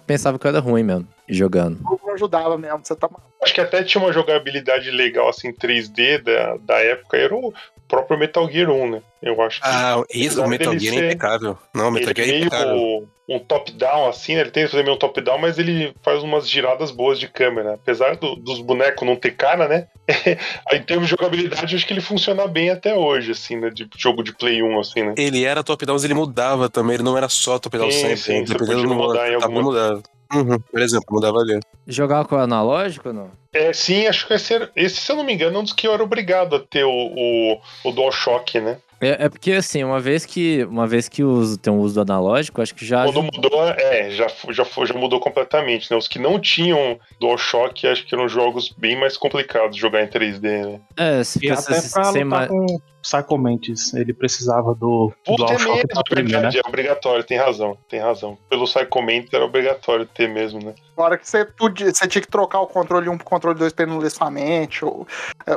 pensava 0.06 0.38
que 0.38 0.46
eu 0.46 0.50
era 0.50 0.60
ruim 0.60 0.82
mesmo, 0.82 1.06
jogando. 1.28 1.78
O 1.84 1.90
jogo 1.90 2.10
ajudava 2.12 2.58
mesmo, 2.58 2.80
você 2.82 2.94
tá 2.96 3.08
Acho 3.42 3.54
que 3.54 3.60
até 3.60 3.82
tinha 3.84 4.02
uma 4.02 4.12
jogabilidade 4.12 4.90
legal, 4.90 5.28
assim, 5.28 5.52
3D 5.52 6.22
da, 6.22 6.56
da 6.56 6.78
época, 6.80 7.16
era 7.16 7.34
o 7.34 7.52
próprio 7.88 8.18
Metal 8.18 8.48
Gear 8.50 8.70
1, 8.70 8.90
né? 8.90 9.02
Eu 9.22 9.40
acho 9.42 9.60
que. 9.60 9.66
Ah, 9.66 10.02
esse 10.10 10.26
apesar 10.26 10.44
o 10.46 10.48
Metal 10.48 10.78
Gear 10.78 10.94
é 10.94 10.98
ser- 10.98 11.04
impecável. 11.06 11.58
Não, 11.74 11.88
o 11.88 11.90
Metal 11.90 12.10
ele 12.10 12.22
Gear 12.24 12.36
é 12.36 12.40
impecável. 12.40 13.08
um 13.28 13.38
top-down, 13.40 14.08
assim, 14.08 14.34
né? 14.34 14.40
Ele 14.42 14.50
tenta 14.50 14.70
fazer 14.70 14.82
meio 14.82 14.94
um 14.94 14.98
top-down, 14.98 15.38
mas 15.38 15.58
ele 15.58 15.92
faz 16.02 16.22
umas 16.22 16.48
giradas 16.48 16.90
boas 16.90 17.18
de 17.18 17.26
câmera. 17.28 17.74
Apesar 17.74 18.16
do- 18.16 18.36
dos 18.36 18.60
bonecos 18.60 19.06
não 19.06 19.16
ter 19.16 19.32
cara, 19.32 19.66
né? 19.68 19.86
em 20.72 20.82
termos 20.82 21.06
de 21.06 21.10
jogabilidade, 21.10 21.74
acho 21.76 21.86
que 21.86 21.92
ele 21.92 22.00
funciona 22.00 22.46
bem 22.46 22.70
até 22.70 22.94
hoje, 22.94 23.32
assim, 23.32 23.56
né? 23.56 23.70
De 23.70 23.88
jogo 23.96 24.22
de 24.22 24.32
Play 24.34 24.62
1, 24.62 24.80
assim, 24.80 25.02
né? 25.02 25.14
Ele 25.18 25.44
era 25.44 25.64
top-down, 25.64 25.94
mas 25.96 26.04
ele 26.04 26.14
mudava 26.14 26.68
também. 26.68 26.94
Ele 26.94 27.02
não 27.02 27.16
era 27.16 27.28
só 27.28 27.58
top-down 27.58 27.90
Sim, 27.90 28.00
sempre. 28.00 28.16
sim, 28.16 28.46
você 28.46 28.52
dependendo 28.54 28.82
podia 28.82 28.88
do 28.88 28.94
mudar 28.94 29.28
em 29.28 29.32
tava 29.32 29.44
alguma- 29.46 29.62
mudado. 29.62 30.02
Uhum, 30.32 30.58
por 30.58 30.80
exemplo, 30.80 31.06
mudava 31.10 31.38
ali. 31.38 31.58
Jogar 31.86 32.24
com 32.26 32.36
o 32.36 32.38
analógico 32.38 33.08
ou 33.08 33.14
não? 33.14 33.30
É, 33.52 33.72
sim, 33.72 34.06
acho 34.06 34.26
que 34.26 34.34
esse, 34.34 34.68
esse, 34.76 34.96
se 34.96 35.10
eu 35.10 35.16
não 35.16 35.24
me 35.24 35.32
engano, 35.32 35.56
é 35.56 35.60
um 35.60 35.64
dos 35.64 35.72
que 35.72 35.86
eu 35.86 35.94
era 35.94 36.02
obrigado 36.02 36.56
a 36.56 36.60
ter 36.60 36.84
o, 36.84 36.90
o, 36.90 37.60
o 37.84 37.92
DualShock, 37.92 38.60
né? 38.60 38.78
É, 39.00 39.24
é 39.26 39.28
porque, 39.28 39.52
assim, 39.52 39.84
uma 39.84 40.00
vez 40.00 40.24
que, 40.26 40.64
uma 40.64 40.86
vez 40.86 41.08
que 41.08 41.22
uso, 41.22 41.56
tem 41.58 41.72
um 41.72 41.78
uso 41.80 41.94
do 41.94 42.00
analógico, 42.02 42.60
acho 42.60 42.74
que 42.74 42.84
já. 42.84 43.04
Quando 43.04 43.22
mudou, 43.22 43.64
é, 43.68 44.10
já, 44.10 44.26
já, 44.50 44.64
já 44.84 44.94
mudou 44.94 45.20
completamente, 45.20 45.90
né? 45.90 45.96
Os 45.96 46.08
que 46.08 46.18
não 46.18 46.38
tinham 46.40 46.98
DualShock, 47.20 47.86
acho 47.86 48.04
que 48.06 48.14
eram 48.14 48.28
jogos 48.28 48.74
bem 48.76 48.98
mais 48.98 49.16
complicados 49.16 49.76
de 49.76 49.80
jogar 49.80 50.02
em 50.02 50.08
3D, 50.08 50.66
né? 50.66 50.80
É, 50.96 51.22
se 51.24 51.44
E 51.44 51.50
até 51.50 51.80
se- 51.80 51.92
pra 51.92 52.04
sem 52.04 52.24
lutar 52.24 52.40
ma- 52.40 52.46
com 52.48 52.66
Psycho 53.00 53.38
Mantis, 53.38 53.94
ele 53.94 54.12
precisava 54.12 54.74
do 54.74 55.12
Puta, 55.24 55.44
é 55.44 55.46
DualShock 55.46 55.68
mesmo, 55.76 55.88
pra 55.88 56.00
aprender, 56.00 56.22
né? 56.32 56.32
verdade, 56.40 56.58
é 56.58 56.68
obrigatório, 56.68 57.24
tem 57.24 57.38
razão, 57.38 57.78
tem 57.88 58.00
razão. 58.00 58.36
Pelo 58.50 58.64
Psychoment 58.64 59.26
era 59.32 59.44
obrigatório 59.44 60.04
ter 60.06 60.28
mesmo, 60.28 60.58
né? 60.62 60.74
Na 60.96 61.04
hora 61.04 61.16
que 61.16 61.28
você, 61.28 61.44
podia, 61.44 61.94
você 61.94 62.08
tinha 62.08 62.20
que 62.20 62.28
trocar 62.28 62.60
o 62.60 62.66
controle 62.66 63.08
1 63.08 63.16
pro 63.16 63.24
controle 63.24 63.56
2 63.56 63.72
pra 63.72 63.84
ele 63.84 63.92
não 63.92 64.00
ler 64.00 64.10
sua 64.10 64.28
mente. 64.30 64.84
Ou, 64.84 65.06
é, 65.46 65.54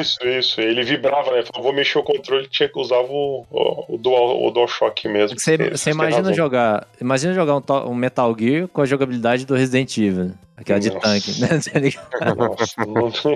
Isso, 0.00 0.16
isso. 0.24 0.60
Ele 0.60 0.84
vibrava, 0.84 1.32
né? 1.32 1.42
Falou, 1.52 1.64
vou 1.64 1.72
mexer 1.72 1.98
o 1.98 2.02
controle, 2.04 2.46
tinha 2.48 2.68
que 2.68 2.78
usar 2.84 2.98
o, 2.98 3.44
o, 3.50 3.94
o, 3.94 3.98
Dual, 3.98 4.44
o 4.44 4.50
DualShock 4.50 5.08
mesmo. 5.08 5.38
Você, 5.38 5.90
imagina 5.90 6.32
jogar. 6.32 6.86
Imagina 7.00 7.34
jogar 7.34 7.56
um, 7.56 7.90
um 7.90 7.94
Metal 7.94 8.34
Gear 8.38 8.68
com 8.68 8.80
a 8.82 8.86
jogabilidade 8.86 9.44
do 9.46 9.54
Resident 9.54 9.96
Evil. 9.98 10.32
Aquela 10.56 10.78
de 10.78 10.90
Nossa. 10.90 11.00
tanque, 11.00 11.40
né? 11.40 11.48
Tá? 12.18 12.34
Nossa, 12.34 13.30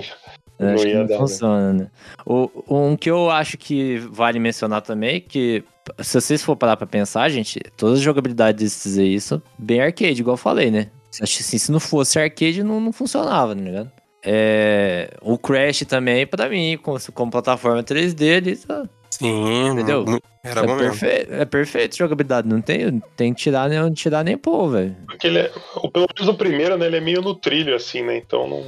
não, 0.59 0.73
Não 0.73 0.83
ia 0.85 0.99
não 0.99 1.05
dar, 1.05 1.13
né? 1.13 1.17
funciona, 1.17 1.73
né? 1.73 1.87
O, 2.25 2.49
um 2.69 2.95
que 2.97 3.09
eu 3.09 3.29
acho 3.29 3.57
que 3.57 3.97
vale 4.11 4.39
mencionar 4.39 4.81
também, 4.81 5.21
que 5.21 5.63
se 5.99 6.19
vocês 6.19 6.43
for 6.43 6.55
parar 6.55 6.77
pra 6.77 6.85
pensar, 6.87 7.29
gente, 7.29 7.59
todas 7.77 7.99
as 7.99 8.03
jogabilidades 8.03 8.61
desses 8.61 8.97
aí 8.97 9.19
são 9.19 9.41
bem 9.57 9.81
arcade, 9.81 10.21
igual 10.21 10.33
eu 10.33 10.37
falei, 10.37 10.69
né? 10.69 10.87
Assim, 11.21 11.57
se 11.57 11.71
não 11.71 11.79
fosse 11.79 12.19
arcade, 12.19 12.63
não, 12.63 12.79
não 12.79 12.91
funcionava, 12.93 13.55
tá 13.55 13.61
ligado? 13.61 13.91
É, 14.23 15.11
o 15.21 15.37
Crash 15.37 15.85
também, 15.87 16.27
pra 16.27 16.49
mim, 16.49 16.77
com, 16.77 16.95
com 17.13 17.29
plataforma 17.29 17.83
3D, 17.83 18.21
ele 18.21 18.55
tá- 18.55 18.87
Sim, 19.09 19.69
Entendeu? 19.71 20.05
Era 20.43 20.61
é, 20.61 20.65
bom 20.65 20.75
mesmo. 20.75 20.91
perfeito, 20.99 21.33
é 21.33 21.45
perfeito 21.45 21.97
jogabilidade, 21.97 22.47
não 22.47 22.61
tem, 22.61 22.99
tem 23.17 23.33
que 23.33 23.41
tirar 23.41 23.67
nem, 23.69 23.91
tirar 23.93 24.23
nem 24.23 24.37
pôr, 24.37 24.69
velho. 24.69 24.95
Porque 25.07 25.27
ele 25.27 25.39
é, 25.39 25.51
o- 25.75 25.91
pelo 25.91 26.07
menos 26.17 26.33
o 26.33 26.37
primeiro, 26.37 26.77
né? 26.77 26.85
Ele 26.85 26.97
é 26.97 27.01
meio 27.01 27.21
no 27.21 27.35
trilho, 27.35 27.75
assim, 27.75 28.01
né? 28.03 28.17
Então 28.17 28.47
não. 28.47 28.63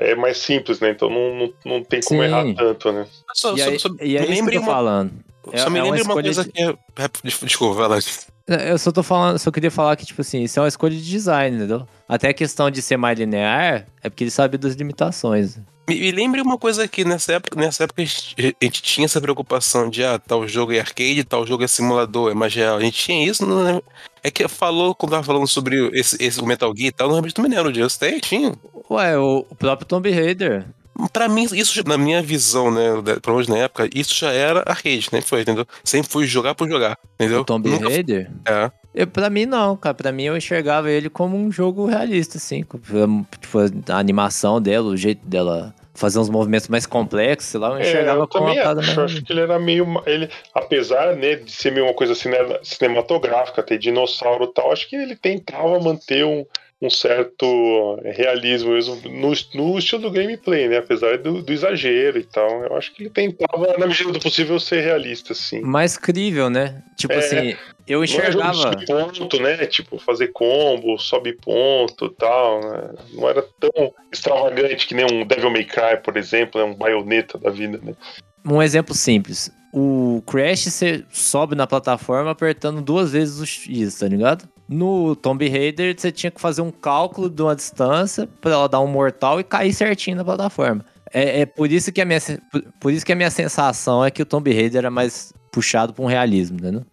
É, 0.00 0.10
é 0.12 0.14
mais 0.14 0.38
simples, 0.38 0.80
né? 0.80 0.90
Então 0.90 1.08
não, 1.10 1.34
não, 1.34 1.52
não 1.64 1.84
tem 1.84 2.00
como 2.02 2.22
Sim. 2.22 2.28
errar 2.28 2.54
tanto, 2.54 2.92
né? 2.92 3.06
Só, 3.34 3.54
E 3.56 3.60
só- 3.60 3.70
aí, 3.70 3.78
só 3.78 3.88
e 4.00 4.16
é 4.16 4.20
isso 4.22 4.26
que 4.28 4.34
lembre 4.40 4.56
eu 4.56 4.60
tô 4.60 4.66
uma, 4.66 4.74
falando. 4.74 5.12
É- 5.52 5.58
só 5.58 5.70
me 5.70 5.78
é 5.78 5.82
uma 5.82 5.92
lembre 5.94 6.02
uma 6.02 6.12
escolha 6.20 6.24
coisa 6.24 6.44
de- 6.44 6.52
que 6.52 6.62
é. 6.62 6.68
é- 7.04 7.44
Desculpa, 7.44 7.74
vai 7.74 7.88
lá. 7.88 7.98
Eu 8.48 8.78
só 8.78 8.92
tô 8.92 9.02
falando, 9.02 9.38
só 9.38 9.50
queria 9.50 9.70
falar 9.72 9.96
que, 9.96 10.06
tipo 10.06 10.20
assim, 10.20 10.42
isso 10.42 10.58
é 10.58 10.62
uma 10.62 10.68
escolha 10.68 10.94
de 10.94 11.02
design, 11.02 11.56
entendeu? 11.56 11.86
Até 12.08 12.28
a 12.28 12.34
questão 12.34 12.70
de 12.70 12.80
ser 12.80 12.96
mais 12.96 13.18
linear 13.18 13.86
é 14.02 14.08
porque 14.08 14.22
ele 14.22 14.30
sabe 14.30 14.56
das 14.56 14.74
limitações. 14.74 15.58
Me, 15.88 16.00
me 16.00 16.12
lembre 16.12 16.40
uma 16.40 16.56
coisa 16.58 16.84
aqui, 16.84 17.04
nessa 17.04 17.34
época, 17.34 17.58
nessa 17.58 17.84
época 17.84 18.02
a 18.02 18.04
gente, 18.04 18.34
a 18.60 18.64
gente 18.64 18.82
tinha 18.82 19.04
essa 19.04 19.20
preocupação 19.20 19.88
de 19.90 20.04
ah, 20.04 20.18
tal 20.18 20.46
jogo 20.46 20.72
é 20.72 20.80
arcade, 20.80 21.22
tal 21.24 21.46
jogo 21.46 21.64
é 21.64 21.68
simulador, 21.68 22.30
é 22.30 22.34
mais 22.34 22.54
real. 22.54 22.76
A 22.76 22.80
gente 22.80 22.98
tinha 23.04 23.28
isso, 23.28 23.44
não 23.46 23.62
lembro. 23.62 23.84
É 24.22 24.30
que 24.30 24.46
falou, 24.48 24.94
quando 24.94 25.12
tava 25.12 25.22
falando 25.22 25.46
sobre 25.46 25.88
esse, 25.92 26.16
esse 26.20 26.40
o 26.40 26.46
Metal 26.46 26.72
Gear 26.76 26.88
e 26.88 26.92
tal, 26.92 27.08
não 27.08 27.20
não 27.20 27.44
me 27.44 27.48
lembro 27.48 27.72
disso. 27.72 27.98
Tem, 27.98 28.18
tinha. 28.18 28.52
Ué, 28.90 29.16
o, 29.18 29.46
o 29.48 29.54
próprio 29.54 29.86
Tomb 29.86 30.10
Raider. 30.10 30.66
Pra 31.12 31.28
mim, 31.28 31.44
isso, 31.52 31.82
na 31.86 31.98
minha 31.98 32.22
visão, 32.22 32.70
né, 32.70 32.90
pelo 33.22 33.36
menos 33.36 33.48
na 33.48 33.58
época, 33.58 33.88
isso 33.94 34.14
já 34.14 34.32
era 34.32 34.60
arcade, 34.66 35.08
né? 35.12 35.20
Foi, 35.20 35.42
entendeu? 35.42 35.66
Sempre 35.84 36.10
fui 36.10 36.26
jogar 36.26 36.54
por 36.54 36.68
jogar, 36.68 36.98
entendeu? 37.14 37.40
O 37.40 37.44
Tomb 37.44 37.68
Nunca- 37.68 37.88
Raider. 37.88 38.30
É. 38.46 38.70
Eu, 38.94 39.06
pra 39.06 39.28
mim, 39.28 39.44
não, 39.44 39.76
cara. 39.76 39.94
Pra 39.94 40.10
mim, 40.10 40.22
eu 40.24 40.36
enxergava 40.36 40.90
ele 40.90 41.10
como 41.10 41.36
um 41.36 41.52
jogo 41.52 41.84
realista, 41.86 42.38
assim. 42.38 42.62
com- 42.62 42.78
Tipo, 42.78 43.58
a 43.92 43.98
animação 43.98 44.60
dela, 44.60 44.86
o 44.88 44.96
jeito 44.96 45.26
dela 45.26 45.74
fazer 45.94 46.18
uns 46.18 46.28
movimentos 46.30 46.68
mais 46.68 46.84
complexos, 46.86 47.50
sei 47.50 47.60
lá, 47.60 47.68
eu 47.70 47.76
É, 47.76 47.80
enxergava 47.82 48.20
eu 48.20 48.28
como 48.28 48.46
uma 48.46 48.54
parada 48.54 48.80
acho, 48.80 49.00
acho 49.00 49.22
que 49.22 49.32
ele 49.32 49.40
era 49.40 49.58
meio. 49.58 49.86
Ele, 50.06 50.28
apesar 50.54 51.14
né, 51.16 51.36
de 51.36 51.50
ser 51.52 51.72
meio 51.72 51.84
uma 51.86 51.94
coisa 51.94 52.14
cine- 52.14 52.36
cinematográfica, 52.62 53.62
ter 53.62 53.78
dinossauro 53.78 54.44
e 54.44 54.52
tal, 54.54 54.72
acho 54.72 54.88
que 54.88 54.96
ele 54.96 55.16
tentava 55.16 55.78
manter 55.80 56.24
um, 56.24 56.44
um 56.80 56.90
certo 56.90 57.98
realismo 58.04 58.72
mesmo 58.72 58.96
no, 59.04 59.32
no 59.54 59.78
estilo 59.78 60.02
do 60.02 60.10
gameplay, 60.10 60.68
né? 60.68 60.78
Apesar 60.78 61.16
do, 61.18 61.42
do 61.42 61.52
exagero 61.52 62.18
e 62.18 62.24
tal. 62.24 62.64
Eu 62.64 62.76
acho 62.76 62.94
que 62.94 63.04
ele 63.04 63.10
tentava, 63.10 63.78
na 63.78 63.86
medida 63.86 64.12
do 64.12 64.20
possível, 64.20 64.60
ser 64.60 64.82
realista, 64.82 65.32
assim. 65.32 65.62
Mais 65.62 65.96
crível, 65.96 66.50
né? 66.50 66.82
Tipo 66.98 67.14
É. 67.14 67.18
assim, 67.18 67.56
eu 67.88 67.98
Não 67.98 68.02
é 68.02 68.04
enxergava... 68.04 68.54
subir 68.54 68.86
ponto, 68.86 69.40
né? 69.40 69.66
Tipo, 69.66 69.98
fazer 69.98 70.28
combo, 70.28 70.98
sobe 70.98 71.32
ponto 71.32 72.06
e 72.06 72.10
tal. 72.10 72.60
Né? 72.60 72.94
Não 73.14 73.28
era 73.28 73.42
tão 73.58 73.94
extravagante 74.12 74.86
que 74.86 74.94
nem 74.94 75.06
um 75.10 75.26
Devil 75.26 75.50
May 75.50 75.64
Cry, 75.64 75.96
por 76.04 76.16
exemplo, 76.18 76.60
né? 76.60 76.66
um 76.66 76.74
baioneta 76.74 77.38
da 77.38 77.48
vida, 77.50 77.80
né? 77.82 77.94
Um 78.44 78.62
exemplo 78.62 78.94
simples. 78.94 79.50
O 79.72 80.22
Crash 80.26 80.64
você 80.64 81.04
sobe 81.10 81.54
na 81.54 81.66
plataforma 81.66 82.30
apertando 82.30 82.80
duas 82.80 83.12
vezes 83.12 83.40
o 83.40 83.46
X, 83.46 83.98
tá 83.98 84.06
ligado? 84.06 84.48
No 84.68 85.14
Tomb 85.14 85.48
Raider 85.48 85.94
você 85.96 86.10
tinha 86.10 86.30
que 86.30 86.40
fazer 86.40 86.60
um 86.62 86.70
cálculo 86.70 87.30
de 87.30 87.40
uma 87.42 87.54
distância 87.54 88.28
pra 88.40 88.50
ela 88.52 88.68
dar 88.68 88.80
um 88.80 88.86
mortal 88.86 89.38
e 89.38 89.44
cair 89.44 89.72
certinho 89.72 90.16
na 90.16 90.24
plataforma. 90.24 90.84
É, 91.12 91.42
é 91.42 91.46
por 91.46 91.70
isso 91.70 91.92
que 91.92 92.00
a 92.00 92.04
minha 92.04 92.18
por- 92.80 92.92
isso 92.92 93.06
que 93.06 93.12
a 93.12 93.16
minha 93.16 93.30
sensação 93.30 94.04
é 94.04 94.10
que 94.10 94.20
o 94.22 94.26
Tomb 94.26 94.52
Raider 94.52 94.78
era 94.80 94.90
mais 94.90 95.32
puxado 95.52 95.92
pra 95.94 96.04
um 96.04 96.08
realismo, 96.08 96.58
entendeu? 96.58 96.84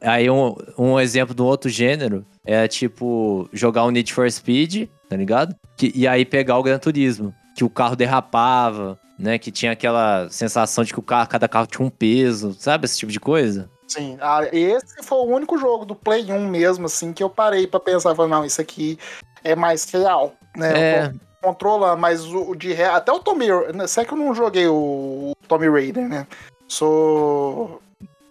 Aí 0.00 0.30
um, 0.30 0.54
um 0.78 0.98
exemplo 0.98 1.34
do 1.34 1.44
outro 1.44 1.68
gênero 1.68 2.24
é 2.44 2.66
tipo 2.66 3.48
jogar 3.52 3.84
o 3.84 3.90
Need 3.90 4.12
for 4.12 4.30
Speed, 4.30 4.88
tá 5.08 5.16
ligado? 5.16 5.54
Que- 5.76 5.92
e 5.94 6.06
aí 6.08 6.24
pegar 6.24 6.58
o 6.58 6.62
Gran 6.62 6.78
Turismo, 6.78 7.34
que 7.54 7.62
o 7.64 7.70
carro 7.70 7.94
derrapava, 7.96 8.98
né? 9.18 9.38
Que 9.38 9.50
tinha 9.50 9.72
aquela 9.72 10.28
sensação 10.30 10.82
de 10.84 10.92
que 10.92 10.98
o 10.98 11.02
carro, 11.02 11.28
cada 11.28 11.46
carro 11.48 11.66
tinha 11.66 11.86
um 11.86 11.90
peso, 11.90 12.54
sabe? 12.58 12.86
Esse 12.86 12.98
tipo 12.98 13.12
de 13.12 13.20
coisa. 13.20 13.68
Sim, 13.88 14.18
ah, 14.20 14.40
esse 14.52 15.02
foi 15.02 15.18
o 15.18 15.24
único 15.34 15.56
jogo 15.58 15.84
do 15.84 15.94
Play 15.94 16.30
1 16.30 16.48
mesmo, 16.48 16.86
assim, 16.86 17.12
que 17.12 17.22
eu 17.22 17.30
parei 17.30 17.66
pra 17.66 17.78
pensar, 17.78 18.14
falei, 18.14 18.30
não, 18.30 18.44
isso 18.44 18.60
aqui 18.60 18.98
é 19.44 19.54
mais 19.54 19.88
real, 19.90 20.34
né? 20.56 20.78
É, 20.78 21.12
Controla, 21.42 21.94
mas 21.96 22.24
o 22.24 22.54
de 22.56 22.72
real, 22.72 22.96
até 22.96 23.12
o 23.12 23.20
Tommy, 23.20 23.46
né, 23.72 23.86
sei 23.86 24.04
que 24.04 24.12
eu 24.12 24.18
não 24.18 24.34
joguei 24.34 24.66
o 24.66 25.32
Tommy 25.46 25.68
Raider, 25.68 26.08
né? 26.08 26.26
Sou 26.66 27.80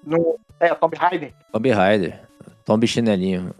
no, 0.06 0.38
é, 0.60 0.74
Tommy 0.76 0.98
Raider. 0.98 1.34
Tomb 1.54 1.72
Raider, 1.72 2.20
Tomb 2.66 2.86
Chinelinho. 2.88 3.56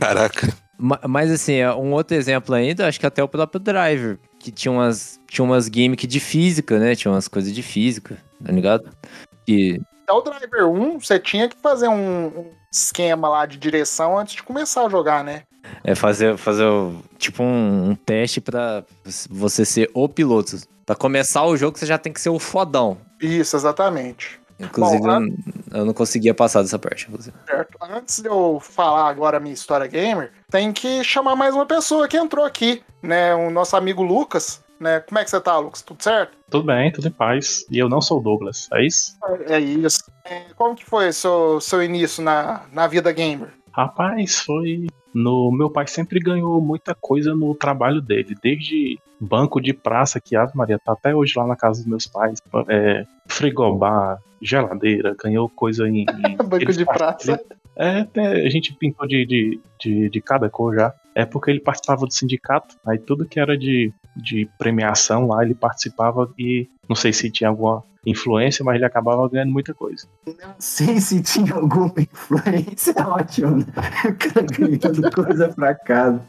Caraca. 0.00 0.48
Ma- 0.78 1.00
Mas 1.06 1.30
assim, 1.30 1.54
é 1.56 1.72
um 1.74 1.92
outro 1.92 2.16
exemplo 2.16 2.54
ainda, 2.54 2.88
acho 2.88 2.98
que 2.98 3.04
até 3.06 3.22
o 3.22 3.28
próprio 3.28 3.60
Driver, 3.60 4.18
que 4.38 4.50
tinha 4.50 4.72
umas, 4.72 5.20
tinha 5.28 5.44
umas 5.44 5.66
gimmicks 5.66 6.08
de 6.08 6.18
física, 6.20 6.78
né? 6.78 6.94
Tinha 6.94 7.12
umas 7.12 7.28
coisas 7.28 7.52
de 7.52 7.62
física, 7.62 8.16
tá 8.42 8.50
ligado? 8.50 8.88
Que 9.46 9.78
Até 10.10 10.12
o 10.12 10.20
Driver 10.22 10.66
1, 10.68 11.00
você 11.00 11.18
tinha 11.18 11.48
que 11.48 11.56
fazer 11.56 11.88
um, 11.88 12.26
um 12.26 12.46
esquema 12.72 13.28
lá 13.28 13.46
de 13.46 13.56
direção 13.56 14.18
antes 14.18 14.34
de 14.34 14.42
começar 14.42 14.86
a 14.86 14.88
jogar, 14.88 15.22
né? 15.22 15.42
é 15.84 15.94
fazer, 15.94 16.36
fazer 16.36 16.64
tipo 17.18 17.42
um, 17.42 17.90
um 17.90 17.94
teste 17.94 18.40
pra 18.40 18.82
você 19.28 19.64
ser 19.64 19.88
o 19.94 20.08
piloto. 20.08 20.56
Pra 20.84 20.96
começar 20.96 21.44
o 21.44 21.56
jogo, 21.56 21.78
você 21.78 21.86
já 21.86 21.96
tem 21.98 22.12
que 22.12 22.20
ser 22.20 22.30
o 22.30 22.38
fodão. 22.38 22.98
Isso, 23.20 23.54
exatamente. 23.54 24.40
Inclusive, 24.58 25.00
Bom, 25.00 25.08
eu, 25.12 25.20
não- 25.20 25.28
eu 25.72 25.84
não 25.84 25.94
conseguia 25.94 26.34
passar 26.34 26.62
dessa 26.62 26.78
parte. 26.78 27.06
Inclusive. 27.08 27.36
Certo. 27.46 27.78
Antes 27.80 28.20
de 28.20 28.28
eu 28.28 28.58
falar 28.60 29.08
agora 29.08 29.36
a 29.36 29.40
minha 29.40 29.54
história 29.54 29.86
gamer, 29.86 30.32
tem 30.50 30.72
que 30.72 31.04
chamar 31.04 31.36
mais 31.36 31.54
uma 31.54 31.66
pessoa 31.66 32.08
que 32.08 32.16
entrou 32.16 32.44
aqui, 32.44 32.82
né? 33.02 33.34
O 33.34 33.50
nosso 33.50 33.76
amigo 33.76 34.02
Lucas, 34.02 34.60
né? 34.80 35.00
Como 35.00 35.18
é 35.18 35.24
que 35.24 35.30
você 35.30 35.40
tá, 35.40 35.58
Lucas? 35.58 35.82
Tudo 35.82 36.02
certo? 36.02 36.36
Tudo 36.50 36.64
bem, 36.64 36.90
tudo 36.90 37.06
em 37.06 37.12
paz. 37.12 37.66
E 37.70 37.78
eu 37.78 37.88
não 37.88 38.00
sou 38.00 38.18
o 38.18 38.22
Douglas, 38.22 38.68
é 38.72 38.84
isso? 38.84 39.16
É 39.46 39.60
isso. 39.60 40.00
É, 40.24 40.46
como 40.56 40.74
que 40.74 40.84
foi 40.84 41.12
seu, 41.12 41.60
seu 41.60 41.82
início 41.82 42.22
na, 42.22 42.62
na 42.72 42.86
vida 42.86 43.12
gamer? 43.12 43.50
Rapaz, 43.72 44.40
foi. 44.40 44.86
No 45.12 45.50
meu 45.50 45.68
pai 45.70 45.86
sempre 45.86 46.20
ganhou 46.20 46.60
muita 46.60 46.94
coisa 46.94 47.34
no 47.34 47.54
trabalho 47.54 48.00
dele, 48.00 48.36
desde 48.40 48.98
banco 49.20 49.60
de 49.60 49.72
praça 49.72 50.20
que 50.20 50.36
Ave 50.36 50.56
Maria 50.56 50.78
tá 50.78 50.92
até 50.92 51.14
hoje 51.14 51.34
lá 51.36 51.46
na 51.46 51.56
casa 51.56 51.80
dos 51.80 51.88
meus 51.88 52.06
pais, 52.06 52.40
é, 52.68 53.04
frigobar, 53.26 54.18
geladeira, 54.40 55.16
ganhou 55.20 55.48
coisa 55.48 55.88
em, 55.88 56.02
em 56.02 56.36
Banco 56.46 56.72
de 56.72 56.84
praça. 56.84 57.40
É, 57.76 58.06
a 58.46 58.48
gente 58.48 58.74
pintou 58.74 59.06
de, 59.06 59.26
de, 59.26 59.60
de, 59.80 60.08
de 60.08 60.20
cada 60.20 60.48
cor 60.48 60.74
já. 60.74 60.94
É 61.14 61.24
porque 61.24 61.50
ele 61.50 61.60
participava 61.60 62.06
do 62.06 62.12
sindicato, 62.12 62.76
aí 62.86 62.98
tudo 62.98 63.26
que 63.26 63.40
era 63.40 63.58
de, 63.58 63.92
de 64.16 64.48
premiação 64.58 65.26
lá 65.26 65.42
ele 65.44 65.54
participava 65.54 66.32
e 66.38 66.68
não 66.88 66.96
sei 66.96 67.12
se 67.12 67.30
tinha 67.30 67.50
alguma 67.50 67.84
influência, 68.04 68.64
mas 68.64 68.76
ele 68.76 68.84
acabava 68.84 69.28
ganhando 69.28 69.52
muita 69.52 69.74
coisa. 69.74 70.06
Não 70.26 70.54
sei 70.58 71.00
se 71.00 71.22
tinha 71.22 71.54
alguma 71.54 71.92
influência, 71.98 72.94
ótimo, 73.06 73.58
né? 73.58 73.64
O 74.04 74.14
cara 74.16 74.46
ganhando 74.46 75.10
coisa 75.12 75.48
pra 75.48 75.74
casa. 75.74 76.22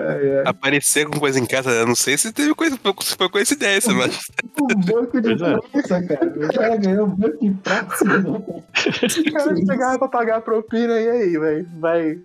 Ai, 0.00 0.38
ai. 0.38 0.42
Aparecer 0.46 1.06
com 1.06 1.18
coisa 1.18 1.38
em 1.38 1.46
casa, 1.46 1.70
eu 1.70 1.86
não 1.86 1.94
sei 1.94 2.16
se 2.16 2.32
teve 2.32 2.54
coisa, 2.54 2.78
se 3.02 3.16
foi 3.16 3.28
coincidência, 3.28 3.92
mas. 3.94 4.28
Um 4.60 4.80
banco 4.80 5.20
de 5.20 5.36
Pois 5.36 5.42
é. 5.42 5.58
praça, 5.58 6.06
cara. 6.06 6.26
O 6.26 6.52
cara 6.54 6.76
ganhou 6.76 7.06
um 7.06 7.10
banco 7.16 7.38
de 7.40 7.50
praça. 7.62 8.04
O 8.78 9.32
cara 9.32 9.56
chegava 9.56 9.98
pra 9.98 10.08
pagar 10.08 10.36
a 10.36 10.40
propina 10.40 11.00
e 11.00 11.08
aí, 11.10 11.38
velho? 11.38 11.68
Vai, 11.80 12.18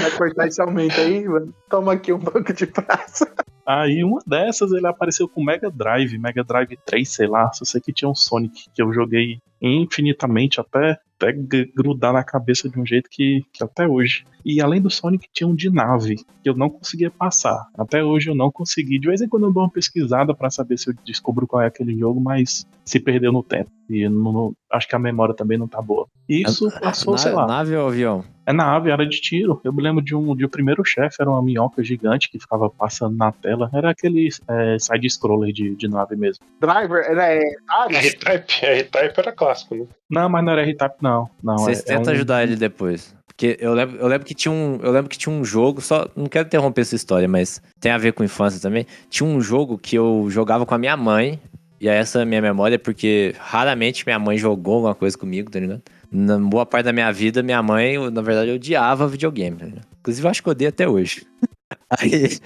vai 0.00 0.10
cortar 0.16 0.46
esse 0.46 0.60
aumento 0.60 1.00
aí, 1.00 1.26
mano? 1.26 1.52
Toma 1.68 1.92
aqui 1.94 2.12
um 2.12 2.18
banco 2.18 2.52
de 2.52 2.66
praça. 2.66 3.28
Aí 3.66 4.02
uma 4.02 4.20
dessas 4.26 4.72
ele 4.72 4.86
apareceu 4.86 5.28
com 5.28 5.42
Mega 5.44 5.70
Drive, 5.70 6.16
Mega 6.18 6.42
Drive 6.44 6.78
3, 6.86 7.08
sei 7.08 7.26
lá. 7.26 7.52
Só 7.52 7.64
sei 7.64 7.80
que 7.80 7.92
tinha 7.92 8.08
um 8.08 8.14
Sonic 8.14 8.66
que 8.72 8.80
eu 8.80 8.92
joguei 8.92 9.40
infinitamente 9.60 10.60
até, 10.60 10.98
até 11.18 11.32
grudar 11.74 12.12
na 12.12 12.22
cabeça 12.22 12.68
de 12.68 12.78
um 12.78 12.86
jeito 12.86 13.10
que, 13.10 13.44
que 13.52 13.62
até 13.62 13.86
hoje. 13.86 14.24
E 14.44 14.60
além 14.62 14.80
do 14.80 14.88
Sonic 14.88 15.28
tinha 15.32 15.48
um 15.48 15.54
de 15.54 15.68
nave 15.68 16.16
que 16.42 16.48
eu 16.48 16.54
não 16.54 16.70
conseguia 16.70 17.10
passar. 17.10 17.68
Até 17.76 18.02
hoje 18.02 18.30
eu 18.30 18.34
não 18.34 18.50
consegui. 18.50 18.98
De 18.98 19.08
vez 19.08 19.20
em 19.20 19.28
quando 19.28 19.46
eu 19.46 19.52
dou 19.52 19.64
uma 19.64 19.70
pesquisada 19.70 20.34
pra 20.34 20.50
saber 20.50 20.78
se 20.78 20.88
eu 20.88 20.94
descubro 21.04 21.46
qual 21.46 21.62
é 21.62 21.66
aquele 21.66 21.98
jogo, 21.98 22.20
mas 22.20 22.66
se 22.84 23.00
perdeu 23.00 23.32
no 23.32 23.42
tempo. 23.42 23.70
E 23.88 24.08
não- 24.08 24.32
não- 24.32 24.52
acho 24.72 24.86
que 24.88 24.94
a 24.94 24.98
memória 24.98 25.34
também 25.34 25.56
não 25.58 25.66
tá 25.68 25.80
boa. 25.80 26.06
Isso 26.28 26.68
passou, 26.80 27.16
sei 27.16 27.32
Na- 27.32 27.38
lá. 27.42 27.46
Nave 27.46 27.74
ou 27.76 27.88
avião? 27.88 28.24
É 28.46 28.52
nave, 28.52 28.90
era 28.90 29.06
de 29.06 29.20
tiro. 29.20 29.60
Eu 29.64 29.72
me 29.72 29.82
lembro 29.82 30.02
de 30.02 30.14
um 30.14 30.34
de 30.36 30.44
o 30.44 30.48
primeiro 30.48 30.82
chefe, 30.84 31.16
era 31.20 31.30
uma 31.30 31.42
minhoca 31.42 31.82
gigante 31.82 32.30
que 32.30 32.38
ficava 32.38 32.68
passando 32.70 33.16
na 33.16 33.30
tela. 33.32 33.70
Era 33.74 33.90
aquele 33.90 34.28
é, 34.48 34.78
side-scroller 34.78 35.52
de, 35.52 35.74
de 35.74 35.88
nave 35.88 36.16
mesmo. 36.16 36.44
Driver, 36.60 37.02
é 37.04 37.40
Atari? 37.68 37.94
R-Type, 37.96 38.64
R-Type 38.66 39.14
era 39.20 39.32
clássico, 39.32 39.74
né? 39.74 39.86
Não, 40.10 40.28
mas 40.28 40.44
não 40.44 40.52
era 40.52 40.62
R-Type, 40.62 40.96
não. 41.02 41.28
não 41.42 41.58
Vocês 41.58 41.80
é, 41.80 41.92
é 41.92 41.96
tentam 41.96 42.12
um- 42.12 42.16
ajudar 42.16 42.42
ele 42.42 42.56
depois. 42.56 43.16
Porque 43.26 43.56
eu 43.60 43.72
lembro, 43.72 43.96
eu 43.98 44.08
lembro 44.08 44.26
que 44.26 44.34
tinha 44.34 44.50
um. 44.50 44.80
Eu 44.82 44.90
lembro 44.90 45.08
que 45.08 45.16
tinha 45.16 45.32
um 45.32 45.44
jogo, 45.44 45.80
só. 45.80 46.08
Não 46.16 46.26
quero 46.26 46.46
interromper 46.48 46.84
sua 46.84 46.96
história, 46.96 47.28
mas 47.28 47.62
tem 47.78 47.92
a 47.92 47.96
ver 47.98 48.12
com 48.12 48.24
infância 48.24 48.60
também. 48.60 48.84
Tinha 49.08 49.28
um 49.28 49.40
jogo 49.40 49.78
que 49.78 49.94
eu 49.96 50.26
jogava 50.28 50.66
com 50.66 50.74
a 50.74 50.78
minha 50.78 50.96
mãe. 50.96 51.38
E 51.80 51.88
essa 51.88 52.20
é 52.20 52.22
a 52.22 52.24
minha 52.24 52.42
memória, 52.42 52.78
porque 52.78 53.34
raramente 53.38 54.04
minha 54.04 54.18
mãe 54.18 54.36
jogou 54.36 54.76
alguma 54.76 54.94
coisa 54.94 55.16
comigo, 55.16 55.50
tá 55.50 55.60
ligado? 55.60 55.82
Na 56.10 56.38
boa 56.38 56.66
parte 56.66 56.86
da 56.86 56.92
minha 56.92 57.10
vida, 57.12 57.42
minha 57.42 57.62
mãe, 57.62 57.98
na 58.10 58.20
verdade, 58.20 58.50
odiava 58.50 59.06
videogame, 59.06 59.56
tá? 59.56 59.66
Inclusive, 60.00 60.26
eu 60.26 60.30
acho 60.30 60.42
que 60.42 60.50
odeio 60.50 60.70
até 60.70 60.88
hoje. 60.88 61.26
Aí, 61.90 62.38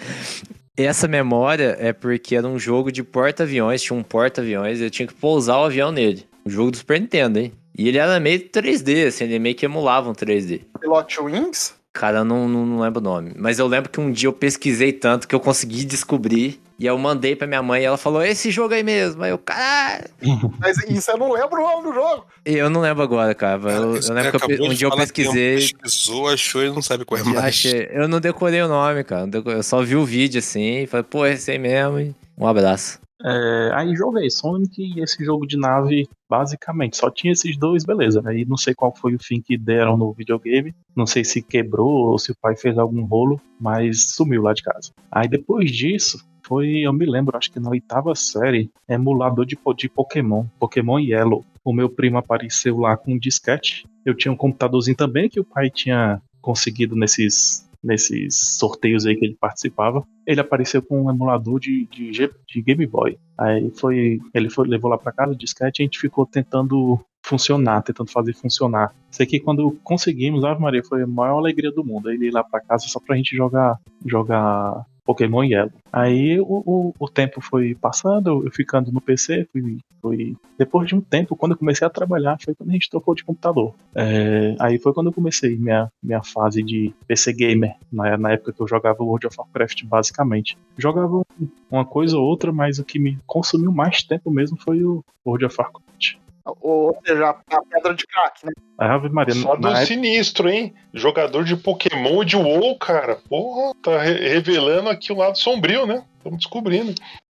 essa 0.76 1.08
memória 1.08 1.76
é 1.78 1.92
porque 1.92 2.36
era 2.36 2.46
um 2.46 2.58
jogo 2.58 2.90
de 2.90 3.02
porta-aviões, 3.02 3.82
tinha 3.82 3.98
um 3.98 4.02
porta-aviões, 4.02 4.80
eu 4.80 4.90
tinha 4.90 5.06
que 5.06 5.14
pousar 5.14 5.58
o 5.58 5.64
avião 5.64 5.92
nele. 5.92 6.26
Um 6.44 6.50
jogo 6.50 6.70
do 6.70 6.76
Super 6.76 7.00
Nintendo, 7.00 7.38
hein? 7.38 7.52
E 7.76 7.88
ele 7.88 7.98
era 7.98 8.20
meio 8.20 8.38
3D, 8.50 9.06
assim, 9.06 9.24
ele 9.24 9.38
meio 9.38 9.54
que 9.54 9.64
emulava 9.64 10.10
um 10.10 10.12
3D. 10.12 10.62
Pilot 10.80 11.20
Wings? 11.22 11.74
Cara, 11.92 12.18
eu 12.20 12.24
não, 12.24 12.48
não, 12.48 12.64
não 12.64 12.80
lembro 12.80 13.00
o 13.00 13.04
nome. 13.04 13.32
Mas 13.36 13.58
eu 13.58 13.66
lembro 13.66 13.90
que 13.90 14.00
um 14.00 14.10
dia 14.10 14.26
eu 14.28 14.32
pesquisei 14.32 14.92
tanto 14.92 15.28
que 15.28 15.34
eu 15.34 15.40
consegui 15.40 15.84
descobrir. 15.84 16.60
E 16.78 16.86
eu 16.86 16.96
mandei 16.98 17.36
pra 17.36 17.46
minha 17.46 17.62
mãe 17.62 17.82
e 17.82 17.84
ela 17.84 17.98
falou: 17.98 18.22
Esse 18.22 18.50
jogo 18.50 18.72
aí 18.74 18.82
mesmo. 18.82 19.22
Aí 19.22 19.30
eu, 19.30 19.38
caralho. 19.38 20.06
Mas 20.58 20.78
isso 20.88 21.10
eu 21.10 21.18
não 21.18 21.30
lembro 21.30 21.60
o 21.60 21.62
nome 21.62 21.82
do 21.88 21.92
jogo. 21.94 22.26
E 22.46 22.54
Eu 22.54 22.70
não 22.70 22.80
lembro 22.80 23.02
agora, 23.02 23.34
cara. 23.34 23.60
Eu, 23.70 23.96
Isso 23.96 24.10
eu 24.10 24.16
lembro 24.16 24.40
que 24.40 24.52
eu 24.52 24.64
um 24.64 24.70
dia 24.74 24.88
eu 24.88 24.96
pesquisei. 24.96 25.56
Pesquisou, 25.56 26.28
achou 26.28 26.64
e 26.64 26.70
não 26.70 26.82
sabe 26.82 27.04
qual 27.04 27.18
é 27.18 27.20
eu 27.20 27.26
mais. 27.26 27.44
achei- 27.44 27.88
eu 27.92 28.08
não 28.08 28.18
decorei 28.18 28.62
o 28.62 28.68
nome, 28.68 29.04
cara. 29.04 29.28
Eu 29.44 29.62
só 29.62 29.82
vi 29.82 29.94
o 29.94 30.04
vídeo 30.04 30.38
assim 30.38 30.82
e 30.82 30.86
falei, 30.86 31.04
pô, 31.04 31.26
esse 31.26 31.50
aí 31.50 31.58
mesmo. 31.58 32.00
E 32.00 32.14
um 32.38 32.46
abraço. 32.48 32.98
É, 33.24 33.70
aí 33.74 33.94
joguei 33.94 34.28
Sonic 34.30 34.82
e 34.82 35.00
esse 35.00 35.24
jogo 35.24 35.46
de 35.46 35.56
nave, 35.56 36.08
basicamente. 36.28 36.96
Só 36.96 37.10
tinha 37.10 37.32
esses 37.32 37.56
dois, 37.56 37.84
beleza. 37.84 38.22
Aí 38.26 38.44
não 38.44 38.56
sei 38.56 38.74
qual 38.74 38.94
foi 38.94 39.14
o 39.14 39.22
fim 39.22 39.40
que 39.40 39.56
deram 39.56 39.96
no 39.96 40.12
videogame. 40.12 40.74
Não 40.94 41.06
sei 41.06 41.24
se 41.24 41.40
quebrou 41.42 42.10
ou 42.10 42.18
se 42.18 42.32
o 42.32 42.36
pai 42.40 42.56
fez 42.56 42.78
algum 42.78 43.04
rolo, 43.04 43.40
mas 43.60 44.10
sumiu 44.10 44.42
lá 44.42 44.52
de 44.52 44.62
casa. 44.62 44.90
Aí 45.10 45.28
depois 45.28 45.70
disso, 45.70 46.18
foi, 46.44 46.80
eu 46.80 46.92
me 46.92 47.06
lembro, 47.06 47.36
acho 47.36 47.50
que 47.50 47.60
na 47.60 47.70
oitava 47.70 48.14
série, 48.14 48.70
emulador 48.88 49.46
de, 49.46 49.56
de 49.76 49.88
Pokémon, 49.88 50.44
Pokémon 50.58 50.98
Yellow. 50.98 51.44
O 51.64 51.72
meu 51.72 51.88
primo 51.88 52.18
apareceu 52.18 52.78
lá 52.78 52.96
com 52.96 53.12
um 53.12 53.18
disquete. 53.18 53.86
Eu 54.04 54.14
tinha 54.14 54.32
um 54.32 54.36
computadorzinho 54.36 54.96
também 54.96 55.28
que 55.28 55.38
o 55.38 55.44
pai 55.44 55.70
tinha 55.70 56.20
conseguido 56.40 56.96
nesses, 56.96 57.68
nesses 57.82 58.56
sorteios 58.58 59.04
aí 59.04 59.16
que 59.16 59.24
ele 59.24 59.36
participava. 59.38 60.06
Ele 60.26 60.40
apareceu 60.40 60.82
com 60.82 61.04
um 61.04 61.10
emulador 61.10 61.58
de, 61.58 61.86
de, 61.86 62.10
de 62.12 62.62
Game 62.62 62.86
Boy. 62.86 63.18
Aí 63.38 63.70
foi, 63.70 64.20
ele 64.32 64.48
foi, 64.48 64.68
levou 64.68 64.90
lá 64.90 64.96
pra 64.96 65.12
casa 65.12 65.32
o 65.32 65.36
disquete 65.36 65.80
e 65.80 65.82
a 65.82 65.84
gente 65.84 65.98
ficou 65.98 66.26
tentando 66.26 67.00
funcionar, 67.24 67.82
tentando 67.82 68.10
fazer 68.10 68.34
funcionar. 68.34 68.94
Sei 69.10 69.26
que 69.26 69.40
quando 69.40 69.78
conseguimos, 69.82 70.44
Ave 70.44 70.60
Maria, 70.60 70.82
foi 70.84 71.02
a 71.02 71.06
maior 71.06 71.38
alegria 71.38 71.70
do 71.72 71.84
mundo. 71.84 72.10
Ele 72.10 72.28
ir 72.28 72.32
lá 72.32 72.44
pra 72.44 72.60
casa 72.60 72.86
só 72.88 73.00
pra 73.00 73.16
gente 73.16 73.36
jogar, 73.36 73.78
jogar 74.04 74.84
Pokémon 75.04 75.42
Yellow. 75.42 75.72
Aí 75.92 76.38
o, 76.40 76.44
o, 76.64 76.94
o 76.98 77.08
tempo 77.08 77.40
foi 77.40 77.74
passando, 77.74 78.44
eu 78.44 78.50
ficando 78.50 78.90
no 78.92 79.00
PC, 79.00 79.46
fui, 79.52 79.78
fui- 80.00 80.36
Depois 80.58 80.88
de 80.88 80.94
um 80.94 81.00
tempo, 81.00 81.34
quando 81.36 81.52
eu 81.52 81.58
comecei 81.58 81.86
a 81.86 81.90
trabalhar, 81.90 82.38
foi 82.42 82.54
quando 82.54 82.70
a 82.70 82.72
gente 82.72 82.88
trocou 82.90 83.14
de 83.14 83.24
computador. 83.24 83.74
É, 83.94 84.54
aí 84.60 84.78
foi 84.78 84.92
quando 84.92 85.08
eu 85.08 85.12
comecei 85.12 85.56
minha, 85.56 85.90
minha 86.02 86.22
fase 86.22 86.62
de 86.62 86.92
PC 87.06 87.32
Gamer, 87.32 87.74
na, 87.92 88.16
na 88.16 88.32
época 88.32 88.52
que 88.52 88.60
eu 88.60 88.68
jogava 88.68 89.02
World 89.02 89.26
of 89.26 89.36
Warcraft, 89.38 89.84
basicamente. 89.84 90.56
Jogava 90.78 91.16
um- 91.18 91.24
uma 91.70 91.84
coisa 91.84 92.16
ou 92.16 92.24
outra, 92.24 92.52
mas 92.52 92.78
o 92.78 92.84
que 92.84 92.98
me 92.98 93.18
consumiu 93.26 93.72
mais 93.72 94.02
tempo 94.02 94.30
mesmo 94.30 94.56
foi 94.60 94.82
o 94.84 95.04
World 95.26 95.44
of 95.46 95.56
Warcraft. 95.58 96.16
Ou 96.44 96.98
seja, 97.06 97.30
a 97.30 97.34
pedra 97.64 97.94
de 97.94 98.06
crack, 98.06 98.44
né? 98.46 98.52
Ave 98.78 99.08
Maria, 99.08 99.34
Só 99.34 99.54
do 99.56 99.68
época- 99.68 99.86
sinistro, 99.86 100.48
hein? 100.48 100.74
Jogador 100.92 101.44
de 101.44 101.56
Pokémon 101.56 102.22
e 102.22 102.26
de 102.26 102.36
WoW, 102.36 102.76
cara. 102.78 103.16
Porra, 103.28 103.72
tá 103.82 103.98
re- 104.02 104.28
revelando 104.28 104.88
aqui 104.88 105.12
o 105.12 105.16
lado 105.16 105.38
sombrio, 105.38 105.86
né? 105.86 106.04
Estamos 106.18 106.38
descobrindo. 106.38 106.94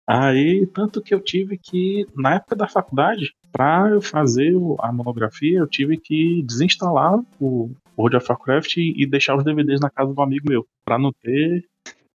Aí, 0.09 0.65
tanto 0.73 1.01
que 1.01 1.13
eu 1.13 1.19
tive 1.19 1.57
que, 1.57 2.05
na 2.15 2.35
época 2.35 2.55
da 2.55 2.67
faculdade, 2.67 3.33
pra 3.51 3.89
eu 3.91 4.01
fazer 4.01 4.53
a 4.79 4.91
monografia, 4.91 5.59
eu 5.59 5.67
tive 5.67 5.97
que 5.97 6.41
desinstalar 6.43 7.19
o 7.41 7.71
World 7.97 8.15
of 8.17 8.25
Warcraft 8.29 8.77
e 8.77 9.05
deixar 9.05 9.35
os 9.35 9.43
DVDs 9.43 9.81
na 9.81 9.89
casa 9.89 10.13
do 10.13 10.21
amigo 10.21 10.47
meu, 10.49 10.65
pra 10.85 10.97
não 10.97 11.11
ter, 11.21 11.65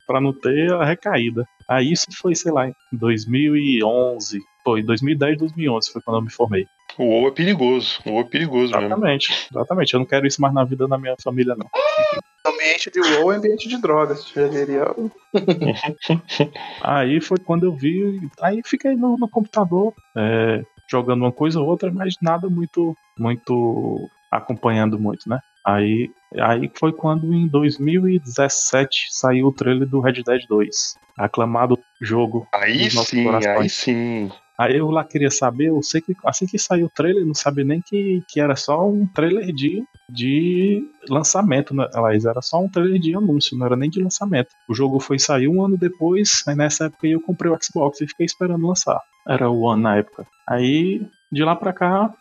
para 0.06 0.22
não 0.22 0.32
ter 0.34 0.72
a 0.74 0.86
recaída. 0.86 1.48
Aí 1.68 1.92
isso 1.92 2.06
foi, 2.16 2.36
sei 2.36 2.52
lá, 2.52 2.68
em 2.68 2.74
2011, 2.92 4.40
foi 4.64 4.84
2010, 4.84 5.38
2011 5.38 5.92
foi 5.92 6.02
quando 6.02 6.18
eu 6.18 6.22
me 6.24 6.32
formei. 6.32 6.66
O 6.98 7.04
WoW 7.04 7.28
é 7.28 7.32
perigoso. 7.32 8.00
O 8.06 8.12
WoW 8.12 8.22
é 8.22 8.24
perigoso 8.26 8.72
mesmo. 8.74 8.86
Exatamente, 8.88 9.48
exatamente. 9.52 9.94
Eu 9.94 10.00
não 10.00 10.08
quero 10.08 10.28
isso 10.28 10.42
mais 10.42 10.54
na 10.54 10.64
vida 10.64 10.88
da 10.88 10.98
minha 10.98 11.16
família, 11.24 11.56
não. 11.56 11.68
Ambiente 12.46 12.90
de 12.90 13.00
WoW 13.00 13.34
é 13.34 13.36
ambiente 13.36 13.68
de 13.68 13.80
drogas. 13.82 14.28
Já 14.30 14.48
diria. 14.48 14.86
Aí 16.82 17.20
foi 17.20 17.38
quando 17.38 17.66
eu 17.66 17.76
vi. 17.76 18.30
Aí 18.42 18.62
fiquei 18.66 18.96
no, 18.96 19.18
no 19.18 19.28
computador, 19.28 19.94
é, 20.16 20.64
jogando 20.90 21.22
uma 21.22 21.32
coisa 21.32 21.60
ou 21.60 21.68
outra, 21.68 21.92
mas 21.92 22.16
nada 22.22 22.50
muito, 22.50 22.96
muito 23.18 24.10
acompanhando 24.32 24.98
muito, 24.98 25.30
né? 25.30 25.40
Aí, 25.66 26.10
aí 26.40 26.72
foi 26.74 26.94
quando 26.94 27.34
em 27.34 27.48
2017 27.48 29.08
saiu 29.12 29.48
o 29.48 29.54
trailer 29.54 29.88
do 29.88 30.00
Red 30.00 30.24
Dead 30.24 30.46
2. 30.48 30.98
Aclamado 31.18 31.78
jogo. 32.02 32.48
Aí 32.54 32.90
sim, 32.90 33.28
aí 33.30 33.70
sim. 33.70 34.32
Aí 34.60 34.76
eu 34.76 34.92
lá 34.92 35.06
queria 35.06 35.32
saber, 35.32 35.68
eu 35.70 35.82
sei 35.82 36.02
que 36.02 36.14
assim 36.26 36.46
que 36.46 36.60
saiu 36.60 36.88
o 36.88 36.90
trailer, 36.90 37.26
não 37.26 37.34
sabia 37.34 37.64
nem 37.64 37.82
que, 37.82 38.22
que 38.28 38.42
era 38.42 38.58
só 38.58 38.86
um 38.86 39.08
trailer 39.08 39.54
de, 39.54 39.82
de 40.10 40.84
lançamento, 41.08 41.74
né? 41.74 41.88
Era 42.28 42.42
só 42.42 42.62
um 42.62 42.68
trailer 42.68 43.00
de 43.00 43.16
anúncio, 43.16 43.58
não 43.58 43.66
era 43.66 43.78
nem 43.78 43.90
de 43.90 44.04
lançamento. 44.04 44.50
O 44.68 44.76
jogo 44.76 45.00
foi 45.00 45.18
sair 45.18 45.48
um 45.48 45.64
ano 45.64 45.78
depois, 45.78 46.44
aí 46.46 46.56
nessa 46.56 46.88
época 46.88 47.08
eu 47.08 47.22
comprei 47.22 47.50
o 47.50 47.58
Xbox 47.62 48.02
e 48.02 48.08
fiquei 48.08 48.26
esperando 48.26 48.68
lançar. 48.68 49.00
Era 49.26 49.50
o 49.50 49.62
One 49.62 49.82
na 49.82 49.96
época. 49.96 50.28
Aí, 50.46 51.08
de 51.32 51.42
lá 51.42 51.56
pra 51.56 51.72
cá, 51.72 52.14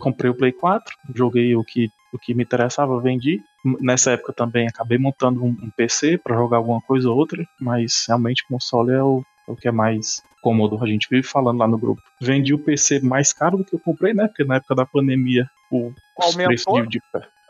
comprei 0.00 0.28
o 0.28 0.34
Play 0.34 0.50
4, 0.50 0.92
joguei 1.14 1.54
o 1.54 1.62
que, 1.62 1.88
o 2.12 2.18
que 2.18 2.34
me 2.34 2.42
interessava, 2.42 3.00
vendi. 3.00 3.40
Nessa 3.80 4.10
época 4.10 4.32
também 4.32 4.66
acabei 4.66 4.98
montando 4.98 5.44
um, 5.44 5.50
um 5.50 5.70
PC 5.76 6.18
pra 6.18 6.36
jogar 6.36 6.56
alguma 6.56 6.80
coisa 6.80 7.08
ou 7.08 7.16
outra, 7.16 7.46
mas 7.60 8.06
realmente 8.08 8.42
o 8.42 8.54
console 8.54 8.90
é 8.90 9.02
o, 9.02 9.22
é 9.48 9.52
o 9.52 9.56
que 9.56 9.68
é 9.68 9.72
mais 9.72 10.20
cômodo. 10.46 10.78
A 10.80 10.86
gente 10.86 11.08
vive 11.10 11.26
falando 11.26 11.58
lá 11.58 11.66
no 11.66 11.76
grupo. 11.76 12.00
Vendi 12.20 12.54
o 12.54 12.58
PC 12.58 13.00
mais 13.00 13.32
caro 13.32 13.56
do 13.58 13.64
que 13.64 13.74
eu 13.74 13.80
comprei, 13.80 14.14
né? 14.14 14.28
Porque 14.28 14.44
na 14.44 14.56
época 14.56 14.76
da 14.76 14.86
pandemia 14.86 15.44
o, 15.72 15.92
preços 16.46 16.64
de, 16.88 16.88
de 16.88 17.00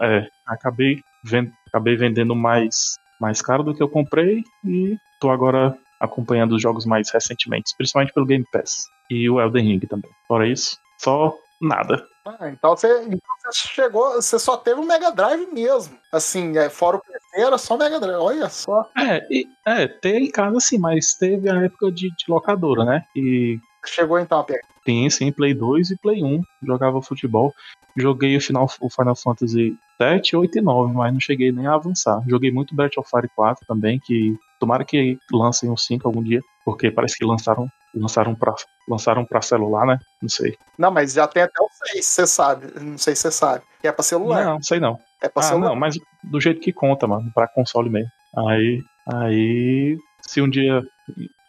é, 0.00 0.26
acabei, 0.46 1.02
ven- 1.22 1.52
acabei 1.68 1.94
vendendo 1.94 2.34
mais, 2.34 2.96
mais 3.20 3.42
caro 3.42 3.62
do 3.62 3.74
que 3.74 3.82
eu 3.82 3.88
comprei 3.88 4.42
e 4.64 4.96
tô 5.20 5.30
agora 5.30 5.76
acompanhando 6.00 6.54
os 6.54 6.62
jogos 6.62 6.86
mais 6.86 7.10
recentemente, 7.10 7.74
principalmente 7.76 8.14
pelo 8.14 8.24
Game 8.24 8.44
Pass 8.50 8.86
e 9.10 9.28
o 9.28 9.38
Elden 9.40 9.66
Ring 9.66 9.80
também. 9.80 10.10
Fora 10.26 10.48
isso, 10.48 10.78
só 10.98 11.34
nada. 11.60 12.06
Ah, 12.26 12.48
então 12.48 12.76
você, 12.76 13.02
então 13.04 13.20
você 13.40 13.68
chegou, 13.68 14.14
você 14.14 14.38
só 14.38 14.56
teve 14.56 14.80
o 14.80 14.86
Mega 14.86 15.12
Drive 15.12 15.46
mesmo. 15.52 15.96
Assim, 16.12 16.56
é, 16.58 16.68
fora 16.68 16.96
o 16.96 17.00
PC, 17.00 17.40
era 17.40 17.58
só 17.58 17.76
Mega 17.76 18.00
Drive. 18.00 18.20
Olha 18.20 18.48
só. 18.48 18.88
É, 18.96 19.26
e, 19.30 19.46
é, 19.66 19.86
ter 19.86 20.16
em 20.16 20.30
casa 20.30 20.58
sim, 20.60 20.78
mas 20.78 21.14
teve 21.14 21.48
a 21.48 21.64
época 21.64 21.90
de, 21.92 22.10
de 22.10 22.24
locadora, 22.28 22.84
né? 22.84 23.04
E 23.14 23.58
Chegou 23.88 24.18
então 24.18 24.40
a 24.40 24.44
pegar. 24.44 24.66
Sim, 24.84 25.08
sim, 25.10 25.32
Play 25.32 25.54
2 25.54 25.90
e 25.90 25.96
Play 25.96 26.22
1. 26.22 26.42
Jogava 26.62 27.02
futebol. 27.02 27.54
Joguei 27.96 28.36
o 28.36 28.40
final, 28.40 28.68
o 28.80 28.90
Final 28.90 29.16
Fantasy 29.16 29.76
7, 29.98 30.36
8 30.36 30.58
e 30.58 30.60
9, 30.60 30.92
mas 30.92 31.12
não 31.12 31.20
cheguei 31.20 31.50
nem 31.50 31.66
a 31.66 31.74
avançar. 31.74 32.22
Joguei 32.28 32.52
muito 32.52 32.74
Breath 32.74 32.98
of 32.98 33.08
Fire 33.08 33.28
4 33.34 33.66
também, 33.66 33.98
que 33.98 34.36
tomara 34.60 34.84
que 34.84 35.18
lancem 35.32 35.70
o 35.70 35.76
5 35.76 36.06
algum 36.06 36.22
dia, 36.22 36.40
porque 36.66 36.90
parece 36.90 37.16
que 37.16 37.24
lançaram 37.24 37.68
lançaram 37.94 38.34
pra, 38.34 38.52
lançaram 38.88 39.24
pra 39.24 39.40
celular, 39.40 39.86
né? 39.86 39.98
Não 40.20 40.28
sei. 40.28 40.54
Não, 40.76 40.90
mas 40.90 41.12
já 41.14 41.26
tem 41.26 41.44
até 41.44 41.62
o 41.62 41.68
6, 41.92 42.04
você 42.04 42.26
sabe. 42.26 42.66
Não 42.78 42.98
sei 42.98 43.14
se 43.14 43.22
você 43.22 43.30
sabe. 43.30 43.64
Que 43.80 43.86
é 43.88 43.92
pra 43.92 44.02
celular. 44.02 44.44
Não, 44.44 44.60
sei 44.62 44.78
não. 44.80 44.98
É 45.22 45.28
pra 45.30 45.42
Ah, 45.42 45.46
celular. 45.46 45.68
não, 45.68 45.76
mas 45.76 45.94
do 46.24 46.38
jeito 46.40 46.60
que 46.60 46.72
conta, 46.72 47.06
mano, 47.06 47.30
pra 47.32 47.48
console 47.48 47.88
mesmo. 47.88 48.10
Aí, 48.48 48.82
aí, 49.14 49.96
se 50.20 50.42
um 50.42 50.50
dia 50.50 50.82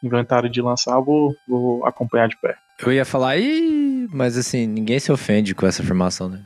inventarem 0.01 0.49
de 0.51 0.61
lançar, 0.61 0.93
eu 0.95 1.03
vou, 1.03 1.35
vou 1.47 1.85
acompanhar 1.85 2.29
de 2.29 2.39
perto. 2.39 2.59
Eu 2.79 2.93
ia 2.93 3.03
falar, 3.03 3.37
ih, 3.37 4.07
mas 4.13 4.37
assim, 4.37 4.67
ninguém 4.67 4.99
se 4.99 5.11
ofende 5.11 5.53
com 5.55 5.65
essa 5.65 5.81
afirmação, 5.81 6.29
né? 6.29 6.43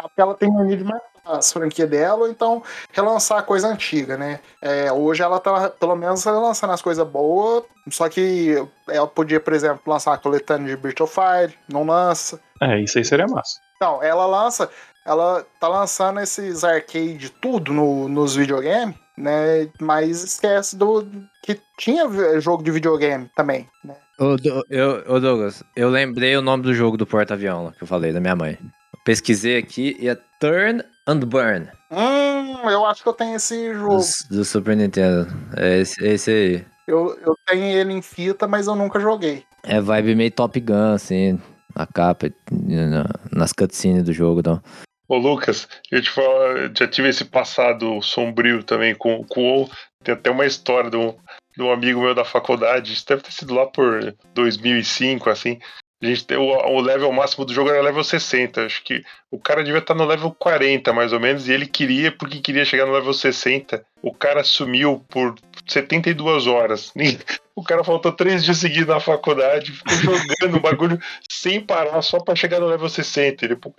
Porque 0.00 0.20
ela 0.20 0.34
tem 0.34 0.50
mania 0.50 0.76
de 0.76 0.84
matar 0.84 1.02
as 1.26 1.52
franquias 1.52 1.88
dela, 1.88 2.22
ou 2.22 2.28
então 2.28 2.62
relançar 2.92 3.42
coisa 3.44 3.68
antiga, 3.68 4.16
né? 4.16 4.40
É, 4.62 4.92
hoje 4.92 5.22
ela 5.22 5.40
tá, 5.40 5.70
pelo 5.70 5.96
menos, 5.96 6.24
relançando 6.24 6.72
as 6.72 6.82
coisas 6.82 7.06
boas, 7.06 7.64
só 7.90 8.08
que 8.08 8.56
ela 8.88 9.06
podia, 9.06 9.40
por 9.40 9.52
exemplo, 9.52 9.82
lançar 9.86 10.14
a 10.14 10.18
coletânea 10.18 10.76
de 10.76 11.02
of 11.02 11.12
Fire, 11.12 11.54
não 11.68 11.84
lança. 11.84 12.40
É, 12.60 12.80
isso 12.80 12.98
aí 12.98 13.04
seria 13.04 13.26
massa. 13.26 13.58
Não, 13.80 14.02
ela 14.02 14.26
lança, 14.26 14.70
ela 15.04 15.44
tá 15.60 15.68
lançando 15.68 16.20
esses 16.20 16.64
arcade 16.64 17.30
tudo 17.40 17.72
no, 17.72 18.08
nos 18.08 18.34
videogames, 18.34 18.96
né? 19.16 19.68
Mas 19.80 20.24
esquece 20.24 20.76
do 20.76 21.06
que 21.42 21.60
tinha 21.78 22.40
jogo 22.40 22.62
de 22.62 22.70
videogame 22.70 23.30
também, 23.36 23.68
né? 23.84 23.94
Ô, 24.18 24.36
eu, 24.70 25.04
ô, 25.06 25.20
Douglas, 25.20 25.62
eu 25.76 25.90
lembrei 25.90 26.34
o 26.36 26.42
nome 26.42 26.62
do 26.62 26.72
jogo 26.72 26.96
do 26.96 27.06
porta-avião 27.06 27.70
que 27.76 27.82
eu 27.82 27.86
falei, 27.86 28.12
da 28.14 28.20
minha 28.20 28.34
mãe. 28.34 28.58
Pesquisei 29.06 29.56
aqui 29.56 29.96
e 30.00 30.08
é 30.08 30.16
Turn 30.40 30.82
and 31.06 31.20
Burn, 31.20 31.68
Hum, 31.92 32.68
eu 32.68 32.84
acho 32.84 33.04
que 33.04 33.08
eu 33.08 33.12
tenho 33.12 33.36
esse 33.36 33.72
jogo. 33.72 33.98
do, 34.30 34.36
do 34.38 34.44
Super 34.44 34.76
Nintendo. 34.76 35.28
É 35.56 35.78
esse, 35.78 36.04
é 36.04 36.14
esse 36.14 36.30
aí. 36.32 36.66
Eu, 36.88 37.16
eu 37.24 37.36
tenho 37.46 37.64
ele 37.64 37.92
em 37.92 38.02
fita, 38.02 38.48
mas 38.48 38.66
eu 38.66 38.74
nunca 38.74 38.98
joguei. 38.98 39.44
É 39.62 39.80
vibe 39.80 40.16
meio 40.16 40.32
Top 40.32 40.58
Gun, 40.58 40.94
assim, 40.94 41.40
na 41.76 41.86
capa, 41.86 42.28
na- 42.50 43.08
nas 43.30 43.52
cutscenes 43.52 44.02
do 44.02 44.12
jogo, 44.12 44.40
então. 44.40 44.60
Ô 45.08 45.16
Lucas, 45.16 45.68
eu 45.92 46.02
te 46.02 46.10
falar, 46.10 46.72
já 46.76 46.88
tive 46.88 47.08
esse 47.08 47.24
passado 47.24 48.02
sombrio 48.02 48.64
também 48.64 48.92
com, 48.96 49.22
com 49.22 49.62
o. 49.62 49.70
Tem 50.02 50.14
até 50.16 50.28
uma 50.32 50.44
história 50.46 50.90
de 50.90 50.96
um, 50.96 51.14
de 51.56 51.62
um 51.62 51.70
amigo 51.70 52.00
meu 52.00 52.16
da 52.16 52.24
faculdade, 52.24 52.92
isso 52.92 53.06
deve 53.06 53.22
ter 53.22 53.30
sido 53.32 53.54
lá 53.54 53.66
por 53.66 54.12
2005, 54.34 55.30
assim. 55.30 55.60
A 56.02 56.06
gente 56.06 56.26
tem 56.26 56.36
o, 56.36 56.42
o 56.42 56.80
level 56.80 57.10
máximo 57.10 57.44
do 57.44 57.54
jogo 57.54 57.70
era 57.70 57.82
level 57.82 58.04
60. 58.04 58.66
Acho 58.66 58.82
que 58.82 59.02
o 59.30 59.38
cara 59.38 59.64
devia 59.64 59.78
estar 59.78 59.94
no 59.94 60.04
level 60.04 60.30
40, 60.38 60.92
mais 60.92 61.12
ou 61.12 61.20
menos, 61.20 61.48
e 61.48 61.52
ele 61.52 61.66
queria, 61.66 62.12
porque 62.12 62.40
queria 62.40 62.64
chegar 62.64 62.86
no 62.86 62.92
level 62.92 63.14
60. 63.14 63.84
O 64.02 64.12
cara 64.12 64.44
sumiu 64.44 65.04
por 65.08 65.34
72 65.66 66.46
horas. 66.46 66.92
O 67.58 67.64
cara 67.64 67.82
faltou 67.82 68.12
três 68.12 68.44
dias 68.44 68.58
seguidos 68.58 68.88
na 68.88 69.00
faculdade, 69.00 69.72
ficou 69.72 70.14
jogando 70.14 70.58
o 70.58 70.60
bagulho 70.60 71.00
sem 71.26 71.58
parar, 71.58 72.02
só 72.02 72.20
pra 72.20 72.36
chegar 72.36 72.60
no 72.60 72.66
level 72.66 72.86
60. 72.86 73.46
Ele, 73.46 73.54
o 73.54 73.72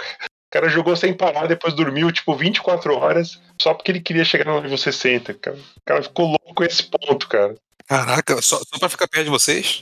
cara 0.49 0.68
jogou 0.68 0.95
sem 0.95 1.14
parar, 1.14 1.45
depois 1.45 1.76
dormiu, 1.76 2.11
tipo, 2.11 2.35
24 2.35 2.95
horas, 2.95 3.39
só 3.61 3.76
porque 3.76 3.91
ele 3.91 4.02
queria 4.02 4.26
chegar 4.26 4.45
no 4.45 4.60
level 4.60 4.80
60. 4.80 5.31
Cara. 5.35 5.57
O 5.57 5.81
cara 5.85 6.02
ficou 6.02 6.26
louco 6.26 6.64
esse 6.64 6.81
ponto, 6.89 7.27
cara. 7.27 7.53
Caraca, 7.88 8.41
só, 8.41 8.57
só 8.57 8.80
pra 8.80 8.89
ficar 8.89 9.07
perto 9.07 9.26
de 9.26 9.30
vocês? 9.30 9.80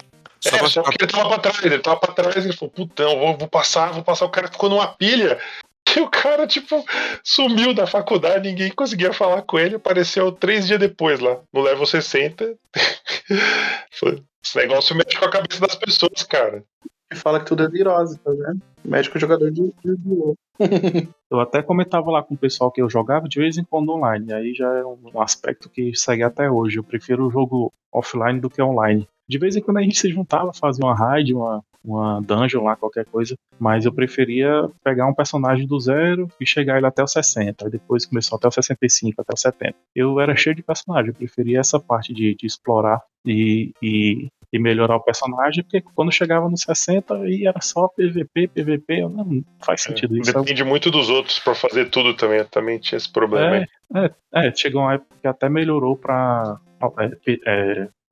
Só 0.50 0.56
é, 0.56 0.60
pra 0.60 0.70
só 0.70 0.84
ele 0.88 1.08
tava 1.08 1.30
pra 1.30 1.40
trás, 1.40 1.64
ele 1.64 1.80
tava 1.80 2.00
pra 2.00 2.14
trás, 2.14 2.36
ele 2.46 2.54
falou, 2.56 2.72
putão, 2.72 3.20
vou, 3.20 3.38
vou 3.38 3.48
passar, 3.48 3.92
vou 3.92 4.04
passar. 4.04 4.26
O 4.26 4.30
cara 4.30 4.48
ficou 4.48 4.70
numa 4.70 4.88
pilha. 4.88 5.40
E 5.98 6.02
o 6.02 6.10
cara, 6.10 6.46
tipo, 6.46 6.84
sumiu 7.24 7.74
da 7.74 7.88
faculdade, 7.88 8.50
ninguém 8.50 8.70
conseguia 8.70 9.14
falar 9.14 9.44
com 9.44 9.58
ele. 9.58 9.76
Apareceu 9.76 10.30
três 10.30 10.68
dias 10.68 10.78
depois 10.80 11.22
lá, 11.22 11.40
no 11.54 11.62
level 11.62 11.86
60. 11.86 12.54
Foi- 13.92 14.22
Esse 14.44 14.58
negócio 14.58 14.96
mexe 14.96 15.18
com 15.18 15.26
a 15.26 15.30
cabeça 15.30 15.62
das 15.62 15.76
pessoas, 15.76 16.24
cara. 16.24 16.64
E 17.12 17.16
fala 17.16 17.40
que 17.40 17.46
tudo 17.46 17.64
é 17.64 17.70
virose, 17.70 18.18
tá 18.20 18.32
vendo? 18.32 18.62
Médico 18.84 19.20
jogador 19.20 19.50
de, 19.52 19.62
de, 19.84 19.96
de 19.98 20.34
Eu 21.32 21.40
até 21.40 21.62
comentava 21.62 22.12
lá 22.12 22.22
com 22.22 22.34
o 22.34 22.38
pessoal 22.38 22.72
que 22.72 22.82
eu 22.82 22.90
jogava 22.90 23.30
de 23.30 23.40
vez 23.40 23.58
em 23.58 23.64
quando 23.64 23.94
online, 23.94 24.34
aí 24.34 24.54
já 24.54 24.68
é 24.76 24.84
um 24.84 25.22
aspecto 25.22 25.70
que 25.70 25.96
segue 25.96 26.24
até 26.24 26.50
hoje. 26.50 26.78
Eu 26.78 26.84
prefiro 26.84 27.28
o 27.28 27.32
jogo 27.32 27.72
offline 27.92 28.40
do 28.40 28.50
que 28.50 28.62
online. 28.62 29.08
De 29.28 29.38
vez 29.38 29.56
em 29.56 29.62
quando 29.62 29.78
a 29.78 29.82
gente 29.82 29.98
se 29.98 30.10
juntava, 30.10 30.52
fazia 30.54 30.86
uma 30.86 30.96
raid, 30.96 31.34
uma, 31.34 31.64
uma 31.84 32.22
dungeon 32.22 32.64
lá, 32.64 32.76
qualquer 32.76 33.06
coisa, 33.06 33.36
mas 33.60 33.86
eu 33.86 33.94
preferia 33.94 34.70
pegar 34.84 35.08
um 35.08 35.14
personagem 35.14 35.68
do 35.68 35.80
zero 35.80 36.28
e 36.40 36.46
chegar 36.46 36.78
ele 36.78 36.88
até 36.88 37.04
o 37.04 37.08
60, 37.08 37.66
aí 37.66 37.72
depois 37.72 38.06
começou 38.06 38.38
até 38.38 38.48
o 38.48 38.52
65, 38.52 39.22
até 39.22 39.34
o 39.34 39.38
70. 39.38 39.76
Eu 39.96 40.20
era 40.20 40.36
cheio 40.36 40.56
de 40.56 40.64
personagem, 40.64 41.10
eu 41.10 41.16
preferia 41.16 41.60
essa 41.60 41.80
parte 41.80 42.14
de, 42.14 42.36
de 42.36 42.46
explorar 42.46 43.02
e, 43.26 43.72
e, 43.82 44.28
e 44.52 44.60
melhorar 44.60 44.96
o 44.96 45.04
personagem, 45.04 45.64
porque 45.64 45.82
quando 45.94 46.12
chegava 46.12 46.50
no 46.50 46.58
60 46.58 47.16
aí 47.16 47.46
era 47.46 47.62
só 47.62 47.88
PVP, 47.88 48.48
PVP, 48.48 49.02
eu 49.02 49.10
não, 49.10 49.26
não 49.26 49.44
faz 49.64 49.82
sentido 49.82 50.18
isso. 50.18 50.34
Depende 50.34 50.64
muito 50.64 50.90
dos 50.90 51.10
outros 51.10 51.40
pra 51.40 51.54
fazer 51.54 51.90
tudo 51.90 52.14
também. 52.14 52.40
Eu 52.40 52.48
também 52.48 52.80
tinha 52.80 52.98
esse 52.98 53.12
problema 53.12 53.56
aí. 53.58 53.66
É, 53.96 54.06
é, 54.34 54.48
é, 54.48 54.56
chegou 54.56 54.82
uma 54.82 54.94
época 54.94 55.16
que 55.22 55.28
até 55.28 55.50
melhorou 55.50 55.96
para 55.98 56.60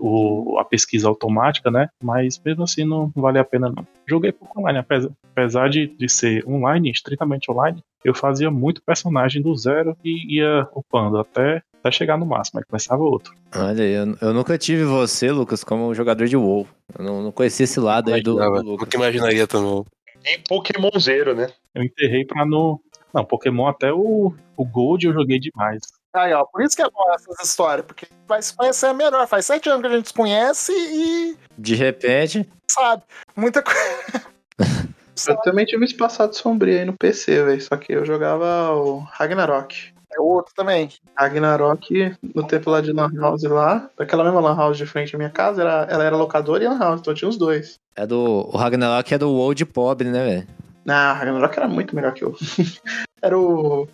o, 0.06 0.60
a 0.60 0.66
pesquisa 0.66 1.08
automática, 1.08 1.72
né? 1.72 1.88
Mas 2.02 2.38
mesmo 2.44 2.64
assim 2.64 2.84
não 2.84 3.10
vale 3.16 3.40
a 3.40 3.46
pena 3.46 3.70
não. 3.74 3.88
Joguei 4.06 4.34
pouco 4.34 4.60
online, 4.60 4.80
apesar, 4.80 5.10
apesar 5.32 5.70
de, 5.70 5.88
de 5.88 6.10
ser 6.10 6.46
online, 6.46 6.92
estritamente 6.92 7.50
online, 7.50 7.82
eu 8.04 8.14
fazia 8.14 8.52
muito 8.52 8.84
personagem 8.84 9.42
do 9.42 9.56
zero 9.56 9.96
e 10.04 10.40
ia 10.40 10.68
upando 10.76 11.18
até, 11.18 11.64
até 11.80 11.90
chegar 11.90 12.18
no 12.18 12.26
máximo, 12.26 12.60
aí 12.60 12.66
começava 12.66 13.02
outro. 13.02 13.34
Olha 13.56 13.82
aí, 13.82 13.94
eu, 13.94 14.18
eu 14.20 14.34
nunca 14.34 14.58
tive 14.58 14.84
você, 14.84 15.32
Lucas, 15.32 15.64
como 15.64 15.96
jogador 15.96 16.28
de 16.28 16.36
WoW. 16.36 16.68
Eu 17.00 17.06
não, 17.06 17.24
não 17.24 17.32
conhecia 17.32 17.64
esse 17.64 17.80
lado 17.80 18.14
aí 18.14 18.22
do, 18.22 18.36
do 18.36 18.46
Lucas. 18.46 18.66
Nunca 18.66 18.98
imaginaria 18.98 19.48
também. 19.48 19.86
E 20.26 20.38
Pokémonzeiro, 20.50 21.34
né? 21.34 21.48
Eu 21.74 21.82
enterrei 21.82 22.26
pra 22.26 22.46
no. 22.46 22.82
Não, 23.14 23.24
Pokémon 23.24 23.68
até 23.68 23.94
o, 23.94 24.34
o 24.58 24.66
Gold 24.66 25.06
eu 25.06 25.14
joguei 25.14 25.40
demais. 25.40 25.82
Aí, 26.16 26.32
ó, 26.32 26.44
por 26.46 26.62
isso 26.62 26.76
que 26.76 26.82
é 26.84 26.90
bom 26.90 27.12
essas 27.16 27.48
histórias, 27.48 27.86
porque 27.86 28.08
vai 28.28 28.42
se 28.42 28.56
conhecer 28.56 28.94
melhor. 28.94 29.28
Faz 29.28 29.48
sete 29.48 29.68
anos 29.68 29.82
que 29.82 29.88
a 29.88 29.98
gente 29.98 30.08
se 30.10 30.14
conhece 30.14 30.72
e 30.72 31.36
De 31.58 31.74
repente, 31.74 32.48
sabe 32.70 33.04
muita 33.36 33.64
coisa. 33.64 34.34
Eu 35.28 35.38
também 35.38 35.66
tive 35.66 35.86
esse 35.86 35.96
passado 35.96 36.34
sombrio 36.36 36.80
aí 36.80 36.86
no 36.86 36.94
PC, 36.94 37.44
velho. 37.44 37.62
Só 37.62 37.78
que 37.78 37.94
eu 37.94 38.04
jogava 38.04 38.72
o 38.72 38.98
Ragnarok. 39.00 39.94
É 40.12 40.20
outro 40.20 40.54
também. 40.56 40.90
Ragnarok, 41.16 42.16
no 42.34 42.46
tempo 42.46 42.70
lá 42.70 42.82
de 42.82 42.92
Lan 42.92 43.12
House 43.20 43.44
lá, 43.44 43.90
daquela 43.98 44.24
mesma 44.24 44.40
Lan 44.40 44.56
House 44.56 44.78
de 44.78 44.86
frente 44.86 45.16
à 45.16 45.18
minha 45.18 45.30
casa, 45.30 45.62
era, 45.62 45.88
ela 45.90 46.04
era 46.04 46.16
locadora 46.16 46.64
e 46.64 46.68
Lan 46.68 46.80
House, 46.80 47.00
então 47.00 47.14
tinha 47.14 47.30
os 47.30 47.38
dois. 47.38 47.76
é 47.96 48.06
do. 48.06 48.50
O 48.52 48.58
Ragnarok 48.58 49.14
é 49.14 49.18
do 49.18 49.54
de 49.54 49.66
pobre, 49.66 50.10
né, 50.10 50.24
velho? 50.24 50.48
Não, 50.86 51.14
Ragnarok 51.16 51.58
era 51.58 51.68
muito 51.68 51.96
melhor 51.96 52.14
que 52.14 52.24
eu. 52.24 52.36
era 53.22 53.38
o. 53.38 53.88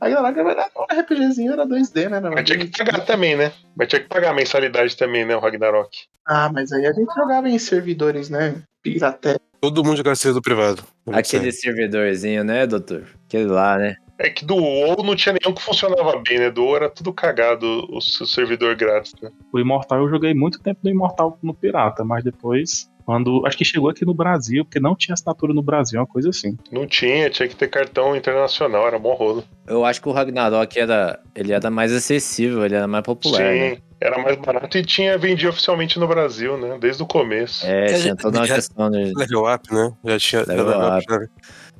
Ragnarok, 0.00 0.36
na 0.36 0.42
verdade, 0.42 0.70
um 0.76 1.00
RPGzinho 1.00 1.52
era 1.52 1.66
2D, 1.66 2.08
né? 2.08 2.16
Era 2.18 2.30
Mas 2.30 2.44
tinha 2.44 2.58
que 2.58 2.70
pagar 2.70 3.04
também, 3.04 3.36
né? 3.36 3.52
Mas 3.76 3.88
tinha 3.88 4.00
que 4.00 4.08
pagar 4.08 4.30
a 4.30 4.34
mensalidade 4.34 4.96
também, 4.96 5.24
né? 5.24 5.36
O 5.36 5.40
Ragnarok. 5.40 5.90
Ah, 6.26 6.50
mas 6.52 6.72
aí 6.72 6.86
a 6.86 6.92
gente 6.92 7.12
jogava 7.14 7.48
em 7.48 7.58
servidores, 7.58 8.28
né? 8.28 8.62
Pirate. 8.82 9.40
Todo 9.60 9.84
mundo 9.84 9.96
jogava 9.96 10.16
servidor 10.16 10.42
privado. 10.42 10.82
Aquele 11.12 11.50
servidorzinho, 11.52 12.44
né, 12.44 12.66
doutor? 12.66 13.04
Aquele 13.26 13.46
lá, 13.46 13.76
né? 13.78 13.96
É 14.18 14.30
que 14.30 14.44
do 14.44 14.56
WoW 14.56 15.02
não 15.04 15.14
tinha 15.14 15.34
nenhum 15.40 15.54
que 15.54 15.62
funcionava 15.62 16.22
bem, 16.26 16.38
né? 16.38 16.50
Do 16.50 16.64
WoW 16.64 16.76
era 16.76 16.90
tudo 16.90 17.12
cagado 17.12 17.66
o, 17.90 17.98
o 17.98 18.00
servidor 18.00 18.74
grátis, 18.74 19.14
né? 19.20 19.30
O 19.52 19.58
Imortal 19.58 19.98
eu 19.98 20.08
joguei 20.08 20.32
muito 20.34 20.60
tempo 20.60 20.80
no 20.82 20.90
Imortal 20.90 21.38
no 21.42 21.52
Pirata, 21.52 22.02
mas 22.02 22.24
depois, 22.24 22.90
quando. 23.06 23.46
Acho 23.46 23.56
que 23.56 23.64
chegou 23.64 23.88
aqui 23.88 24.04
no 24.04 24.12
Brasil, 24.12 24.64
porque 24.64 24.80
não 24.80 24.96
tinha 24.96 25.14
assinatura 25.14 25.54
no 25.54 25.62
Brasil, 25.62 25.98
uma 26.00 26.06
coisa 26.06 26.28
assim. 26.30 26.58
Não 26.70 26.86
tinha, 26.86 27.30
tinha 27.30 27.48
que 27.48 27.54
ter 27.56 27.68
cartão 27.68 28.14
internacional, 28.16 28.86
era 28.86 28.98
bom 28.98 29.14
rolo. 29.14 29.44
Eu 29.66 29.84
acho 29.84 30.02
que 30.02 30.08
o 30.08 30.12
Ragnarok 30.12 30.78
era. 30.78 31.20
Ele 31.34 31.52
era 31.52 31.70
mais 31.70 31.92
acessível, 31.92 32.64
ele 32.64 32.74
era 32.74 32.86
mais 32.88 33.04
popular, 33.04 33.40
né? 33.40 33.74
Sim, 33.76 33.82
era 34.00 34.18
mais 34.22 34.36
barato 34.36 34.76
e 34.76 34.84
tinha 34.84 35.16
vendido 35.16 35.48
oficialmente 35.50 35.98
no 35.98 36.06
Brasil, 36.06 36.58
né? 36.58 36.76
Desde 36.78 37.02
o 37.02 37.06
começo. 37.06 37.64
É, 37.64 37.86
É, 37.92 37.98
tinha 38.00 38.16
toda 38.16 38.38
uma 38.40 38.46
questão 38.46 38.90
de 38.90 39.12
Level 39.16 39.44
up, 39.54 39.72
né? 39.72 39.92
Já 40.04 40.18
tinha. 40.18 40.44
Level 40.46 40.70
era 40.72 40.98
up. 40.98 41.06
né? 41.08 41.26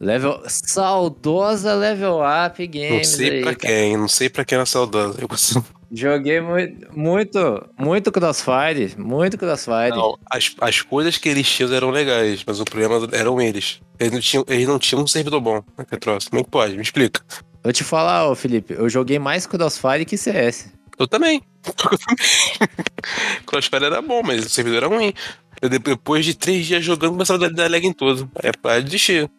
level. 0.00 0.42
Saudosa 0.46 1.74
level 1.74 2.20
up 2.20 2.66
games. 2.66 2.90
Não 2.90 3.04
sei 3.04 3.30
aí, 3.30 3.42
pra 3.42 3.54
cara. 3.54 3.72
quem, 3.74 3.96
não 3.96 4.08
sei 4.08 4.28
pra 4.28 4.44
quem 4.44 4.56
era 4.56 4.66
saudosa. 4.66 5.18
Eu 5.20 5.26
consigo- 5.28 5.64
Joguei 5.92 6.40
muito, 6.40 6.96
muito, 6.98 7.68
muito 7.78 8.10
Crossfire, 8.12 8.94
muito 8.98 9.38
Crossfire. 9.38 9.90
Não, 9.90 10.18
as, 10.30 10.52
as 10.60 10.82
coisas 10.82 11.16
que 11.16 11.28
eles 11.28 11.48
tinham 11.48 11.72
eram 11.72 11.90
legais, 11.90 12.42
mas 12.46 12.58
o 12.60 12.64
problema 12.64 13.08
eram 13.12 13.40
eles. 13.40 13.80
Eles 13.98 14.12
não 14.12 14.20
tinham, 14.20 14.44
eles 14.48 14.66
não 14.66 14.78
tinham 14.78 15.02
um 15.02 15.06
servidor 15.06 15.40
bom, 15.40 15.62
né, 15.78 15.84
que 15.88 15.96
troço? 15.96 16.28
Como 16.28 16.40
é 16.40 16.44
que 16.44 16.50
pode? 16.50 16.74
Me 16.76 16.82
explica. 16.82 17.20
Eu 17.62 17.72
te 17.72 17.84
falar, 17.84 18.28
ô 18.28 18.34
Felipe, 18.34 18.74
eu 18.74 18.88
joguei 18.88 19.18
mais 19.18 19.46
Crossfire 19.46 20.04
que 20.04 20.16
CS. 20.16 20.72
Eu 20.98 21.06
também. 21.06 21.42
Crossfire 23.46 23.84
era 23.84 24.02
bom, 24.02 24.22
mas 24.24 24.44
o 24.44 24.48
servidor 24.48 24.78
era 24.84 24.88
ruim. 24.88 25.12
Eu, 25.60 25.68
de- 25.68 25.78
depois 25.78 26.24
de 26.24 26.34
três 26.34 26.66
dias 26.66 26.84
jogando, 26.84 27.12
começava 27.12 27.46
a 27.46 27.48
dar, 27.48 27.70
lag 27.70 27.86
em 27.86 27.92
tudo. 27.92 28.30
Aí 28.42 28.78
eu 28.78 28.82
desistir. 28.82 29.30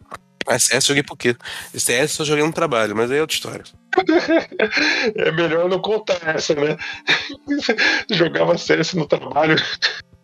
Mas 0.46 0.64
CS 0.64 0.84
eu 0.84 0.88
joguei 0.88 1.02
por 1.02 1.16
quê? 1.16 1.36
CS 1.74 1.88
eu 2.00 2.08
só 2.08 2.24
joguei 2.24 2.44
no 2.44 2.52
trabalho, 2.52 2.96
mas 2.96 3.10
aí 3.10 3.18
é 3.18 3.20
outra 3.20 3.34
história. 3.34 3.64
É 5.16 5.32
melhor 5.32 5.68
não 5.68 5.80
contar 5.80 6.18
essa, 6.34 6.54
né? 6.54 6.76
Jogava 8.10 8.56
CS 8.56 8.94
no 8.94 9.06
trabalho. 9.06 9.56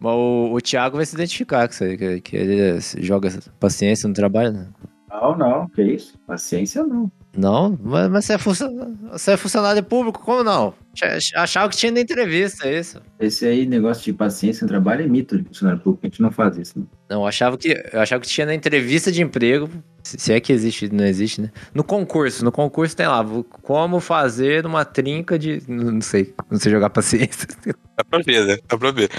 Mas 0.00 0.12
o, 0.12 0.52
o 0.52 0.60
Thiago 0.60 0.96
vai 0.96 1.06
se 1.06 1.14
identificar 1.14 1.66
com 1.66 1.74
isso 1.74 1.84
aí, 1.84 1.96
que, 1.96 2.20
que 2.20 2.36
ele 2.36 2.80
joga 2.98 3.30
paciência 3.58 4.08
no 4.08 4.14
trabalho, 4.14 4.52
né? 4.52 4.68
Não, 5.10 5.36
não, 5.36 5.68
que 5.68 5.82
isso? 5.82 6.18
Paciência 6.26 6.82
não. 6.84 7.10
Não, 7.36 7.76
mas, 7.82 8.08
mas 8.10 8.24
você, 8.24 8.32
é 8.34 8.38
funcionário, 8.38 8.98
você 9.10 9.32
é 9.32 9.36
funcionário 9.36 9.82
público, 9.82 10.20
como 10.20 10.44
não? 10.44 10.72
Ach- 11.02 11.32
Achava 11.34 11.68
que 11.68 11.76
tinha 11.76 11.90
na 11.90 12.00
entrevista, 12.00 12.68
é 12.68 12.78
isso. 12.78 13.00
Esse 13.18 13.44
aí, 13.46 13.66
negócio 13.66 14.04
de 14.04 14.12
paciência 14.12 14.62
no 14.64 14.68
trabalho 14.68 15.02
é 15.02 15.06
mito 15.08 15.36
de 15.36 15.44
funcionário 15.44 15.80
público, 15.82 16.06
a 16.06 16.08
gente 16.08 16.22
não 16.22 16.30
faz 16.30 16.56
isso. 16.56 16.78
Não. 16.78 16.86
Não, 17.10 17.20
eu 17.22 17.26
achava 17.26 17.58
que, 17.58 17.68
eu 17.92 18.00
achava 18.00 18.20
que 18.20 18.28
tinha 18.28 18.46
na 18.46 18.54
entrevista 18.54 19.10
de 19.10 19.20
emprego, 19.22 19.68
se 20.02 20.32
é 20.32 20.38
que 20.38 20.52
existe, 20.52 20.88
não 20.92 21.04
existe, 21.04 21.40
né? 21.40 21.50
No 21.74 21.82
concurso, 21.82 22.44
no 22.44 22.52
concurso 22.52 22.96
tem 22.96 23.06
lá, 23.08 23.24
como 23.62 23.98
fazer 23.98 24.64
uma 24.64 24.84
trinca 24.84 25.36
de, 25.38 25.60
não 25.68 25.92
não 25.92 26.00
sei, 26.00 26.32
não 26.50 26.58
sei 26.58 26.70
jogar 26.70 26.90
paciência. 26.90 27.48
Dá 27.96 28.04
pra 28.08 28.20
ver, 28.20 28.46
né? 28.46 28.56
Dá 28.68 28.78
pra 28.78 28.90
ver. 28.92 29.10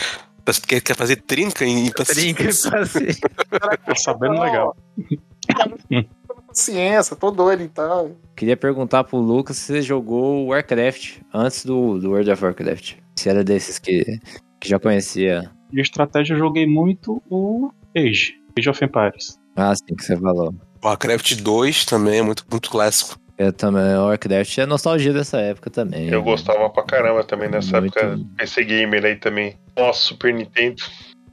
Quer, 0.67 0.79
quer 0.79 0.95
fazer 0.95 1.15
trinca 1.17 1.65
em 1.65 1.89
Trinca 1.91 2.03
e 2.03 2.05
paciência? 2.05 2.71
paciência. 2.71 3.29
Tá 3.49 3.95
sabendo 3.95 4.39
legal. 4.39 4.77
Paciência, 6.55 7.17
tô 7.17 7.31
doido 7.31 7.61
então. 7.63 8.15
Queria 8.33 8.55
perguntar 8.55 9.03
pro 9.03 9.17
Lucas 9.17 9.57
se 9.57 9.73
você 9.73 9.81
jogou 9.81 10.47
Warcraft 10.47 11.17
antes 11.33 11.65
do, 11.65 11.99
do 11.99 12.11
World 12.11 12.31
of 12.31 12.45
Warcraft. 12.45 12.93
Se 13.17 13.29
era 13.29 13.43
desses 13.43 13.77
que, 13.77 14.19
que 14.61 14.69
já 14.69 14.79
conhecia. 14.79 15.51
De 15.69 15.81
estratégia 15.81 16.33
eu 16.33 16.37
joguei 16.37 16.65
muito 16.65 17.21
o 17.29 17.69
Age, 17.95 18.35
Age 18.57 18.69
of 18.69 18.85
Empires. 18.85 19.37
Ah, 19.57 19.75
sim, 19.75 19.93
que 19.95 20.05
você 20.05 20.15
falou. 20.15 20.55
Warcraft 20.81 21.41
2 21.41 21.85
também 21.85 22.19
é 22.19 22.21
muito, 22.21 22.45
muito 22.49 22.69
clássico. 22.69 23.19
Eu 23.37 23.51
também, 23.51 23.93
o 23.97 24.05
Warcraft 24.05 24.57
é 24.57 24.65
nostalgia 24.65 25.11
dessa 25.11 25.37
época 25.39 25.69
também. 25.69 26.07
Eu 26.07 26.23
gostava 26.23 26.69
pra 26.69 26.83
caramba 26.83 27.21
também 27.25 27.49
nessa 27.49 27.81
Muito. 27.81 27.99
época. 27.99 28.17
PC 28.37 28.63
Gamer 28.63 29.03
aí 29.03 29.17
também. 29.17 29.57
Nossa, 29.77 29.99
Super 29.99 30.33
Nintendo. 30.33 30.81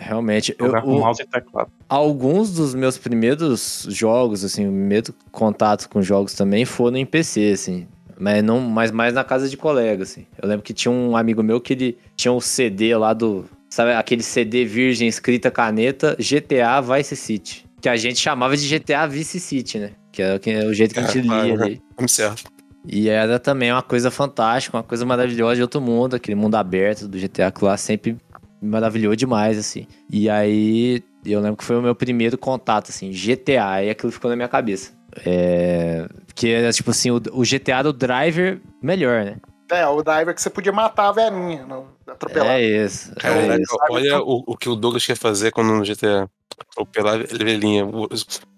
Realmente, 0.03 0.55
eu, 0.59 0.67
Jogar 0.67 0.83
com 0.83 0.99
mouse 0.99 1.23
e 1.23 1.27
teclado. 1.27 1.71
alguns 1.89 2.53
dos 2.53 2.75
meus 2.75 2.99
primeiros 2.99 3.87
jogos, 3.89 4.45
assim, 4.45 4.67
o 4.67 4.71
primeiro 4.71 5.15
contato 5.31 5.89
com 5.89 6.03
jogos 6.03 6.35
também 6.35 6.65
foram 6.65 6.97
em 6.97 7.07
PC, 7.07 7.53
assim. 7.53 7.87
Mas, 8.19 8.43
não, 8.43 8.61
mas 8.61 8.91
mais 8.91 9.15
na 9.15 9.25
casa 9.25 9.49
de 9.49 9.57
colega, 9.57 10.03
assim. 10.03 10.27
Eu 10.41 10.49
lembro 10.49 10.63
que 10.63 10.73
tinha 10.73 10.93
um 10.93 11.17
amigo 11.17 11.43
meu 11.43 11.61
que 11.61 11.73
ele 11.73 11.99
tinha 12.17 12.33
um 12.33 12.41
CD 12.41 12.97
lá 12.97 13.13
do. 13.13 13.45
Sabe 13.69 13.93
aquele 13.93 14.23
CD 14.23 14.65
virgem 14.65 15.09
escrita 15.09 15.51
caneta 15.51 16.17
GTA 16.19 16.81
Vice 16.81 17.17
City. 17.17 17.65
Que 17.81 17.89
a 17.89 17.97
gente 17.97 18.19
chamava 18.21 18.57
de 18.57 18.69
GTA 18.69 19.07
Vice 19.07 19.41
City, 19.41 19.79
né? 19.79 19.91
Que 20.13 20.23
era 20.23 20.69
o 20.69 20.75
jeito 20.75 20.93
que 20.93 21.01
a 21.01 21.05
gente 21.05 21.19
É, 21.19 21.23
lia 21.23 21.55
ali. 21.55 21.83
Vamos 21.97 22.13
certo. 22.13 22.45
E 22.87 23.09
era 23.09 23.39
também 23.39 23.73
uma 23.73 23.83
coisa 23.83 24.11
fantástica, 24.11 24.77
uma 24.77 24.83
coisa 24.83 25.07
maravilhosa 25.07 25.57
de 25.57 25.63
outro 25.63 25.81
mundo, 25.81 26.17
aquele 26.17 26.35
mundo 26.35 26.57
aberto 26.57 27.09
do 27.09 27.19
GTA 27.19 27.51
que 27.51 27.65
lá 27.65 27.77
sempre 27.77 28.17
me 28.63 28.71
maravilhou 28.71 29.15
demais, 29.17 29.59
assim. 29.59 29.87
E 30.09 30.31
aí, 30.31 31.03
eu 31.27 31.41
lembro 31.41 31.57
que 31.57 31.65
foi 31.65 31.77
o 31.77 31.83
meu 31.83 31.95
primeiro 31.95 32.39
contato, 32.39 32.91
assim, 32.91 33.11
GTA, 33.11 33.83
e 33.83 33.91
aquilo 33.91 34.13
ficou 34.13 34.31
na 34.31 34.37
minha 34.37 34.49
cabeça. 34.49 34.93
É... 35.27 36.07
Que 36.35 36.51
era, 36.51 36.73
tipo 36.73 36.91
assim, 36.91 37.11
o, 37.11 37.17
o 37.33 37.43
GTA 37.43 37.83
do 37.83 37.93
driver 37.93 38.61
melhor, 38.81 39.25
né? 39.25 39.37
É, 39.71 39.87
o 39.87 40.03
diver 40.03 40.35
que 40.35 40.43
você 40.43 40.51
podia 40.51 40.71
matar 40.73 41.09
a 41.09 41.13
velhinha, 41.13 41.65
não, 41.67 41.89
atropelar. 42.07 42.57
É 42.57 42.63
isso. 42.63 43.11
É 43.17 43.21
Caraca, 43.21 43.63
isso. 43.63 43.77
olha 43.91 44.21
o, 44.21 44.45
o 44.47 44.57
que 44.57 44.69
o 44.69 44.77
Douglas 44.77 45.05
quer 45.05 45.17
fazer 45.17 45.51
quando 45.51 45.73
no 45.73 45.83
GTA. 45.83 46.29
Atropelar 46.71 47.15
a 47.15 47.45
velhinha. 47.45 47.87
O, 47.87 48.07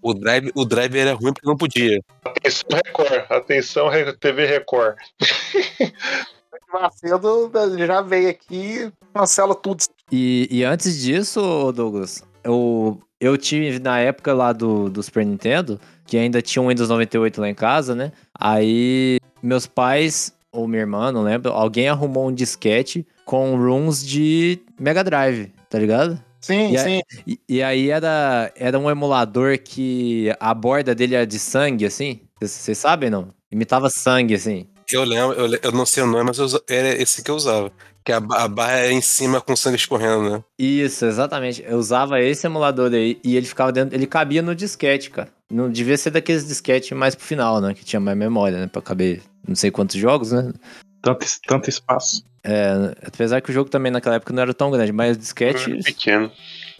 o, 0.03 0.15
drive, 0.15 0.51
o 0.55 0.65
drive 0.65 0.99
era 0.99 1.15
ruim 1.15 1.33
porque 1.33 1.47
não 1.47 1.57
podia. 1.57 2.01
Atenção 2.25 2.69
Record. 2.85 3.27
Atenção 3.31 3.91
TV 4.21 4.47
Record. 4.47 4.97
O 6.75 6.81
Macedo 6.83 7.53
ele 7.73 7.87
já 7.87 8.03
veio 8.03 8.29
aqui, 8.29 8.93
cancela 9.15 9.55
tudo. 9.55 9.85
E, 10.11 10.49
e 10.51 10.65
antes 10.65 11.01
disso, 11.01 11.71
Douglas, 11.73 12.25
eu, 12.43 13.01
eu 13.21 13.39
tive 13.39 13.79
na 13.79 14.01
época 14.01 14.35
lá 14.35 14.53
do, 14.53 14.91
do 14.91 15.01
Super 15.01 15.25
Nintendo, 15.25 15.81
que 16.05 16.17
ainda 16.17 16.43
tinha 16.43 16.61
um 16.61 16.69
Windows 16.69 16.89
98 16.89 17.41
lá 17.41 17.49
em 17.49 17.55
casa, 17.55 17.95
né? 17.95 18.11
Aí 18.37 19.19
meus 19.41 19.69
pais, 19.69 20.35
ou 20.51 20.67
minha 20.67 20.81
irmã, 20.81 21.13
não 21.13 21.23
lembro, 21.23 21.53
alguém 21.53 21.89
arrumou 21.89 22.29
um 22.29 22.35
disquete 22.35 23.07
com 23.25 23.57
rooms 23.57 24.05
de 24.05 24.59
Mega 24.79 25.05
Drive, 25.05 25.53
tá 25.71 25.79
ligado? 25.79 26.21
Sim, 26.41 26.75
E 26.75 26.79
sim. 26.79 27.01
E, 27.27 27.41
e 27.49 27.63
aí 27.63 27.89
era, 27.89 28.53
era 28.57 28.79
um 28.79 28.91
emulador 28.91 29.59
que 29.59 30.35
a 30.41 30.53
borda 30.53 30.93
dele 30.95 31.15
era 31.15 31.27
de 31.27 31.39
sangue, 31.39 31.87
assim. 31.87 32.21
Vocês 32.41 32.77
sabem, 32.77 33.09
não? 33.09 33.29
Imitava 33.51 33.89
sangue, 33.89 34.35
assim. 34.35 34.67
Eu 34.91 35.05
lembro, 35.05 35.37
eu, 35.37 35.59
eu 35.63 35.73
não 35.73 35.87
sei 35.87 36.03
o 36.03 36.07
nome, 36.07 36.25
mas 36.25 36.39
eu 36.39 36.63
era 36.69 36.89
esse 37.01 37.23
que 37.23 37.31
eu 37.31 37.37
usava. 37.37 37.73
Que 38.05 38.13
a, 38.13 38.19
a 38.19 38.49
barra 38.49 38.73
era 38.73 38.93
em 38.93 39.01
cima 39.01 39.41
com 39.41 39.57
sangue 39.57 39.77
escorrendo, 39.77 40.31
né? 40.31 40.45
Isso, 40.59 41.07
exatamente. 41.07 41.65
Eu 41.67 41.79
usava 41.79 42.21
esse 42.21 42.47
emulador 42.47 42.93
aí 42.93 43.19
e 43.25 43.37
ele 43.37 43.47
ficava 43.47 43.73
dentro. 43.73 43.97
Ele 43.97 44.07
cabia 44.07 44.43
no 44.43 44.55
disquete, 44.55 45.11
cara. 45.11 45.29
Não 45.51 45.71
devia 45.71 45.97
ser 45.97 46.11
daqueles 46.11 46.47
disquete 46.47 46.95
mais 46.95 47.15
pro 47.15 47.25
final, 47.25 47.61
né? 47.61 47.73
Que 47.73 47.85
tinha 47.85 48.01
mais 48.01 48.17
memória, 48.17 48.59
né? 48.59 48.67
Pra 48.67 48.83
caber 48.83 49.23
não 49.47 49.55
sei 49.55 49.71
quantos 49.71 49.97
jogos, 49.97 50.33
né? 50.33 50.53
Tanto, 51.01 51.27
tanto 51.47 51.71
espaço. 51.71 52.25
É, 52.43 52.95
apesar 53.07 53.41
que 53.41 53.51
o 53.51 53.55
jogo 53.55 53.71
também 53.71 53.91
naquela 53.91 54.17
época 54.17 54.33
não 54.35 54.43
era 54.43 54.53
tão 54.53 54.71
grande, 54.71 54.93
mas 54.93 55.17
disquete. 55.17 55.83
Pequeno. 55.83 56.31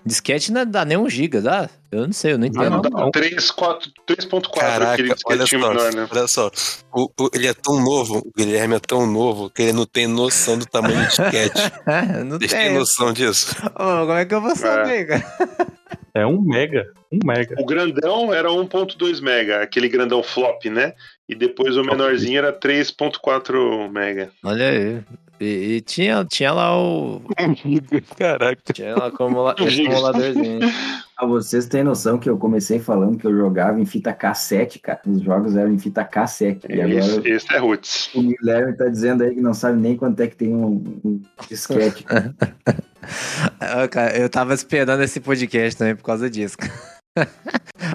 Disquete 0.07 0.53
não 0.53 0.67
dá 0.67 0.85
nem 0.85 0.99
um 0.99 1.09
giga, 1.09 1.41
dá? 1.41 1.69
Eu 1.91 2.07
não 2.07 2.13
sei, 2.13 2.33
eu 2.33 2.39
não 2.39 2.45
Ah, 2.45 2.49
entendo. 2.49 2.71
não. 2.91 3.07
Dá 3.07 3.11
3, 3.11 3.51
4, 3.51 3.91
3.4 4.07 4.51
Caraca, 4.61 4.93
aquele 4.93 5.15
olha 5.27 5.47
só, 5.47 5.57
menor, 5.59 5.93
né? 5.95 6.09
olha 6.11 6.27
só. 6.29 6.51
O- 6.93 7.09
o- 7.21 7.31
ele 7.33 7.47
é 7.47 7.55
tão 7.55 7.81
novo, 7.83 8.19
o 8.19 8.33
Guilherme 8.37 8.75
é 8.75 8.81
tão 8.81 9.07
novo, 9.07 9.49
que 9.49 9.63
ele 9.63 9.73
não 9.73 9.87
tem 9.87 10.07
noção 10.07 10.59
do 10.59 10.67
tamanho 10.67 10.99
do 11.01 11.07
disquete. 11.09 11.63
não 12.27 12.39
Vocês 12.39 12.53
tem. 12.53 12.75
noção 12.75 13.13
disso? 13.13 13.55
Ô, 13.75 14.07
como 14.07 14.13
é 14.13 14.25
que 14.27 14.35
eu 14.35 14.41
vou 14.41 14.55
saber, 14.55 15.07
cara? 15.07 15.25
É 16.15 16.27
um 16.27 16.41
mega. 16.43 16.87
Um 17.11 17.19
mega. 17.25 17.55
O 17.59 17.65
grandão 17.65 18.33
era 18.33 18.49
1.2 18.51 19.21
mega, 19.21 19.63
aquele 19.63 19.89
grandão 19.89 20.23
flop, 20.23 20.65
né? 20.67 20.93
E 21.29 21.35
depois 21.35 21.77
o 21.77 21.83
menorzinho 21.83 22.39
era 22.39 22.53
3.4 22.53 23.89
mega. 23.91 24.31
Olha 24.45 24.69
aí. 24.69 25.01
E, 25.45 25.77
e 25.77 25.81
tinha, 25.83 26.25
tinha 26.25 26.53
lá 26.53 26.77
o. 26.77 27.21
Caraca. 28.17 28.73
Tinha 28.73 28.97
lá 28.97 29.11
como 29.11 29.51
esse 29.59 29.83
emuladorzinho. 29.83 30.61
Ah, 31.17 31.27
vocês 31.27 31.67
têm 31.67 31.85
noção 31.85 32.19
que 32.19 32.29
eu 32.29 32.37
comecei 32.37 32.81
falando 32.81 33.17
que 33.17 33.25
eu 33.25 33.33
jogava 33.33 33.81
em 33.81 33.87
fita 33.87 34.13
cassete, 34.13 34.81
cara. 34.81 35.01
Os 35.07 35.23
jogos 35.23 35.55
eram 35.55 35.73
em 35.73 35.79
fita 35.79 36.03
cassete. 36.03 36.67
E 36.69 36.81
Esse, 36.81 37.09
agora 37.09 37.29
esse 37.29 37.55
é 37.55 37.59
Roots. 37.59 38.11
o 38.17 38.21
Guilherme 38.21 38.77
tá 38.77 38.89
dizendo 38.89 39.23
aí 39.23 39.33
que 39.33 39.41
não 39.41 39.55
sabe 39.55 39.81
nem 39.81 39.97
quanto 39.97 40.19
é 40.19 40.27
que 40.27 40.35
tem 40.35 40.53
um, 40.53 41.01
um 41.05 41.23
disquete. 41.49 42.05
Ah, 43.61 43.87
cara, 43.87 44.17
eu 44.17 44.31
tava 44.31 44.55
esperando 44.55 45.03
esse 45.03 45.21
podcast 45.21 45.77
também 45.77 45.95
por 45.95 46.05
causa 46.05 46.29
disso. 46.31 46.57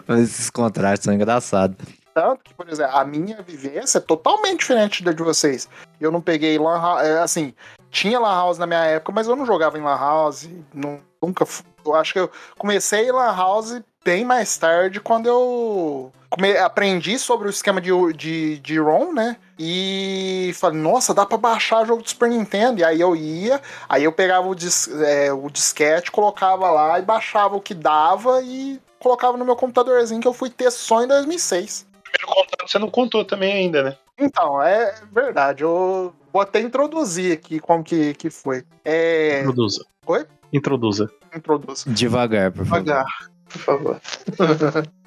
Mas 0.07 0.21
esses 0.21 0.49
contrastes 0.51 1.03
são 1.05 1.13
engraçados. 1.13 1.75
Tanto 2.21 2.43
que, 2.43 2.53
por 2.53 2.67
exemplo, 2.69 2.95
a 2.97 3.05
minha 3.05 3.41
vivência 3.41 3.97
é 3.97 4.01
totalmente 4.01 4.59
diferente 4.59 5.03
da 5.03 5.11
de 5.11 5.23
vocês. 5.23 5.69
Eu 6.01 6.11
não 6.11 6.19
peguei 6.21 6.57
Lan 6.57 6.79
House. 6.81 7.01
é, 7.03 7.19
Assim, 7.19 7.53
tinha 7.89 8.19
Lan 8.19 8.33
House 8.35 8.57
na 8.57 8.67
minha 8.67 8.83
época, 8.83 9.11
mas 9.13 9.27
eu 9.27 9.35
não 9.35 9.45
jogava 9.45 9.77
em 9.77 9.81
Lan 9.81 9.97
House. 9.97 10.49
nu- 10.73 10.99
nunca. 11.21 11.45
Eu 11.85 11.95
acho 11.95 12.11
que 12.13 12.19
eu 12.19 12.29
comecei 12.57 13.09
Lan 13.11 13.33
House 13.35 13.81
bem 14.03 14.25
mais 14.25 14.57
tarde, 14.57 14.99
quando 14.99 15.27
eu 15.27 16.11
come- 16.29 16.57
aprendi 16.57 17.17
sobre 17.19 17.47
o 17.47 17.49
esquema 17.49 17.79
de, 17.81 17.91
de, 18.13 18.57
de 18.59 18.79
ROM, 18.79 19.13
né? 19.13 19.37
E 19.57 20.51
falei, 20.55 20.79
nossa, 20.79 21.13
dá 21.13 21.25
pra 21.25 21.37
baixar 21.37 21.85
jogo 21.85 22.01
do 22.01 22.09
Super 22.09 22.29
Nintendo. 22.29 22.79
E 22.79 22.83
aí 22.83 22.99
eu 22.99 23.15
ia, 23.15 23.61
aí 23.87 24.03
eu 24.03 24.11
pegava 24.11 24.47
o, 24.47 24.55
dis, 24.55 24.87
é, 25.01 25.31
o 25.31 25.49
disquete, 25.49 26.11
colocava 26.11 26.69
lá 26.69 26.99
e 26.99 27.01
baixava 27.01 27.55
o 27.55 27.61
que 27.61 27.73
dava 27.73 28.41
e 28.41 28.79
colocava 28.99 29.37
no 29.37 29.45
meu 29.45 29.55
computadorzinho 29.55 30.19
que 30.21 30.27
eu 30.27 30.33
fui 30.33 30.49
ter 30.49 30.69
só 30.71 31.01
em 31.03 31.07
2006. 31.07 31.87
Primeiro 32.11 32.27
contato 32.27 32.69
você 32.69 32.79
não 32.79 32.89
contou 32.89 33.25
também 33.25 33.53
ainda, 33.53 33.83
né? 33.83 33.97
Então, 34.17 34.61
é 34.61 34.93
verdade. 35.11 35.63
Eu 35.63 36.13
vou 36.31 36.41
até 36.41 36.59
introduzir 36.59 37.33
aqui 37.33 37.59
como 37.59 37.83
que, 37.83 38.13
que 38.15 38.29
foi. 38.29 38.63
É. 38.83 39.41
Introduza. 39.41 39.85
Oi? 40.05 40.25
Introduza. 40.51 41.09
Introduz. 41.35 41.85
Devagar, 41.87 42.51
por 42.51 42.65
favor. 42.65 42.83
Devagar, 42.83 43.31
por 43.47 43.59
favor. 43.59 44.01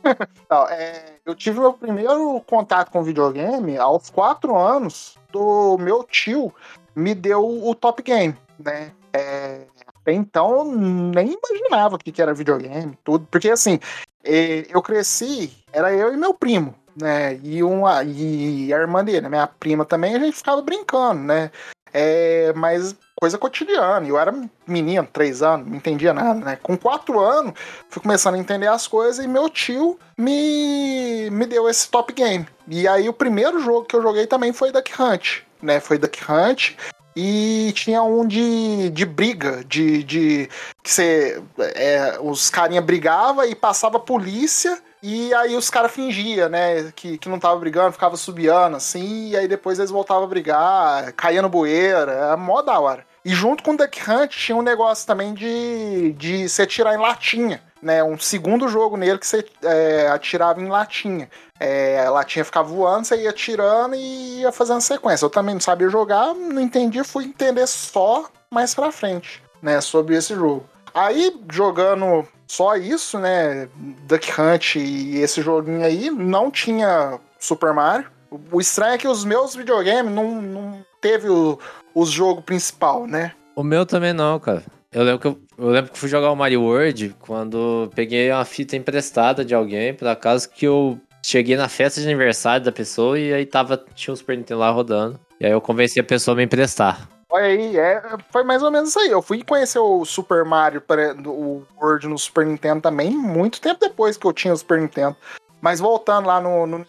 Então, 0.45 0.67
é, 0.69 1.19
eu 1.25 1.33
tive 1.33 1.61
meu 1.61 1.73
primeiro 1.73 2.43
contato 2.45 2.91
com 2.91 3.05
videogame 3.05 3.79
aos 3.79 4.11
quatro 4.11 4.59
anos 4.59 5.17
do 5.31 5.79
meu 5.79 6.03
tio 6.03 6.53
me 6.95 7.15
deu 7.15 7.67
o 7.67 7.75
Top 7.75 8.03
Game, 8.03 8.37
né? 8.59 8.93
É, 9.13 9.67
até 9.87 10.13
então 10.13 10.59
eu 10.59 10.65
nem 10.65 11.39
imaginava 11.39 11.97
o 11.97 11.99
que 11.99 12.11
que 12.11 12.21
era 12.21 12.35
videogame, 12.35 12.99
tudo, 13.05 13.27
porque 13.31 13.51
assim, 13.51 13.79
é, 14.25 14.67
eu 14.69 14.83
cresci, 14.83 15.53
era 15.73 15.93
eu 15.95 16.13
e 16.13 16.17
meu 16.17 16.35
primo, 16.35 16.75
né? 16.97 17.39
E, 17.43 17.63
uma, 17.63 18.03
e 18.03 18.73
a 18.73 18.79
irmã 18.79 19.05
dele, 19.05 19.29
minha 19.29 19.47
prima 19.47 19.85
também, 19.85 20.15
a 20.15 20.19
gente 20.19 20.37
ficava 20.37 20.61
brincando, 20.63 21.23
né? 21.23 21.51
É, 21.93 22.53
mas 22.55 22.97
coisa 23.23 23.39
cotidiana. 23.39 24.07
Eu 24.07 24.19
era 24.19 24.35
menino, 24.67 25.07
três 25.13 25.43
anos, 25.43 25.69
não 25.69 25.77
entendia 25.77 26.13
nada, 26.13 26.45
né? 26.45 26.59
Com 26.63 26.77
quatro 26.77 27.21
anos, 27.21 27.53
fui 27.89 28.03
começando 28.03 28.35
a 28.35 28.39
entender 28.39 28.67
as 28.67 28.87
coisas 28.87 29.25
e 29.25 29.29
meu 29.29 29.49
tio 29.49 29.99
me, 30.19 31.29
me 31.31 31.47
deu 31.47 31.69
esse 31.69 31.89
top 31.89 32.13
game. 32.13 32.47
E 32.67 32.89
aí 32.89 33.09
o 33.09 33.13
primeiro 33.13 33.61
jogo 33.61 33.85
que 33.85 33.95
eu 33.95 34.03
joguei 34.03 34.27
também 34.27 34.53
foi 34.53 34.73
Duck 34.73 34.91
Hunt, 35.01 35.43
né? 35.63 35.81
Foi 35.81 35.99
Duck 35.99 36.19
Hunt. 36.29 36.75
E 37.15 37.73
tinha 37.75 38.03
um 38.03 38.27
de, 38.27 38.89
de 38.89 39.05
briga, 39.05 39.63
de, 39.65 40.03
de 40.03 40.49
que 40.83 40.91
você. 40.91 41.43
é, 41.75 42.19
os 42.21 42.49
carinha 42.49 42.81
brigava 42.81 43.47
e 43.47 43.55
passava 43.55 43.99
a 43.99 44.01
polícia 44.01 44.83
E 45.03 45.35
aí 45.35 45.57
os 45.57 45.69
caras 45.69 45.91
fingiam, 45.91 46.49
né, 46.49 46.93
que, 46.95 47.19
que 47.19 47.29
não 47.29 47.39
tava 47.39 47.59
brigando, 47.59 47.91
ficava 47.91 48.17
subiando, 48.17 48.77
assim, 48.77 49.31
e 49.31 49.37
aí 49.37 49.49
depois 49.49 49.81
eles 49.81 49.91
voltavam 49.91 50.23
a 50.23 50.29
brigar, 50.29 51.13
caía 51.15 51.43
no 51.43 51.49
bueiro, 51.49 52.09
é 52.09 52.37
mó 52.37 52.63
da 52.63 52.79
hora. 52.79 53.05
E 53.25 53.31
junto 53.31 53.65
com 53.65 53.73
o 53.73 53.77
Duck 53.77 53.99
Hunt 54.09 54.31
tinha 54.31 54.57
um 54.57 54.63
negócio 54.63 55.05
também 55.05 55.35
de, 55.35 56.13
de 56.13 56.49
se 56.49 56.63
atirar 56.63 56.95
em 56.95 56.99
latinha, 56.99 57.61
né, 57.83 58.05
um 58.05 58.17
segundo 58.17 58.69
jogo 58.69 58.97
nele 58.97 59.19
que 59.19 59.27
você 59.27 59.45
é, 59.65 60.07
atirava 60.07 60.61
em 60.61 60.69
latinha. 60.69 61.29
É, 61.59 62.05
a 62.07 62.11
latinha 62.11 62.45
ficava 62.45 62.69
voando, 62.69 63.05
você 63.05 63.23
ia 63.23 63.31
atirando 63.31 63.97
e 63.97 64.41
ia 64.43 64.53
fazendo 64.53 64.81
sequência. 64.81 65.25
Eu 65.25 65.31
também 65.31 65.55
não 65.55 65.61
sabia 65.61 65.89
jogar, 65.89 66.33
não 66.33 66.61
entendi, 66.61 67.03
fui 67.03 67.25
entender 67.25 67.67
só 67.67 68.31
mais 68.49 68.73
pra 68.73 68.93
frente, 68.93 69.43
né, 69.61 69.81
sobre 69.81 70.15
esse 70.17 70.33
jogo. 70.33 70.65
Aí, 70.95 71.35
jogando 71.51 72.29
só 72.53 72.77
isso, 72.77 73.19
né? 73.19 73.67
Duck 74.07 74.31
Hunt 74.39 74.77
e 74.77 75.17
esse 75.17 75.41
joguinho 75.41 75.83
aí, 75.83 76.11
não 76.11 76.51
tinha 76.51 77.19
Super 77.39 77.73
Mario. 77.73 78.07
O 78.51 78.61
estranho 78.61 78.93
é 78.93 78.99
que 78.99 79.09
os 79.09 79.25
meus 79.25 79.57
videogames 79.57 80.13
não, 80.13 80.43
não 80.43 80.85
teve 81.01 81.31
o, 81.31 81.59
o 81.95 82.05
jogo 82.05 82.43
principal, 82.43 83.07
né? 83.07 83.33
O 83.57 83.63
meu 83.63 83.87
também 83.87 84.13
não, 84.13 84.39
cara. 84.39 84.63
Eu 84.93 85.03
lembro 85.03 85.19
que 85.19 85.27
eu, 85.29 85.39
eu 85.57 85.69
lembro 85.71 85.93
que 85.93 85.99
fui 85.99 86.11
jogar 86.11 86.31
o 86.31 86.37
Mario 86.37 86.61
World 86.61 87.17
quando 87.21 87.91
peguei 87.95 88.31
uma 88.31 88.45
fita 88.45 88.77
emprestada 88.77 89.43
de 89.43 89.55
alguém, 89.55 89.95
por 89.95 90.09
acaso 90.09 90.51
que 90.51 90.67
eu 90.67 91.01
cheguei 91.25 91.57
na 91.57 91.71
festa 91.71 92.03
de 92.03 92.07
aniversário 92.07 92.67
da 92.67 92.73
pessoa 92.73 93.19
e 93.19 93.33
aí 93.33 93.47
tava, 93.47 93.83
tinha 93.95 94.13
um 94.13 94.17
Super 94.17 94.37
Nintendo 94.37 94.61
lá 94.61 94.71
rodando. 94.71 95.19
E 95.41 95.47
aí 95.47 95.53
eu 95.53 95.61
convenci 95.61 95.99
a 95.99 96.05
pessoa 96.05 96.35
a 96.35 96.37
me 96.37 96.45
emprestar. 96.45 97.09
Olha 97.33 97.47
aí, 97.47 97.79
é, 97.79 98.03
foi 98.31 98.43
mais 98.43 98.63
ou 98.63 98.71
menos 98.71 98.91
isso 98.91 98.99
aí. 98.99 99.11
Eu 99.11 99.23
fui 99.23 99.43
conhecer 99.43 99.79
o 99.79 100.05
Super 100.05 100.45
Mario, 100.45 100.83
o 101.25 101.63
World 101.81 102.07
no 102.07 102.19
Super 102.19 102.45
Nintendo 102.45 102.83
também, 102.83 103.11
muito 103.11 103.59
tempo 103.59 103.81
depois 103.81 104.19
que 104.19 104.27
eu 104.27 104.35
tinha 104.35 104.53
o 104.53 104.57
Super 104.57 104.79
Nintendo. 104.79 105.17
Mas 105.59 105.81
voltando 105.81 106.27
lá 106.27 106.43
no, 106.43 106.67
no 106.67 106.87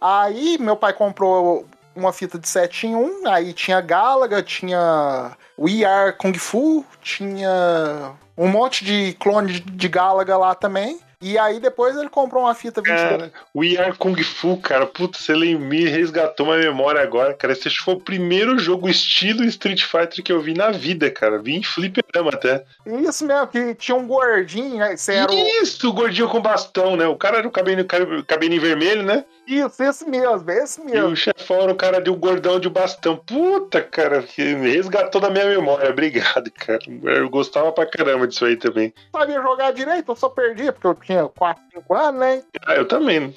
aí 0.00 0.56
meu 0.58 0.76
pai 0.76 0.92
comprou 0.92 1.66
uma 1.96 2.12
fita 2.12 2.38
de 2.38 2.48
7 2.48 2.86
em 2.86 2.94
1, 2.94 3.26
aí 3.26 3.52
tinha 3.52 3.80
Galaga, 3.80 4.40
tinha 4.40 5.36
We 5.58 5.84
Are 5.84 6.12
Kung 6.12 6.34
Fu, 6.34 6.84
tinha 7.02 8.12
um 8.38 8.46
monte 8.46 8.84
de 8.84 9.14
clone 9.14 9.54
de, 9.54 9.60
de 9.60 9.88
Galaga 9.88 10.36
lá 10.36 10.54
também. 10.54 11.00
E 11.26 11.36
aí 11.36 11.58
depois 11.58 11.96
ele 11.96 12.08
comprou 12.08 12.44
uma 12.44 12.54
fita 12.54 12.80
22. 12.80 13.10
Cara, 13.10 13.32
o 13.52 13.60
Are 13.60 13.98
Kung 13.98 14.22
Fu, 14.22 14.56
cara, 14.58 14.86
puta, 14.86 15.18
você 15.18 15.34
me 15.34 15.84
resgatou 15.84 16.46
uma 16.46 16.56
memória 16.56 17.00
agora, 17.00 17.34
cara. 17.34 17.52
Esse 17.52 17.68
foi 17.68 17.94
o 17.94 18.00
primeiro 18.00 18.56
jogo 18.60 18.88
estilo 18.88 19.42
Street 19.42 19.82
Fighter 19.82 20.22
que 20.22 20.30
eu 20.30 20.40
vi 20.40 20.54
na 20.54 20.70
vida, 20.70 21.10
cara. 21.10 21.42
Vi 21.42 21.56
em 21.56 21.64
fliperama 21.64 22.30
até. 22.32 22.64
Isso 22.86 23.26
mesmo, 23.26 23.48
que 23.48 23.74
tinha 23.74 23.96
um 23.96 24.06
gordinho, 24.06 24.78
né? 24.78 24.96
Você 24.96 25.14
era. 25.14 25.34
Isso, 25.34 25.90
o 25.90 25.92
gordinho 25.92 26.28
com 26.28 26.40
bastão, 26.40 26.96
né? 26.96 27.08
O 27.08 27.16
cara 27.16 27.38
era 27.38 27.48
o 27.48 27.50
cabelinho, 27.50 27.84
cabelinho 28.24 28.60
vermelho, 28.60 29.02
né? 29.02 29.24
Isso, 29.46 29.82
esse 29.82 30.08
mesmo, 30.08 30.50
esse 30.50 30.80
mesmo. 30.80 31.10
E 31.10 31.12
o 31.12 31.16
chefão 31.16 31.62
era 31.62 31.72
o 31.72 31.76
cara 31.76 32.00
de 32.00 32.10
um 32.10 32.16
gordão 32.16 32.58
de 32.58 32.68
bastão. 32.68 33.16
Puta, 33.16 33.80
cara, 33.80 34.22
que 34.22 34.54
me 34.56 34.70
resgatou 34.70 35.20
da 35.20 35.30
minha 35.30 35.46
memória. 35.46 35.88
Obrigado, 35.90 36.50
cara. 36.50 36.80
Eu 37.04 37.30
gostava 37.30 37.70
pra 37.70 37.86
caramba 37.86 38.26
disso 38.26 38.44
aí 38.44 38.56
também. 38.56 38.92
Sabia 39.12 39.40
jogar 39.40 39.72
direito, 39.72 40.10
eu 40.10 40.16
só 40.16 40.28
perdi, 40.28 40.70
porque 40.72 40.86
eu 40.86 40.94
tinha 40.94 41.28
4, 41.28 41.62
5 41.74 41.94
anos, 41.94 42.20
né? 42.20 42.42
Ah, 42.66 42.74
eu 42.74 42.88
também. 42.88 43.34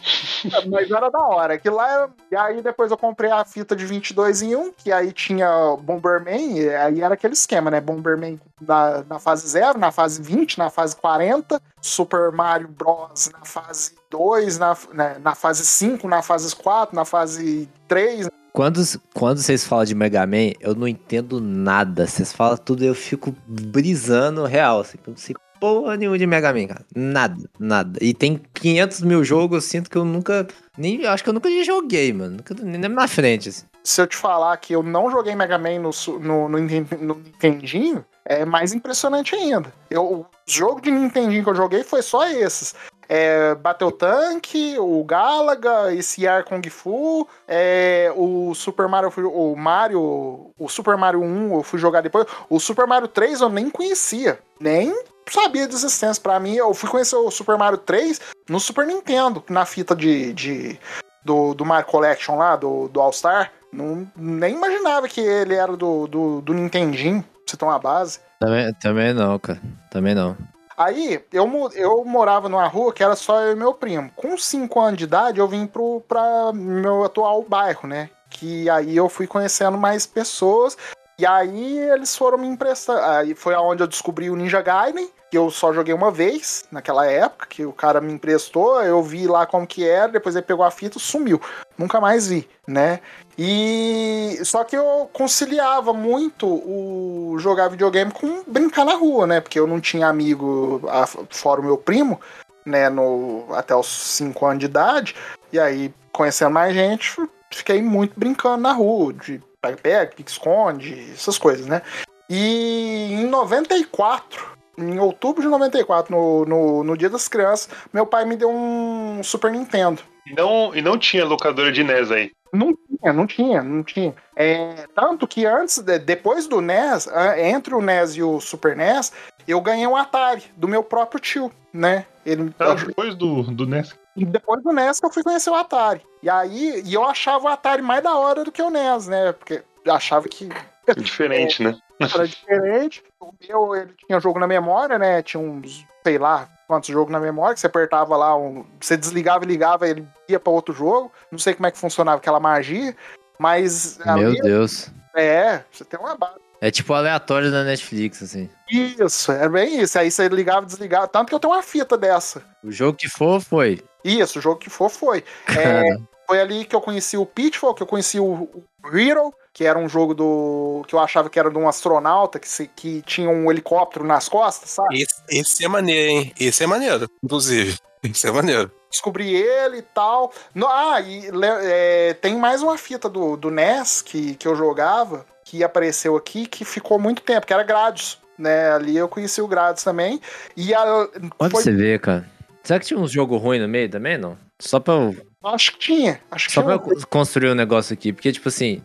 Mas 0.68 0.90
era 0.90 1.10
da 1.10 1.20
hora. 1.20 1.58
Que 1.58 1.70
lá, 1.70 2.10
e 2.32 2.36
aí 2.36 2.62
depois 2.62 2.90
eu 2.90 2.98
comprei 2.98 3.32
a 3.32 3.46
fita 3.46 3.76
de 3.76 3.86
22 3.86 4.42
em 4.42 4.56
1, 4.56 4.74
que 4.74 4.92
aí 4.92 5.12
tinha 5.12 5.48
Bomberman, 5.80 6.70
aí 6.70 7.02
era 7.02 7.14
aquele 7.14 7.34
esquema, 7.34 7.70
né? 7.70 7.80
Bomberman 7.80 8.40
na, 8.60 9.04
na 9.04 9.20
fase 9.20 9.48
0, 9.48 9.78
na 9.78 9.92
fase 9.92 10.22
20, 10.22 10.58
na 10.58 10.70
fase 10.70 10.96
40, 10.96 11.62
Super 11.82 12.32
Mario 12.32 12.68
Bros. 12.68 13.30
na 13.32 13.46
fase 13.46 13.94
2, 14.10 14.58
na, 14.58 14.78
né, 14.94 15.18
na 15.22 15.36
fase 15.36 15.66
5, 15.66 16.08
na 16.08 16.22
fase 16.22 16.56
4, 16.56 16.96
na 16.96 17.06
fase 17.06 17.70
3. 17.88 18.30
Quando, 18.52 18.82
quando 19.14 19.38
vocês 19.38 19.64
falam 19.64 19.86
de 19.86 19.96
Mega 19.96 20.26
Man, 20.26 20.52
eu 20.60 20.76
não 20.76 20.88
entendo 20.88 21.40
nada. 21.40 22.08
Vocês 22.08 22.34
falam 22.34 22.58
tudo 22.58 22.84
eu 22.84 22.96
fico 22.96 23.34
brisando 23.48 24.44
real. 24.46 24.82
Assim, 24.82 24.98
eu 25.06 25.12
não 25.12 25.18
sei 25.18 25.36
porra 25.60 25.98
nenhuma 25.98 26.18
de 26.18 26.26
Mega 26.26 26.54
Man, 26.54 26.68
cara. 26.68 26.86
Nada, 26.96 27.50
nada. 27.60 28.00
E 28.02 28.14
tem 28.14 28.42
500 28.54 29.02
mil 29.02 29.24
jogos, 29.24 29.56
eu 29.58 29.62
sinto 29.70 29.90
que 29.90 29.98
eu 29.98 30.06
nunca. 30.06 30.48
Nem, 30.78 31.06
acho 31.06 31.24
que 31.24 31.30
eu 31.30 31.34
nunca 31.34 31.50
joguei, 31.64 32.14
mano. 32.14 32.38
Nunca, 32.38 32.56
nem 32.56 32.80
na 32.80 33.08
frente, 33.08 33.50
assim. 33.50 33.66
Se 33.84 34.02
eu 34.02 34.08
te 34.08 34.16
falar 34.16 34.56
que 34.58 34.74
eu 34.74 34.84
não 34.84 35.10
joguei 35.12 35.36
Mega 35.36 35.58
Man 35.58 35.80
no, 35.80 35.92
no, 36.20 36.50
no, 36.50 36.60
no 36.60 37.16
Nintendinho, 37.16 38.06
é 38.30 38.46
mais 38.46 38.74
impressionante 38.74 39.36
ainda. 39.36 39.74
Eu, 39.90 40.04
o 40.04 40.26
jogo 40.46 40.80
de 40.80 40.92
Nintendinho 40.92 41.44
que 41.44 41.50
eu 41.50 41.56
joguei 41.56 41.84
foi 41.84 42.04
só 42.04 42.30
esses. 42.30 42.76
É, 43.12 43.56
Battle 43.56 43.92
Tank, 43.92 44.54
o 44.78 45.04
Galaga, 45.04 45.92
esse 45.92 46.28
Ar 46.28 46.44
Kung 46.44 46.62
Fu, 46.70 47.28
é, 47.48 48.14
o 48.16 48.54
Super 48.54 48.88
Mario, 48.88 49.12
o 49.28 49.56
Mario, 49.56 50.52
o 50.60 50.70
Super 50.70 50.96
Mario 50.96 51.22
1 51.22 51.56
eu 51.56 51.64
fui 51.64 51.80
jogar 51.80 52.02
depois. 52.02 52.28
O 52.48 52.60
Super 52.60 52.86
Mario 52.86 53.08
3 53.08 53.42
eu 53.42 53.50
nem 53.50 53.68
conhecia, 53.68 54.38
nem 54.62 54.96
sabia 55.28 55.68
de 55.68 55.74
existência. 55.74 56.22
Pra 56.22 56.40
mim, 56.40 56.54
eu 56.54 56.72
fui 56.76 56.88
conhecer 56.88 57.16
o 57.16 57.32
Super 57.32 57.58
Mario 57.58 57.80
3 57.80 58.22
no 58.48 58.60
Super 58.60 58.86
Nintendo, 58.86 59.44
na 59.50 59.66
fita 59.66 59.96
de, 59.96 60.32
de 60.34 60.80
do, 61.26 61.56
do 61.56 61.66
Mario 61.66 61.88
Collection 61.88 62.38
lá, 62.38 62.56
do, 62.56 62.88
do 62.90 63.02
All 63.02 63.12
Star. 63.12 63.52
Não, 63.74 64.08
nem 64.16 64.54
imaginava 64.54 65.08
que 65.08 65.22
ele 65.22 65.56
era 65.56 65.76
do, 65.76 66.06
do, 66.08 66.42
do 66.42 66.54
Nintendinho, 66.54 67.24
você 67.50 67.58
ter 67.58 67.66
uma 67.66 67.80
base. 67.80 68.20
Também, 68.40 68.74
também 68.76 69.14
não, 69.14 69.38
cara. 69.40 69.62
Também 69.90 70.16
não. 70.16 70.38
Aí, 70.78 71.22
eu, 71.34 71.70
eu 71.76 72.06
morava 72.06 72.48
numa 72.48 72.66
rua 72.68 72.94
que 72.94 73.04
era 73.04 73.16
só 73.16 73.42
eu 73.42 73.52
e 73.52 73.56
meu 73.56 73.74
primo. 73.74 74.10
Com 74.16 74.38
5 74.38 74.80
anos 74.80 74.98
de 74.98 75.04
idade, 75.04 75.40
eu 75.40 75.48
vim 75.48 75.68
pro, 75.68 76.02
pra 76.08 76.54
meu 76.54 77.04
atual 77.04 77.44
bairro, 77.44 77.88
né? 77.88 78.10
Que 78.30 78.70
aí 78.70 78.96
eu 78.96 79.10
fui 79.10 79.28
conhecendo 79.28 79.78
mais 79.78 80.06
pessoas. 80.06 80.78
E 81.18 81.26
aí 81.26 81.78
eles 81.80 82.16
foram 82.16 82.38
me 82.38 82.48
emprestar. 82.48 83.18
Aí 83.18 83.36
foi 83.36 83.54
aonde 83.54 83.84
eu 83.84 83.88
descobri 83.88 84.30
o 84.30 84.38
Ninja 84.38 84.62
Gaiden, 84.62 85.10
que 85.30 85.38
eu 85.38 85.52
só 85.52 85.72
joguei 85.72 85.94
uma 85.94 86.12
vez 86.12 86.66
naquela 86.72 87.06
época, 87.06 87.46
que 87.48 87.66
o 87.66 87.72
cara 87.72 88.02
me 88.02 88.12
emprestou, 88.12 88.82
eu 88.82 89.02
vi 89.04 89.28
lá 89.28 89.46
como 89.46 89.68
que 89.68 89.88
era, 89.88 90.12
depois 90.12 90.36
ele 90.36 90.46
pegou 90.46 90.66
a 90.66 90.72
fita 90.72 90.98
e 90.98 91.02
sumiu. 91.02 91.40
Nunca 91.78 92.02
mais 92.02 92.28
vi, 92.28 92.50
né? 92.68 93.00
E 93.38 94.40
só 94.44 94.64
que 94.64 94.76
eu 94.76 95.10
conciliava 95.14 95.94
muito 95.94 96.48
o 96.48 97.36
jogar 97.40 97.70
videogame 97.70 98.12
com 98.12 98.44
brincar 98.46 98.86
na 98.86 98.96
rua, 98.96 99.28
né? 99.28 99.40
Porque 99.40 99.60
eu 99.60 99.68
não 99.68 99.80
tinha 99.80 100.08
amigo 100.08 100.82
fora 101.30 101.62
o 101.62 101.64
meu 101.64 101.78
primo, 101.78 102.20
né, 102.66 102.90
no 102.90 103.46
até 103.54 103.76
os 103.76 103.88
5 103.88 104.46
anos 104.46 104.60
de 104.60 104.66
idade. 104.66 105.16
E 105.54 105.60
aí, 105.60 105.94
conhecendo 106.12 106.52
mais 106.52 106.74
gente, 106.74 107.16
fiquei 107.52 107.82
muito 107.82 108.20
brincando 108.20 108.64
na 108.64 108.74
rua, 108.74 109.14
de 109.14 109.42
pega-pega, 109.62 110.12
pique-esconde, 110.16 111.12
essas 111.14 111.38
coisas, 111.38 111.66
né? 111.66 111.82
E 112.30 113.10
em 113.12 113.26
94, 113.26 114.59
em 114.80 115.00
outubro 115.00 115.42
de 115.42 115.48
94, 115.48 116.16
no, 116.16 116.46
no, 116.46 116.84
no 116.84 116.98
Dia 116.98 117.10
das 117.10 117.28
Crianças, 117.28 117.70
meu 117.94 118.06
pai 118.06 118.26
me 118.26 118.36
deu 118.36 118.50
um 118.50 119.22
Super 119.24 119.52
Nintendo. 119.52 120.02
E 120.26 120.34
não, 120.34 120.76
e 120.76 120.82
não 120.82 120.98
tinha 120.98 121.26
locadora 121.26 121.72
de 121.72 121.84
NES 121.84 122.12
aí? 122.12 122.32
Não 122.54 122.74
tinha, 122.74 123.14
não 123.14 123.28
tinha, 123.28 123.64
não 123.64 123.84
tinha. 123.84 124.16
É, 124.36 124.88
tanto 124.96 125.28
que 125.28 125.46
antes, 125.46 125.80
depois 126.04 126.48
do 126.48 126.62
NES, 126.62 127.08
entre 127.38 127.76
o 127.76 127.82
NES 127.82 128.16
e 128.16 128.24
o 128.24 128.40
Super 128.40 128.76
NES, 128.76 129.12
eu 129.48 129.62
ganhei 129.62 129.86
um 129.86 129.96
Atari 129.96 130.44
do 130.58 130.68
meu 130.68 130.84
próprio 130.84 131.20
tio, 131.20 131.52
né? 131.72 132.06
Ele, 132.26 132.54
ah, 132.60 132.74
depois 132.74 133.16
do, 133.16 133.44
do 133.44 133.66
NES? 133.66 133.96
Depois 134.16 134.64
do 134.64 134.72
NES 134.72 135.00
que 135.00 135.06
eu 135.06 135.12
fui 135.12 135.24
conhecer 135.24 135.50
o 135.50 135.56
Atari. 135.56 136.02
E 136.22 136.30
aí, 136.30 136.82
e 136.86 136.94
eu 136.94 137.04
achava 137.04 137.46
o 137.46 137.48
Atari 137.48 137.82
mais 137.82 138.04
da 138.04 138.16
hora 138.16 138.44
do 138.44 138.52
que 138.52 138.62
o 138.62 138.70
NES, 138.70 139.08
né? 139.08 139.32
Porque 139.32 139.64
eu 139.86 139.94
achava 139.94 140.28
que. 140.28 140.50
Diferente, 140.98 141.62
é, 141.62 141.68
né? 141.68 141.78
Era 142.00 142.28
diferente. 142.28 143.04
O 143.20 143.34
meu, 143.48 143.76
ele 143.76 143.94
tinha 144.06 144.20
jogo 144.20 144.40
na 144.40 144.48
memória, 144.48 144.98
né? 144.98 145.22
Tinha 145.22 145.42
uns, 145.42 145.86
sei 146.04 146.18
lá, 146.18 146.48
quantos 146.68 146.90
jogos 146.90 147.12
na 147.12 147.20
memória, 147.20 147.54
que 147.54 147.60
você 147.60 147.68
apertava 147.68 148.16
lá, 148.16 148.38
um, 148.38 148.66
você 148.80 148.96
desligava 148.96 149.44
e 149.44 149.48
ligava, 149.48 149.88
ele 149.88 150.08
ia 150.28 150.40
para 150.40 150.54
outro 150.54 150.74
jogo. 150.74 151.12
Não 151.32 151.40
sei 151.40 151.54
como 151.54 151.68
é 151.68 151.72
que 151.72 151.78
funcionava 151.78 152.18
aquela 152.18 152.40
magia, 152.40 152.96
mas. 153.38 154.00
Meu 154.06 154.34
Deus. 154.34 154.90
É, 155.16 155.64
você 155.72 155.84
tem 155.84 156.00
uma 156.00 156.16
base. 156.16 156.40
É 156.62 156.70
tipo 156.70 156.94
aleatório 156.94 157.52
da 157.52 157.64
Netflix, 157.64 158.22
assim. 158.22 158.50
Isso, 158.70 159.32
é 159.32 159.48
bem 159.48 159.82
isso. 159.82 159.98
Aí 159.98 160.12
você 160.12 160.28
ligava 160.28 160.64
e 160.64 160.68
desligava. 160.68 161.08
Tanto 161.08 161.30
que 161.30 161.36
eu 161.36 161.40
tenho 161.40 161.54
uma 161.54 161.64
fita 161.64 161.98
dessa. 161.98 162.44
O 162.64 162.72
jogo 162.72 162.98
que 162.98 163.08
for, 163.08 163.42
foi. 163.42 163.82
Isso, 164.04 164.40
o 164.40 164.42
jogo 164.42 164.58
que 164.58 164.70
for, 164.70 164.90
foi. 164.90 165.24
É, 165.58 165.98
foi 166.28 166.40
ali 166.40 166.66
que 166.66 166.76
eu 166.76 166.82
conheci 166.82 167.18
o 167.18 167.26
Pitfall, 167.26 167.74
que 167.74 167.82
eu 167.82 167.88
conheci 167.88 168.20
o, 168.20 168.44
o 168.84 168.98
Hero, 168.98 169.34
que 169.54 169.66
era 169.66 169.78
um 169.78 169.90
jogo 169.90 170.14
do. 170.14 170.84
que 170.88 170.96
eu 170.96 171.00
achava 171.00 171.30
que 171.30 171.40
era 171.40 171.50
de 171.50 171.58
um 171.58 171.68
astronauta 171.68 172.40
que, 172.40 172.48
se, 172.48 172.68
que 172.68 173.02
tinha 173.02 173.30
um 173.30 173.52
helicóptero 173.52 174.06
nas 174.06 174.30
costas, 174.30 174.70
sabe? 174.70 175.02
Esse, 175.02 175.22
esse 175.30 175.66
é 175.66 175.68
maneiro, 175.68 176.12
hein? 176.12 176.34
Esse 176.40 176.64
é 176.64 176.68
maneiro, 176.68 177.10
inclusive. 177.24 177.78
Esse 178.04 178.28
é 178.28 178.32
maneiro. 178.32 178.72
Descobri 178.90 179.36
ele 179.36 179.78
e 179.78 179.82
tal. 179.82 180.32
No, 180.56 180.68
ah, 180.68 181.00
e 181.02 181.30
é, 181.64 182.14
tem 182.14 182.38
mais 182.38 182.64
uma 182.64 182.78
fita 182.78 183.10
do, 183.10 183.36
do 183.36 183.52
NES 183.52 184.02
que, 184.02 184.36
que 184.36 184.48
eu 184.48 184.56
jogava, 184.56 185.26
que 185.44 185.64
apareceu 185.64 186.16
aqui, 186.16 186.48
que 186.48 186.64
ficou 186.64 186.98
muito 186.98 187.22
tempo, 187.22 187.46
que 187.46 187.54
era 187.54 187.64
Gradius. 187.64 188.18
Né, 188.38 188.72
ali 188.72 188.96
eu 188.96 189.10
conheci 189.10 189.42
o 189.42 189.48
Gradius 189.48 189.84
também. 189.84 190.22
E 190.56 190.74
a, 190.74 191.10
Onde 191.38 191.52
foi... 191.52 191.62
você 191.62 191.72
vê, 191.74 192.00
cara? 192.00 192.26
Será 192.64 192.80
que 192.80 192.86
tinha 192.86 193.00
uns 193.00 193.12
jogos 193.12 193.42
ruins 193.42 193.62
no 193.62 193.68
meio 193.68 193.90
também, 193.90 194.18
não? 194.18 194.38
Só 194.60 194.80
pra 194.80 194.94
eu, 194.94 195.16
Acho 195.44 195.74
que 195.74 195.80
tinha. 195.80 196.20
Acho 196.30 196.48
que 196.48 196.54
só 196.54 196.62
tinha. 196.62 196.80
pra 196.80 196.92
eu 196.92 197.08
construir 197.08 197.50
um 197.50 197.56
negócio 197.56 197.94
aqui. 197.94 198.12
Porque, 198.12 198.32
tipo 198.32 198.50
assim, 198.50 198.82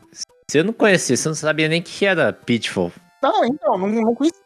se 0.50 0.58
eu 0.58 0.64
não 0.64 0.72
conhecia, 0.72 1.16
você 1.16 1.28
não 1.28 1.34
sabia 1.34 1.68
nem 1.68 1.80
o 1.80 1.84
que 1.84 2.04
era 2.06 2.32
Pitfall. 2.32 2.92
Não, 3.22 3.44
então, 3.44 3.78
não, 3.78 3.88
não 3.88 4.14
conhecia. 4.14 4.42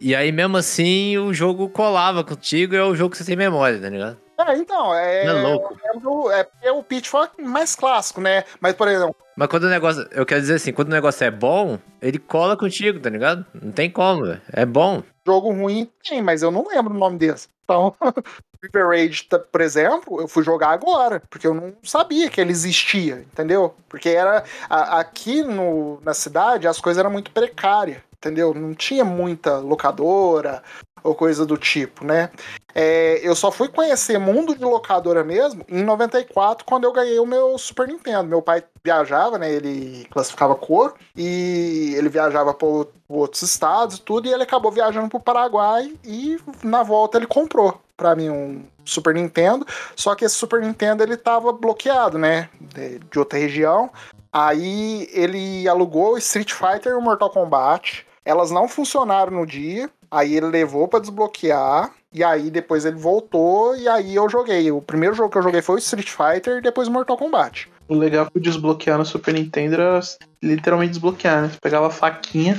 E 0.00 0.14
aí, 0.14 0.32
mesmo 0.32 0.56
assim, 0.56 1.18
o 1.18 1.32
jogo 1.34 1.68
colava 1.68 2.24
contigo 2.24 2.74
e 2.74 2.78
é 2.78 2.82
o 2.82 2.94
jogo 2.94 3.10
que 3.10 3.18
você 3.18 3.24
tem 3.24 3.36
memória, 3.36 3.78
tá 3.80 3.88
ligado? 3.88 4.16
É, 4.38 4.56
então, 4.56 4.94
é. 4.94 5.26
Não 5.26 5.36
é 5.38 5.42
louco? 5.42 5.76
lembro- 5.92 6.30
É 6.30 6.44
porque 6.44 6.70
o 6.70 6.82
Pitfall 6.82 7.28
é 7.38 7.42
mais 7.42 7.74
clássico, 7.76 8.22
né? 8.22 8.44
Mas, 8.58 8.72
por 8.72 8.88
exemplo, 8.88 9.14
Mas 9.36 9.48
quando 9.48 9.64
o 9.64 9.68
negócio. 9.68 10.08
Eu 10.12 10.24
quero 10.24 10.40
dizer 10.40 10.54
assim, 10.54 10.72
quando 10.72 10.88
o 10.88 10.92
negócio 10.92 11.22
é 11.24 11.30
bom, 11.30 11.78
ele 12.00 12.18
cola 12.18 12.56
contigo, 12.56 12.98
tá 12.98 13.10
ligado? 13.10 13.44
Não 13.60 13.70
tem 13.70 13.90
como, 13.90 14.24
velho. 14.24 14.40
É 14.52 14.64
bom. 14.64 15.02
Jogo 15.30 15.50
ruim 15.52 15.88
tem, 16.06 16.20
mas 16.20 16.42
eu 16.42 16.50
não 16.50 16.66
lembro 16.66 16.92
o 16.94 16.98
nome 16.98 17.16
desse. 17.18 17.48
Então, 17.64 17.94
River 18.62 18.88
Raid, 18.88 19.28
por 19.50 19.60
exemplo, 19.60 20.20
eu 20.20 20.28
fui 20.28 20.42
jogar 20.44 20.70
agora, 20.70 21.22
porque 21.30 21.46
eu 21.46 21.54
não 21.54 21.72
sabia 21.82 22.28
que 22.28 22.40
ele 22.40 22.50
existia, 22.50 23.24
entendeu? 23.32 23.74
Porque 23.88 24.08
era 24.08 24.44
a- 24.68 24.98
aqui 25.00 25.42
no, 25.42 26.00
na 26.02 26.12
cidade 26.12 26.66
as 26.68 26.80
coisas 26.80 26.98
eram 26.98 27.10
muito 27.10 27.30
precárias, 27.30 28.02
entendeu? 28.12 28.52
Não 28.52 28.74
tinha 28.74 29.04
muita 29.04 29.58
locadora 29.58 30.62
ou 31.02 31.14
coisa 31.14 31.44
do 31.46 31.56
tipo, 31.56 32.04
né? 32.04 32.30
É, 32.74 33.20
eu 33.22 33.34
só 33.34 33.50
fui 33.50 33.68
conhecer 33.68 34.18
mundo 34.18 34.54
de 34.54 34.64
locadora 34.64 35.24
mesmo 35.24 35.64
em 35.68 35.82
94, 35.82 36.64
quando 36.64 36.84
eu 36.84 36.92
ganhei 36.92 37.18
o 37.18 37.26
meu 37.26 37.58
Super 37.58 37.88
Nintendo. 37.88 38.24
Meu 38.24 38.42
pai 38.42 38.62
viajava, 38.84 39.38
né? 39.38 39.52
Ele 39.52 40.06
classificava 40.10 40.54
cor 40.54 40.94
e 41.16 41.94
ele 41.96 42.08
viajava 42.08 42.54
para 42.54 42.68
outros 43.08 43.42
estados 43.42 43.96
e 43.96 44.02
tudo, 44.02 44.28
e 44.28 44.32
ele 44.32 44.42
acabou 44.42 44.70
viajando 44.70 45.08
pro 45.08 45.20
Paraguai 45.20 45.92
e 46.04 46.38
na 46.62 46.82
volta 46.82 47.18
ele 47.18 47.26
comprou 47.26 47.80
para 47.96 48.14
mim 48.14 48.30
um 48.30 48.64
Super 48.84 49.14
Nintendo. 49.14 49.66
Só 49.96 50.14
que 50.14 50.24
esse 50.24 50.34
Super 50.34 50.60
Nintendo 50.60 51.02
ele 51.02 51.16
tava 51.16 51.52
bloqueado, 51.52 52.18
né? 52.18 52.48
De, 52.60 52.98
de 52.98 53.18
outra 53.18 53.38
região. 53.38 53.90
Aí 54.32 55.08
ele 55.12 55.68
alugou 55.68 56.16
Street 56.16 56.52
Fighter 56.52 56.92
e 56.92 57.00
Mortal 57.00 57.30
Kombat. 57.30 58.06
Elas 58.24 58.50
não 58.50 58.68
funcionaram 58.68 59.32
no 59.32 59.46
dia. 59.46 59.90
Aí 60.10 60.36
ele 60.36 60.46
levou 60.46 60.88
pra 60.88 61.00
desbloquear. 61.00 61.92
E 62.12 62.24
aí 62.24 62.50
depois 62.50 62.84
ele 62.84 62.96
voltou 62.96 63.76
e 63.76 63.88
aí 63.88 64.16
eu 64.16 64.28
joguei. 64.28 64.70
O 64.72 64.82
primeiro 64.82 65.14
jogo 65.14 65.30
que 65.30 65.38
eu 65.38 65.42
joguei 65.42 65.62
foi 65.62 65.76
o 65.76 65.78
Street 65.78 66.10
Fighter 66.10 66.58
e 66.58 66.60
depois 66.60 66.88
o 66.88 66.90
Mortal 66.90 67.16
Kombat. 67.16 67.68
O 67.86 67.94
legal 67.94 68.28
foi 68.32 68.40
desbloquear 68.40 68.98
no 68.98 69.04
Super 69.04 69.34
Nintendo 69.34 69.74
era 69.74 70.00
literalmente 70.42 70.92
desbloquear, 70.92 71.42
né? 71.42 71.48
Você 71.48 71.58
pegava 71.60 71.86
a 71.86 71.90
faquinha 71.90 72.56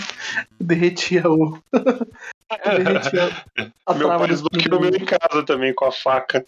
e 0.59 0.63
derretia 0.63 1.23
o. 1.29 1.57
derretia 2.65 3.29
a 3.85 3.93
Meu 3.93 4.07
pai 4.07 4.27
desbloqueou 4.27 4.77
o 4.77 4.81
meu 4.81 4.95
em 4.95 5.05
casa 5.05 5.43
também 5.45 5.73
com 5.73 5.85
a 5.85 5.91
faca. 5.91 6.45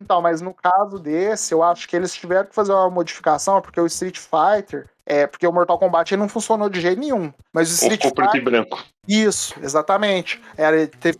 Então, 0.00 0.20
mas 0.20 0.40
no 0.40 0.52
caso 0.54 0.98
desse, 0.98 1.52
eu 1.52 1.62
acho 1.62 1.88
que 1.88 1.96
eles 1.96 2.14
tiveram 2.14 2.46
que 2.46 2.54
fazer 2.54 2.72
uma 2.72 2.90
modificação, 2.90 3.60
porque 3.60 3.80
o 3.80 3.86
Street 3.86 4.18
Fighter. 4.18 4.86
É, 5.06 5.24
porque 5.24 5.46
o 5.46 5.52
Mortal 5.52 5.78
Kombat 5.78 6.16
não 6.16 6.28
funcionou 6.28 6.68
de 6.68 6.80
jeito 6.80 6.98
nenhum. 6.98 7.32
Mas 7.52 7.70
o 7.70 7.74
Street 7.74 8.02
ficou 8.02 8.12
preto 8.12 8.30
e 8.30 8.40
Fighter. 8.40 8.44
branco. 8.44 8.84
Isso, 9.06 9.54
exatamente. 9.62 10.40
Era, 10.56 10.84
teve 10.88 11.18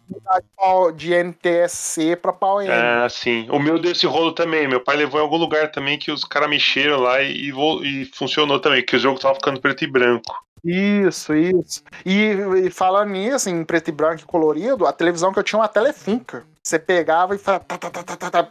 de, 0.96 1.14
NTSC 1.14 2.16
pra 2.16 2.32
pau 2.32 2.60
N. 2.60 2.68
Ah, 2.68 3.06
sim. 3.08 3.46
O 3.48 3.60
meu 3.60 3.78
desse 3.78 4.04
rolo 4.06 4.32
também. 4.32 4.66
Meu 4.66 4.82
pai 4.82 4.96
levou 4.96 5.20
em 5.20 5.22
algum 5.22 5.36
lugar 5.36 5.70
também 5.70 5.96
que 5.96 6.10
os 6.10 6.24
caras 6.24 6.50
mexeram 6.50 6.98
lá 6.98 7.22
e, 7.22 7.50
e 7.50 7.56
e 7.86 8.04
funcionou 8.06 8.58
também, 8.58 8.84
que 8.84 8.96
o 8.96 8.98
jogo 8.98 9.20
tava 9.20 9.34
ficando 9.36 9.60
preto 9.60 9.84
e 9.84 9.86
branco. 9.86 10.34
Isso, 10.64 11.32
isso. 11.32 11.84
E, 12.04 12.32
e 12.64 12.70
falando 12.70 13.10
nisso, 13.10 13.48
em 13.48 13.64
preto 13.64 13.88
e 13.88 13.92
branco 13.92 14.22
e 14.22 14.26
colorido, 14.26 14.84
a 14.84 14.92
televisão 14.92 15.32
que 15.32 15.38
eu 15.38 15.44
tinha 15.44 15.60
uma 15.60 15.68
telefunca. 15.68 16.44
Você 16.66 16.80
pegava 16.80 17.32
e 17.32 17.38
fa- 17.38 17.60
tá, 17.60 17.78
tá, 17.78 17.88
tá, 17.90 18.02
tá, 18.02 18.16
tá, 18.16 18.43
tá, 18.43 18.48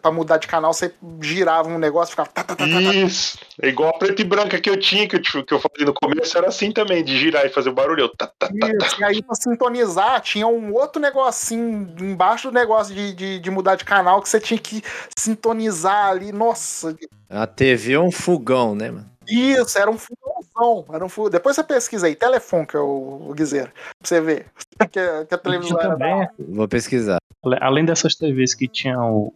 pra 0.00 0.10
mudar 0.10 0.38
de 0.38 0.46
canal, 0.48 0.72
você 0.72 0.94
girava 1.20 1.68
um 1.68 1.76
negócio 1.78 2.08
e 2.08 2.12
ficava. 2.12 2.30
Tá, 2.30 2.42
tá, 2.42 2.56
tá, 2.56 2.64
tá, 2.66 2.72
tá. 2.72 2.94
Isso. 2.94 3.38
É 3.60 3.68
igual 3.68 3.90
a 3.90 3.98
preta 3.98 4.22
e 4.22 4.24
branca 4.24 4.58
que 4.58 4.70
eu 4.70 4.80
tinha, 4.80 5.06
que 5.06 5.16
eu, 5.16 5.44
que 5.44 5.52
eu 5.52 5.60
falei 5.60 5.84
no 5.84 5.92
começo, 5.92 6.38
era 6.38 6.48
assim 6.48 6.72
também, 6.72 7.04
de 7.04 7.18
girar 7.18 7.44
e 7.44 7.50
fazer 7.50 7.68
o 7.68 7.74
barulho. 7.74 8.04
Eu, 8.04 8.16
tá, 8.16 8.28
tá, 8.28 8.48
tá, 8.48 8.54
tá. 8.58 8.86
Isso, 8.86 8.98
e 8.98 9.04
aí 9.04 9.22
pra 9.22 9.34
sintonizar, 9.34 10.22
tinha 10.22 10.46
um 10.46 10.72
outro 10.72 11.02
negocinho 11.02 11.94
embaixo 12.00 12.50
do 12.50 12.54
negócio 12.54 12.94
de, 12.94 13.12
de, 13.12 13.38
de 13.38 13.50
mudar 13.50 13.74
de 13.74 13.84
canal 13.84 14.22
que 14.22 14.30
você 14.30 14.40
tinha 14.40 14.58
que 14.58 14.82
sintonizar 15.14 16.06
ali. 16.06 16.32
Nossa, 16.32 16.96
A 17.28 17.46
TV 17.46 17.92
é 17.92 18.00
um 18.00 18.10
fogão, 18.10 18.74
né, 18.74 18.90
mano? 18.90 19.10
Isso, 19.30 19.78
era 19.78 19.90
um 19.90 19.96
fogãozão. 19.98 20.84
Era 20.94 21.04
um 21.04 21.08
fu- 21.08 21.30
Depois 21.30 21.56
você 21.56 21.62
pesquisa 21.64 22.06
aí, 22.06 22.14
Telefunca, 22.14 22.80
o, 22.80 23.30
o 23.30 23.34
Guizeiro, 23.34 23.70
pra 23.70 24.08
você 24.08 24.20
ver. 24.20 24.46
que, 24.90 24.98
a- 24.98 25.24
que 25.24 25.34
a 25.34 25.38
E 25.38 25.40
televisão 25.40 25.78
tinha 25.78 25.88
era 25.90 25.98
também, 25.98 26.28
Vou 26.48 26.68
pesquisar. 26.68 27.18
além 27.60 27.84
dessas 27.84 28.14
TVs 28.14 28.54
que 28.54 28.66
tinham 28.68 29.12
o, 29.14 29.32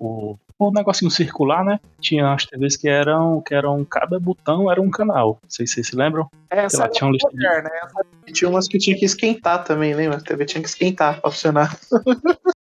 o, 0.59 0.67
o 0.67 0.71
negocinho 0.71 1.11
circular, 1.11 1.65
né? 1.65 1.79
Tinha 2.01 2.33
as 2.33 2.45
TVs 2.47 2.77
que 2.77 2.89
eram, 2.89 3.41
que 3.41 3.55
eram 3.55 3.85
cada 3.85 4.19
botão 4.21 4.71
era 4.71 4.81
um 4.81 4.91
canal. 4.91 5.39
Não 5.43 5.51
sei 5.51 5.67
se 5.67 5.75
vocês 5.75 5.89
se 5.89 5.97
lembram. 5.97 6.29
Essa 6.51 6.83
lá, 6.85 6.89
tinha 6.89 7.09
um 7.09 7.13
né? 7.13 7.71
Essa 7.83 8.07
tinha 8.33 8.49
umas 8.51 8.69
que 8.69 8.79
tinha 8.79 8.97
que 8.97 9.05
esquentar 9.05 9.65
também, 9.65 9.95
lembra? 9.95 10.19
A 10.19 10.21
TV 10.21 10.45
tinha 10.45 10.63
que 10.63 10.69
esquentar 10.69 11.21
pra 11.21 11.31
funcionar. 11.31 11.77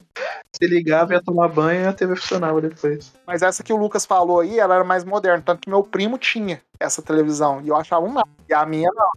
Você 0.50 0.66
ligava, 0.66 1.12
ia 1.12 1.22
tomar 1.22 1.48
banho 1.48 1.82
e 1.82 1.86
a 1.86 1.92
TV 1.92 2.16
funcionava 2.16 2.60
depois. 2.60 3.12
Mas 3.26 3.42
essa 3.42 3.62
que 3.62 3.72
o 3.72 3.76
Lucas 3.76 4.04
falou 4.04 4.40
aí, 4.40 4.58
ela 4.58 4.74
era 4.74 4.84
mais 4.84 5.04
moderna. 5.04 5.42
Tanto 5.44 5.60
que 5.60 5.70
meu 5.70 5.82
primo 5.82 6.18
tinha 6.18 6.60
essa 6.80 7.02
televisão. 7.02 7.60
E 7.62 7.68
eu 7.68 7.76
achava 7.76 8.04
um 8.04 8.12
nada. 8.12 8.28
E 8.48 8.54
a 8.54 8.66
minha 8.66 8.90
não. 8.94 9.10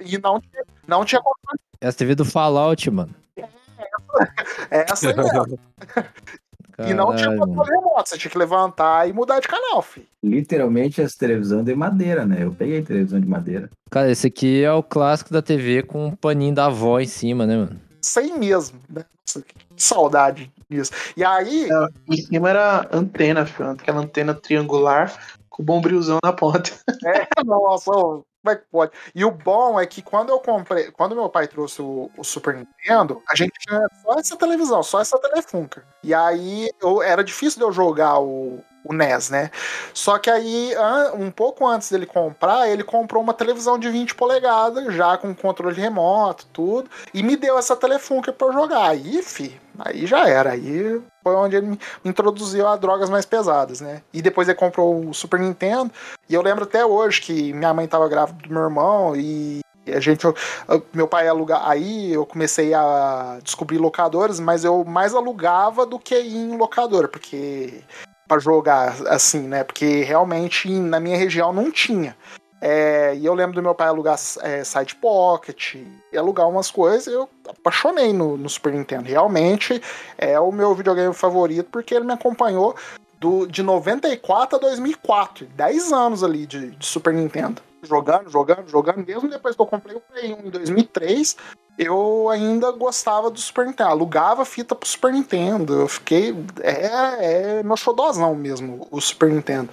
E 0.00 0.18
não 0.18 0.40
tinha, 0.40 0.64
não 0.86 1.04
tinha 1.04 1.20
controle. 1.20 1.60
Essa 1.80 1.98
TV 1.98 2.14
do 2.14 2.24
Fallout, 2.24 2.90
mano. 2.90 3.14
Essa 4.70 5.08
aí 5.08 5.16
mesmo. 5.16 5.58
E 6.78 6.94
não 6.94 7.14
tinha 7.14 7.36
controle 7.36 7.70
remoto. 7.70 8.08
Você 8.08 8.18
tinha 8.18 8.30
que 8.30 8.38
levantar 8.38 9.08
e 9.08 9.12
mudar 9.12 9.40
de 9.40 9.48
canal, 9.48 9.82
filho. 9.82 10.06
Literalmente 10.22 11.02
as 11.02 11.14
televisões 11.14 11.64
de 11.64 11.74
madeira, 11.74 12.24
né? 12.24 12.42
Eu 12.42 12.52
peguei 12.52 12.82
televisão 12.82 13.20
de 13.20 13.26
madeira. 13.26 13.68
Cara, 13.90 14.10
esse 14.10 14.26
aqui 14.26 14.64
é 14.64 14.72
o 14.72 14.82
clássico 14.82 15.32
da 15.32 15.42
TV 15.42 15.82
com 15.82 16.06
um 16.06 16.16
paninho 16.16 16.54
da 16.54 16.66
avó 16.66 16.98
em 16.98 17.06
cima, 17.06 17.46
né, 17.46 17.56
mano? 17.56 17.80
Isso 18.02 18.18
aí 18.18 18.32
mesmo. 18.32 18.80
Né? 18.88 19.04
Nossa, 19.26 19.42
que 19.42 19.54
saudade 19.76 20.52
disso. 20.68 20.92
E 21.16 21.24
aí, 21.24 21.68
Em 22.10 22.16
cima 22.16 22.50
era 22.50 22.88
antena, 22.92 23.46
filho. 23.46 23.70
Aquela 23.70 24.00
antena 24.00 24.34
triangular 24.34 25.12
com 25.48 25.62
o 25.62 25.64
bombrilzão 25.64 26.18
na 26.22 26.32
ponta. 26.32 26.70
É, 27.04 27.44
nossa, 27.44 27.90
como 27.90 28.24
é 28.48 28.56
que 28.56 28.64
pode? 28.70 28.92
E 29.14 29.24
o 29.24 29.30
bom 29.30 29.78
é 29.78 29.86
que 29.86 30.02
quando 30.02 30.30
eu 30.30 30.40
comprei, 30.40 30.90
quando 30.90 31.14
meu 31.14 31.28
pai 31.28 31.46
trouxe 31.46 31.82
o, 31.82 32.10
o 32.16 32.24
Super 32.24 32.54
Nintendo, 32.54 33.22
a 33.28 33.34
gente 33.34 33.52
tinha 33.58 33.80
só 34.02 34.18
essa 34.18 34.36
televisão, 34.36 34.82
só 34.82 35.00
essa 35.00 35.18
telefunca. 35.18 35.84
E 36.02 36.12
aí 36.12 36.68
eu, 36.80 37.02
era 37.02 37.22
difícil 37.22 37.58
de 37.58 37.64
eu 37.64 37.72
jogar 37.72 38.18
o, 38.20 38.62
o 38.84 38.92
NES, 38.92 39.30
né? 39.30 39.50
Só 39.94 40.18
que 40.18 40.28
aí, 40.30 40.72
um 41.14 41.30
pouco 41.30 41.66
antes 41.66 41.90
dele 41.90 42.06
comprar, 42.06 42.68
ele 42.68 42.82
comprou 42.82 43.22
uma 43.22 43.34
televisão 43.34 43.78
de 43.78 43.88
20 43.88 44.14
polegadas, 44.14 44.92
já 44.94 45.16
com 45.16 45.34
controle 45.34 45.80
remoto, 45.80 46.46
tudo, 46.52 46.90
e 47.14 47.22
me 47.22 47.36
deu 47.36 47.58
essa 47.58 47.76
telefunca 47.76 48.32
pra 48.32 48.48
eu 48.48 48.52
jogar. 48.52 48.90
Aí, 48.90 49.22
fi, 49.22 49.60
aí 49.78 50.06
já 50.06 50.28
era. 50.28 50.52
Aí 50.52 51.00
foi 51.22 51.34
onde 51.34 51.56
ele 51.56 51.66
me 51.66 51.78
introduziu 52.04 52.66
a 52.66 52.76
drogas 52.76 53.08
mais 53.08 53.24
pesadas, 53.24 53.80
né? 53.80 54.02
E 54.12 54.20
depois 54.20 54.48
ele 54.48 54.58
comprou 54.58 55.08
o 55.08 55.14
Super 55.14 55.38
Nintendo. 55.38 55.90
E 56.28 56.34
eu 56.34 56.42
lembro 56.42 56.64
até 56.64 56.84
hoje 56.84 57.20
que 57.20 57.52
minha 57.52 57.72
mãe 57.72 57.86
tava 57.86 58.08
grávida 58.08 58.46
do 58.46 58.52
meu 58.52 58.62
irmão 58.62 59.14
e 59.16 59.60
a 59.86 59.98
gente, 60.00 60.24
eu- 60.24 60.34
eu- 60.68 60.86
meu 60.92 61.08
pai 61.08 61.24
ia 61.24 61.30
alugar. 61.30 61.68
Aí 61.68 62.12
eu 62.12 62.24
comecei 62.24 62.72
a 62.74 63.38
descobrir 63.42 63.78
locadores, 63.78 64.38
mas 64.38 64.64
eu 64.64 64.84
mais 64.84 65.14
alugava 65.14 65.84
do 65.84 65.98
que 65.98 66.14
ir 66.14 66.36
em 66.36 66.56
locadora, 66.56 67.08
porque 67.08 67.82
para 68.32 68.40
jogar 68.40 68.96
assim, 69.08 69.40
né? 69.40 69.62
Porque 69.62 70.02
realmente 70.02 70.70
na 70.70 70.98
minha 70.98 71.18
região 71.18 71.52
não 71.52 71.70
tinha. 71.70 72.16
É, 72.62 73.14
e 73.16 73.26
eu 73.26 73.34
lembro 73.34 73.56
do 73.56 73.62
meu 73.62 73.74
pai 73.74 73.88
alugar 73.88 74.18
é, 74.40 74.64
Side 74.64 74.94
Pocket 74.94 75.76
alugar 76.16 76.48
umas 76.48 76.70
coisas. 76.70 77.12
Eu 77.12 77.28
apaixonei 77.46 78.12
no, 78.12 78.38
no 78.38 78.48
Super 78.48 78.72
Nintendo. 78.72 79.08
Realmente 79.08 79.82
é 80.16 80.40
o 80.40 80.50
meu 80.50 80.74
videogame 80.74 81.12
favorito 81.12 81.68
porque 81.70 81.94
ele 81.94 82.06
me 82.06 82.12
acompanhou 82.14 82.74
do, 83.18 83.46
de 83.46 83.62
94 83.62 84.56
a 84.56 84.60
2004. 84.60 85.46
10 85.54 85.92
anos 85.92 86.24
ali 86.24 86.46
de, 86.46 86.70
de 86.70 86.86
Super 86.86 87.12
Nintendo. 87.12 87.60
Jogando, 87.82 88.30
jogando, 88.30 88.68
jogando. 88.68 89.04
Mesmo 89.06 89.28
depois 89.28 89.56
que 89.56 89.62
eu 89.62 89.66
comprei 89.66 89.96
o 89.96 90.00
Play 90.00 90.32
1 90.34 90.46
em 90.46 90.50
2003, 90.50 91.36
eu 91.78 92.28
ainda 92.30 92.70
gostava 92.72 93.30
do 93.30 93.40
Super 93.40 93.66
Nintendo. 93.66 93.90
Alugava 93.90 94.44
fita 94.44 94.74
pro 94.74 94.88
Super 94.88 95.12
Nintendo. 95.12 95.80
Eu 95.80 95.88
fiquei. 95.88 96.34
É, 96.60 97.58
é 97.58 97.62
meu 97.62 97.76
xodózão 97.76 98.34
mesmo, 98.34 98.86
o 98.90 99.00
Super 99.00 99.30
Nintendo. 99.30 99.70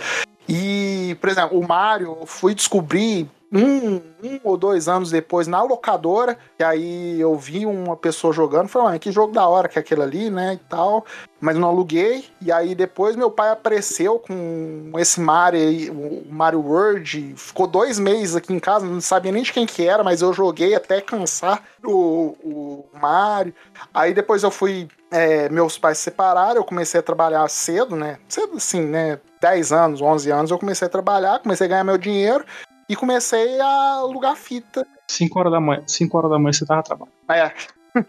E, 0.47 1.15
por 1.21 1.29
exemplo, 1.29 1.59
o 1.59 1.67
Mario, 1.67 2.17
eu 2.21 2.25
fui 2.25 2.55
descobrir 2.55 3.29
um, 3.51 3.95
um 4.23 4.39
ou 4.43 4.55
dois 4.55 4.87
anos 4.87 5.09
depois 5.09 5.47
na 5.47 5.61
locadora, 5.61 6.37
e 6.57 6.63
aí 6.63 7.19
eu 7.19 7.35
vi 7.35 7.65
uma 7.65 7.95
pessoa 7.95 8.31
jogando, 8.31 8.67
falei, 8.67 8.99
que 8.99 9.11
jogo 9.11 9.33
da 9.33 9.47
hora 9.47 9.67
que 9.67 9.79
é 9.79 9.81
aquele 9.81 10.03
ali, 10.03 10.29
né, 10.29 10.53
e 10.53 10.69
tal, 10.69 11.05
mas 11.41 11.57
não 11.57 11.67
aluguei, 11.67 12.25
e 12.41 12.51
aí 12.51 12.75
depois 12.75 13.15
meu 13.15 13.31
pai 13.31 13.49
apareceu 13.49 14.19
com 14.19 14.91
esse 14.97 15.19
Mario 15.19 15.59
aí, 15.59 15.89
o 15.89 16.25
Mario 16.29 16.61
World, 16.61 17.33
ficou 17.35 17.65
dois 17.65 17.97
meses 17.97 18.35
aqui 18.35 18.53
em 18.53 18.59
casa, 18.59 18.85
não 18.85 19.01
sabia 19.01 19.31
nem 19.31 19.43
de 19.43 19.51
quem 19.51 19.65
que 19.65 19.85
era, 19.87 20.03
mas 20.03 20.21
eu 20.21 20.31
joguei 20.31 20.75
até 20.75 21.01
cansar 21.01 21.63
o, 21.83 22.35
o 22.43 22.85
Mario. 22.99 23.53
Aí 23.93 24.13
depois 24.13 24.43
eu 24.43 24.51
fui. 24.51 24.87
é, 25.09 25.49
meus 25.49 25.77
pais 25.77 25.97
se 25.97 26.05
separaram, 26.05 26.57
eu 26.57 26.63
comecei 26.63 26.99
a 26.99 27.03
trabalhar 27.03 27.47
cedo, 27.49 27.95
né? 27.95 28.19
Cedo 28.27 28.57
assim, 28.57 28.81
né? 28.81 29.19
10 29.41 29.71
anos, 29.71 30.01
11 30.01 30.31
anos, 30.31 30.51
eu 30.51 30.59
comecei 30.59 30.85
a 30.85 30.91
trabalhar, 30.91 31.39
comecei 31.39 31.65
a 31.65 31.69
ganhar 31.69 31.83
meu 31.83 31.97
dinheiro 31.97 32.43
e 32.89 32.95
comecei 32.95 33.61
a 33.61 33.99
alugar 33.99 34.35
fita 34.35 34.85
5 35.07 35.39
horas 35.39 35.51
da 35.51 35.59
manhã, 35.59 35.83
5 35.85 36.17
horas 36.17 36.31
da 36.31 36.39
manhã 36.39 36.53
você 36.53 36.65
tava 36.65 36.83
trabalhando. 36.83 37.13
É. 37.29 37.53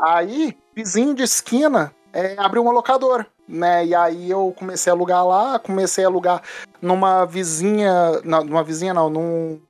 Aí, 0.00 0.56
vizinho 0.74 1.14
de 1.14 1.22
esquina 1.22 1.92
é, 2.12 2.34
abriu 2.38 2.62
uma 2.62 2.72
locadora, 2.72 3.26
né? 3.48 3.86
E 3.86 3.94
aí 3.94 4.30
eu 4.30 4.54
comecei 4.56 4.90
a 4.90 4.94
alugar 4.94 5.26
lá, 5.26 5.58
comecei 5.58 6.04
a 6.04 6.08
alugar 6.08 6.42
numa 6.80 7.24
vizinha. 7.24 8.20
Não, 8.22 8.44
numa 8.44 8.62
vizinha 8.62 8.92
não, 8.92 9.08
num 9.08 9.60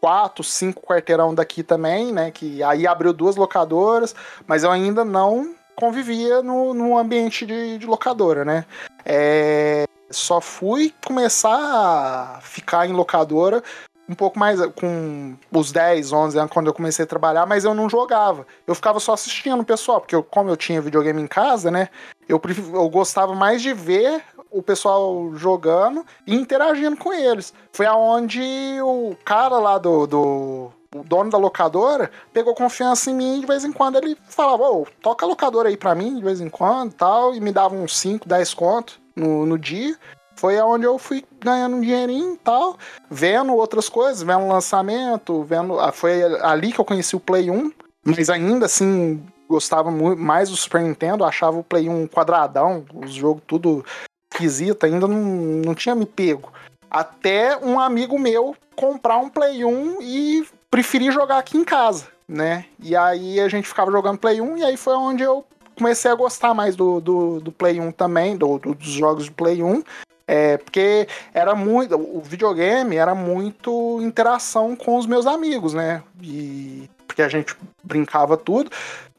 quatro, 0.00 0.42
cinco 0.42 0.82
quarteirão 0.82 1.34
daqui 1.34 1.62
também, 1.62 2.12
né? 2.12 2.32
Que 2.32 2.62
aí 2.62 2.86
abriu 2.86 3.12
duas 3.12 3.36
locadoras, 3.36 4.14
mas 4.46 4.64
eu 4.64 4.70
ainda 4.70 5.04
não 5.04 5.54
convivia 5.76 6.42
no, 6.42 6.74
no 6.74 6.98
ambiente 6.98 7.46
de, 7.46 7.78
de 7.78 7.86
locadora, 7.86 8.44
né? 8.44 8.64
É, 9.04 9.84
só 10.12 10.40
fui 10.40 10.94
começar 11.04 11.56
a 11.56 12.40
ficar 12.40 12.86
em 12.86 12.92
locadora 12.92 13.62
um 14.08 14.14
pouco 14.14 14.38
mais 14.38 14.60
com 14.72 15.34
os 15.50 15.72
10, 15.72 16.12
11 16.12 16.38
anos 16.38 16.52
quando 16.52 16.66
eu 16.66 16.74
comecei 16.74 17.04
a 17.04 17.08
trabalhar, 17.08 17.46
mas 17.46 17.64
eu 17.64 17.74
não 17.74 17.88
jogava. 17.88 18.46
Eu 18.66 18.74
ficava 18.74 19.00
só 19.00 19.14
assistindo 19.14 19.60
o 19.60 19.64
pessoal, 19.64 20.00
porque 20.00 20.14
eu, 20.14 20.22
como 20.22 20.50
eu 20.50 20.56
tinha 20.56 20.80
videogame 20.80 21.22
em 21.22 21.26
casa, 21.26 21.70
né? 21.70 21.88
Eu, 22.28 22.40
eu 22.74 22.88
gostava 22.88 23.34
mais 23.34 23.62
de 23.62 23.72
ver 23.72 24.22
o 24.50 24.62
pessoal 24.62 25.32
jogando 25.34 26.04
e 26.26 26.34
interagindo 26.34 26.96
com 26.96 27.12
eles. 27.12 27.54
Foi 27.72 27.86
aonde 27.86 28.42
o 28.82 29.16
cara 29.24 29.58
lá 29.58 29.78
do, 29.78 30.06
do 30.06 30.72
o 30.94 31.02
dono 31.02 31.30
da 31.30 31.38
locadora 31.38 32.10
pegou 32.34 32.54
confiança 32.54 33.10
em 33.10 33.14
mim 33.14 33.38
e 33.38 33.40
de 33.40 33.46
vez 33.46 33.64
em 33.64 33.72
quando 33.72 33.96
ele 33.96 34.14
falava, 34.28 34.64
ô, 34.64 34.86
toca 35.00 35.24
a 35.24 35.28
locadora 35.28 35.70
aí 35.70 35.76
pra 35.76 35.94
mim 35.94 36.16
de 36.16 36.22
vez 36.22 36.38
em 36.38 36.50
quando 36.50 36.92
tal, 36.92 37.34
e 37.34 37.40
me 37.40 37.50
dava 37.50 37.74
uns 37.74 37.98
5, 37.98 38.28
10 38.28 38.52
conto 38.52 39.01
no, 39.14 39.46
no 39.46 39.58
dia. 39.58 39.96
Foi 40.36 40.58
aonde 40.58 40.84
eu 40.84 40.98
fui 40.98 41.24
ganhando 41.40 41.76
um 41.76 41.80
dinheirinho 41.80 42.34
e 42.34 42.38
tal, 42.38 42.76
vendo 43.10 43.54
outras 43.54 43.88
coisas, 43.88 44.22
vendo 44.22 44.48
lançamento, 44.48 45.42
vendo. 45.44 45.78
ah, 45.78 45.92
Foi 45.92 46.22
ali 46.42 46.72
que 46.72 46.80
eu 46.80 46.84
conheci 46.84 47.14
o 47.14 47.20
Play 47.20 47.50
1, 47.50 47.70
mas 48.04 48.30
ainda 48.30 48.66
assim 48.66 49.22
gostava 49.48 49.90
muito 49.90 50.20
mais 50.20 50.48
do 50.48 50.56
Super 50.56 50.80
Nintendo, 50.80 51.24
achava 51.24 51.58
o 51.58 51.64
Play 51.64 51.88
1 51.88 52.08
quadradão, 52.08 52.84
os 52.94 53.12
jogos 53.12 53.42
tudo 53.46 53.84
esquisito, 54.32 54.84
ainda 54.84 55.06
não, 55.06 55.18
não 55.18 55.74
tinha 55.74 55.94
me 55.94 56.06
pego. 56.06 56.50
Até 56.90 57.56
um 57.58 57.78
amigo 57.78 58.18
meu 58.18 58.56
comprar 58.74 59.18
um 59.18 59.28
Play 59.28 59.64
1 59.64 59.98
e 60.00 60.46
preferir 60.70 61.12
jogar 61.12 61.38
aqui 61.38 61.58
em 61.58 61.64
casa, 61.64 62.06
né? 62.26 62.64
E 62.80 62.96
aí 62.96 63.38
a 63.38 63.48
gente 63.48 63.68
ficava 63.68 63.92
jogando 63.92 64.18
Play 64.18 64.40
1 64.40 64.56
e 64.56 64.64
aí 64.64 64.76
foi 64.76 64.94
onde 64.94 65.22
eu 65.22 65.44
comecei 65.76 66.10
a 66.10 66.14
gostar 66.14 66.54
mais 66.54 66.76
do, 66.76 67.00
do, 67.00 67.40
do 67.40 67.52
Play 67.52 67.80
1 67.80 67.92
também, 67.92 68.36
do, 68.36 68.58
do- 68.58 68.74
dos 68.74 68.88
jogos 68.90 69.24
de 69.24 69.30
Play 69.30 69.62
1. 69.62 69.82
É, 70.26 70.56
porque 70.56 71.06
era 71.34 71.54
muito. 71.54 71.96
O 71.96 72.20
videogame 72.24 72.96
era 72.96 73.14
muito 73.14 73.98
interação 74.00 74.76
com 74.76 74.96
os 74.96 75.06
meus 75.06 75.26
amigos, 75.26 75.74
né? 75.74 76.02
E 76.22 76.88
porque 77.06 77.22
a 77.22 77.28
gente 77.28 77.54
brincava 77.82 78.36
tudo. 78.36 78.70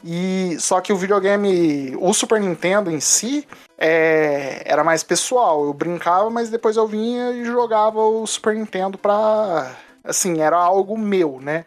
E 0.03 0.57
só 0.59 0.81
que 0.81 0.91
o 0.91 0.97
videogame, 0.97 1.95
o 1.99 2.13
Super 2.13 2.39
Nintendo 2.41 2.89
em 2.89 2.99
si, 2.99 3.47
é, 3.77 4.61
era 4.65 4.83
mais 4.83 5.03
pessoal. 5.03 5.65
Eu 5.65 5.73
brincava, 5.73 6.29
mas 6.29 6.49
depois 6.49 6.75
eu 6.77 6.87
vinha 6.87 7.31
e 7.31 7.45
jogava 7.45 7.99
o 7.99 8.25
Super 8.25 8.55
Nintendo 8.55 8.97
pra. 8.97 9.75
Assim, 10.03 10.41
era 10.41 10.57
algo 10.57 10.97
meu, 10.97 11.39
né? 11.41 11.63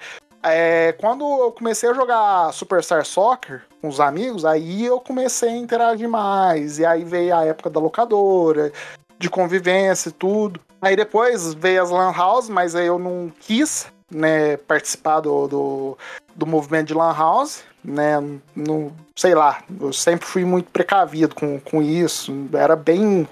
É, 0.52 0.92
quando 0.92 1.24
eu 1.24 1.52
comecei 1.52 1.88
a 1.88 1.94
jogar 1.94 2.52
Superstar 2.52 3.04
Soccer 3.04 3.62
com 3.80 3.88
os 3.88 4.00
amigos, 4.00 4.44
aí 4.44 4.84
eu 4.84 5.00
comecei 5.00 5.48
a 5.48 5.56
interagir 5.56 6.08
mais. 6.08 6.78
E 6.78 6.86
aí 6.86 7.04
veio 7.04 7.36
a 7.36 7.44
época 7.44 7.70
da 7.70 7.80
locadora, 7.80 8.72
de 9.18 9.28
convivência 9.28 10.08
e 10.08 10.12
tudo. 10.12 10.60
Aí 10.80 10.94
depois 10.94 11.54
veio 11.54 11.82
as 11.82 11.90
Lan 11.90 12.12
House, 12.12 12.48
mas 12.48 12.74
aí 12.74 12.86
eu 12.86 12.98
não 12.98 13.32
quis 13.40 13.86
né, 14.10 14.56
participar 14.56 15.20
do, 15.20 15.48
do, 15.48 15.98
do 16.34 16.46
movimento 16.46 16.88
de 16.88 16.94
Lan 16.94 17.14
House, 17.14 17.64
né? 17.82 18.16
Não, 18.54 18.92
sei 19.14 19.34
lá, 19.34 19.62
eu 19.80 19.92
sempre 19.92 20.26
fui 20.26 20.44
muito 20.44 20.70
precavido 20.70 21.34
com, 21.34 21.58
com 21.60 21.82
isso. 21.82 22.32
Era 22.52 22.76
bem 22.76 23.26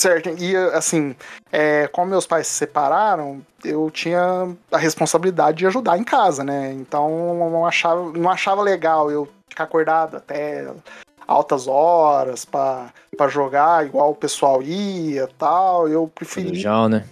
certo. 0.00 0.30
E 0.38 0.56
assim, 0.56 1.14
é, 1.52 1.86
como 1.88 2.10
meus 2.10 2.26
pais 2.26 2.46
se 2.46 2.54
separaram, 2.54 3.40
eu 3.64 3.90
tinha 3.90 4.54
a 4.70 4.78
responsabilidade 4.78 5.58
de 5.58 5.66
ajudar 5.66 5.98
em 5.98 6.04
casa, 6.04 6.44
né? 6.44 6.72
Então 6.72 7.08
eu 7.40 7.50
não 7.50 7.66
achava, 7.66 8.12
não 8.12 8.30
achava 8.30 8.62
legal 8.62 9.10
eu 9.10 9.28
ficar 9.48 9.64
acordado 9.64 10.16
até 10.16 10.72
altas 11.26 11.66
horas 11.66 12.44
pra 12.44 12.92
pra 13.18 13.28
jogar, 13.28 13.84
igual 13.84 14.12
o 14.12 14.14
pessoal 14.14 14.62
ia 14.62 15.28
tal. 15.36 15.88
Eu 15.88 16.10
preferia. 16.14 16.52
Feijão, 16.52 16.88
né? 16.88 17.04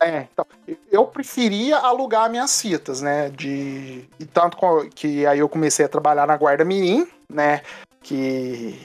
É, 0.00 0.26
então, 0.30 0.44
eu 0.92 1.06
preferia 1.06 1.78
alugar 1.78 2.28
minhas 2.30 2.60
fitas, 2.60 3.00
né? 3.00 3.30
De. 3.30 4.04
E 4.20 4.26
tanto 4.26 4.58
que 4.94 5.26
aí 5.26 5.38
eu 5.38 5.48
comecei 5.48 5.86
a 5.86 5.88
trabalhar 5.88 6.26
na 6.26 6.36
Guarda 6.36 6.64
Mirim, 6.64 7.08
né? 7.28 7.62
Que 8.02 8.78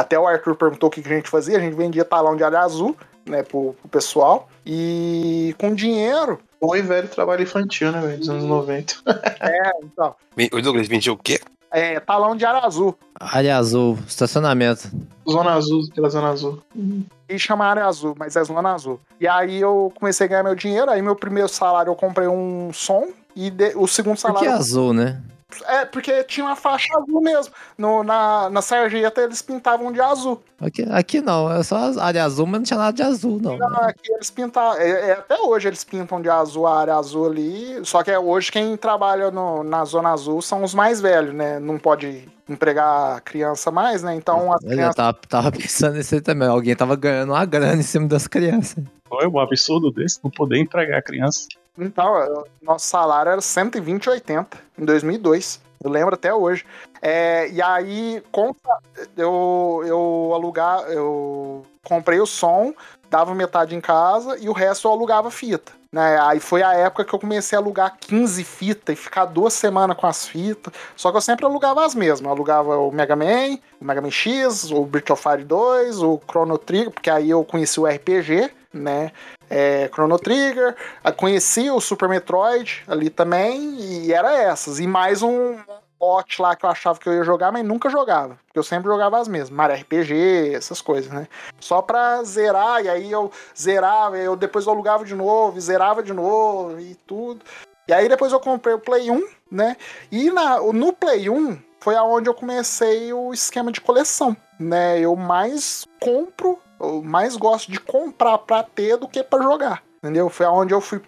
até 0.00 0.18
o 0.18 0.26
Arthur 0.26 0.54
perguntou 0.56 0.88
o 0.88 0.90
que 0.90 1.02
que 1.02 1.08
a 1.12 1.16
gente 1.16 1.28
fazia, 1.30 1.56
a 1.56 1.60
gente 1.60 1.74
vendia 1.74 2.04
talão 2.04 2.36
de 2.36 2.44
alho 2.44 2.58
azul, 2.58 2.96
né, 3.24 3.42
pro, 3.42 3.74
pro 3.80 3.88
pessoal. 3.88 4.48
E 4.64 5.54
com 5.58 5.74
dinheiro, 5.74 6.38
Oi, 6.60 6.80
velho 6.82 7.06
trabalho 7.08 7.42
infantil, 7.42 7.92
né, 7.92 8.00
velho? 8.00 8.18
Dos 8.18 8.28
anos 8.28 8.44
90. 8.44 8.94
então, 9.84 10.14
Bem, 10.34 10.48
O 10.52 10.60
Douglas 10.62 10.88
vendia 10.88 11.12
o 11.12 11.16
quê? 11.16 11.40
é, 11.70 12.00
talão 12.00 12.34
de 12.34 12.44
alho 12.46 12.64
azul. 12.64 12.96
Área 13.20 13.56
azul, 13.58 13.98
estacionamento. 14.06 14.90
Zona 15.28 15.52
Azul, 15.54 15.82
pela 15.94 16.08
Zona 16.08 16.28
Azul. 16.30 16.62
E 17.28 17.38
chama 17.38 17.66
área 17.66 17.84
azul, 17.86 18.14
mas 18.16 18.36
é 18.36 18.44
zona 18.44 18.72
azul. 18.72 19.00
E 19.20 19.26
aí 19.26 19.60
eu 19.60 19.92
comecei 19.98 20.26
a 20.26 20.28
ganhar 20.28 20.42
meu 20.44 20.54
dinheiro, 20.54 20.90
aí 20.90 21.02
meu 21.02 21.16
primeiro 21.16 21.48
salário 21.48 21.90
eu 21.90 21.96
comprei 21.96 22.28
um 22.28 22.72
som. 22.72 23.08
E 23.34 23.50
de- 23.50 23.72
o 23.76 23.86
segundo 23.86 24.12
Por 24.16 24.28
que 24.32 24.38
salário 24.38 24.52
azul, 24.52 24.92
né? 24.94 25.20
É, 25.68 25.84
porque 25.84 26.24
tinha 26.24 26.44
uma 26.44 26.56
faixa 26.56 26.88
azul 26.98 27.20
mesmo. 27.20 27.54
No, 27.78 28.02
na, 28.02 28.50
na 28.50 28.60
sarjeta 28.60 29.20
eles 29.22 29.40
pintavam 29.40 29.92
de 29.92 30.00
azul. 30.00 30.42
Aqui, 30.60 30.82
aqui 30.90 31.20
não, 31.20 31.50
é 31.50 31.62
só 31.62 31.76
a 31.76 32.04
área 32.04 32.24
azul, 32.24 32.46
mas 32.46 32.60
não 32.60 32.64
tinha 32.64 32.78
nada 32.78 32.92
de 32.92 33.02
azul, 33.02 33.38
não. 33.40 33.56
Não, 33.56 33.76
aqui 33.82 34.12
eles 34.12 34.28
pintavam. 34.28 34.76
É, 34.78 34.88
é, 34.90 35.12
até 35.12 35.40
hoje 35.40 35.68
eles 35.68 35.84
pintam 35.84 36.20
de 36.20 36.28
azul 36.28 36.66
a 36.66 36.80
área 36.80 36.94
azul 36.96 37.26
ali. 37.26 37.78
Só 37.84 38.02
que 38.02 38.10
é 38.10 38.18
hoje 38.18 38.50
quem 38.50 38.76
trabalha 38.76 39.30
no- 39.30 39.62
na 39.62 39.84
zona 39.84 40.10
azul 40.10 40.42
são 40.42 40.64
os 40.64 40.74
mais 40.74 41.00
velhos, 41.00 41.32
né? 41.32 41.60
Não 41.60 41.78
pode 41.78 42.28
empregar 42.48 43.20
criança 43.22 43.70
mais, 43.70 44.02
né? 44.02 44.14
Então 44.16 44.52
as 44.52 44.62
Eu 44.64 44.70
crianças. 44.70 44.94
tava, 44.96 45.18
tava 45.28 45.52
pensando 45.52 45.94
nisso 45.96 46.14
aí 46.16 46.20
também. 46.20 46.48
Alguém 46.48 46.74
tava 46.74 46.96
ganhando 46.96 47.32
uma 47.32 47.44
grana 47.44 47.76
em 47.76 47.82
cima 47.82 48.08
das 48.08 48.26
crianças. 48.26 48.82
Foi 49.08 49.26
um 49.28 49.38
absurdo 49.38 49.92
desse, 49.92 50.18
não 50.24 50.30
poder 50.30 50.58
entregar 50.58 50.98
a 50.98 51.02
criança. 51.02 51.46
Então, 51.78 52.44
nosso 52.62 52.86
salário 52.86 53.32
era 53.32 53.40
120,80 53.40 54.46
em 54.78 54.84
2002. 54.84 55.60
Eu 55.82 55.90
lembro 55.90 56.14
até 56.14 56.32
hoje. 56.34 56.64
É, 57.02 57.48
e 57.50 57.60
aí, 57.60 58.22
conta, 58.32 58.68
eu, 59.16 59.82
eu 59.86 60.30
alugar, 60.34 60.80
eu 60.90 61.64
comprei 61.84 62.18
o 62.18 62.26
som, 62.26 62.74
dava 63.10 63.34
metade 63.34 63.76
em 63.76 63.80
casa 63.80 64.36
e 64.38 64.48
o 64.48 64.52
resto 64.52 64.88
eu 64.88 64.92
alugava 64.92 65.30
fita. 65.30 65.72
Né? 65.92 66.18
Aí 66.20 66.40
foi 66.40 66.62
a 66.62 66.74
época 66.74 67.04
que 67.04 67.14
eu 67.14 67.18
comecei 67.18 67.56
a 67.56 67.60
alugar 67.60 67.96
15 67.98 68.42
fitas 68.44 68.92
e 68.92 69.00
ficar 69.00 69.24
duas 69.26 69.54
semanas 69.54 69.96
com 69.96 70.06
as 70.06 70.26
fitas. 70.26 70.72
Só 70.96 71.10
que 71.10 71.16
eu 71.16 71.20
sempre 71.20 71.46
alugava 71.46 71.84
as 71.84 71.94
mesmas. 71.94 72.22
Eu 72.22 72.30
alugava 72.30 72.76
o 72.76 72.90
Mega 72.90 73.16
Man, 73.16 73.58
o 73.80 73.84
Mega 73.84 74.02
Man 74.02 74.10
X, 74.10 74.70
o 74.70 74.84
Breath 74.84 75.10
of 75.10 75.22
Fire 75.22 75.44
2, 75.44 76.02
o 76.02 76.20
Chrono 76.28 76.58
Trigger, 76.58 76.90
porque 76.90 77.08
aí 77.08 77.30
eu 77.30 77.44
conheci 77.44 77.78
o 77.78 77.86
RPG, 77.86 78.50
né? 78.76 79.12
É, 79.48 79.88
Chrono 79.92 80.18
Trigger, 80.18 80.74
conheci 81.16 81.70
o 81.70 81.80
Super 81.80 82.08
Metroid 82.08 82.82
ali 82.86 83.10
também, 83.10 83.78
e 83.80 84.12
era 84.12 84.32
essas. 84.32 84.80
E 84.80 84.86
mais 84.86 85.22
um 85.22 85.56
bot 85.98 86.40
lá 86.40 86.54
que 86.54 86.64
eu 86.64 86.70
achava 86.70 86.98
que 86.98 87.08
eu 87.08 87.14
ia 87.14 87.24
jogar, 87.24 87.50
mas 87.50 87.64
nunca 87.64 87.88
jogava. 87.88 88.38
Porque 88.46 88.58
eu 88.58 88.62
sempre 88.62 88.88
jogava 88.88 89.18
as 89.18 89.28
mesmas. 89.28 89.50
Mario 89.50 89.76
RPG, 89.76 90.54
essas 90.54 90.80
coisas, 90.80 91.10
né? 91.10 91.26
Só 91.60 91.82
pra 91.82 92.22
zerar, 92.22 92.84
e 92.84 92.88
aí 92.88 93.10
eu 93.10 93.30
zerava, 93.58 94.16
eu 94.18 94.36
depois 94.36 94.66
eu 94.66 94.72
alugava 94.72 95.04
de 95.04 95.14
novo, 95.14 95.60
zerava 95.60 96.02
de 96.02 96.12
novo, 96.12 96.78
e 96.80 96.94
tudo. 97.06 97.44
E 97.88 97.92
aí 97.92 98.08
depois 98.08 98.32
eu 98.32 98.40
comprei 98.40 98.74
o 98.74 98.80
Play 98.80 99.10
1, 99.10 99.28
né? 99.50 99.76
E 100.10 100.30
na, 100.30 100.60
no 100.60 100.92
Play 100.92 101.30
1 101.30 101.58
foi 101.80 101.94
aonde 101.94 102.28
eu 102.28 102.34
comecei 102.34 103.12
o 103.12 103.32
esquema 103.32 103.70
de 103.70 103.80
coleção, 103.80 104.36
né? 104.58 104.98
Eu 104.98 105.14
mais 105.14 105.86
compro, 106.00 106.58
eu 106.80 107.02
mais 107.02 107.36
gosto 107.36 107.70
de 107.70 107.78
comprar 107.80 108.38
pra 108.38 108.62
ter 108.62 108.96
do 108.96 109.08
que 109.08 109.22
pra 109.22 109.42
jogar, 109.42 109.82
entendeu? 109.98 110.28
Foi 110.28 110.46
aonde 110.46 110.72
eu 110.74 110.80
fui. 110.80 111.00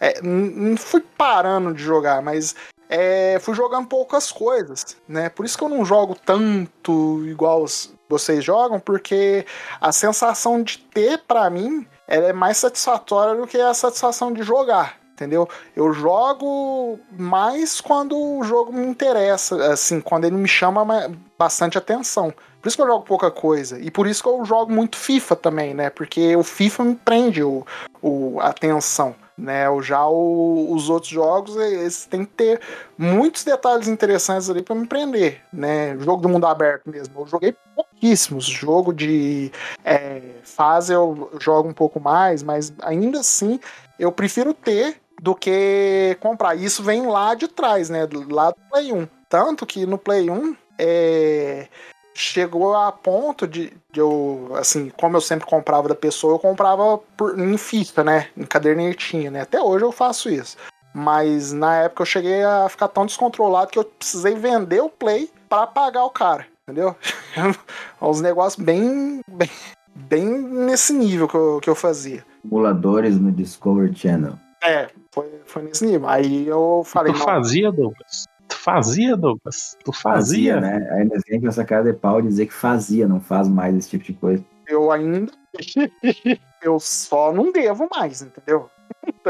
é, 0.00 0.20
não 0.22 0.76
fui 0.76 1.00
parando 1.16 1.72
de 1.74 1.82
jogar, 1.82 2.20
mas 2.22 2.54
é, 2.88 3.38
fui 3.40 3.54
jogando 3.54 3.88
poucas 3.88 4.30
coisas, 4.30 4.96
né? 5.08 5.28
Por 5.28 5.44
isso 5.44 5.56
que 5.58 5.64
eu 5.64 5.68
não 5.68 5.84
jogo 5.84 6.14
tanto 6.14 7.22
igual 7.26 7.64
vocês 8.08 8.44
jogam, 8.44 8.78
porque 8.78 9.44
a 9.80 9.90
sensação 9.90 10.62
de 10.62 10.78
ter 10.78 11.18
pra 11.18 11.50
mim 11.50 11.86
ela 12.06 12.28
é 12.28 12.32
mais 12.32 12.56
satisfatória 12.58 13.34
do 13.34 13.46
que 13.46 13.58
a 13.60 13.74
satisfação 13.74 14.32
de 14.32 14.42
jogar. 14.42 14.96
entendeu? 15.12 15.48
Eu 15.74 15.92
jogo 15.94 17.00
mais 17.18 17.80
quando 17.80 18.16
o 18.16 18.44
jogo 18.44 18.70
me 18.72 18.86
interessa, 18.86 19.72
assim, 19.72 20.00
quando 20.00 20.24
ele 20.26 20.36
me 20.36 20.46
chama 20.46 20.84
ma- 20.84 21.10
bastante 21.38 21.76
atenção. 21.78 22.32
Por 22.66 22.70
isso 22.70 22.76
que 22.78 22.82
eu 22.82 22.86
jogo 22.88 23.04
pouca 23.04 23.30
coisa. 23.30 23.78
E 23.78 23.92
por 23.92 24.08
isso 24.08 24.20
que 24.24 24.28
eu 24.28 24.44
jogo 24.44 24.72
muito 24.72 24.96
FIFA 24.96 25.36
também, 25.36 25.72
né? 25.72 25.88
Porque 25.88 26.34
o 26.34 26.42
FIFA 26.42 26.82
me 26.84 26.94
prende 26.96 27.40
o, 27.40 27.64
o, 28.02 28.40
a 28.40 28.48
atenção. 28.48 29.14
Né, 29.38 29.68
O- 29.70 29.80
já 29.82 30.04
o- 30.08 30.72
os 30.72 30.88
outros 30.90 31.12
jogos, 31.12 31.54
eles 31.56 32.06
têm 32.06 32.24
que 32.24 32.32
ter 32.32 32.60
muitos 32.98 33.44
detalhes 33.44 33.86
interessantes 33.86 34.48
ali 34.50 34.62
para 34.62 34.74
me 34.74 34.84
prender, 34.86 35.42
né? 35.52 35.96
Jogo 36.00 36.22
do 36.22 36.28
mundo 36.28 36.44
aberto 36.46 36.90
mesmo. 36.90 37.20
Eu 37.20 37.26
joguei 37.28 37.54
pouquíssimos. 37.76 38.46
Jogo 38.46 38.92
de 38.92 39.52
é, 39.84 40.22
fase 40.42 40.92
eu 40.92 41.30
jogo 41.38 41.68
um 41.68 41.74
pouco 41.74 42.00
mais, 42.00 42.42
mas 42.42 42.72
ainda 42.82 43.20
assim 43.20 43.60
eu 43.96 44.10
prefiro 44.10 44.52
ter 44.52 44.96
do 45.22 45.36
que 45.36 46.16
comprar. 46.18 46.56
Isso 46.56 46.82
vem 46.82 47.06
lá 47.06 47.32
de 47.36 47.46
trás, 47.46 47.88
né? 47.90 48.08
Lá 48.28 48.50
do 48.50 48.56
Play 48.70 48.90
1. 48.92 49.06
Tanto 49.28 49.64
que 49.64 49.86
no 49.86 49.98
Play 49.98 50.28
1 50.30 50.56
é, 50.78 51.68
chegou 52.16 52.74
a 52.74 52.90
ponto 52.90 53.46
de, 53.46 53.72
de 53.92 54.00
eu, 54.00 54.50
assim, 54.54 54.90
como 54.98 55.16
eu 55.16 55.20
sempre 55.20 55.46
comprava 55.46 55.88
da 55.88 55.94
pessoa, 55.94 56.34
eu 56.34 56.38
comprava 56.38 56.98
por, 57.16 57.38
em 57.38 57.56
fita, 57.58 58.02
né? 58.02 58.28
Em 58.36 58.44
cadernetinha, 58.44 59.30
né? 59.30 59.42
Até 59.42 59.60
hoje 59.60 59.84
eu 59.84 59.92
faço 59.92 60.30
isso. 60.30 60.56
Mas 60.94 61.52
na 61.52 61.76
época 61.82 62.02
eu 62.02 62.06
cheguei 62.06 62.42
a 62.42 62.68
ficar 62.70 62.88
tão 62.88 63.04
descontrolado 63.04 63.70
que 63.70 63.78
eu 63.78 63.84
precisei 63.84 64.34
vender 64.34 64.80
o 64.80 64.88
Play 64.88 65.30
para 65.48 65.66
pagar 65.66 66.04
o 66.04 66.10
cara, 66.10 66.46
entendeu? 66.62 66.96
Uns 68.00 68.22
negócios 68.22 68.62
bem, 68.64 69.20
bem, 69.28 69.50
bem 69.94 70.26
nesse 70.26 70.94
nível 70.94 71.28
que 71.28 71.36
eu, 71.36 71.60
que 71.62 71.68
eu 71.68 71.74
fazia. 71.74 72.24
Emuladores 72.42 73.20
no 73.20 73.30
Discovery 73.30 73.94
Channel. 73.94 74.38
É, 74.62 74.88
foi, 75.12 75.30
foi 75.44 75.62
nesse 75.62 75.84
nível. 75.84 76.08
Aí 76.08 76.46
eu 76.46 76.82
falei, 76.86 77.12
Tu 77.12 77.18
fazia, 77.18 77.70
Douglas? 77.70 78.24
Fazia, 78.66 79.16
Douglas? 79.16 79.78
Tu 79.84 79.92
fazia? 79.92 80.54
Fazia, 80.56 80.60
né? 80.60 80.90
Ainda 80.98 81.16
vem 81.28 81.40
com 81.40 81.46
essa 81.46 81.64
cara 81.64 81.84
de 81.84 81.92
pau 81.92 82.20
dizer 82.20 82.46
que 82.46 82.52
fazia, 82.52 83.06
não 83.06 83.20
faz 83.20 83.46
mais 83.48 83.76
esse 83.76 83.90
tipo 83.90 84.04
de 84.04 84.12
coisa. 84.14 84.44
eu 84.66 84.90
ainda. 84.90 85.30
eu 86.60 86.80
só 86.80 87.32
não 87.32 87.52
devo 87.52 87.88
mais, 87.94 88.22
entendeu? 88.22 88.68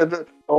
Eu, 0.48 0.56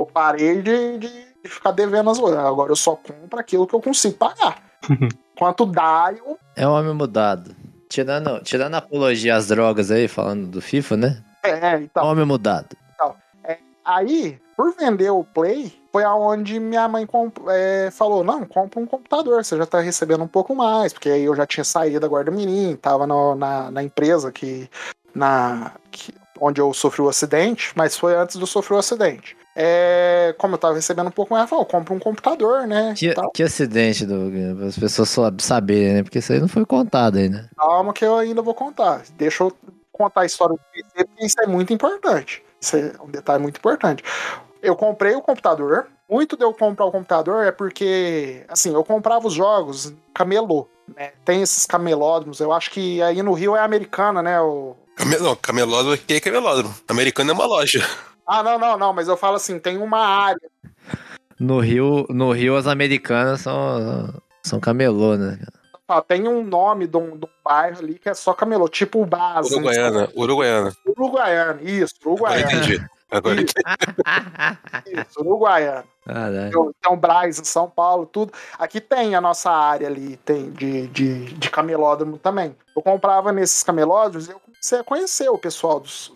eu- 0.00 0.10
parei 0.12 0.60
de, 0.60 0.98
de- 0.98 1.26
ficar 1.48 1.70
devendo 1.70 2.10
as 2.10 2.18
coisas. 2.18 2.38
Agora 2.38 2.72
eu 2.72 2.76
só 2.76 2.94
compro 2.96 3.38
aquilo 3.38 3.66
que 3.66 3.74
eu 3.74 3.80
consigo 3.80 4.16
pagar. 4.16 4.62
Quanto 5.38 5.64
dá, 5.66 6.12
eu. 6.16 6.38
É 6.56 6.66
um 6.66 6.72
homem 6.72 6.94
mudado. 6.94 7.54
Tirando, 7.88 8.40
tirando 8.42 8.74
a 8.74 8.78
apologia 8.78 9.36
às 9.36 9.48
drogas 9.48 9.90
aí, 9.90 10.08
falando 10.08 10.46
do 10.48 10.60
FIFA, 10.60 10.96
né? 10.96 11.24
É, 11.42 11.50
É 11.50 11.80
então. 11.80 12.04
um 12.04 12.08
homem 12.08 12.24
mudado. 12.26 12.76
Aí, 13.84 14.38
por 14.56 14.74
vender 14.74 15.10
o 15.10 15.22
Play, 15.24 15.72
foi 15.94 16.02
aonde 16.02 16.58
minha 16.58 16.88
mãe 16.88 17.06
é, 17.50 17.88
falou: 17.92 18.24
não, 18.24 18.44
compra 18.44 18.80
um 18.80 18.86
computador, 18.86 19.44
você 19.44 19.56
já 19.56 19.64
tá 19.64 19.78
recebendo 19.78 20.24
um 20.24 20.26
pouco 20.26 20.52
mais, 20.52 20.92
porque 20.92 21.08
aí 21.08 21.22
eu 21.22 21.36
já 21.36 21.46
tinha 21.46 21.62
saído 21.62 22.00
da 22.00 22.08
Guarda 22.08 22.32
Mirim, 22.32 22.74
tava 22.74 23.06
no- 23.06 23.36
na, 23.36 23.70
na 23.70 23.80
empresa 23.80 24.32
que. 24.32 24.68
Na, 25.14 25.70
que- 25.92 26.12
onde 26.40 26.60
eu 26.60 26.74
sofri 26.74 27.00
o 27.00 27.08
acidente, 27.08 27.70
mas 27.76 27.96
foi 27.96 28.16
antes 28.16 28.34
de 28.34 28.42
eu 28.42 28.46
sofrer 28.48 28.74
o 28.74 28.78
acidente. 28.80 29.36
É, 29.54 30.34
como 30.36 30.54
eu 30.54 30.58
tava 30.58 30.74
recebendo 30.74 31.06
um 31.06 31.12
pouco 31.12 31.32
mais, 31.32 31.42
ela 31.42 31.48
falou: 31.48 31.64
compra 31.64 31.94
um 31.94 32.00
computador, 32.00 32.66
né? 32.66 32.92
Que, 32.96 33.14
que 33.32 33.44
acidente? 33.44 34.04
Para 34.04 34.66
as 34.66 34.76
pessoas 34.76 35.08
só 35.10 35.30
saberem, 35.38 35.94
né? 35.94 36.02
Porque 36.02 36.18
isso 36.18 36.32
aí 36.32 36.40
não 36.40 36.48
foi 36.48 36.66
contado 36.66 37.18
aí, 37.18 37.28
né? 37.28 37.48
Calma 37.56 37.92
que 37.92 38.04
eu 38.04 38.16
ainda 38.16 38.42
vou 38.42 38.52
contar. 38.52 39.02
Deixa 39.16 39.44
eu 39.44 39.52
contar 39.92 40.22
a 40.22 40.26
história 40.26 40.56
do 40.56 40.60
PC, 40.72 41.04
porque 41.06 41.24
isso 41.24 41.36
é 41.40 41.46
muito 41.46 41.72
importante. 41.72 42.42
Isso 42.60 42.76
é 42.78 42.92
um 43.00 43.08
detalhe 43.10 43.40
muito 43.40 43.58
importante. 43.58 44.02
Eu 44.64 44.74
comprei 44.76 45.14
o 45.14 45.20
computador. 45.22 45.86
Muito 46.08 46.36
de 46.36 46.44
eu 46.44 46.52
comprar 46.52 46.84
o 46.86 46.90
computador 46.92 47.44
é 47.44 47.50
porque, 47.52 48.44
assim, 48.48 48.72
eu 48.74 48.84
comprava 48.84 49.26
os 49.26 49.32
jogos 49.32 49.92
camelô, 50.14 50.68
né? 50.96 51.12
Tem 51.24 51.40
esses 51.42 51.64
camelódromos. 51.66 52.40
Eu 52.40 52.52
acho 52.52 52.70
que 52.70 53.00
aí 53.02 53.22
no 53.22 53.32
Rio 53.32 53.56
é 53.56 53.60
americana, 53.60 54.22
né? 54.22 54.40
O... 54.40 54.76
Came- 54.96 55.18
Não, 55.18 55.34
camelódromo 55.34 55.94
aqui 55.94 56.14
é 56.14 56.20
camelódromo. 56.20 56.74
Americano 56.88 57.30
é 57.30 57.34
uma 57.34 57.46
loja. 57.46 57.86
Ah, 58.26 58.42
não, 58.42 58.58
não, 58.58 58.76
não. 58.78 58.92
Mas 58.92 59.08
eu 59.08 59.16
falo 59.16 59.36
assim, 59.36 59.58
tem 59.58 59.78
uma 59.78 59.98
área. 59.98 60.40
No 61.40 61.58
Rio, 61.58 62.06
no 62.10 62.32
Rio 62.32 62.56
as 62.56 62.66
americanas 62.66 63.40
são, 63.40 64.12
são 64.42 64.60
camelô, 64.60 65.16
né? 65.16 65.38
ó, 65.88 66.00
tem 66.00 66.26
um 66.28 66.42
nome 66.44 66.86
de 66.86 66.96
um, 66.96 67.16
de 67.16 67.26
um 67.26 67.28
bairro 67.44 67.78
ali 67.80 67.98
que 67.98 68.08
é 68.08 68.14
só 68.14 68.32
camelô, 68.32 68.68
tipo 68.68 69.02
o 69.02 69.06
Base. 69.06 69.52
Uruguaiana, 69.52 70.08
Uruguaiana. 70.14 70.72
Uruguaiana, 70.86 71.60
isso, 71.62 71.94
Agora 72.02 72.14
Uruguaiana. 72.40 72.52
entendi. 72.52 72.86
Agora 73.10 73.40
Isso, 73.42 73.54
isso, 74.86 75.20
Uruguaiana. 75.20 75.84
Caralho. 76.04 76.50
Tem 76.50 76.60
o- 76.60 76.74
tem 76.82 76.92
o 76.92 76.96
Braz 76.96 77.38
em 77.38 77.44
São 77.44 77.68
Paulo, 77.70 78.06
tudo. 78.06 78.32
Aqui 78.58 78.80
tem 78.80 79.14
a 79.14 79.20
nossa 79.20 79.50
área 79.50 79.86
ali, 79.86 80.16
tem 80.18 80.50
de, 80.50 80.86
de, 80.88 81.24
de 81.34 81.50
camelódromo 81.50 82.18
também. 82.18 82.54
Eu 82.76 82.82
comprava 82.82 83.32
nesses 83.32 83.62
camelódromos 83.62 84.28
e 84.28 84.32
eu 84.32 84.40
comecei 84.40 84.78
a 84.80 84.84
conhecer 84.84 85.28
o 85.28 85.38
pessoal 85.38 85.80
dos, 85.80 86.12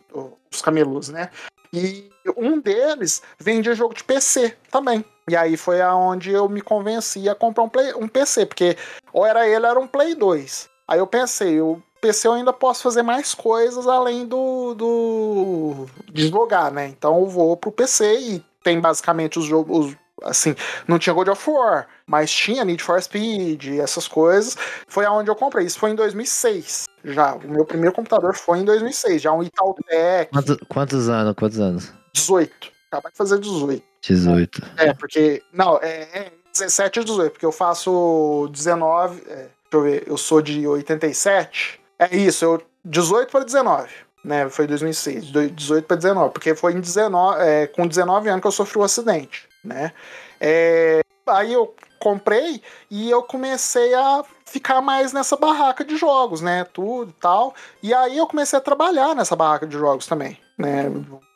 dos 0.50 0.60
camelôs, 0.62 1.08
né? 1.08 1.30
E 1.72 2.10
um 2.36 2.58
deles 2.60 3.22
vendia 3.38 3.74
jogo 3.74 3.94
de 3.94 4.02
PC 4.04 4.56
também. 4.70 5.04
E 5.28 5.36
aí 5.36 5.56
foi 5.56 5.80
aonde 5.82 6.30
eu 6.30 6.48
me 6.48 6.60
convenci 6.62 7.28
a 7.28 7.34
comprar 7.34 7.62
um, 7.64 7.68
play, 7.68 7.94
um 7.94 8.08
PC, 8.08 8.46
porque 8.46 8.76
ou 9.12 9.24
era 9.26 9.46
ele, 9.46 9.64
ou 9.64 9.70
era 9.70 9.80
um 9.80 9.86
Play 9.86 10.14
2. 10.14 10.68
Aí 10.86 10.98
eu 10.98 11.06
pensei, 11.06 11.60
o 11.60 11.82
PC 12.00 12.28
eu 12.28 12.32
ainda 12.32 12.52
posso 12.52 12.82
fazer 12.82 13.02
mais 13.02 13.34
coisas 13.34 13.86
além 13.86 14.26
do, 14.26 14.74
do 14.74 15.86
de 16.12 16.28
jogar, 16.28 16.70
né? 16.70 16.86
Então 16.86 17.20
eu 17.20 17.26
vou 17.26 17.56
pro 17.56 17.72
PC 17.72 18.18
e 18.18 18.44
tem 18.62 18.80
basicamente 18.80 19.38
os 19.38 19.44
jogos, 19.44 19.96
assim, 20.22 20.54
não 20.86 20.98
tinha 20.98 21.14
God 21.14 21.28
of 21.28 21.50
War, 21.50 21.86
mas 22.06 22.30
tinha 22.30 22.64
Need 22.64 22.82
for 22.82 23.00
Speed, 23.02 23.78
essas 23.78 24.06
coisas. 24.08 24.56
Foi 24.86 25.04
aonde 25.04 25.30
eu 25.30 25.36
comprei. 25.36 25.66
Isso 25.66 25.78
foi 25.78 25.90
em 25.90 25.94
2006. 25.94 26.84
Já, 27.04 27.34
o 27.34 27.48
meu 27.48 27.64
primeiro 27.64 27.94
computador 27.94 28.34
foi 28.34 28.58
em 28.58 28.64
2006, 28.64 29.22
já 29.22 29.32
um 29.32 29.42
Itautec 29.42 30.30
Quantos, 30.32 30.56
quantos 30.68 31.08
anos? 31.08 31.34
Quantos 31.36 31.60
anos? 31.60 31.92
18. 32.12 32.72
Acabei 32.90 33.12
de 33.12 33.16
fazer 33.16 33.38
18. 33.38 33.82
18. 34.02 34.62
É, 34.76 34.92
porque. 34.94 35.42
Não, 35.52 35.78
é, 35.78 36.02
é 36.12 36.32
17 36.52 37.00
e 37.00 37.04
18, 37.04 37.32
porque 37.32 37.46
eu 37.46 37.52
faço 37.52 38.48
19. 38.52 39.22
é, 39.28 39.34
deixa 39.34 39.50
eu 39.72 39.82
ver, 39.82 40.04
eu 40.06 40.16
sou 40.16 40.42
de 40.42 40.66
87. 40.66 41.80
É 41.98 42.14
isso, 42.16 42.44
eu 42.44 42.62
18 42.84 43.30
para 43.30 43.44
19. 43.44 43.88
Né, 44.24 44.48
foi 44.50 44.66
2006, 44.66 45.30
do- 45.30 45.48
18 45.48 45.86
para 45.86 45.96
19, 45.96 46.32
porque 46.32 46.54
foi 46.54 46.72
em 46.72 46.80
19, 46.80 47.40
é, 47.40 47.66
com 47.68 47.86
19 47.86 48.28
anos 48.28 48.40
que 48.42 48.46
eu 48.48 48.52
sofri 48.52 48.76
o 48.78 48.82
acidente, 48.82 49.48
né? 49.64 49.92
É, 50.40 51.00
aí 51.28 51.52
eu 51.52 51.72
comprei 52.00 52.60
e 52.90 53.08
eu 53.08 53.22
comecei 53.22 53.94
a 53.94 54.24
ficar 54.44 54.80
mais 54.82 55.12
nessa 55.12 55.36
barraca 55.36 55.84
de 55.84 55.96
jogos, 55.96 56.40
né? 56.40 56.64
Tudo 56.72 57.10
e 57.10 57.20
tal. 57.20 57.54
E 57.82 57.94
aí 57.94 58.18
eu 58.18 58.26
comecei 58.26 58.58
a 58.58 58.62
trabalhar 58.62 59.14
nessa 59.14 59.36
barraca 59.36 59.66
de 59.66 59.78
jogos 59.78 60.06
também, 60.06 60.36
né? 60.58 60.86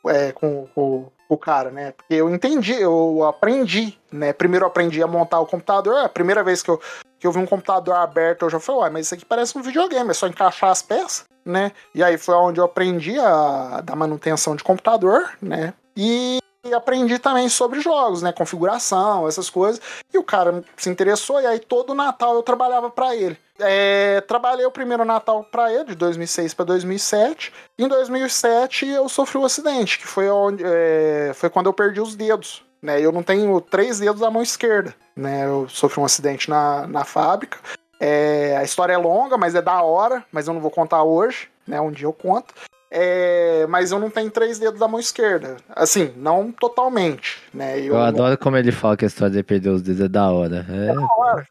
É, 0.08 0.32
com- 0.32 0.66
com 0.74 1.08
o 1.32 1.38
cara, 1.38 1.70
né? 1.70 1.92
Porque 1.92 2.14
eu 2.14 2.28
entendi, 2.28 2.74
eu 2.74 3.24
aprendi, 3.24 3.98
né? 4.10 4.32
Primeiro 4.32 4.64
eu 4.64 4.68
aprendi 4.68 5.02
a 5.02 5.06
montar 5.06 5.40
o 5.40 5.46
computador. 5.46 6.04
A 6.04 6.08
primeira 6.08 6.42
vez 6.44 6.62
que 6.62 6.70
eu, 6.70 6.80
que 7.18 7.26
eu 7.26 7.32
vi 7.32 7.38
um 7.38 7.46
computador 7.46 7.94
aberto, 7.96 8.42
eu 8.42 8.50
já 8.50 8.60
falei, 8.60 8.80
uai, 8.82 8.90
mas 8.90 9.06
isso 9.06 9.14
aqui 9.14 9.24
parece 9.24 9.56
um 9.56 9.62
videogame, 9.62 10.10
é 10.10 10.14
só 10.14 10.26
encaixar 10.26 10.70
as 10.70 10.82
peças, 10.82 11.24
né? 11.44 11.72
E 11.94 12.02
aí 12.02 12.18
foi 12.18 12.34
onde 12.34 12.60
eu 12.60 12.64
aprendi 12.64 13.18
a 13.18 13.80
dar 13.82 13.96
manutenção 13.96 14.54
de 14.54 14.62
computador, 14.64 15.30
né? 15.40 15.72
E 15.96 16.38
e 16.64 16.72
aprendi 16.72 17.18
também 17.18 17.48
sobre 17.48 17.80
jogos, 17.80 18.22
né? 18.22 18.32
Configuração, 18.32 19.26
essas 19.26 19.50
coisas. 19.50 19.80
E 20.12 20.18
o 20.18 20.22
cara 20.22 20.62
se 20.76 20.88
interessou, 20.88 21.40
e 21.40 21.46
aí 21.46 21.58
todo 21.58 21.94
Natal 21.94 22.34
eu 22.34 22.42
trabalhava 22.42 22.88
para 22.88 23.14
ele. 23.16 23.36
É, 23.58 24.20
trabalhei 24.22 24.64
o 24.64 24.70
primeiro 24.70 25.04
Natal 25.04 25.44
para 25.44 25.72
ele, 25.72 25.86
de 25.86 25.94
2006 25.96 26.54
para 26.54 26.64
2007. 26.66 27.52
Em 27.78 27.88
2007 27.88 28.86
eu 28.86 29.08
sofri 29.08 29.38
um 29.38 29.44
acidente, 29.44 29.98
que 29.98 30.06
foi, 30.06 30.28
onde, 30.30 30.62
é, 30.64 31.32
foi 31.34 31.50
quando 31.50 31.66
eu 31.66 31.72
perdi 31.72 32.00
os 32.00 32.14
dedos. 32.14 32.64
Né? 32.80 33.00
Eu 33.00 33.12
não 33.12 33.22
tenho 33.22 33.60
três 33.60 33.98
dedos 33.98 34.20
da 34.20 34.30
mão 34.30 34.42
esquerda. 34.42 34.94
Né? 35.16 35.46
Eu 35.46 35.68
sofri 35.68 36.00
um 36.00 36.04
acidente 36.04 36.48
na, 36.48 36.86
na 36.86 37.04
fábrica. 37.04 37.58
É, 37.98 38.56
a 38.56 38.64
história 38.64 38.92
é 38.92 38.98
longa, 38.98 39.36
mas 39.36 39.54
é 39.54 39.62
da 39.62 39.82
hora, 39.82 40.24
mas 40.32 40.48
eu 40.48 40.54
não 40.54 40.60
vou 40.60 40.70
contar 40.70 41.02
hoje. 41.02 41.48
Né? 41.66 41.80
Um 41.80 41.92
dia 41.92 42.06
eu 42.06 42.12
conto. 42.12 42.54
É, 42.94 43.66
mas 43.70 43.90
eu 43.90 43.98
não 43.98 44.10
tenho 44.10 44.30
três 44.30 44.58
dedos 44.58 44.78
da 44.78 44.86
mão 44.86 45.00
esquerda. 45.00 45.56
Assim, 45.70 46.12
não 46.14 46.52
totalmente, 46.52 47.38
né? 47.54 47.80
Eu 47.80 47.98
adoro 47.98 48.36
como 48.36 48.54
ele 48.58 48.70
fala 48.70 48.98
que 48.98 49.06
a 49.06 49.08
história 49.08 49.34
de 49.34 49.42
perder 49.42 49.70
os 49.70 49.80
dedos 49.80 50.02
é 50.02 50.08
da 50.08 50.30
hora. 50.30 50.66
É, 50.68 50.94
Da 50.94 51.06
hora. 51.16 51.48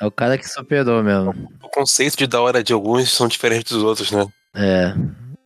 é 0.00 0.06
o 0.06 0.10
cara 0.12 0.38
que 0.38 0.48
superou 0.48 1.02
mesmo. 1.02 1.34
O 1.62 1.68
conceito 1.68 2.16
de 2.16 2.28
da 2.28 2.40
hora 2.40 2.62
de 2.62 2.72
alguns 2.72 3.10
são 3.12 3.26
diferentes 3.26 3.72
dos 3.72 3.82
outros, 3.82 4.12
né? 4.12 4.24
É. 4.54 4.94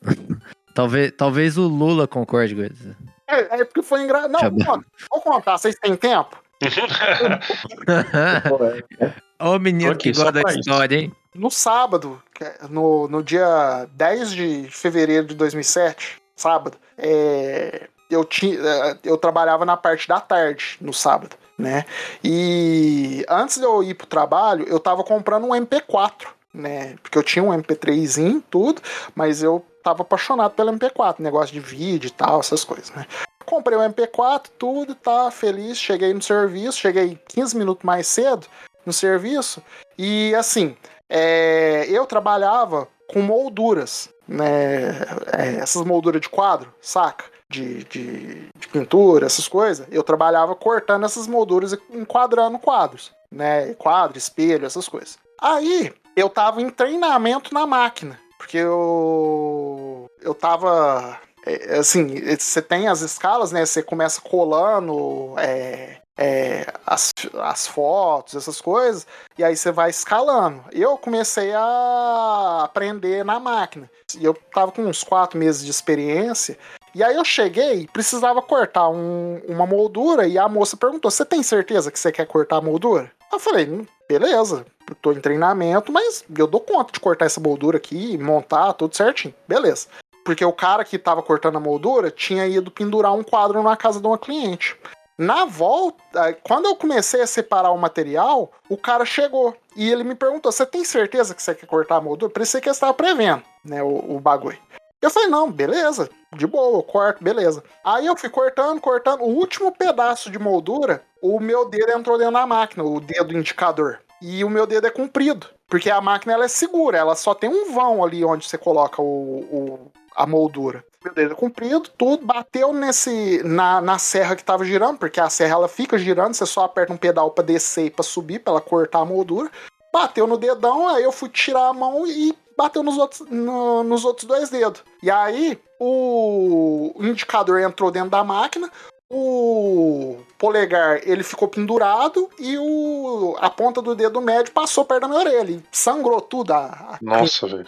Talvez, 0.75 1.11
talvez 1.17 1.57
o 1.57 1.67
Lula 1.67 2.07
concorde 2.07 2.55
com 2.55 2.63
isso. 2.63 2.95
É, 3.27 3.61
é 3.61 3.65
porque 3.65 3.83
foi 3.83 4.03
engraçado. 4.03 4.31
Não, 4.31 4.51
Deixa 4.51 4.71
eu- 4.71 4.75
conta. 4.75 4.87
vou 5.11 5.21
contar, 5.23 5.57
vocês 5.57 5.75
têm 5.77 5.97
tempo? 5.97 6.37
Ô 9.41 9.59
menino 9.59 9.91
Tô 9.91 9.95
aqui, 9.97 10.13
que 10.13 10.19
gosta 10.19 10.33
da 10.33 10.43
história, 10.53 10.97
hein? 10.97 11.13
No 11.35 11.51
sábado, 11.51 12.21
é 12.23 12.26
no, 12.69 13.09
no 13.09 13.23
dia 13.23 13.89
10 13.93 14.31
de 14.31 14.69
fevereiro 14.71 15.27
de 15.27 15.35
2007, 15.35 16.21
sábado, 16.35 16.77
é, 16.99 17.89
eu, 18.11 18.25
tinha, 18.25 18.59
eh, 18.59 18.99
eu 19.05 19.17
trabalhava 19.17 19.65
na 19.65 19.77
parte 19.77 20.09
da 20.09 20.21
tarde, 20.21 20.77
no 20.81 20.93
sábado, 20.93 21.37
né? 21.59 21.85
E 22.23 23.25
antes 23.29 23.59
de 23.59 23.65
eu 23.65 23.83
ir 23.83 23.95
pro 23.95 24.07
trabalho, 24.07 24.65
eu 24.69 24.79
tava 24.79 25.03
comprando 25.03 25.45
um 25.45 25.51
MP4, 25.51 26.29
né? 26.53 26.97
Porque 27.03 27.19
eu 27.19 27.23
tinha 27.23 27.43
um 27.43 27.51
MP3zinho, 27.51 28.43
tudo, 28.51 28.81
mas 29.15 29.43
eu 29.43 29.65
tava 29.83 30.03
apaixonado 30.03 30.53
pelo 30.53 30.73
MP4, 30.73 31.17
negócio 31.19 31.53
de 31.53 31.61
vídeo 31.61 32.09
e 32.09 32.13
tal, 32.13 32.41
essas 32.41 32.65
coisas, 32.65 32.91
né? 32.91 33.07
Comprei 33.45 33.79
o 33.79 33.81
MP4, 33.81 34.47
tudo, 34.59 34.95
tá 34.95 35.31
feliz, 35.31 35.79
cheguei 35.79 36.13
no 36.13 36.21
serviço, 36.21 36.79
cheguei 36.79 37.19
15 37.29 37.57
minutos 37.57 37.85
mais 37.85 38.07
cedo 38.09 38.47
no 38.85 38.93
serviço, 38.93 39.63
e 39.97 40.35
assim, 40.35 40.77
é, 41.09 41.87
eu 41.89 42.07
trabalhava 42.07 42.89
com 43.09 43.21
molduras, 43.21 44.11
né? 44.27 45.01
É, 45.33 45.57
essas 45.61 45.85
molduras 45.85 46.21
de 46.21 46.29
quadro, 46.29 46.73
saca? 46.81 47.25
De, 47.49 47.85
de, 47.85 48.49
de, 48.59 48.69
pintura, 48.73 49.27
essas 49.27 49.47
coisas. 49.47 49.87
Eu 49.91 50.03
trabalhava 50.03 50.57
cortando 50.57 51.05
essas 51.05 51.29
molduras 51.29 51.73
e 51.73 51.79
enquadrando 51.93 52.59
quadros, 52.59 53.13
né? 53.31 53.73
Quadro, 53.75 54.19
espelho, 54.19 54.67
essas 54.67 54.89
coisas. 54.89 55.17
Aí 55.41 55.93
eu 56.17 56.29
tava 56.29 56.61
em 56.61 56.71
treinamento 56.71 57.55
na 57.55 57.67
máquina, 57.67 58.19
porque 58.37 58.59
eu 58.59 60.11
eu 60.21 60.35
tava 60.35 61.21
é, 61.47 61.79
assim, 61.79 62.09
você 62.37 62.61
tem 62.61 62.89
as 62.89 63.01
escalas, 63.01 63.53
né? 63.53 63.65
Você 63.65 63.81
começa 63.81 64.21
colando 64.21 65.35
é, 65.39 66.01
é, 66.17 66.73
as, 66.87 67.13
as 67.35 67.67
fotos, 67.67 68.35
essas 68.35 68.61
coisas, 68.61 69.07
e 69.37 69.45
aí 69.45 69.57
você 69.57 69.71
vai 69.71 69.91
escalando. 69.91 70.65
Eu 70.73 70.97
comecei 70.97 71.53
a 71.55 72.63
aprender 72.65 73.25
na 73.25 73.39
máquina. 73.39 73.91
E 74.19 74.25
eu 74.25 74.35
tava 74.55 74.73
com 74.73 74.83
uns 74.83 75.05
quatro 75.05 75.39
meses 75.39 75.65
de 75.65 75.71
experiência. 75.71 76.59
E 76.95 77.05
aí 77.05 77.15
eu 77.15 77.25
cheguei, 77.25 77.87
precisava 77.93 78.41
cortar 78.41 78.89
um, 78.89 79.41
uma 79.47 79.67
moldura, 79.67 80.27
e 80.27 80.39
a 80.39 80.49
moça 80.49 80.77
perguntou: 80.77 81.11
Você 81.11 81.25
tem 81.25 81.43
certeza 81.43 81.91
que 81.91 81.99
você 81.99 82.11
quer 82.11 82.27
cortar 82.27 82.57
a 82.57 82.63
moldura? 82.63 83.13
Eu 83.31 83.41
falei, 83.41 83.69
hum, 83.69 83.85
beleza, 84.09 84.65
tô 85.03 85.13
em 85.13 85.21
treinamento, 85.21 85.93
mas 85.93 86.25
eu 86.37 86.47
dou 86.47 86.61
conta 86.61 86.93
de 86.93 87.01
cortar 87.01 87.27
essa 87.27 87.41
moldura 87.41 87.77
aqui, 87.77 88.17
montar 88.17 88.73
tudo 88.73 88.97
certinho. 88.97 89.35
Beleza. 89.47 89.89
Porque 90.25 90.45
o 90.45 90.53
cara 90.53 90.85
que 90.85 90.99
tava 90.99 91.23
cortando 91.23 91.57
a 91.57 91.61
moldura 91.61 92.11
tinha 92.11 92.47
ido 92.47 92.71
pendurar 92.71 93.13
um 93.13 93.23
quadro 93.23 93.63
na 93.63 93.77
casa 93.77 94.01
de 94.01 94.07
uma 94.07 94.19
cliente. 94.19 94.77
Na 95.19 95.47
volta, 95.47 96.35
quando 96.43 96.67
eu 96.67 96.77
comecei 96.77 97.23
a 97.23 97.27
separar 97.27 97.71
o 97.71 97.79
material, 97.79 98.53
o 98.69 98.77
cara 98.77 99.07
chegou 99.07 99.57
e 99.75 99.91
ele 99.91 100.05
me 100.05 100.15
perguntou: 100.15 100.53
Você 100.53 100.67
tem 100.67 100.85
certeza 100.85 101.35
que 101.35 101.43
você 101.43 101.55
quer 101.55 101.67
cortar 101.67 101.97
a 101.97 102.01
moldura? 102.03 102.31
Parecia 102.31 102.61
que 102.61 102.69
ele 102.69 102.75
estava 102.75 102.93
prevendo 102.93 103.43
né, 103.65 103.83
o, 103.83 104.17
o 104.17 104.21
bagulho. 104.21 104.59
Eu 105.01 105.11
falei: 105.11 105.31
Não, 105.31 105.51
beleza, 105.51 106.11
de 106.35 106.47
boa, 106.47 106.79
eu 106.79 106.83
corto, 106.83 107.25
beleza. 107.25 107.65
Aí 107.83 108.05
eu 108.05 108.17
fui 108.17 108.29
cortando, 108.29 108.79
cortando. 108.79 109.23
O 109.23 109.29
último 109.29 109.73
pedaço 109.73 110.31
de 110.31 110.39
moldura, 110.39 111.03
o 111.23 111.41
meu 111.41 111.67
dedo 111.67 111.93
entrou 111.93 112.19
dentro 112.19 112.35
da 112.35 112.47
máquina, 112.47 112.85
o 112.85 113.01
dedo 113.01 113.37
indicador. 113.37 114.01
E 114.21 114.45
o 114.45 114.51
meu 114.51 114.67
dedo 114.67 114.87
é 114.87 114.91
comprido, 114.91 115.47
porque 115.67 115.91
a 115.91 116.01
máquina 116.01 116.35
ela 116.35 116.45
é 116.45 116.49
segura, 116.49 116.99
ela 116.99 117.15
só 117.15 117.35
tem 117.35 117.49
um 117.49 117.73
vão 117.73 118.05
ali 118.05 118.23
onde 118.23 118.47
você 118.47 118.59
coloca 118.59 119.01
o, 119.01 119.05
o 119.05 119.93
a 120.15 120.27
moldura 120.27 120.83
dedo 121.13 121.37
comprido, 121.37 121.89
tudo 121.97 122.25
bateu 122.25 122.73
nesse 122.73 123.43
na, 123.45 123.81
na 123.81 123.99
serra 123.99 124.37
que 124.37 124.45
tava 124.45 124.65
girando, 124.65 124.99
porque 124.99 125.21
a 125.21 125.31
serra 125.31 125.55
ela 125.55 125.69
fica 125.69 125.99
girando, 125.99 126.35
você 126.35 126.47
só 126.47 126.65
aperta 126.65 126.93
um 126.93 126.97
pedal 126.97 127.31
para 127.31 127.45
descer 127.45 127.87
e 127.87 127.91
para 127.91 128.03
subir, 128.03 128.41
para 128.41 128.53
ela 128.53 128.61
cortar 128.61 129.01
a 129.01 129.05
moldura. 129.05 129.51
Bateu 129.93 130.27
no 130.27 130.37
dedão, 130.37 130.89
aí 130.89 131.03
eu 131.03 131.13
fui 131.13 131.29
tirar 131.29 131.69
a 131.69 131.73
mão 131.73 132.07
e 132.07 132.37
bateu 132.57 132.83
nos 132.83 132.99
outros, 132.99 133.29
no, 133.31 133.83
nos 133.83 134.05
outros 134.05 134.27
dois 134.27 134.51
dedos. 134.51 134.83
E 135.03 135.11
aí 135.11 135.59
o 135.81 136.93
indicador 137.01 137.61
entrou 137.61 137.91
dentro 137.91 138.11
da 138.11 138.25
máquina, 138.25 138.71
o 139.09 140.19
polegar 140.37 141.01
ele 141.05 141.23
ficou 141.23 141.49
pendurado 141.49 142.29
e 142.39 142.59
o, 142.59 143.37
a 143.39 143.49
ponta 143.49 143.81
do 143.81 143.95
dedo 143.95 144.21
médio 144.21 144.53
passou 144.53 144.85
perto 144.85 145.03
da 145.03 145.09
minha 145.09 145.21
orelha. 145.21 145.63
Sangrou 145.71 146.21
tudo. 146.21 146.53
A, 146.53 146.67
a... 146.67 146.99
Nossa, 147.01 147.47
velho. 147.47 147.67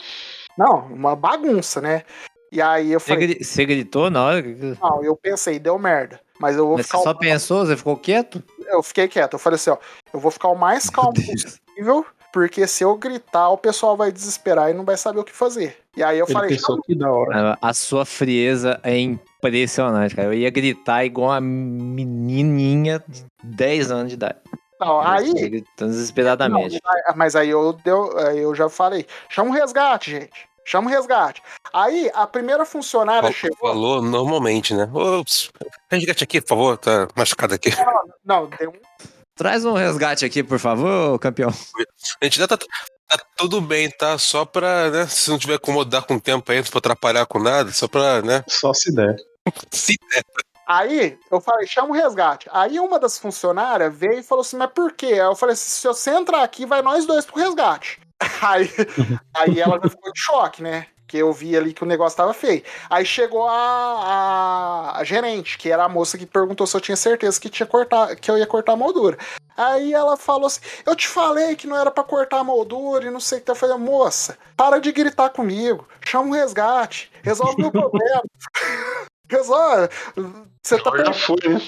Não, 0.57 0.87
uma 0.87 1.15
bagunça, 1.15 1.81
né? 1.81 2.05
E 2.51 2.61
aí 2.63 2.93
eu 2.93 3.01
falei. 3.01 3.43
Você 3.43 3.65
gritou 3.65 4.11
na 4.11 4.25
hora? 4.25 4.43
Não, 4.81 5.05
eu 5.05 5.17
pensei, 5.17 5.59
deu 5.59 5.79
merda. 5.79 6.21
Mas 6.39 6.57
eu 6.57 6.67
vou 6.67 6.77
Mas 6.77 6.87
ficar. 6.87 6.99
Você 6.99 7.05
só 7.05 7.11
o... 7.11 7.19
pensou? 7.19 7.67
Você 7.67 7.77
ficou 7.77 7.97
quieto? 7.97 8.43
Eu 8.67 8.83
fiquei 8.83 9.09
quieto. 9.09 9.35
Eu 9.35 9.39
falei 9.39 9.57
assim, 9.57 9.71
ó, 9.71 9.79
eu 10.13 10.21
vou 10.21 10.31
ficar 10.31 10.49
o 10.49 10.55
mais 10.55 10.89
calmo 10.89 11.13
possível, 11.15 12.07
porque 12.33 12.67
se 12.67 12.85
eu 12.85 12.97
gritar, 12.97 13.49
o 13.51 13.59
pessoal 13.59 13.97
vai 13.97 14.13
desesperar 14.13 14.71
e 14.71 14.75
não 14.75 14.85
vai 14.85 14.97
saber 14.97 15.19
o 15.21 15.25
que 15.25 15.33
fazer. 15.33 15.77
E 15.97 16.03
aí 16.03 16.19
eu 16.19 16.27
Ele 16.27 16.33
falei. 16.33 16.51
pensou 16.51 16.81
que 16.83 16.95
da 16.95 17.11
hora. 17.11 17.59
A 17.61 17.75
sua 17.75 18.05
frieza 18.05 18.79
é 18.83 18.97
impressionante, 18.99 20.15
cara. 20.15 20.29
Eu 20.29 20.35
ia 20.35 20.51
gritar 20.51 21.05
igual 21.05 21.31
uma 21.31 21.41
menininha 21.41 23.03
de 23.09 23.25
10 23.43 23.91
anos 23.91 24.09
de 24.09 24.15
idade. 24.15 24.39
Não, 24.81 25.01
aí. 25.01 25.33
Gritando 25.33 25.91
desesperadamente. 25.91 26.81
Não, 26.85 27.17
mas 27.17 27.35
aí 27.35 27.51
eu, 27.51 27.73
deu, 27.73 28.13
eu 28.13 28.55
já 28.55 28.69
falei: 28.69 29.07
chama 29.29 29.51
um 29.51 29.53
resgate, 29.53 30.13
gente. 30.13 30.49
Chama 30.65 30.89
o 30.89 30.93
resgate. 30.93 31.43
Aí 31.73 32.11
a 32.15 32.27
primeira 32.27 32.65
funcionária 32.65 33.23
Fal- 33.23 33.33
chegou. 33.33 33.69
Falou 33.71 34.03
normalmente, 34.03 34.75
né? 34.75 34.89
Ops, 34.93 35.51
resgate 35.91 36.25
aqui, 36.25 36.41
por 36.41 36.49
favor, 36.49 36.79
tá 36.79 37.09
machucado 37.17 37.55
aqui. 37.55 37.71
Não, 37.77 38.03
não, 38.25 38.51
deu 38.51 38.71
um. 38.71 39.07
Traz 39.37 39.65
um 39.65 39.73
resgate 39.75 40.25
aqui, 40.25 40.43
por 40.43 40.59
favor, 40.59 41.19
campeão. 41.19 41.51
A 42.21 42.25
gente 42.25 42.39
tá, 42.41 42.57
tá, 42.57 42.57
tá 43.09 43.19
tudo 43.37 43.61
bem, 43.61 43.89
tá? 43.89 44.19
Só 44.19 44.45
pra, 44.45 44.91
né? 44.91 45.07
Se 45.07 45.31
não 45.31 45.39
tiver 45.39 45.55
acomodar 45.55 46.03
com 46.05 46.17
o 46.17 46.21
tempo 46.21 46.51
aí, 46.51 46.59
não 46.59 46.65
for 46.65 46.79
atrapalhar 46.79 47.25
com 47.27 47.39
nada, 47.39 47.71
só 47.73 47.87
pra, 47.87 48.21
né? 48.21 48.43
Só 48.49 48.73
se 48.75 48.93
der. 48.93 49.15
Se 49.71 49.97
der. 50.11 50.23
Aí 50.67 51.19
eu 51.31 51.41
falei, 51.41 51.67
chama 51.67 51.89
o 51.89 51.93
resgate. 51.93 52.49
Aí 52.53 52.79
uma 52.81 52.99
das 52.99 53.17
funcionárias 53.17 53.97
veio 53.97 54.19
e 54.19 54.23
falou 54.23 54.43
assim: 54.43 54.57
Mas 54.57 54.71
por 54.73 54.93
quê? 54.93 55.07
Aí 55.13 55.19
eu 55.21 55.35
falei 55.37 55.55
assim: 55.55 55.71
se 55.71 55.87
você 55.87 56.11
entrar 56.11 56.43
aqui, 56.43 56.67
vai 56.67 56.83
nós 56.83 57.07
dois 57.07 57.25
pro 57.25 57.39
resgate. 57.41 58.01
Aí, 58.43 58.69
aí 59.33 59.61
ela 59.61 59.79
já 59.81 59.89
ficou 59.89 60.13
de 60.13 60.21
choque, 60.21 60.61
né? 60.63 60.89
Que 61.09 61.17
eu 61.17 61.33
vi 61.33 61.57
ali 61.57 61.73
que 61.73 61.83
o 61.83 61.87
negócio 61.87 62.17
tava 62.17 62.35
feio. 62.35 62.63
Aí 62.89 63.05
chegou 63.05 63.49
a, 63.49 63.53
a, 63.53 64.99
a 65.01 65.05
gerente, 65.05 65.57
que 65.57 65.71
era 65.71 65.85
a 65.85 65.89
moça 65.89 66.19
que 66.19 66.27
perguntou 66.27 66.67
se 66.67 66.77
eu 66.77 66.81
tinha 66.81 66.97
certeza 66.97 67.41
que, 67.41 67.49
tinha 67.49 67.67
cortar, 67.67 68.15
que 68.15 68.31
eu 68.31 68.37
ia 68.37 68.47
cortar 68.47 68.75
a 68.75 68.77
moldura. 68.77 69.17
Aí 69.57 69.93
ela 69.93 70.17
falou 70.17 70.47
assim: 70.47 70.61
Eu 70.87 70.95
te 70.95 71.09
falei 71.09 71.57
que 71.57 71.67
não 71.67 71.77
era 71.77 71.91
pra 71.91 72.05
cortar 72.05 72.41
a 72.41 72.45
moldura 72.45 73.07
e 73.07 73.11
não 73.11 73.19
sei 73.19 73.39
o 73.39 73.41
que. 73.41 73.51
Eu 73.51 73.57
falei: 73.57 73.77
Moça, 73.77 74.39
para 74.57 74.79
de 74.79 74.93
gritar 74.93 75.31
comigo. 75.31 75.89
Chama 76.07 76.29
o 76.29 76.33
resgate. 76.35 77.11
Resolve 77.23 77.61
meu 77.61 77.73
problema. 77.73 78.23
Resolve. 79.29 79.89
Você 80.63 80.79
tá, 80.79 80.91
Agora 80.91 81.07
já 81.07 81.13
per... 81.13 81.21
foi, 81.21 81.49
né? 81.49 81.63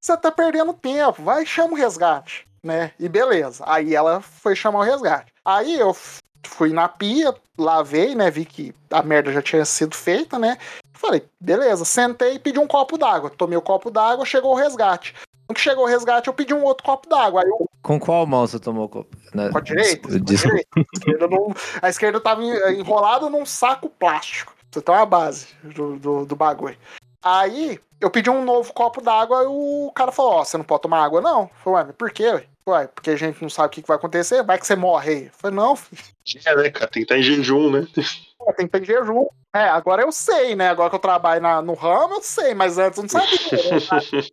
você 0.00 0.16
tá 0.16 0.30
perdendo 0.30 0.74
tempo. 0.74 1.22
Vai, 1.22 1.46
chama 1.46 1.72
o 1.72 1.76
resgate. 1.76 2.46
Né? 2.62 2.92
E 2.98 3.08
beleza. 3.08 3.64
Aí 3.66 3.94
ela 3.94 4.20
foi 4.20 4.54
chamar 4.54 4.80
o 4.80 4.82
resgate. 4.82 5.32
Aí 5.44 5.78
eu 5.78 5.96
fui 6.46 6.72
na 6.72 6.88
pia, 6.88 7.34
lavei, 7.58 8.14
né? 8.14 8.30
Vi 8.30 8.44
que 8.44 8.74
a 8.90 9.02
merda 9.02 9.32
já 9.32 9.42
tinha 9.42 9.64
sido 9.64 9.94
feita, 9.96 10.38
né? 10.38 10.56
Falei, 10.92 11.24
beleza, 11.40 11.84
sentei 11.84 12.34
e 12.34 12.38
pedi 12.38 12.58
um 12.58 12.66
copo 12.66 12.98
d'água. 12.98 13.30
Tomei 13.30 13.56
o 13.56 13.62
copo 13.62 13.90
d'água, 13.90 14.24
chegou 14.26 14.52
o 14.52 14.56
resgate. 14.56 15.14
Que 15.52 15.60
chegou 15.60 15.82
o 15.84 15.88
resgate, 15.88 16.28
eu 16.28 16.34
pedi 16.34 16.54
um 16.54 16.62
outro 16.62 16.84
copo 16.84 17.08
d'água. 17.08 17.42
Eu 17.44 17.66
Com 17.82 17.98
qual 17.98 18.24
mão 18.24 18.46
você 18.46 18.60
tomou? 18.60 18.88
co- 18.88 19.04
né? 19.34 19.50
com 19.50 19.58
a 19.58 19.60
direita, 19.60 20.08
com 20.08 20.14
a 20.14 20.18
direita. 20.18 20.68
A 20.76 20.80
esquerda, 20.94 21.26
não- 21.28 21.54
a 21.82 21.88
esquerda 21.88 22.20
tava 22.20 22.44
en- 22.44 22.78
enrolada 22.78 23.28
num 23.28 23.44
saco 23.44 23.88
plástico. 23.88 24.54
Você 24.70 24.80
tem 24.80 24.94
uma 24.94 25.06
base 25.06 25.48
do, 25.64 25.96
do, 25.98 26.24
do 26.26 26.36
bagulho. 26.36 26.76
Aí 27.22 27.80
eu 28.00 28.10
pedi 28.10 28.30
um 28.30 28.44
novo 28.44 28.72
copo 28.72 29.00
d'água 29.00 29.42
e 29.42 29.46
o 29.48 29.90
cara 29.92 30.12
falou: 30.12 30.34
Ó, 30.34 30.44
você 30.44 30.56
não 30.56 30.64
pode 30.64 30.82
tomar 30.82 31.02
água, 31.02 31.20
não? 31.20 31.42
Eu 31.42 31.50
falei, 31.64 31.78
ué, 31.80 31.84
mas 31.88 31.96
por 31.96 32.10
quê? 32.12 32.28
ué? 32.30 32.44
Ué, 32.68 32.86
porque 32.88 33.10
a 33.10 33.16
gente 33.16 33.40
não 33.42 33.48
sabe 33.50 33.68
o 33.68 33.70
que 33.70 33.82
que 33.82 33.88
vai 33.88 33.96
acontecer, 33.96 34.42
vai 34.42 34.58
que 34.58 34.66
você 34.66 34.76
morre 34.76 35.10
aí. 35.12 35.24
Eu 35.26 35.30
falei, 35.32 35.56
não, 35.56 35.74
filho, 35.76 36.02
É, 36.44 36.56
né, 36.56 36.70
cara? 36.70 36.86
Tem 36.90 37.00
que 37.04 37.12
estar 37.12 37.18
em 37.18 37.22
jejum, 37.22 37.70
né? 37.70 37.86
tem 38.56 38.66
que 38.68 38.78
ter 38.78 38.84
jejum. 38.84 39.26
É, 39.54 39.64
agora 39.68 40.02
eu 40.02 40.12
sei, 40.12 40.54
né? 40.54 40.68
Agora 40.68 40.88
que 40.90 40.94
eu 40.96 41.00
trabalho 41.00 41.40
na- 41.42 41.60
no 41.62 41.74
ramo, 41.74 42.14
eu 42.14 42.22
sei, 42.22 42.54
mas 42.54 42.78
antes 42.78 42.98
eu 42.98 43.02
não 43.02 43.08
sabia. 43.08 44.10
né? 44.12 44.22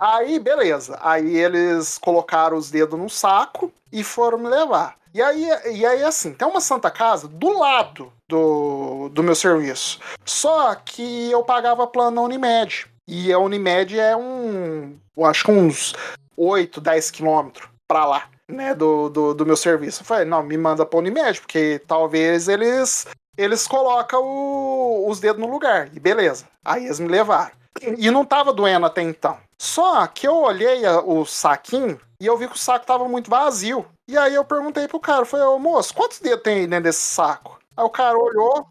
Aí, 0.00 0.38
beleza. 0.38 0.98
Aí 1.02 1.36
eles 1.36 1.98
colocaram 1.98 2.56
os 2.56 2.70
dedos 2.70 2.98
no 2.98 3.08
saco 3.10 3.72
e 3.92 4.04
foram 4.04 4.38
me 4.38 4.48
levar. 4.48 4.96
E 5.12 5.20
aí, 5.20 5.48
e 5.72 5.84
aí 5.86 6.04
assim, 6.04 6.32
tem 6.34 6.46
uma 6.46 6.60
Santa 6.60 6.90
Casa 6.90 7.26
do 7.26 7.58
lado 7.58 8.12
do, 8.28 9.08
do 9.08 9.22
meu 9.22 9.34
serviço. 9.34 9.98
Só 10.24 10.74
que 10.76 11.30
eu 11.30 11.42
pagava 11.42 11.86
plano 11.86 12.12
na 12.16 12.22
Unimed. 12.22 12.86
E 13.08 13.32
a 13.32 13.38
Unimed 13.38 13.98
é 13.98 14.14
um. 14.16 14.96
Eu 15.16 15.24
acho 15.24 15.44
que 15.44 15.50
uns 15.50 15.94
8, 16.38 16.80
10 16.80 17.10
quilômetros 17.10 17.68
pra 17.86 18.04
lá, 18.06 18.28
né? 18.48 18.74
Do, 18.74 19.08
do, 19.08 19.34
do 19.34 19.46
meu 19.46 19.56
serviço. 19.56 20.02
Eu 20.02 20.06
falei, 20.06 20.24
não, 20.24 20.42
me 20.42 20.56
manda 20.56 20.86
pra 20.86 20.98
Unimed, 20.98 21.40
porque 21.40 21.80
talvez 21.86 22.48
eles. 22.48 23.06
Eles 23.36 23.68
colocam 23.68 24.20
o- 24.24 25.08
os 25.08 25.20
dedos 25.20 25.40
no 25.40 25.48
lugar. 25.48 25.88
E 25.94 26.00
beleza. 26.00 26.44
Aí 26.64 26.86
eles 26.86 26.98
me 26.98 27.06
levaram. 27.06 27.52
E 27.96 28.10
não 28.10 28.24
tava 28.24 28.52
doendo 28.52 28.84
até 28.86 29.00
então. 29.00 29.36
Só 29.60 30.04
que 30.08 30.26
eu 30.26 30.34
olhei 30.36 30.84
a- 30.84 31.00
o 31.00 31.24
saquinho 31.24 32.00
e 32.20 32.26
eu 32.26 32.36
vi 32.36 32.48
que 32.48 32.56
o 32.56 32.58
saco 32.58 32.84
tava 32.84 33.08
muito 33.08 33.30
vazio. 33.30 33.86
E 34.08 34.18
aí 34.18 34.34
eu 34.34 34.44
perguntei 34.44 34.88
pro 34.88 34.98
cara, 34.98 35.24
falei, 35.24 35.46
ô 35.46 35.56
moço, 35.58 35.94
quantos 35.94 36.18
dedos 36.18 36.42
tem 36.42 36.58
aí 36.60 36.66
dentro 36.66 36.84
desse 36.84 37.00
saco? 37.02 37.58
Aí 37.76 37.84
o 37.84 37.90
cara 37.90 38.18
olhou, 38.18 38.66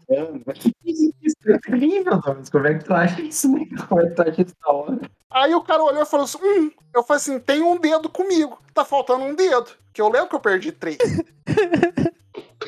Isso 0.84 1.36
é 1.46 1.58
terrível, 1.58 2.20
Thomas. 2.20 2.50
Como 2.50 2.66
é 2.66 2.74
que 2.74 2.84
tu 2.84 2.92
acha 2.92 3.20
isso, 3.22 3.50
né? 3.50 3.64
Como 3.88 4.00
é 4.02 4.08
que 4.08 4.14
tu 4.14 4.22
acha 4.22 4.42
isso 4.42 4.54
da 4.62 4.70
hora? 4.72 4.98
Aí 5.30 5.54
o 5.54 5.62
cara 5.62 5.82
olhou 5.82 6.02
e 6.02 6.06
falou 6.06 6.24
assim: 6.24 6.38
hum, 6.42 6.70
eu 6.94 7.02
falei 7.02 7.20
assim, 7.20 7.38
tem 7.38 7.62
um 7.62 7.76
dedo 7.78 8.08
comigo. 8.08 8.58
Tá 8.74 8.84
faltando 8.84 9.24
um 9.24 9.34
dedo. 9.34 9.70
Que 9.92 10.00
eu 10.00 10.08
lembro 10.08 10.28
que 10.28 10.34
eu 10.36 10.40
perdi 10.40 10.70
três. 10.72 10.98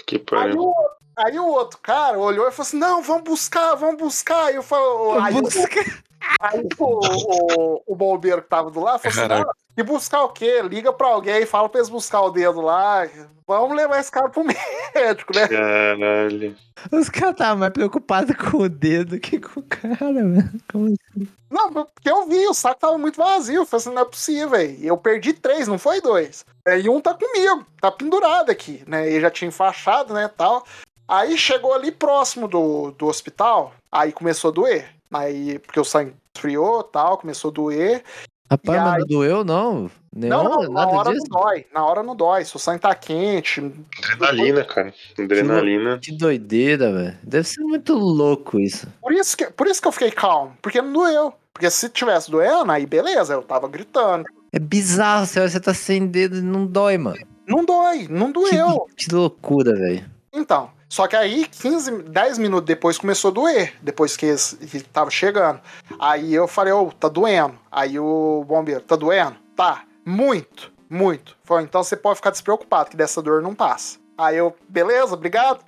Que 0.07 0.16
Aí 0.16 0.19
pariu. 0.24 0.61
o, 0.62 0.66
outro- 0.66 0.97
aí 1.16 1.39
o 1.39 1.47
outro 1.47 1.78
cara 1.78 2.19
olhou 2.19 2.49
e 2.49 2.51
falou 2.51 2.66
assim: 2.66 2.78
não, 2.78 3.03
vamos 3.03 3.23
buscar, 3.24 3.74
vamos 3.77 3.97
buscar. 3.97 4.47
Aí 4.47 4.57
eu 4.57 4.62
falei, 4.62 4.87
aí, 5.23 5.35
o- 5.35 5.49
aí 6.41 6.69
o, 6.78 7.61
o, 7.61 7.82
o 7.87 7.95
bombeiro 7.97 8.43
que 8.43 8.49
tava 8.49 8.70
do 8.70 8.81
lado 8.81 8.99
falou 9.01 9.11
assim: 9.12 9.20
Caraca. 9.28 9.45
não, 9.45 9.53
e 9.77 9.83
buscar 9.83 10.23
o 10.23 10.29
quê? 10.31 10.63
Liga 10.63 10.93
pra 10.93 11.09
alguém, 11.09 11.47
fala 11.47 11.69
pra 11.69 11.79
eles 11.79 11.91
buscar 11.91 12.21
o 12.23 12.31
dedo 12.31 12.61
lá. 12.61 13.09
Vamos 13.47 13.77
levar 13.77 13.99
esse 13.99 14.11
cara 14.11 14.29
pro 14.29 14.45
médico, 14.95 15.35
né? 15.35 15.49
Caralho. 15.49 16.57
Os 16.93 17.09
caras 17.09 17.33
estavam 17.33 17.59
mais 17.59 17.73
preocupados 17.73 18.37
com 18.37 18.59
o 18.59 18.69
dedo 18.69 19.19
que 19.19 19.41
com 19.41 19.61
o 19.61 19.63
cara, 19.63 20.13
velho. 20.13 20.51
Como 20.71 20.87
assim? 20.87 21.29
Não, 21.51 21.73
porque 21.73 22.09
eu 22.09 22.27
vi, 22.29 22.47
o 22.47 22.55
saco 22.55 22.81
tava 22.81 22.97
muito 22.97 23.17
vazio. 23.17 23.63
Eu 23.63 23.67
falei 23.67 23.83
assim, 23.83 23.95
não 23.95 24.03
é 24.03 24.05
possível, 24.05 24.51
velho. 24.51 24.77
E 24.79 24.87
eu 24.87 24.97
perdi 24.97 25.33
três, 25.33 25.67
não 25.67 25.79
foi 25.79 26.01
dois. 26.01 26.45
É, 26.67 26.79
E 26.79 26.89
um 26.89 27.01
tá 27.01 27.13
comigo, 27.15 27.67
tá 27.81 27.91
pendurado 27.91 28.51
aqui, 28.51 28.85
né? 28.87 29.11
E 29.11 29.21
já 29.21 29.31
tinha 29.31 29.49
enfaixado, 29.49 30.15
né, 30.15 30.29
tal. 30.37 30.65
Aí 31.09 31.37
chegou 31.37 31.75
ali 31.75 31.91
próximo 31.91 32.47
do, 32.47 32.93
do 32.93 33.07
hospital, 33.07 33.75
aí 33.91 34.13
começou 34.13 34.51
a 34.51 34.55
doer. 34.55 34.95
Aí, 35.13 35.59
porque 35.59 35.81
o 35.81 35.85
sangue 35.85 36.15
esfriou, 36.33 36.85
tal, 36.85 37.19
começou 37.19 37.51
a 37.51 37.55
doer. 37.55 38.05
Rapaz, 38.51 38.78
E 38.78 38.82
mas 38.82 38.93
aí- 38.94 39.01
não 39.01 39.06
doeu, 39.06 39.44
não. 39.44 39.90
Não, 40.12 40.43
não, 40.43 40.72
na 40.72 40.89
hora 40.89 41.12
disso. 41.12 41.27
não 41.31 41.40
dói. 41.40 41.66
Na 41.72 41.85
hora 41.86 42.02
não 42.02 42.16
dói. 42.16 42.44
Se 42.44 42.56
o 42.56 42.59
sangue 42.59 42.81
tá 42.81 42.93
quente. 42.97 43.60
Adrenalina, 44.12 44.64
cara. 44.64 44.93
Adrenalina. 45.16 45.98
Que 46.02 46.10
doideira, 46.10 46.93
velho. 46.93 47.18
Deve 47.22 47.47
ser 47.47 47.62
muito 47.62 47.94
louco 47.94 48.59
isso. 48.59 48.89
Por 49.01 49.12
isso, 49.12 49.36
que, 49.36 49.47
por 49.47 49.68
isso 49.68 49.81
que 49.81 49.86
eu 49.86 49.93
fiquei 49.93 50.10
calmo, 50.10 50.52
porque 50.60 50.82
não 50.82 50.93
doeu. 50.93 51.32
Porque 51.52 51.70
se 51.70 51.89
tivesse 51.90 52.31
doendo, 52.31 52.72
aí 52.72 52.86
beleza, 52.86 53.35
eu 53.35 53.43
tava 53.43 53.68
gritando. 53.68 54.24
É 54.52 54.59
bizarro, 54.59 55.27
você, 55.27 55.48
você 55.48 55.60
tá 55.60 55.72
sem 55.72 56.06
dedo 56.09 56.39
e 56.39 56.43
não 56.43 56.66
dói, 56.66 56.98
mano. 56.98 57.18
Não 57.47 57.64
dói, 57.64 58.06
não 58.10 58.32
Que, 58.32 58.32
doeu. 58.32 58.86
que 58.97 59.14
loucura, 59.14 59.74
velho. 59.74 60.05
Então, 60.32 60.70
só 60.91 61.07
que 61.07 61.15
aí, 61.15 61.47
15, 61.47 62.03
10 62.03 62.37
minutos 62.39 62.67
depois 62.67 62.99
começou 62.99 63.31
a 63.31 63.35
doer, 63.35 63.75
depois 63.81 64.17
que, 64.17 64.27
que 64.69 64.81
tava 64.81 65.09
chegando. 65.09 65.61
Aí 66.01 66.35
eu 66.35 66.49
falei, 66.49 66.73
ô, 66.73 66.91
tá 66.91 67.09
doendo. 67.09 67.55
Aí 67.71 67.97
o 67.97 68.45
bombeiro, 68.45 68.81
tá 68.81 68.97
doendo? 68.97 69.37
Tá, 69.55 69.85
muito, 70.05 70.73
muito. 70.91 71.37
Falei, 71.45 71.65
então 71.65 71.81
você 71.85 71.97
pode 71.97 72.17
ficar 72.17 72.31
despreocupado, 72.31 72.91
que 72.91 72.97
dessa 72.97 73.23
dor 73.23 73.41
não 73.41 73.55
passa. 73.55 74.01
Aí 74.19 74.37
eu, 74.37 74.53
beleza, 74.69 75.15
obrigado. 75.15 75.65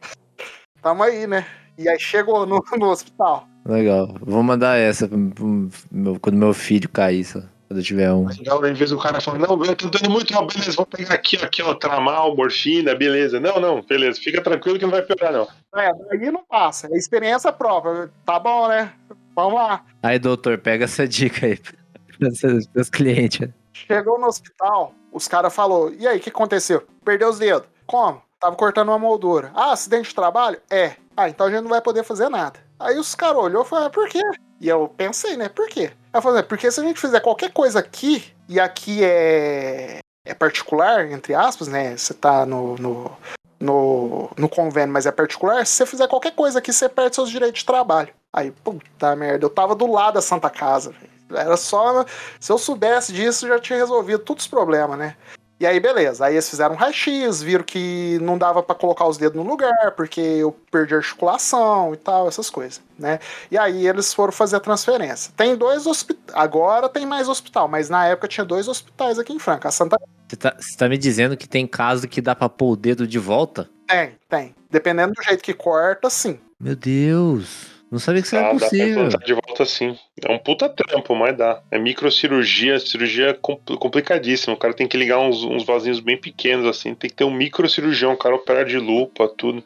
Tamo 0.83 1.05
aí, 1.05 1.25
né? 1.29 1.47
E 1.79 1.89
aí 1.89 2.01
chegou 2.01 2.45
no, 2.45 2.61
no 2.77 2.87
hospital. 2.91 3.47
Legal. 3.65 4.13
Vou 4.23 4.43
mandar 4.43 4.77
essa 4.77 5.09
meu- 5.09 6.19
quando 6.21 6.37
meu 6.37 6.53
filho 6.53 6.89
cair, 6.89 7.25
só, 7.25 7.41
quando 7.73 7.83
tiver 7.83 8.13
um. 8.13 8.27
Legal, 8.29 8.67
em 8.67 8.75
vez 8.75 8.91
do 8.91 8.99
cara 8.99 9.21
falar, 9.21 9.39
não, 9.39 9.65
eu 9.65 9.75
tô 9.75 9.89
dando 9.89 10.11
muito, 10.11 10.37
ó, 10.37 10.43
beleza, 10.43 10.73
vou 10.73 10.85
pegar 10.85 11.15
aqui, 11.15 11.39
ó, 11.41 11.45
aqui, 11.45 11.63
ó, 11.63 11.75
tramal, 11.75 12.37
morfina, 12.37 12.95
beleza. 12.95 13.41
Não, 13.41 13.59
não, 13.59 13.83
beleza, 13.83 14.21
fica 14.21 14.43
tranquilo 14.43 14.79
que 14.79 14.85
não 14.85 14.93
vai 14.93 15.03
piorar, 15.03 15.33
não. 15.33 15.49
É, 15.75 15.91
daí 16.11 16.31
não 16.31 16.45
passa. 16.45 16.89
É 16.93 16.97
experiência 16.97 17.51
própria. 17.51 18.11
Tá 18.27 18.39
bom, 18.39 18.69
né? 18.69 18.93
Vamos 19.35 19.55
lá. 19.55 19.83
Aí, 20.03 20.19
doutor, 20.19 20.59
pega 20.59 20.85
essa 20.85 21.09
dica 21.09 21.47
aí 21.47 21.59
para 22.19 22.31
seus, 22.33 22.67
seus 22.67 22.91
clientes. 22.91 23.49
Chegou 23.73 24.21
no 24.21 24.27
hospital, 24.27 24.95
os 25.11 25.27
caras 25.27 25.55
falou: 25.55 25.93
e 25.99 26.07
aí, 26.07 26.19
o 26.19 26.21
que 26.21 26.29
aconteceu? 26.29 26.87
Perdeu 27.05 27.31
os 27.31 27.39
dedos. 27.39 27.67
Como? 27.87 28.23
Tava 28.39 28.55
cortando 28.57 28.89
uma 28.89 28.99
moldura. 28.99 29.51
Ah, 29.55 29.73
acidente 29.73 30.09
de 30.09 30.15
trabalho? 30.15 30.61
É. 30.71 30.97
Ah, 31.17 31.29
então 31.29 31.47
a 31.47 31.51
gente 31.51 31.63
não 31.63 31.71
vai 31.71 31.81
poder 31.81 32.03
fazer 32.03 32.29
nada. 32.29 32.59
Aí 32.83 32.99
os 32.99 33.15
caras 33.15 33.43
olhou 33.43 33.63
e 33.63 33.67
falaram, 33.67 33.91
por 33.91 34.09
quê? 34.09 34.21
E 34.61 34.69
eu 34.69 34.89
pensei, 34.97 35.37
né? 35.37 35.49
Por 35.49 35.69
quê? 35.69 35.93
Ela 36.13 36.23
falou, 36.23 36.39
"É, 36.39 36.43
porque 36.43 36.71
se 36.71 36.81
a 36.81 36.83
gente 36.83 37.01
fizer 37.01 37.21
qualquer 37.21 37.53
coisa 37.53 37.79
aqui, 37.79 38.25
e 38.49 38.59
aqui 38.61 39.05
é, 39.05 39.99
é 40.25 40.35
particular, 40.35 41.11
entre 41.11 41.35
aspas, 41.35 41.69
né? 41.69 41.97
Você 41.97 42.13
tá 42.13 42.45
no, 42.45 42.77
no, 42.77 43.11
no, 43.59 44.31
no 44.37 44.49
convênio, 44.49 44.93
mas 44.93 45.07
é 45.07 45.13
particular, 45.13 45.65
se 45.65 45.75
você 45.75 45.87
fizer 45.87 46.09
qualquer 46.09 46.33
coisa 46.35 46.59
aqui, 46.59 46.73
você 46.73 46.89
perde 46.89 47.15
seus 47.15 47.31
direitos 47.31 47.61
de 47.61 47.67
trabalho. 47.67 48.13
Aí, 48.33 48.51
puta 48.51 49.15
merda, 49.15 49.45
eu 49.45 49.51
tava 49.51 49.75
do 49.75 49.87
lado 49.87 50.15
da 50.15 50.23
Santa 50.23 50.51
Casa, 50.51 50.91
velho. 50.91 51.13
Era 51.35 51.57
só. 51.57 52.05
Se 52.39 52.53
eu 52.53 52.59
soubesse 52.59 53.13
disso, 53.13 53.49
já 53.49 53.59
tinha 53.59 53.79
resolvido 53.79 54.19
todos 54.23 54.45
os 54.45 54.51
problemas, 54.51 54.99
né? 54.99 55.17
E 55.63 55.67
aí, 55.67 55.79
beleza. 55.79 56.27
Aí 56.27 56.35
eles 56.35 56.51
fizeram 56.51 56.75
um 56.75 56.77
raio-x, 56.77 57.41
viram 57.41 57.63
que 57.63 58.19
não 58.21 58.37
dava 58.37 58.65
pra 58.65 58.75
colocar 58.75 59.07
os 59.07 59.17
dedos 59.17 59.37
no 59.37 59.49
lugar, 59.49 59.93
porque 59.93 60.21
eu 60.21 60.51
perdi 60.73 60.93
a 60.93 60.97
articulação 60.97 61.95
e 61.95 61.97
tal, 61.97 62.27
essas 62.27 62.51
coisas, 62.51 62.83
né? 62.99 63.21
E 63.49 63.57
aí 63.57 63.87
eles 63.87 64.13
foram 64.13 64.33
fazer 64.33 64.57
a 64.57 64.61
transferência. 64.61 65.33
Tem 65.37 65.55
dois 65.55 65.87
hospitais. 65.87 66.37
Agora 66.37 66.89
tem 66.89 67.07
mais 67.07 67.29
hospital, 67.29 67.69
mas 67.69 67.89
na 67.89 68.09
época 68.09 68.27
tinha 68.27 68.45
dois 68.45 68.67
hospitais 68.67 69.21
aqui 69.21 69.33
em 69.33 69.39
Franca. 69.39 69.69
A 69.69 69.71
Santa 69.71 69.97
Você 70.29 70.35
tá, 70.35 70.53
você 70.59 70.77
tá 70.77 70.89
me 70.89 70.99
dizendo 70.99 71.37
que 71.37 71.49
tem 71.49 71.65
caso 71.65 72.09
que 72.09 72.21
dá 72.21 72.35
pra 72.35 72.49
pôr 72.49 72.73
o 72.73 72.77
dedo 72.77 73.07
de 73.07 73.21
volta? 73.21 73.71
tem, 73.87 74.19
tem. 74.29 74.55
Dependendo 74.69 75.13
do 75.13 75.23
jeito 75.23 75.45
que 75.45 75.55
corta, 75.55 76.11
sim. 76.11 76.41
Meu 76.59 76.75
Deus. 76.75 77.72
Não 77.93 77.99
sabia 77.99 78.23
que 78.23 78.27
isso 78.27 78.35
Dá, 78.35 78.41
era 78.43 78.53
dá 78.55 78.59
pra 78.59 78.69
possível. 78.71 78.89
implantar 79.05 79.21
de 79.21 79.35
volta 79.35 79.65
sim. 79.67 79.99
É 80.25 80.33
um 80.33 80.39
puta 80.39 80.67
trampo, 80.67 81.15
mas 81.15 81.37
dá. 81.37 81.61
É 81.71 81.79
microcirurgia, 81.79 82.79
cirurgia 82.81 83.35
compl- 83.35 83.77
complicadíssima. 83.77 84.55
O 84.55 84.57
cara 84.57 84.73
tem 84.73 84.89
que 84.89 84.97
ligar 84.97 85.19
uns, 85.19 85.45
uns 85.45 85.63
vasinhos 85.65 86.01
bem 86.01 86.17
pequenos, 86.19 86.65
assim. 86.67 86.95
Tem 86.95 87.11
que 87.11 87.15
ter 87.17 87.25
um 87.25 87.31
microcirurgião, 87.31 88.15
o 88.15 88.17
cara 88.17 88.35
opera 88.35 88.65
de 88.65 88.79
lupa, 88.79 89.29
tudo. 89.29 89.63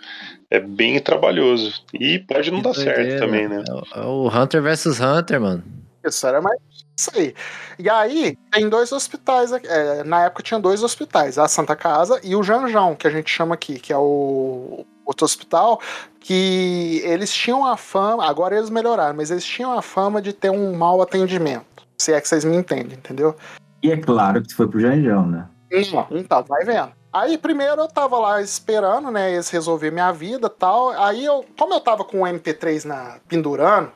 É 0.50 0.58
bem 0.58 0.98
trabalhoso. 0.98 1.80
E 1.94 2.18
pode 2.18 2.50
não 2.50 2.58
Que 2.58 2.64
dar 2.64 2.74
certo 2.74 2.96
doideira. 2.96 3.20
também, 3.20 3.48
né? 3.48 3.62
É 3.68 3.72
o- 3.72 4.02
É 4.02 4.06
o 4.06 4.28
Hunter 4.28 4.60
versus 4.60 4.98
Hunter, 5.00 5.40
mano. 5.40 5.62
Isso 6.04 6.26
era 6.26 6.40
mais 6.40 6.58
isso 6.98 7.10
aí. 7.14 7.32
E 7.78 7.88
aí, 7.88 8.36
tem 8.50 8.68
dois 8.68 8.90
hospitais 8.90 9.52
aqui. 9.52 9.68
é, 9.68 10.02
na 10.02 10.24
época 10.24 10.42
tinha 10.42 10.58
dois 10.58 10.82
hospitais, 10.82 11.38
a 11.38 11.46
Santa 11.46 11.76
Casa 11.76 12.20
e 12.24 12.34
o 12.34 12.42
Janjão, 12.42 12.96
que 12.96 13.06
a 13.06 13.10
gente 13.10 13.30
chama 13.30 13.54
aqui, 13.54 13.78
que 13.78 13.92
é 13.92 13.96
o 13.98 14.84
outro 15.06 15.24
hospital, 15.24 15.80
que 16.20 17.00
eles 17.04 17.32
tinham 17.32 17.64
a 17.64 17.76
fama, 17.76 18.28
agora 18.28 18.56
eles 18.56 18.68
melhoraram, 18.68 19.16
mas 19.16 19.30
eles 19.30 19.44
tinham 19.44 19.72
a 19.72 19.80
fama 19.80 20.20
de 20.20 20.32
ter 20.32 20.50
um 20.50 20.74
mau 20.76 21.00
atendimento. 21.00 21.86
Se 21.96 22.12
é 22.12 22.20
que 22.20 22.28
vocês 22.28 22.44
me 22.44 22.56
entendem, 22.56 22.98
entendeu? 22.98 23.34
E 23.82 23.90
é 23.90 23.96
claro 23.96 24.42
que 24.42 24.52
foi 24.52 24.66
pro 24.68 24.80
Janjão, 24.80 25.26
né? 25.26 25.48
Não, 25.92 26.06
então, 26.10 26.44
vai 26.44 26.64
vendo. 26.64 26.92
Aí 27.12 27.38
primeiro 27.38 27.80
eu 27.80 27.88
tava 27.88 28.18
lá 28.18 28.42
esperando, 28.42 29.10
né, 29.10 29.32
eles 29.32 29.48
resolver 29.48 29.90
minha 29.90 30.12
vida 30.12 30.50
tal. 30.50 30.90
Aí 30.90 31.24
eu, 31.24 31.44
como 31.58 31.72
eu 31.72 31.80
tava 31.80 32.04
com 32.04 32.22
o 32.22 32.26
MP3 32.26 32.84
na, 32.84 33.18
pendurando, 33.26 33.90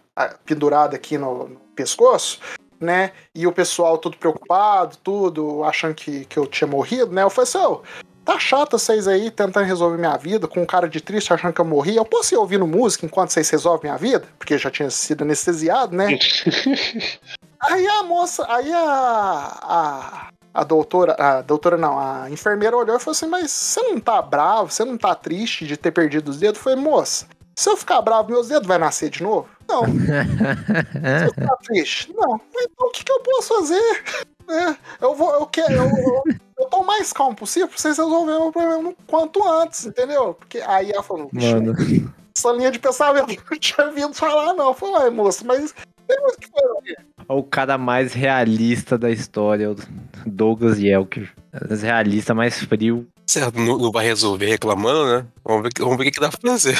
pendurado 0.45 0.95
aqui 0.95 1.19
no, 1.19 1.49
no 1.49 1.61
pescoço, 1.75 2.41
né, 2.81 3.13
e 3.35 3.47
o 3.47 3.53
pessoal 3.53 3.99
tudo 3.99 4.17
preocupado, 4.17 4.97
tudo, 5.03 5.63
achando 5.65 5.95
que, 5.95 6.25
que 6.25 6.39
eu 6.39 6.47
tinha 6.47 6.67
morrido, 6.67 7.13
né, 7.13 7.23
eu 7.23 7.29
falei 7.29 7.49
assim, 7.49 7.59
ô, 7.59 7.83
tá 8.31 8.39
chato 8.39 8.79
vocês 8.79 9.09
aí 9.09 9.29
tentando 9.29 9.65
resolver 9.65 9.99
minha 9.99 10.17
vida, 10.17 10.47
com 10.47 10.63
um 10.63 10.67
cara 10.67 10.89
de 10.89 11.01
triste 11.01 11.33
achando 11.33 11.53
que 11.53 11.61
eu 11.61 11.65
morri. 11.65 11.97
Eu 11.97 12.05
posso 12.05 12.33
ir 12.33 12.39
ouvindo 12.39 12.65
música 12.65 13.05
enquanto 13.05 13.31
vocês 13.31 13.51
resolvem 13.51 13.91
minha 13.91 13.99
vida? 13.99 14.25
Porque 14.39 14.55
eu 14.55 14.59
já 14.59 14.71
tinha 14.71 14.89
sido 14.89 15.23
anestesiado, 15.23 15.97
né? 15.97 16.07
Aí 17.61 17.87
a 17.87 18.03
moça, 18.05 18.47
aí 18.49 18.73
a, 18.73 19.59
a, 19.63 20.29
a 20.55 20.65
doutora, 20.65 21.15
a 21.19 21.43
doutora 21.43 21.77
não, 21.77 21.99
a 21.99 22.31
enfermeira 22.31 22.75
olhou 22.75 22.97
e 22.97 22.99
falou 22.99 23.13
assim, 23.13 23.27
mas 23.27 23.51
você 23.51 23.83
não 23.83 24.01
tá 24.01 24.23
bravo, 24.23 24.71
você 24.71 24.83
não 24.83 24.97
tá 24.97 25.15
triste 25.15 25.67
de 25.67 25.77
ter 25.77 25.91
perdido 25.91 26.31
os 26.31 26.39
dedos? 26.39 26.57
Eu 26.57 26.63
falei, 26.63 26.79
moça, 26.79 27.27
se 27.55 27.69
eu 27.69 27.77
ficar 27.77 28.01
bravo, 28.01 28.31
meus 28.31 28.49
dedos 28.49 28.67
vai 28.67 28.79
nascer 28.79 29.11
de 29.11 29.23
novo? 29.23 29.47
Não. 29.69 29.83
Se 29.85 31.27
eu 31.27 31.35
ficar 31.35 31.57
triste? 31.57 32.15
Não. 32.15 32.41
Então 32.51 32.87
o 32.87 32.91
que, 32.91 33.05
que 33.05 33.13
eu 33.13 33.21
posso 33.21 33.49
fazer? 33.49 34.05
É, 34.51 34.77
eu 35.01 35.15
vou, 35.15 35.33
eu 35.33 35.47
quero, 35.47 35.75
eu, 35.75 35.85
eu 35.85 36.25
tô 36.71 36.79
o 36.79 36.87
mais 36.87 37.13
calmo 37.13 37.35
possível 37.35 37.69
pra 37.69 37.77
vocês 37.79 37.99
resolverem 37.99 38.41
o 38.41 38.45
meu 38.45 38.53
problema 38.53 38.91
o 38.91 38.97
quanto 39.07 39.47
antes, 39.47 39.87
entendeu? 39.87 40.35
Porque 40.35 40.59
aí 40.59 40.91
ela 40.91 41.03
falou, 41.03 41.29
"Vixe, 41.33 41.55
Mano. 41.55 41.75
essa 42.37 42.53
linha 42.53 42.71
de 42.71 42.79
pensamento 42.79 43.31
eu 43.31 43.43
não 43.51 43.59
tinha 43.59 43.91
vindo 43.93 44.15
falar, 44.15 44.55
não. 44.55 44.69
Eu 44.69 44.75
falei, 44.75 44.95
ué, 45.05 45.11
moça, 45.11 45.45
mas 45.45 45.75
tem 46.09 46.21
muito 46.21 46.37
o 46.37 46.41
que 46.41 46.49
fazer. 46.49 47.07
O 47.29 47.43
cara 47.43 47.79
mais 47.79 48.13
realista 48.13 48.99
da 48.99 49.11
história, 49.11 49.71
o 49.71 49.77
Douglas 50.27 50.79
Yelker. 50.79 51.33
Realista 51.81 52.35
mais 52.35 52.59
frio. 52.59 53.07
Certo, 53.27 53.59
não, 53.59 53.79
não 53.79 53.93
vai 53.93 54.05
resolver 54.07 54.47
reclamando, 54.47 55.07
né? 55.07 55.27
Vamos 55.45 55.63
ver, 55.63 55.71
vamos 55.79 55.97
ver 55.97 56.09
o 56.09 56.13
que, 56.13 56.21
dá 56.21 56.29
pra 56.29 56.51
fazer. 56.51 56.77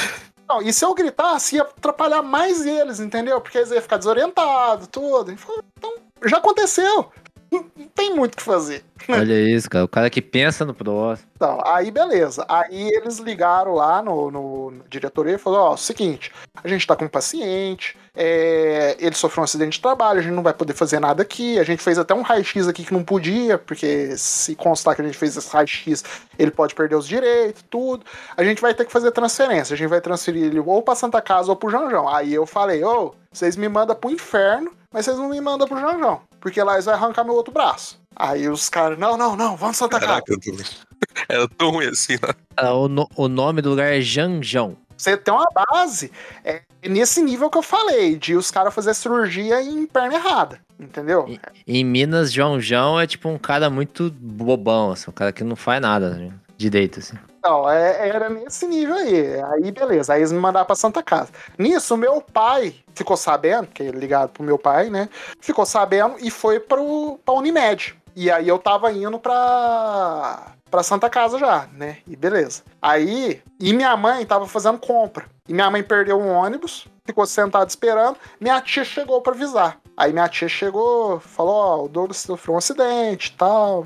Não, 0.49 0.61
e 0.61 0.73
se 0.73 0.83
eu 0.83 0.93
gritasse, 0.93 1.55
ia 1.55 1.61
atrapalhar 1.61 2.21
mais 2.21 2.65
eles, 2.65 2.99
entendeu? 2.99 3.39
Porque 3.39 3.57
eles 3.57 3.71
iam 3.71 3.81
ficar 3.81 3.97
desorientados, 3.97 4.87
tudo. 4.87 5.31
Então, 5.31 5.95
já 6.25 6.37
aconteceu. 6.37 7.09
Não 7.49 7.63
tem 7.95 8.13
muito 8.13 8.33
o 8.33 8.37
que 8.37 8.43
fazer. 8.43 8.83
Olha 9.09 9.39
isso, 9.39 9.69
cara. 9.69 9.85
O 9.85 9.87
cara 9.87 10.09
que 10.09 10.21
pensa 10.21 10.65
no 10.65 10.73
próximo. 10.73 11.27
Então, 11.35 11.59
aí 11.65 11.89
beleza. 11.91 12.45
Aí 12.47 12.89
eles 12.89 13.17
ligaram 13.17 13.73
lá 13.73 14.01
no, 14.01 14.29
no, 14.29 14.71
no 14.71 14.83
diretoria 14.89 15.35
e 15.35 15.37
falaram: 15.37 15.65
ó, 15.65 15.77
seguinte, 15.77 16.31
a 16.63 16.67
gente 16.67 16.85
tá 16.85 16.95
com 16.95 17.05
um 17.05 17.09
paciente, 17.09 17.97
é, 18.15 18.95
ele 18.99 19.15
sofreu 19.15 19.41
um 19.41 19.45
acidente 19.45 19.77
de 19.77 19.81
trabalho, 19.81 20.19
a 20.19 20.21
gente 20.21 20.33
não 20.33 20.43
vai 20.43 20.53
poder 20.53 20.73
fazer 20.73 20.99
nada 20.99 21.21
aqui. 21.21 21.57
A 21.59 21.63
gente 21.63 21.81
fez 21.81 21.97
até 21.97 22.13
um 22.13 22.21
raio-x 22.21 22.67
aqui 22.67 22.83
que 22.83 22.93
não 22.93 23.03
podia, 23.03 23.57
porque 23.57 24.15
se 24.17 24.55
constar 24.55 24.95
que 24.95 25.01
a 25.01 25.05
gente 25.05 25.17
fez 25.17 25.35
esse 25.37 25.51
raio-x, 25.51 26.03
ele 26.37 26.51
pode 26.51 26.75
perder 26.75 26.95
os 26.95 27.07
direitos, 27.07 27.63
tudo. 27.69 28.05
A 28.35 28.43
gente 28.43 28.61
vai 28.61 28.73
ter 28.73 28.85
que 28.85 28.91
fazer 28.91 29.11
transferência. 29.11 29.73
A 29.73 29.77
gente 29.77 29.89
vai 29.89 30.01
transferir 30.01 30.43
ele 30.43 30.59
ou 30.59 30.81
pra 30.81 30.95
Santa 30.95 31.21
Casa 31.21 31.49
ou 31.49 31.55
pro 31.55 31.69
Janjão. 31.69 32.07
Aí 32.09 32.33
eu 32.33 32.45
falei: 32.45 32.83
ô, 32.83 33.13
vocês 33.31 33.55
me 33.55 33.69
mandam 33.69 33.95
pro 33.95 34.11
inferno, 34.11 34.71
mas 34.91 35.05
vocês 35.05 35.17
não 35.17 35.29
me 35.29 35.39
mandam 35.39 35.67
pro 35.67 35.79
Janjão, 35.79 36.21
porque 36.39 36.61
lá 36.61 36.73
eles 36.73 36.85
vão 36.85 36.93
arrancar 36.93 37.23
meu 37.23 37.33
outro 37.33 37.53
braço. 37.53 38.00
Aí 38.15 38.47
os 38.49 38.69
caras, 38.69 38.97
não, 38.99 39.17
não, 39.17 39.35
não, 39.35 39.55
vamos 39.55 39.77
Santa 39.77 39.99
Casa. 39.99 40.21
Caraca, 40.21 40.35
era 41.29 41.47
tão 41.47 41.71
ruim 41.71 41.87
assim, 41.87 42.13
né? 42.13 42.33
Ah, 42.57 42.73
o, 42.73 42.87
no- 42.87 43.09
o 43.15 43.27
nome 43.27 43.61
do 43.61 43.69
lugar 43.71 43.91
é 43.93 44.01
Janjão. 44.01 44.75
Você 44.97 45.17
tem 45.17 45.33
uma 45.33 45.47
base 45.71 46.11
é 46.43 46.61
nesse 46.87 47.21
nível 47.23 47.49
que 47.49 47.57
eu 47.57 47.63
falei, 47.63 48.15
de 48.17 48.35
os 48.35 48.51
caras 48.51 48.73
fazer 48.73 48.93
cirurgia 48.93 49.61
em 49.61 49.85
perna 49.87 50.15
errada, 50.15 50.59
entendeu? 50.79 51.27
Em 51.67 51.83
Minas, 51.83 52.31
João 52.31 52.59
João 52.59 52.99
é 52.99 53.07
tipo 53.07 53.27
um 53.29 53.37
cara 53.37 53.69
muito 53.69 54.11
bobão, 54.11 54.91
assim, 54.91 55.09
um 55.09 55.13
cara 55.13 55.31
que 55.31 55.43
não 55.43 55.55
faz 55.55 55.81
nada 55.81 56.11
né, 56.11 56.31
direito, 56.57 56.99
assim. 56.99 57.17
Não, 57.43 57.67
é- 57.67 58.07
era 58.09 58.29
nesse 58.29 58.67
nível 58.67 58.93
aí. 58.95 59.41
Aí 59.41 59.71
beleza, 59.71 60.13
aí 60.13 60.19
eles 60.21 60.31
me 60.31 60.37
mandaram 60.37 60.65
pra 60.67 60.75
Santa 60.75 61.01
Casa. 61.01 61.29
Nisso, 61.57 61.97
meu 61.97 62.21
pai 62.21 62.75
ficou 62.93 63.17
sabendo, 63.17 63.67
que 63.67 63.81
é 63.81 63.89
ligado 63.89 64.29
pro 64.29 64.43
meu 64.43 64.59
pai, 64.59 64.91
né? 64.91 65.09
Ficou 65.39 65.65
sabendo 65.65 66.15
e 66.19 66.29
foi 66.29 66.59
pro, 66.59 67.19
pra 67.25 67.33
Unimed. 67.33 67.95
E 68.15 68.29
aí 68.29 68.47
eu 68.47 68.59
tava 68.59 68.91
indo 68.91 69.19
pra, 69.19 70.53
pra 70.69 70.83
Santa 70.83 71.09
Casa 71.09 71.37
já, 71.37 71.67
né? 71.73 71.97
E 72.07 72.15
beleza. 72.15 72.63
Aí, 72.81 73.41
e 73.59 73.73
minha 73.73 73.95
mãe 73.95 74.25
tava 74.25 74.47
fazendo 74.47 74.77
compra. 74.77 75.25
E 75.47 75.53
minha 75.53 75.69
mãe 75.69 75.83
perdeu 75.83 76.19
um 76.19 76.29
ônibus, 76.29 76.87
ficou 77.05 77.25
sentada 77.25 77.67
esperando. 77.67 78.17
Minha 78.39 78.61
tia 78.61 78.83
chegou 78.83 79.21
pra 79.21 79.33
avisar. 79.33 79.79
Aí 79.95 80.13
minha 80.13 80.27
tia 80.27 80.47
chegou, 80.47 81.19
falou: 81.19 81.53
Ó, 81.53 81.85
o 81.85 81.89
Douglas 81.89 82.17
sofreu 82.17 82.55
um 82.55 82.57
acidente 82.57 83.35
tal. 83.37 83.85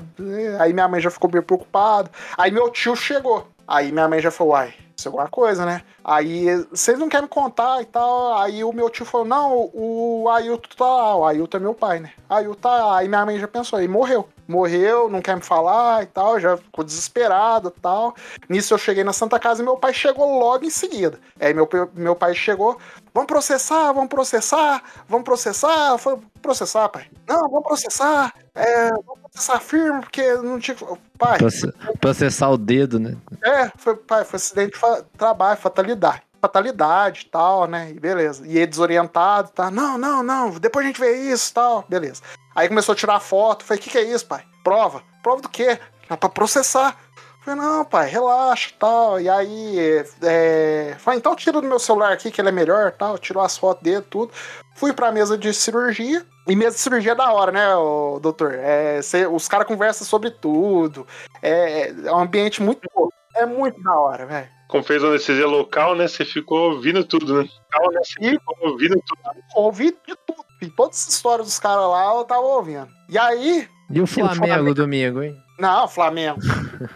Aí 0.60 0.72
minha 0.72 0.88
mãe 0.88 1.00
já 1.00 1.10
ficou 1.10 1.30
bem 1.30 1.42
preocupada. 1.42 2.10
Aí 2.36 2.50
meu 2.50 2.70
tio 2.70 2.94
chegou. 2.94 3.46
Aí 3.66 3.90
minha 3.90 4.08
mãe 4.08 4.20
já 4.20 4.30
falou: 4.30 4.52
Uai, 4.52 4.74
alguma 5.04 5.28
coisa, 5.28 5.66
né? 5.66 5.82
Aí 6.02 6.46
vocês 6.70 6.98
não 6.98 7.08
querem 7.08 7.24
me 7.24 7.28
contar 7.28 7.82
e 7.82 7.84
tal. 7.84 8.38
Aí 8.38 8.64
o 8.64 8.72
meu 8.72 8.88
tio 8.88 9.04
falou: 9.04 9.26
Não, 9.26 9.70
o 9.74 10.28
Ailton 10.30 10.68
tá 10.76 10.86
lá. 10.86 11.16
O 11.16 11.24
Ailton 11.24 11.58
é 11.58 11.60
meu 11.60 11.74
pai, 11.74 12.00
né? 12.00 12.12
Ailton 12.28 12.60
tá 12.60 12.70
lá. 12.70 12.98
Aí 12.98 13.08
minha 13.08 13.26
mãe 13.26 13.38
já 13.38 13.46
pensou: 13.46 13.78
Aí 13.78 13.86
morreu. 13.86 14.28
Morreu, 14.48 15.08
não 15.10 15.20
quer 15.20 15.34
me 15.34 15.42
falar 15.42 16.04
e 16.04 16.06
tal. 16.06 16.40
Já 16.40 16.56
ficou 16.56 16.84
desesperado 16.84 17.72
e 17.76 17.80
tal. 17.80 18.14
Nisso 18.48 18.72
eu 18.72 18.78
cheguei 18.78 19.04
na 19.04 19.12
Santa 19.12 19.38
Casa 19.38 19.60
e 19.60 19.64
meu 19.64 19.76
pai 19.76 19.92
chegou 19.92 20.38
logo 20.38 20.64
em 20.64 20.70
seguida. 20.70 21.18
Aí 21.38 21.52
meu, 21.52 21.68
meu 21.94 22.16
pai 22.16 22.34
chegou: 22.34 22.78
Vamos 23.12 23.26
processar, 23.26 23.92
vamos 23.92 24.08
processar, 24.08 24.82
vamos 25.08 25.24
processar. 25.24 25.98
Falei: 25.98 26.20
Processar, 26.40 26.88
pai? 26.88 27.06
Não, 27.28 27.48
vamos 27.50 27.66
processar. 27.66 28.32
É, 28.56 28.88
vamos 28.90 29.20
processar 29.30 29.60
firme, 29.60 30.00
porque 30.00 30.34
não 30.36 30.58
tinha. 30.58 30.76
Pai, 31.18 31.38
Proce- 31.38 31.72
processar 32.00 32.48
o 32.50 32.56
dedo, 32.56 32.98
né? 32.98 33.14
é, 33.42 33.70
foi, 33.76 33.94
pai, 33.96 34.24
foi 34.24 34.36
acidente 34.38 34.72
de 34.72 34.78
fa- 34.78 35.04
trabalho, 35.16 35.58
fatalidade. 35.58 36.22
Fatalidade 36.40 37.24
e 37.26 37.30
tal, 37.30 37.66
né? 37.66 37.90
E 37.90 38.00
beleza. 38.00 38.46
E 38.46 38.56
ele 38.56 38.66
desorientado, 38.66 39.50
tá? 39.50 39.70
Não, 39.70 39.98
não, 39.98 40.22
não, 40.22 40.50
depois 40.50 40.84
a 40.84 40.88
gente 40.88 41.00
vê 41.00 41.16
isso 41.30 41.50
e 41.50 41.54
tal. 41.54 41.84
Beleza. 41.88 42.22
Aí 42.54 42.68
começou 42.68 42.92
a 42.92 42.96
tirar 42.96 43.20
foto. 43.20 43.64
Falei, 43.64 43.78
o 43.80 43.82
que, 43.82 43.90
que 43.90 43.98
é 43.98 44.02
isso, 44.02 44.26
pai? 44.26 44.42
Prova. 44.64 45.02
Prova 45.22 45.42
do 45.42 45.48
quê? 45.48 45.78
É 46.08 46.16
pra 46.16 46.28
processar. 46.28 46.96
Falei, 47.44 47.60
não, 47.60 47.84
pai, 47.84 48.08
relaxa 48.08 48.70
e 48.70 48.78
tal. 48.78 49.20
E 49.20 49.28
aí, 49.28 50.04
é... 50.22 50.94
falei, 50.98 51.18
então 51.18 51.34
tira 51.36 51.60
do 51.60 51.66
meu 51.66 51.78
celular 51.78 52.12
aqui 52.12 52.30
que 52.30 52.40
ele 52.40 52.48
é 52.48 52.52
melhor 52.52 52.92
tal. 52.92 53.18
Tirou 53.18 53.42
as 53.42 53.56
fotos 53.58 53.82
dele, 53.82 54.04
tudo. 54.08 54.32
Fui 54.76 54.92
pra 54.92 55.12
mesa 55.12 55.36
de 55.36 55.52
cirurgia. 55.52 56.24
E 56.46 56.54
mesa 56.54 56.76
de 56.76 56.80
cirurgia 56.80 57.12
é 57.12 57.14
da 57.14 57.32
hora, 57.32 57.50
né, 57.52 57.74
ô, 57.76 58.18
doutor? 58.20 58.54
É, 58.54 59.02
cê- 59.02 59.26
os 59.26 59.48
caras 59.48 59.66
conversam 59.66 60.06
sobre 60.06 60.30
tudo. 60.30 61.06
É, 61.42 61.88
é 61.90 62.12
um 62.12 62.18
ambiente 62.20 62.62
muito 62.62 62.88
bom. 62.94 63.08
É 63.34 63.44
muito 63.44 63.82
da 63.82 63.94
hora, 63.98 64.24
velho. 64.26 64.48
Como 64.68 64.82
fez 64.82 65.02
anestesia 65.04 65.46
local, 65.46 65.94
né? 65.94 66.08
Você 66.08 66.24
ficou 66.24 66.72
ouvindo 66.72 67.04
tudo, 67.04 67.42
né? 67.42 67.48
Local, 67.74 67.92
né? 67.92 68.00
Você 68.04 68.30
ficou 68.30 68.56
ouvindo 68.62 68.94
tudo. 69.06 69.20
Ouvi 69.54 69.90
de 70.06 70.16
tudo. 70.26 70.44
E 70.62 70.68
todas 70.70 70.96
as 70.96 71.08
histórias 71.14 71.46
dos 71.46 71.58
caras 71.58 71.86
lá 71.88 72.14
eu 72.14 72.24
tava 72.24 72.40
ouvindo. 72.40 72.88
E 73.08 73.18
aí. 73.18 73.68
E 73.90 74.00
o 74.00 74.06
Flamengo, 74.06 74.36
Flamengo? 74.46 74.74
domingo, 74.74 75.22
hein? 75.22 75.36
Não, 75.58 75.86
Flamengo. 75.86 76.38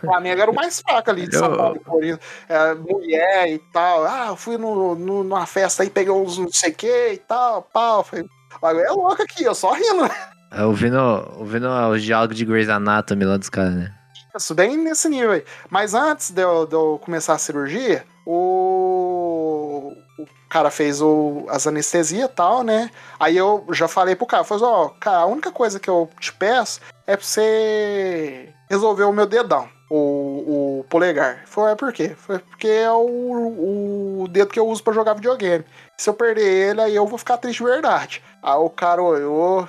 Flamengo 0.01 0.43
era 0.43 0.51
o 0.51 0.55
mais 0.55 0.81
fraco 0.81 1.10
ali 1.10 1.27
de 1.28 1.36
São 1.36 1.56
Paulo 1.56 1.77
e 1.77 1.81
Corinthians. 1.81 2.20
É, 2.48 2.74
mulher 2.74 3.48
e 3.52 3.59
tal. 3.72 4.05
Ah, 4.05 4.27
eu 4.28 4.36
fui 4.36 4.56
no, 4.59 4.94
no- 4.94 5.22
numa 5.24 5.47
festa 5.47 5.82
aí, 5.82 5.90
peguei 5.90 6.12
uns 6.12 6.39
não 6.39 6.51
sei 6.51 6.70
o 6.70 6.74
que 6.74 7.09
e 7.12 7.18
tal. 7.18 7.62
Pau. 7.62 8.02
Falei, 8.02 8.24
Agora 8.62 8.86
é 8.86 8.90
louco 8.90 9.22
aqui, 9.22 9.44
eu 9.44 9.54
só 9.54 9.72
rindo? 9.72 10.04
É, 10.52 10.64
Ouvindo, 10.64 10.98
ouvindo 11.38 11.68
os 11.90 12.02
diálogos 12.02 12.36
de 12.36 12.44
Grey's 12.44 12.68
Anatomy 12.68 13.24
lá 13.24 13.36
dos 13.36 13.48
caras, 13.48 13.74
né? 13.74 13.94
Isso 14.36 14.54
bem 14.54 14.76
nesse 14.76 15.08
nível 15.08 15.32
aí. 15.32 15.44
Mas 15.68 15.94
antes 15.94 16.30
de 16.30 16.42
eu, 16.42 16.66
de 16.66 16.74
eu 16.74 17.00
começar 17.02 17.34
a 17.34 17.38
cirurgia, 17.38 18.04
o, 18.26 19.92
o 20.18 20.26
cara 20.48 20.70
fez 20.70 21.00
o, 21.02 21.46
as 21.48 21.66
anestesias 21.66 22.28
e 22.28 22.32
tal, 22.32 22.62
né? 22.62 22.90
Aí 23.18 23.36
eu 23.36 23.66
já 23.72 23.88
falei 23.88 24.14
pro 24.14 24.26
cara, 24.26 24.44
falei, 24.44 24.64
ó, 24.64 24.88
cara, 25.00 25.18
a 25.18 25.26
única 25.26 25.50
coisa 25.50 25.80
que 25.80 25.90
eu 25.90 26.08
te 26.18 26.32
peço 26.32 26.80
é 27.06 27.16
pra 27.16 27.24
você 27.24 28.52
resolver 28.68 29.04
o 29.04 29.12
meu 29.12 29.26
dedão, 29.26 29.68
o, 29.90 30.80
o 30.80 30.84
polegar. 30.88 31.42
Foi, 31.46 31.72
é 31.72 31.74
por 31.74 31.92
quê? 31.92 32.14
Foi 32.16 32.38
porque 32.38 32.68
é 32.68 32.90
o, 32.92 34.22
o 34.22 34.28
dedo 34.28 34.52
que 34.52 34.60
eu 34.60 34.68
uso 34.68 34.82
pra 34.82 34.92
jogar 34.92 35.14
videogame. 35.14 35.64
Se 36.01 36.09
eu 36.09 36.14
perder 36.14 36.70
ele, 36.70 36.81
aí 36.81 36.97
eu 36.97 37.06
vou 37.06 37.18
ficar 37.18 37.36
triste 37.36 37.59
de 37.59 37.64
verdade. 37.64 38.22
Aí 38.43 38.56
o 38.56 38.70
cara 38.70 39.02
olhou. 39.02 39.68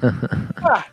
ah. 0.62 0.84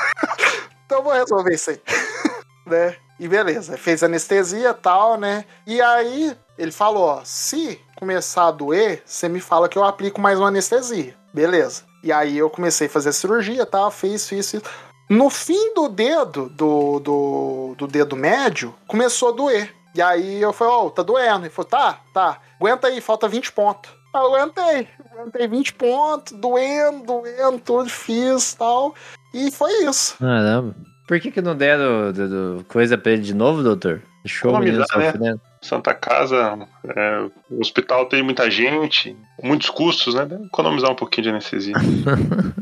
então 0.86 0.96
eu 0.96 1.04
vou 1.04 1.12
resolver 1.12 1.54
isso 1.54 1.68
aí 1.68 1.80
né? 2.64 2.96
E 3.20 3.28
beleza, 3.28 3.76
fez 3.76 4.02
anestesia 4.02 4.70
e 4.70 4.74
tal, 4.74 5.18
né? 5.18 5.44
E 5.66 5.78
aí 5.78 6.34
ele 6.56 6.72
falou: 6.72 7.04
ó, 7.04 7.20
se 7.22 7.78
começar 7.96 8.46
a 8.46 8.50
doer, 8.50 9.02
você 9.04 9.28
me 9.28 9.40
fala 9.40 9.68
que 9.68 9.76
eu 9.76 9.84
aplico 9.84 10.22
mais 10.22 10.38
uma 10.38 10.48
anestesia. 10.48 11.14
Beleza. 11.34 11.82
E 12.02 12.10
aí 12.10 12.38
eu 12.38 12.48
comecei 12.48 12.86
a 12.86 12.90
fazer 12.90 13.10
a 13.10 13.12
cirurgia 13.12 13.66
tal, 13.66 13.90
fiz, 13.90 14.26
fiz, 14.26 14.50
fiz. 14.50 14.62
No 15.06 15.28
fim 15.28 15.74
do 15.74 15.86
dedo, 15.86 16.48
do, 16.48 16.98
do, 16.98 17.74
do 17.76 17.86
dedo 17.86 18.16
médio, 18.16 18.74
começou 18.86 19.28
a 19.28 19.32
doer. 19.32 19.74
E 19.94 20.00
aí 20.00 20.40
eu 20.40 20.54
falei, 20.54 20.72
ó, 20.72 20.88
tá 20.88 21.02
doendo. 21.02 21.44
Ele 21.44 21.52
falou, 21.52 21.68
tá, 21.68 22.00
tá, 22.14 22.40
aguenta 22.58 22.86
aí, 22.86 23.02
falta 23.02 23.28
20 23.28 23.52
pontos. 23.52 24.03
Aguentei, 24.14 24.86
aguentei 25.12 25.48
20 25.48 25.74
pontos, 25.74 26.32
doendo, 26.38 27.04
doendo, 27.04 27.58
tudo, 27.58 27.90
fiz 27.90 28.54
tal. 28.54 28.94
E 29.34 29.50
foi 29.50 29.72
isso. 29.84 30.16
Caramba. 30.18 30.74
Por 31.08 31.18
que 31.20 31.30
que 31.30 31.42
não 31.42 31.54
deram 31.56 32.12
do- 32.12 32.28
do- 32.58 32.64
coisa 32.64 32.96
pra 32.96 33.12
ele 33.12 33.22
de 33.22 33.34
novo, 33.34 33.62
doutor? 33.62 34.00
Deixou 34.24 34.52
o 34.52 34.58
menino 34.60 34.78
né? 35.18 35.34
Santa 35.64 35.94
Casa, 35.94 36.68
é, 36.84 37.26
o 37.50 37.60
hospital 37.60 38.06
tem 38.06 38.22
muita 38.22 38.50
gente, 38.50 39.16
muitos 39.42 39.70
custos, 39.70 40.14
né? 40.14 40.24
Deve 40.26 40.44
economizar 40.44 40.90
um 40.90 40.94
pouquinho 40.94 41.22
de 41.24 41.28
anestesia. 41.30 41.74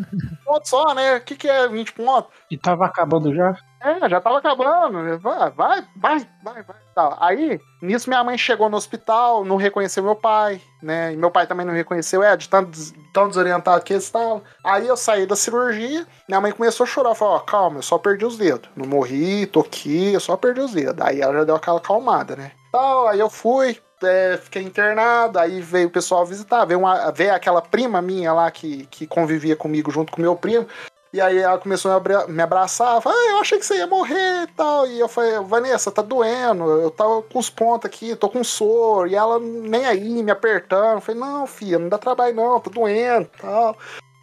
pontos 0.44 0.68
só, 0.70 0.94
né? 0.94 1.16
O 1.16 1.20
que, 1.20 1.34
que 1.34 1.48
é 1.48 1.66
20 1.68 1.92
pontos? 1.92 2.30
E 2.50 2.56
tava 2.58 2.84
acabando 2.84 3.34
já? 3.34 3.56
É, 3.80 4.08
já 4.08 4.20
tava 4.20 4.38
acabando. 4.38 5.18
Vai, 5.18 5.50
vai, 5.50 5.84
vai, 5.96 6.28
vai, 6.44 6.62
vai. 6.62 6.76
Tá. 6.94 7.16
Aí, 7.20 7.58
nisso, 7.80 8.08
minha 8.08 8.22
mãe 8.22 8.36
chegou 8.38 8.68
no 8.68 8.76
hospital, 8.76 9.44
não 9.44 9.56
reconheceu 9.56 10.04
meu 10.04 10.14
pai, 10.14 10.60
né? 10.82 11.12
E 11.12 11.16
meu 11.16 11.30
pai 11.30 11.46
também 11.46 11.66
não 11.66 11.72
reconheceu, 11.74 12.22
é, 12.22 12.36
de 12.36 12.48
tão, 12.48 12.62
des- 12.64 12.94
tão 13.12 13.28
desorientado 13.28 13.82
que 13.82 13.94
eles 13.94 14.04
estavam. 14.04 14.42
Aí 14.64 14.86
eu 14.86 14.96
saí 14.96 15.26
da 15.26 15.34
cirurgia, 15.34 16.06
minha 16.28 16.40
mãe 16.40 16.52
começou 16.52 16.84
a 16.84 16.86
chorar. 16.86 17.14
Falou: 17.14 17.34
Ó, 17.34 17.38
calma, 17.40 17.78
eu 17.78 17.82
só 17.82 17.98
perdi 17.98 18.24
os 18.24 18.36
dedos. 18.36 18.68
Não 18.76 18.86
morri, 18.86 19.46
tô 19.46 19.60
aqui, 19.60 20.12
eu 20.12 20.20
só 20.20 20.36
perdi 20.36 20.60
os 20.60 20.72
dedos. 20.72 21.04
Aí 21.04 21.20
ela 21.20 21.32
já 21.32 21.44
deu 21.44 21.56
aquela 21.56 21.80
calmada, 21.80 22.36
né? 22.36 22.52
Tal, 22.72 23.06
aí 23.06 23.20
eu 23.20 23.28
fui, 23.28 23.78
é, 24.02 24.38
fiquei 24.42 24.62
internado, 24.62 25.38
aí 25.38 25.60
veio 25.60 25.88
o 25.88 25.90
pessoal 25.90 26.24
visitar, 26.24 26.64
veio, 26.64 26.80
uma, 26.80 27.10
veio 27.10 27.34
aquela 27.34 27.60
prima 27.60 28.00
minha 28.00 28.32
lá 28.32 28.50
que, 28.50 28.86
que 28.86 29.06
convivia 29.06 29.54
comigo 29.54 29.90
junto 29.90 30.10
com 30.10 30.22
meu 30.22 30.34
primo. 30.34 30.66
E 31.12 31.20
aí 31.20 31.36
ela 31.36 31.58
começou 31.58 31.90
a 31.90 31.94
me 31.94 32.00
abra- 32.00 32.26
me 32.26 32.42
abraçar, 32.42 33.02
falou, 33.02 33.18
ah, 33.18 33.32
eu 33.32 33.38
achei 33.38 33.58
que 33.58 33.66
você 33.66 33.76
ia 33.76 33.86
morrer 33.86 34.44
e 34.44 34.46
tal. 34.56 34.86
E 34.86 34.98
eu 34.98 35.06
falei, 35.08 35.38
Vanessa, 35.40 35.90
tá 35.92 36.00
doendo, 36.00 36.64
eu 36.80 36.90
tava 36.90 37.20
com 37.20 37.38
os 37.38 37.50
pontos 37.50 37.84
aqui, 37.84 38.16
tô 38.16 38.30
com 38.30 38.42
soro. 38.42 39.06
E 39.06 39.14
ela 39.14 39.38
nem 39.38 39.84
aí, 39.84 40.22
me 40.22 40.30
apertando. 40.30 40.94
Eu 40.96 41.00
falei, 41.02 41.20
não, 41.20 41.46
filha, 41.46 41.78
não 41.78 41.90
dá 41.90 41.98
trabalho 41.98 42.34
não, 42.34 42.58
tô 42.58 42.70
doendo 42.70 43.28
e 43.34 43.42
tal. 43.42 43.76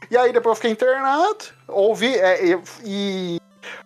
E 0.09 0.17
aí 0.17 0.33
depois 0.33 0.53
eu 0.53 0.55
fiquei 0.55 0.71
internado, 0.71 1.45
ouvi, 1.67 2.15
é, 2.15 2.59
e 2.83 3.39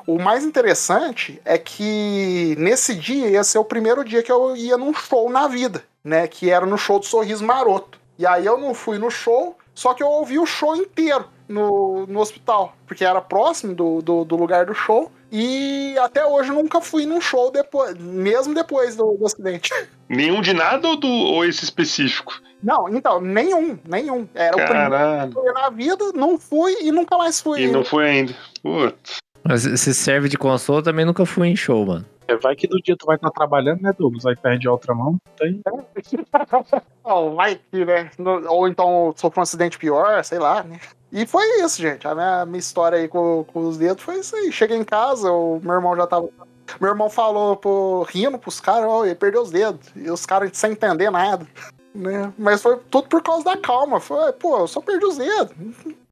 o 0.06 0.20
mais 0.20 0.44
interessante 0.44 1.42
é 1.46 1.58
que 1.58 2.56
nesse 2.58 2.96
dia 2.96 3.30
ia 3.30 3.44
ser 3.44 3.58
o 3.58 3.66
primeiro 3.66 4.04
dia 4.04 4.24
que 4.24 4.32
eu 4.32 4.56
ia 4.56 4.78
num 4.78 4.94
show 4.94 5.30
na 5.30 5.48
vida, 5.48 5.84
né? 6.04 6.28
Que 6.28 6.50
era 6.50 6.66
no 6.66 6.78
show 6.78 7.00
do 7.00 7.06
Sorriso 7.06 7.46
Maroto. 7.46 8.00
E 8.18 8.26
aí 8.26 8.46
eu 8.46 8.58
não 8.58 8.74
fui 8.74 8.98
no 8.98 9.10
show, 9.10 9.58
só 9.74 9.94
que 9.94 10.04
eu 10.04 10.08
ouvi 10.08 10.38
o 10.38 10.46
show 10.46 10.76
inteiro. 10.76 11.26
no, 11.48 12.06
no 12.08 12.20
hospital, 12.20 12.76
porque 12.88 13.04
era 13.04 13.22
próximo 13.22 13.76
do, 13.76 14.02
do, 14.02 14.24
do 14.24 14.36
lugar 14.36 14.66
do 14.66 14.74
show. 14.74 15.12
E 15.32 15.96
até 16.00 16.26
hoje 16.26 16.50
eu 16.50 16.56
nunca 16.56 16.80
fui 16.80 17.06
num 17.06 17.20
show 17.20 17.52
depois, 17.52 17.98
mesmo 17.98 18.54
depois 18.54 18.96
do, 18.96 19.18
do 19.18 19.26
acidente. 19.26 19.72
Nenhum 20.08 20.42
de 20.42 20.54
nada 20.54 20.88
ou, 20.88 20.96
do, 20.96 21.08
ou 21.08 21.44
esse 21.44 21.64
específico? 21.64 22.40
Não, 22.62 22.88
então, 22.88 23.20
nenhum, 23.20 23.78
nenhum. 23.84 24.28
Era 24.34 24.56
o 24.56 24.64
primeiro 24.64 24.92
Caralho. 24.92 25.32
que 25.32 25.38
eu 25.38 25.44
fui 25.44 25.54
na 25.54 25.70
vida, 25.70 26.12
não 26.14 26.38
fui 26.38 26.76
e 26.82 26.92
nunca 26.92 27.18
mais 27.18 27.42
fui. 27.42 27.64
E 27.64 27.68
não 27.68 27.84
foi 27.84 28.10
ainda. 28.10 28.36
Putz. 28.62 29.18
Mas 29.44 29.61
se 29.64 29.94
serve 29.94 30.30
de 30.30 30.38
console, 30.38 30.80
eu 30.80 30.84
também 30.84 31.06
nunca 31.06 31.26
fui 31.26 31.48
em 31.49 31.56
show, 31.56 31.86
mano. 31.86 32.06
É, 32.28 32.38
vai 32.38 32.56
que 32.56 32.65
do 32.68 32.80
dia 32.82 32.95
tu 32.98 33.06
vai 33.06 33.18
estar 33.18 33.30
trabalhando, 33.32 33.82
né, 33.82 33.91
Douglas? 33.98 34.26
Aí 34.26 34.36
perde 34.36 34.68
a 34.68 34.72
outra 34.72 34.94
mão. 34.95 35.18
Tem... 35.38 35.61
Não, 37.06 37.36
vai 37.36 37.60
que, 37.72 37.84
né? 37.84 38.10
No- 38.18 38.49
Ou 38.49 38.68
então 38.68 39.14
sofreu 39.18 39.41
um 39.41 39.44
acidente 39.44 39.78
pior, 39.78 40.24
sei 40.24 40.40
lá, 40.40 40.64
né? 40.64 40.80
E 41.11 41.26
foi 41.26 41.44
isso, 41.61 41.82
gente. 41.82 42.07
A 42.07 42.15
minha, 42.15 42.45
minha 42.45 42.60
história 42.60 42.98
aí 42.98 43.07
com, 43.07 43.44
com 43.52 43.68
os 43.68 43.78
dedos 43.78 44.02
foi 44.02 44.20
isso 44.20 44.36
aí. 44.36 44.52
Cheguei 44.52 44.78
em 44.78 44.84
casa, 44.84 45.30
o 45.32 45.60
meu 45.61 45.74
irmão 45.74 45.95
já 45.95 46.07
tava. 46.07 46.30
Meu 46.80 46.90
irmão 46.91 47.10
falou, 47.10 47.57
pô, 47.57 48.03
rindo 48.03 48.40
pros 48.40 48.60
caras, 48.61 48.86
ó, 48.90 49.06
ele 49.06 49.14
perdeu 49.15 49.41
os 49.41 49.52
dedos. 49.52 49.90
E 49.95 50.10
os 50.10 50.26
caras 50.26 50.49
sem 50.53 50.72
entender 50.72 51.11
nada. 51.11 51.45
Né? 51.94 52.34
Mas 52.38 52.61
foi 52.61 52.80
tudo 52.90 53.07
por 53.10 53.22
causa 53.22 53.44
da 53.44 53.57
calma. 53.57 53.99
Foi, 53.99 54.32
pô, 54.32 54.60
eu 54.60 54.68
só 54.68 54.82
perdi 54.82 55.06
os 55.06 55.18
dedos. 55.18 55.53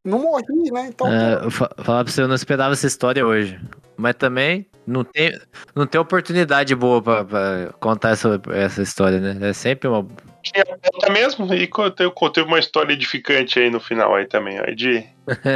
Não 0.03 0.19
morri, 0.19 0.71
né? 0.71 0.87
Então. 0.87 1.07
É, 1.11 1.45
eu 1.45 1.51
fa- 1.51 1.69
falar 1.77 2.03
pra 2.03 2.11
você, 2.11 2.21
eu 2.21 2.27
não 2.27 2.35
esperava 2.35 2.73
essa 2.73 2.87
história 2.87 3.25
hoje. 3.25 3.59
Mas 3.97 4.15
também 4.15 4.65
não 4.87 5.03
tem, 5.03 5.37
não 5.75 5.85
tem 5.85 6.01
oportunidade 6.01 6.73
boa 6.73 7.01
pra, 7.01 7.23
pra 7.23 7.69
contar 7.79 8.09
essa, 8.11 8.41
essa 8.51 8.81
história, 8.81 9.19
né? 9.19 9.49
É 9.49 9.53
sempre 9.53 9.87
uma. 9.87 10.07
Tinha 10.41 10.65
pauta 10.65 11.11
mesmo, 11.11 11.53
e 11.53 11.67
contei 11.67 12.41
uma 12.41 12.57
história 12.57 12.93
edificante 12.93 13.59
aí 13.59 13.69
no 13.69 13.79
final 13.79 14.15
aí 14.15 14.25
também, 14.25 14.57
aí 14.57 14.73
de 14.73 15.05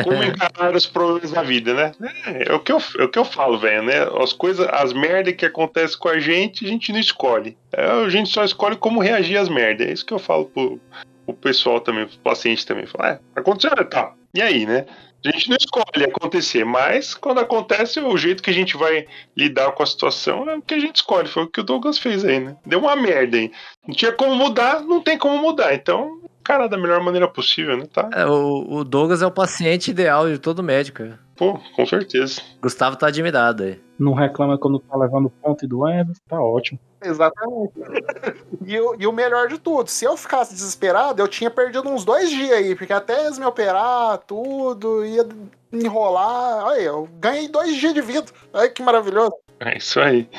como 0.03 0.22
encarar 0.23 0.76
os 0.76 0.85
problemas 0.85 1.31
da 1.31 1.41
vida, 1.41 1.73
né? 1.73 1.91
É, 2.27 2.51
é 2.51 2.53
o 2.53 2.59
que 2.59 2.72
eu, 2.72 2.77
é 2.99 3.03
o 3.03 3.09
que 3.09 3.17
eu 3.17 3.26
falo, 3.26 3.57
velho, 3.57 3.81
né? 3.81 4.03
As 4.22 4.31
coisas, 4.31 4.67
as 4.72 4.93
merdas 4.93 5.34
que 5.34 5.45
acontecem 5.47 5.97
com 5.97 6.07
a 6.09 6.19
gente, 6.19 6.63
a 6.65 6.67
gente 6.67 6.91
não 6.91 6.99
escolhe. 6.99 7.57
É, 7.73 7.84
a 7.84 8.09
gente 8.09 8.30
só 8.30 8.43
escolhe 8.43 8.76
como 8.76 9.01
reagir 9.01 9.38
às 9.38 9.49
merdas. 9.49 9.88
É 9.88 9.91
isso 9.91 10.05
que 10.05 10.13
eu 10.13 10.19
falo 10.19 10.45
pro, 10.45 10.80
pro 11.26 11.34
pessoal 11.35 11.80
também, 11.80 12.05
pro 12.05 12.19
paciente 12.19 12.63
também. 12.63 12.85
Fala, 12.85 13.09
é, 13.13 13.19
aconteceu, 13.35 13.72
tá. 13.89 14.13
E 14.36 14.41
aí, 14.41 14.66
né? 14.66 14.86
A 15.26 15.32
gente 15.32 15.49
não 15.49 15.57
escolhe 15.57 16.06
acontecer, 16.06 16.64
mas 16.64 17.16
quando 17.16 17.40
acontece, 17.40 17.99
o 17.99 18.16
jeito 18.16 18.44
que 18.44 18.49
a 18.52 18.53
gente 18.53 18.78
vai 18.78 19.07
lidar 19.36 19.72
com 19.72 19.82
a 19.82 19.86
situação 19.86 20.48
é 20.48 20.56
o 20.56 20.62
que 20.62 20.76
a 20.76 20.80
gente 20.80 20.98
escolhe. 20.98 21.28
Foi 21.28 21.44
o 21.44 21.48
que 21.48 21.62
o 21.62 21.64
Douglas 21.64 21.98
fez 21.98 22.24
aí, 22.24 22.40
né? 22.40 22.56
Deu 22.64 22.80
uma 22.80 22.95
merda 22.95 23.38
aí. 23.38 23.52
Não 23.88 23.95
tinha 23.95 24.12
como 24.12 24.36
mudar, 24.36 24.82
não 24.82 25.02
tem 25.02 25.18
como 25.18 25.41
mudar. 25.41 25.74
Então, 25.74 26.20
cara, 26.44 26.68
da 26.68 26.78
melhor 26.78 27.02
maneira 27.02 27.28
possível, 27.28 27.76
né? 27.76 27.86
Tá? 27.91 28.07
É, 28.14 28.26
o, 28.28 28.68
o 28.70 28.84
Douglas 28.84 29.24
é 29.24 29.26
o 29.26 29.32
paciente 29.32 29.90
ideal 29.90 30.30
de 30.30 30.38
todo 30.38 30.62
médico. 30.62 31.03
Pô, 31.36 31.60
com 31.76 31.86
certeza. 31.86 32.41
Gustavo 32.62 32.95
tá 32.95 33.07
admirado 33.07 33.64
aí. 33.64 33.80
Não 33.98 34.14
reclama 34.14 34.57
quando 34.60 34.80
tá 34.80 34.95
levando 34.95 35.30
ponto 35.30 35.66
e 35.66 35.68
doendo, 35.68 36.14
tá 36.28 36.40
ótimo. 36.40 36.80
Exatamente. 37.06 37.73
e, 38.65 38.80
o- 38.80 38.95
e 38.99 39.06
o 39.07 39.11
melhor 39.11 39.48
de 39.48 39.57
tudo, 39.57 39.88
se 39.90 40.06
eu 40.06 40.18
ficasse 40.18 40.53
desesperado, 40.53 41.22
eu 41.22 41.27
tinha 41.27 41.49
perdido 41.52 41.88
uns 41.90 42.03
dois 42.03 42.30
dias 42.30 42.52
aí, 42.52 42.76
porque 42.76 42.94
até 42.94 43.26
eles 43.26 43.38
me 43.38 43.45
operar, 43.45 44.18
tudo, 44.19 45.06
ia 45.06 45.26
enrolar. 45.72 46.65
Olha, 46.65 46.82
eu 46.82 47.07
ganhei 47.19 47.48
dois 47.48 47.76
dias 47.76 47.94
de 47.94 48.02
vida. 48.02 48.26
Olha 48.53 48.69
que 48.69 48.82
maravilhoso. 48.82 49.36
É 49.60 49.77
isso 49.77 49.99
aí. 49.99 50.30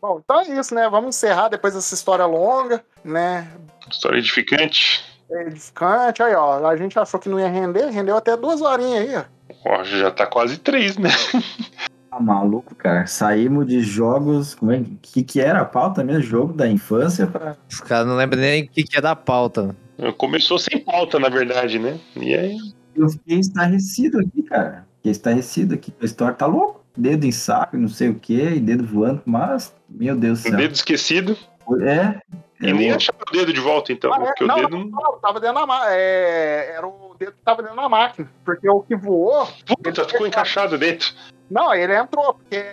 Bom, 0.00 0.20
então 0.22 0.40
é 0.40 0.48
isso, 0.58 0.74
né? 0.74 0.88
Vamos 0.88 1.16
encerrar 1.16 1.48
depois 1.48 1.74
dessa 1.74 1.94
história 1.94 2.26
longa, 2.26 2.84
né? 3.04 3.50
História 3.90 4.18
edificante. 4.18 5.04
Edificante. 5.30 6.22
Aí, 6.22 6.34
ó, 6.34 6.66
a 6.66 6.76
gente 6.76 6.98
achou 6.98 7.18
que 7.18 7.28
não 7.28 7.40
ia 7.40 7.48
render, 7.48 7.86
rendeu 7.90 8.16
até 8.16 8.36
duas 8.36 8.60
horinhas 8.60 9.00
aí, 9.08 9.16
ó. 9.16 9.24
Ó, 9.66 9.84
já 9.84 10.10
tá 10.10 10.26
quase 10.26 10.58
três, 10.58 10.96
né? 10.98 11.08
Tá 12.14 12.20
maluco, 12.20 12.76
cara. 12.76 13.06
Saímos 13.08 13.66
de 13.66 13.80
jogos. 13.80 14.54
Como 14.54 14.70
é 14.70 14.84
que, 15.02 15.24
que 15.24 15.40
era 15.40 15.62
a 15.62 15.64
pauta 15.64 16.04
mesmo? 16.04 16.22
Jogo 16.22 16.52
da 16.52 16.68
infância 16.68 17.26
pra. 17.26 17.56
Os 17.68 17.80
caras 17.80 18.06
não 18.06 18.14
lembram 18.16 18.40
nem 18.40 18.62
o 18.62 18.68
que, 18.68 18.84
que 18.84 18.96
é 18.96 19.00
da 19.00 19.16
pauta. 19.16 19.74
Começou 20.16 20.56
sem 20.56 20.78
pauta, 20.78 21.18
na 21.18 21.28
verdade, 21.28 21.76
né? 21.76 21.98
E 22.16 22.32
aí, 22.34 22.56
Eu 22.94 23.08
fiquei 23.08 23.40
estarrecido 23.40 24.20
aqui, 24.20 24.42
cara. 24.44 24.86
Fiquei 24.98 25.10
estarrecido 25.10 25.74
aqui. 25.74 25.92
A 26.00 26.04
história 26.04 26.34
tá 26.34 26.46
louco. 26.46 26.84
Dedo 26.96 27.24
em 27.24 27.32
saco, 27.32 27.76
não 27.76 27.88
sei 27.88 28.10
o 28.10 28.14
que, 28.14 28.40
e 28.40 28.60
dedo 28.60 28.86
voando, 28.86 29.20
mas, 29.26 29.74
meu 29.88 30.14
Deus 30.14 30.42
do 30.42 30.48
céu. 30.48 30.56
dedo 30.56 30.74
esquecido. 30.76 31.36
É. 31.80 32.20
E 32.64 32.70
é 32.70 32.72
nem 32.72 32.90
achava 32.92 33.18
o 33.28 33.32
dedo 33.32 33.52
de 33.52 33.60
volta, 33.60 33.92
então. 33.92 34.12
Ah, 34.12 34.22
é? 34.22 34.26
porque 34.26 34.44
não, 34.44 34.54
o 34.54 34.60
dedo 34.60 34.78
não, 34.78 34.84
não. 34.86 35.00
não, 35.02 35.18
tava 35.18 35.38
dentro 35.38 35.56
da 35.56 35.66
máquina. 35.66 35.94
era 35.94 36.86
o 36.86 37.14
dedo 37.18 37.32
que 37.32 37.38
tava 37.44 37.62
dentro 37.62 37.76
da 37.76 37.88
máquina. 37.88 38.30
Porque 38.44 38.68
o 38.68 38.80
que 38.80 38.96
voou. 38.96 39.46
Puta, 39.82 40.04
ficou 40.04 40.26
encaixado 40.26 40.78
dentro. 40.78 41.14
Não, 41.50 41.74
ele 41.74 41.94
entrou, 41.94 42.34
porque 42.34 42.64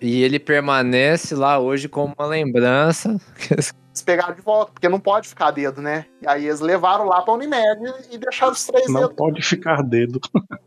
E 0.00 0.22
ele 0.22 0.38
permanece 0.38 1.34
lá 1.34 1.58
hoje 1.58 1.88
como 1.88 2.14
uma 2.18 2.26
lembrança. 2.26 3.16
eles 3.92 4.02
pegaram 4.02 4.34
de 4.34 4.40
volta, 4.40 4.72
porque 4.72 4.88
não 4.88 4.98
pode 4.98 5.28
ficar 5.28 5.50
dedo, 5.50 5.82
né? 5.82 6.06
E 6.22 6.26
aí 6.26 6.46
eles 6.46 6.60
levaram 6.60 7.04
lá 7.04 7.20
pra 7.20 7.34
Unimed 7.34 7.92
e 8.10 8.16
deixaram 8.16 8.52
os 8.52 8.64
três 8.66 8.86
Não 8.90 9.02
dedos. 9.02 9.16
pode 9.16 9.42
ficar 9.42 9.82
dedo. 9.82 10.18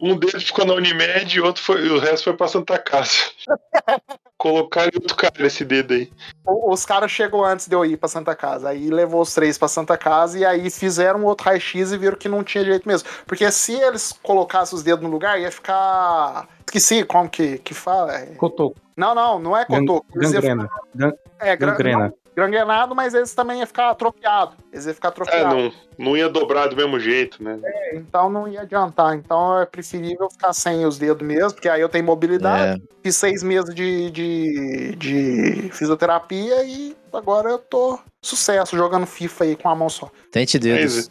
Um 0.02 0.18
dedo 0.18 0.40
ficou 0.40 0.66
na 0.66 0.74
Unimed 0.74 1.36
e 1.36 1.42
outro 1.42 1.62
foi, 1.62 1.88
o 1.90 2.00
resto 2.00 2.24
foi 2.26 2.34
pra 2.38 2.48
Santa 2.48 2.78
Casa. 2.80 3.12
Colocaram 4.38 4.90
em 4.92 4.98
outro 4.98 5.16
cara 5.16 5.46
esse 5.46 5.64
dedo 5.64 5.94
aí. 5.94 6.12
O- 6.46 6.74
Os 6.74 6.84
caras 6.86 7.12
chegou 7.12 7.46
antes 7.46 7.68
de 7.68 7.76
eu 7.76 7.86
ir 7.86 7.98
pra 7.98 8.10
Santa 8.10 8.36
Casa. 8.36 8.70
Aí 8.70 8.90
levou 8.90 9.22
os 9.22 9.34
três 9.34 9.58
pra 9.58 9.68
Santa 9.68 9.96
Casa 9.98 10.40
e 10.40 10.46
aí 10.46 10.70
fizeram 10.72 11.20
um 11.20 11.26
outro 11.26 11.46
raio-x 11.46 11.92
e 11.92 11.98
viram 11.98 12.18
que 12.18 12.28
não 12.30 12.44
tinha 12.44 12.64
jeito 12.64 12.88
mesmo. 12.88 13.08
Porque 13.28 13.52
se 13.52 13.74
eles 13.74 14.12
colocassem 14.24 14.76
os 14.76 14.84
dedos 14.84 15.04
no 15.04 15.10
lugar, 15.12 15.40
ia 15.40 15.52
ficar. 15.52 16.48
Esqueci 16.66 17.04
como 17.04 17.30
que, 17.30 17.60
que 17.60 17.74
fala. 17.76 18.16
É- 18.16 18.26
Cotoco. 18.36 18.76
Não, 19.02 19.16
não, 19.16 19.40
não 19.40 19.58
é 19.58 19.66
cotoco. 19.66 20.06
Eles 20.16 20.32
iam 20.32 20.42
Gangrena. 20.42 20.70
Gan- 20.96 21.10
ficar- 21.12 21.46
É, 21.48 21.56
gran- 21.56 21.72
Gangrena. 21.72 22.14
gangrenado, 22.36 22.96
mas 22.96 23.14
eles 23.16 23.34
também 23.34 23.58
iam 23.58 23.66
ficar 23.68 23.90
atrofiados. 23.90 24.56
Eles 24.72 24.86
iam 24.86 24.94
ficar 24.94 25.08
É, 25.08 25.12
atrofiados. 25.12 25.54
não, 25.98 26.06
não 26.06 26.16
ia 26.18 26.30
dobrar 26.30 26.68
do 26.68 26.76
mesmo 26.76 27.00
jeito, 27.00 27.44
né? 27.44 27.60
Então 27.94 28.30
não 28.30 28.48
ia 28.48 28.62
adiantar. 28.62 29.16
Então 29.16 29.60
é 29.60 29.66
preferível 29.66 30.30
ficar 30.30 30.54
sem 30.54 30.86
os 30.86 31.00
dedos 31.00 31.26
mesmo, 31.28 31.54
porque 31.54 31.68
aí 31.68 31.82
eu 31.82 31.90
tenho 31.90 32.06
mobilidade. 32.06 32.80
É, 32.80 32.92
Fiz 33.04 33.18
seis 33.18 33.42
meses 33.42 33.74
de, 33.74 34.12
de, 34.12 34.96
de 34.96 35.70
fisioterapia 35.74 36.64
e 36.64 36.96
agora 37.12 37.50
eu 37.50 37.58
tô 37.58 37.98
sucesso 38.22 38.78
jogando 38.78 39.08
FIFA 39.08 39.44
aí 39.46 39.56
com 39.56 39.68
a 39.68 39.76
mão 39.76 39.90
só. 39.90 40.10
tente 40.32 40.60
dedos. 40.60 41.10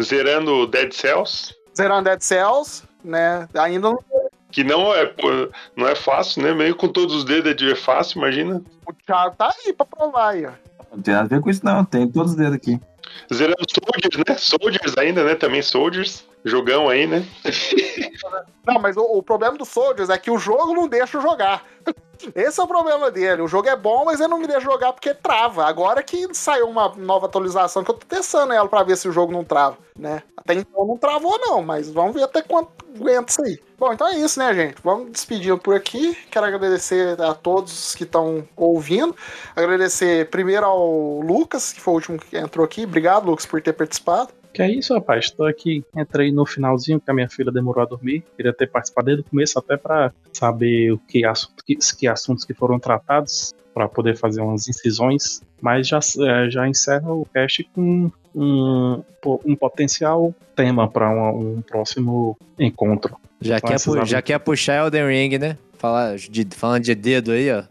Zerando 0.00 0.52
o 0.54 0.66
Dead 0.66 0.92
Cells, 0.92 1.54
Zerando 1.76 2.04
Dead 2.04 2.20
Cells, 2.22 2.82
né? 3.04 3.46
Ainda 3.54 3.90
não. 3.90 3.98
Que 4.52 4.62
não 4.62 4.94
é, 4.94 5.12
não 5.74 5.88
é 5.88 5.94
fácil, 5.94 6.42
né? 6.42 6.52
Meio 6.52 6.76
com 6.76 6.86
todos 6.86 7.14
os 7.14 7.24
dedos 7.24 7.60
é 7.62 7.74
fácil, 7.74 8.18
imagina. 8.18 8.62
O 8.86 8.92
Thiago 8.92 9.34
tá 9.36 9.52
aí 9.66 9.72
pra 9.72 9.86
provar 9.86 10.28
aí, 10.28 10.46
ó. 10.46 10.52
Não 10.94 11.02
tem 11.02 11.14
nada 11.14 11.24
a 11.24 11.28
ver 11.28 11.40
com 11.40 11.48
isso, 11.50 11.64
não. 11.64 11.84
Tem 11.84 12.06
todos 12.06 12.32
os 12.32 12.36
dedos 12.36 12.54
aqui. 12.54 12.78
Zerando 13.32 13.64
Soldiers, 13.68 14.24
né? 14.28 14.36
Soldiers 14.36 14.98
ainda, 14.98 15.24
né? 15.24 15.34
Também 15.34 15.62
Soldiers. 15.62 16.24
Jogão 16.44 16.88
aí, 16.88 17.06
né? 17.06 17.24
Não, 18.66 18.80
mas 18.80 18.96
o, 18.96 19.02
o 19.02 19.22
problema 19.22 19.56
do 19.56 19.64
Soldiers 19.64 20.10
é 20.10 20.18
que 20.18 20.30
o 20.30 20.38
jogo 20.38 20.74
não 20.74 20.88
deixa 20.88 21.16
eu 21.16 21.22
jogar. 21.22 21.64
Esse 22.34 22.60
é 22.60 22.62
o 22.62 22.68
problema 22.68 23.10
dele. 23.10 23.42
O 23.42 23.48
jogo 23.48 23.68
é 23.68 23.76
bom, 23.76 24.04
mas 24.04 24.20
ele 24.20 24.28
não 24.28 24.38
me 24.38 24.46
deixa 24.46 24.60
jogar 24.60 24.92
porque 24.92 25.14
trava. 25.14 25.64
Agora 25.64 26.02
que 26.02 26.28
saiu 26.34 26.68
uma 26.68 26.88
nova 26.96 27.26
atualização 27.26 27.82
que 27.82 27.90
eu 27.90 27.94
tô 27.94 28.06
testando 28.06 28.52
ela 28.52 28.68
pra 28.68 28.82
ver 28.82 28.96
se 28.96 29.08
o 29.08 29.12
jogo 29.12 29.32
não 29.32 29.44
trava, 29.44 29.78
né? 29.98 30.22
Até 30.36 30.54
então 30.54 30.86
não 30.86 30.96
travou, 30.96 31.38
não, 31.38 31.62
mas 31.62 31.90
vamos 31.90 32.14
ver 32.14 32.24
até 32.24 32.42
quanto 32.42 32.70
aguenta 32.94 33.30
isso 33.30 33.42
aí. 33.42 33.58
Bom, 33.78 33.92
então 33.92 34.06
é 34.06 34.16
isso, 34.16 34.38
né, 34.38 34.54
gente? 34.54 34.76
Vamos 34.82 35.10
despedindo 35.10 35.58
por 35.58 35.74
aqui. 35.74 36.16
Quero 36.30 36.46
agradecer 36.46 37.20
a 37.20 37.34
todos 37.34 37.94
que 37.94 38.04
estão 38.04 38.46
ouvindo. 38.56 39.14
Agradecer 39.56 40.30
primeiro 40.30 40.66
ao 40.66 41.20
Lucas, 41.20 41.72
que 41.72 41.80
foi 41.80 41.92
o 41.92 41.96
último 41.96 42.18
que 42.18 42.36
entrou 42.36 42.64
aqui. 42.64 42.84
Obrigado, 42.84 43.26
Lucas, 43.26 43.46
por 43.46 43.60
ter 43.60 43.72
participado. 43.72 44.32
Que 44.52 44.62
é 44.62 44.70
isso, 44.70 44.92
rapaz? 44.92 45.30
Tô 45.30 45.44
aqui, 45.44 45.82
entrei 45.96 46.30
no 46.30 46.44
finalzinho 46.44 47.00
que 47.00 47.10
a 47.10 47.14
minha 47.14 47.28
filha 47.28 47.50
demorou 47.50 47.82
a 47.82 47.86
dormir. 47.86 48.22
Queria 48.36 48.52
ter 48.52 48.66
participado 48.68 49.06
desde 49.06 49.22
o 49.22 49.24
começo 49.30 49.58
até 49.58 49.76
pra 49.76 50.12
saber 50.32 50.92
o 50.92 50.98
que, 50.98 51.24
assunto, 51.24 51.64
que, 51.64 51.76
que 51.76 52.06
assuntos 52.06 52.44
que 52.44 52.52
foram 52.52 52.78
tratados, 52.78 53.54
pra 53.72 53.88
poder 53.88 54.16
fazer 54.16 54.42
umas 54.42 54.68
incisões. 54.68 55.40
Mas 55.60 55.88
já, 55.88 55.98
é, 56.20 56.50
já 56.50 56.68
encerra 56.68 57.10
o 57.12 57.26
cast 57.32 57.64
com 57.74 58.10
um, 58.34 59.02
um 59.46 59.56
potencial 59.56 60.34
tema 60.54 60.86
para 60.86 61.08
um 61.32 61.62
próximo 61.62 62.36
encontro. 62.58 63.16
Já, 63.40 63.58
Com 63.60 63.68
quer, 63.68 63.82
pu- 63.82 64.04
já 64.04 64.20
quer 64.20 64.38
puxar 64.38 64.84
Elden 64.84 65.06
Ring, 65.08 65.38
né? 65.38 65.56
Falar 65.78 66.16
de, 66.16 66.46
falando 66.54 66.82
de 66.84 66.94
dedo 66.94 67.32
aí, 67.32 67.50
ó. 67.50 67.62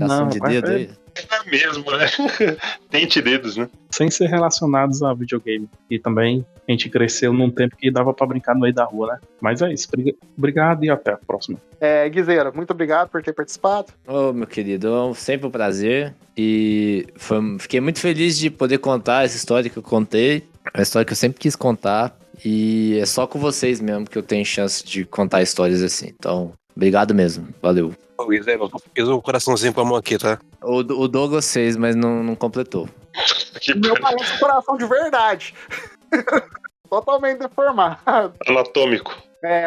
Ação 0.00 0.28
de 0.28 0.38
dedo 0.38 0.70
é 0.70 0.74
aí. 0.74 0.90
É 1.16 1.50
mesmo, 1.50 1.84
né? 1.92 2.06
Tente 2.90 3.20
dedos, 3.22 3.56
né? 3.56 3.68
sem 3.90 4.10
ser 4.10 4.26
relacionados 4.26 5.02
a 5.02 5.14
videogame. 5.14 5.68
E 5.90 5.98
também 5.98 6.44
a 6.68 6.70
gente 6.72 6.90
cresceu 6.90 7.32
num 7.32 7.50
tempo 7.50 7.74
que 7.76 7.90
dava 7.90 8.12
pra 8.12 8.26
brincar 8.26 8.54
no 8.54 8.60
meio 8.60 8.74
da 8.74 8.84
rua, 8.84 9.14
né? 9.14 9.18
Mas 9.40 9.62
é 9.62 9.72
isso. 9.72 9.88
Briga- 9.90 10.14
Obrigado 10.36 10.84
e 10.84 10.90
até 10.90 11.12
a 11.12 11.16
próxima. 11.16 11.58
É, 11.80 12.06
Guizeira, 12.08 12.52
muito 12.52 12.70
obrigado 12.72 13.08
por 13.08 13.22
ter 13.22 13.32
participado. 13.32 13.86
Ô, 14.06 14.32
meu 14.34 14.46
querido, 14.46 14.88
é 15.10 15.14
sempre 15.14 15.46
um 15.46 15.50
prazer. 15.50 16.14
E 16.36 17.06
foi- 17.16 17.58
fiquei 17.58 17.80
muito 17.80 18.00
feliz 18.00 18.36
de 18.38 18.50
poder 18.50 18.78
contar 18.78 19.24
essa 19.24 19.36
história 19.36 19.70
que 19.70 19.76
eu 19.78 19.82
contei. 19.82 20.46
É 20.74 20.78
uma 20.78 20.82
história 20.82 21.06
que 21.06 21.12
eu 21.12 21.16
sempre 21.16 21.38
quis 21.38 21.56
contar. 21.56 22.14
E 22.44 22.98
é 23.00 23.06
só 23.06 23.26
com 23.26 23.38
vocês 23.38 23.80
mesmo 23.80 24.04
que 24.06 24.18
eu 24.18 24.22
tenho 24.22 24.44
chance 24.44 24.84
de 24.84 25.06
contar 25.06 25.40
histórias 25.40 25.82
assim. 25.82 26.08
Então, 26.18 26.52
obrigado 26.76 27.14
mesmo. 27.14 27.48
Valeu. 27.62 27.94
Ô, 28.18 28.24
Luiz, 28.24 28.46
aí, 28.46 28.54
eu 28.54 28.70
fiz 28.94 29.08
um 29.08 29.20
coraçãozinho 29.20 29.74
com 29.74 29.80
a 29.80 29.84
mão 29.84 29.96
aqui, 29.96 30.18
tá? 30.18 30.38
O, 30.62 30.78
o 30.78 31.08
Douglas 31.08 31.52
fez, 31.52 31.76
mas 31.76 31.96
não, 31.96 32.22
não 32.22 32.34
completou. 32.34 32.88
Que 33.60 33.74
meu 33.74 33.98
parece 33.98 34.34
um 34.34 34.38
coração 34.38 34.76
de 34.76 34.86
verdade. 34.86 35.54
Totalmente 36.90 37.38
deformado. 37.38 37.98
anatômico. 38.46 39.16
É. 39.46 39.66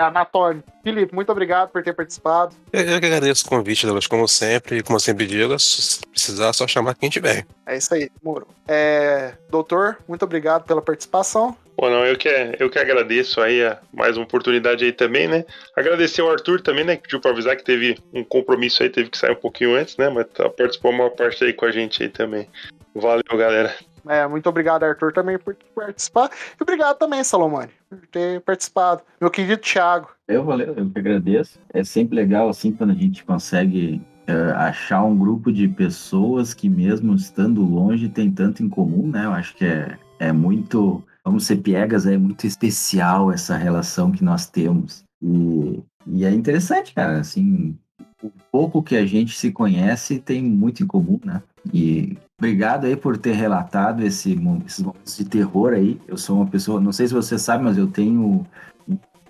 Felipe, 0.83 1.13
muito 1.13 1.31
obrigado 1.31 1.69
por 1.69 1.83
ter 1.83 1.93
participado. 1.93 2.55
Eu, 2.71 2.81
eu 2.81 2.99
que 2.99 3.05
agradeço 3.05 3.45
o 3.45 3.49
convite, 3.49 3.85
Douglas, 3.85 4.07
como 4.07 4.27
sempre, 4.27 4.77
e 4.77 4.83
como 4.83 4.97
eu 4.97 4.99
sempre 4.99 5.25
digo, 5.25 5.57
se 5.59 6.01
precisar, 6.07 6.49
é 6.49 6.53
só 6.53 6.67
chamar 6.67 6.95
quem 6.95 7.09
tiver. 7.09 7.45
É 7.65 7.77
isso 7.77 7.93
aí, 7.93 8.09
Moro. 8.21 8.47
É, 8.67 9.33
doutor, 9.49 9.97
muito 10.07 10.23
obrigado 10.23 10.65
pela 10.65 10.81
participação. 10.81 11.55
Bom, 11.77 11.89
não, 11.89 12.05
eu 12.05 12.17
que, 12.17 12.27
eu 12.59 12.69
que 12.69 12.77
agradeço 12.77 13.39
aí 13.39 13.63
a 13.63 13.79
mais 13.93 14.17
uma 14.17 14.25
oportunidade 14.25 14.83
aí 14.83 14.91
também, 14.91 15.29
né? 15.29 15.45
Agradecer 15.77 16.19
ao 16.19 16.29
Arthur 16.29 16.59
também, 16.59 16.83
né? 16.83 16.97
Que 16.97 17.03
pediu 17.03 17.21
pra 17.21 17.31
avisar 17.31 17.55
que 17.55 17.63
teve 17.63 17.97
um 18.13 18.21
compromisso 18.21 18.83
aí, 18.83 18.89
teve 18.89 19.09
que 19.09 19.17
sair 19.17 19.31
um 19.31 19.35
pouquinho 19.35 19.75
antes, 19.75 19.95
né? 19.95 20.09
Mas 20.09 20.27
tá, 20.27 20.49
participou 20.49 20.91
a 20.91 20.97
maior 20.97 21.11
parte 21.11 21.41
aí 21.41 21.53
com 21.53 21.65
a 21.65 21.71
gente 21.71 22.03
aí 22.03 22.09
também. 22.09 22.49
Valeu, 22.93 23.23
galera. 23.31 23.73
É, 24.07 24.27
muito 24.27 24.47
obrigado, 24.47 24.83
Arthur, 24.83 25.11
também 25.13 25.37
por 25.37 25.55
participar. 25.75 26.29
E 26.59 26.63
obrigado 26.63 26.97
também, 26.97 27.23
Salomone, 27.23 27.69
por 27.89 27.99
ter 28.07 28.41
participado. 28.41 29.01
Meu 29.19 29.29
querido 29.29 29.57
Thiago. 29.57 30.09
Eu 30.27 30.43
valeu, 30.43 30.73
eu 30.75 30.89
que 30.89 30.99
agradeço. 30.99 31.59
É 31.73 31.83
sempre 31.83 32.15
legal 32.15 32.49
assim 32.49 32.71
quando 32.71 32.91
a 32.91 32.95
gente 32.95 33.23
consegue 33.23 34.01
é, 34.27 34.51
achar 34.51 35.03
um 35.03 35.17
grupo 35.17 35.51
de 35.51 35.67
pessoas 35.67 36.53
que 36.53 36.69
mesmo 36.69 37.15
estando 37.15 37.63
longe 37.63 38.07
tem 38.07 38.31
tanto 38.31 38.61
em 38.61 38.69
comum, 38.69 39.07
né? 39.07 39.25
Eu 39.25 39.31
acho 39.31 39.55
que 39.55 39.65
é, 39.65 39.97
é 40.19 40.31
muito, 40.31 41.03
vamos 41.23 41.45
ser 41.45 41.57
piegas, 41.57 42.05
é 42.05 42.15
muito 42.15 42.45
especial 42.45 43.31
essa 43.31 43.57
relação 43.57 44.11
que 44.11 44.23
nós 44.23 44.47
temos. 44.47 45.03
E, 45.21 45.83
e 46.05 46.25
é 46.25 46.31
interessante, 46.31 46.93
cara, 46.93 47.19
assim, 47.19 47.75
o 48.21 48.31
pouco 48.51 48.83
que 48.83 48.95
a 48.95 49.05
gente 49.05 49.35
se 49.35 49.51
conhece 49.51 50.19
tem 50.19 50.43
muito 50.43 50.83
em 50.83 50.87
comum, 50.87 51.19
né? 51.25 51.41
E 51.73 52.15
obrigado 52.39 52.85
aí 52.85 52.95
por 52.95 53.17
ter 53.17 53.33
relatado 53.33 54.01
esse, 54.03 54.31
esses 54.65 54.79
momentos 54.81 55.17
de 55.17 55.25
terror 55.25 55.73
aí. 55.73 55.99
Eu 56.07 56.17
sou 56.17 56.37
uma 56.37 56.47
pessoa, 56.47 56.79
não 56.81 56.91
sei 56.91 57.07
se 57.07 57.13
você 57.13 57.37
sabe, 57.37 57.63
mas 57.63 57.77
eu 57.77 57.87
tenho 57.87 58.21
um 58.21 58.45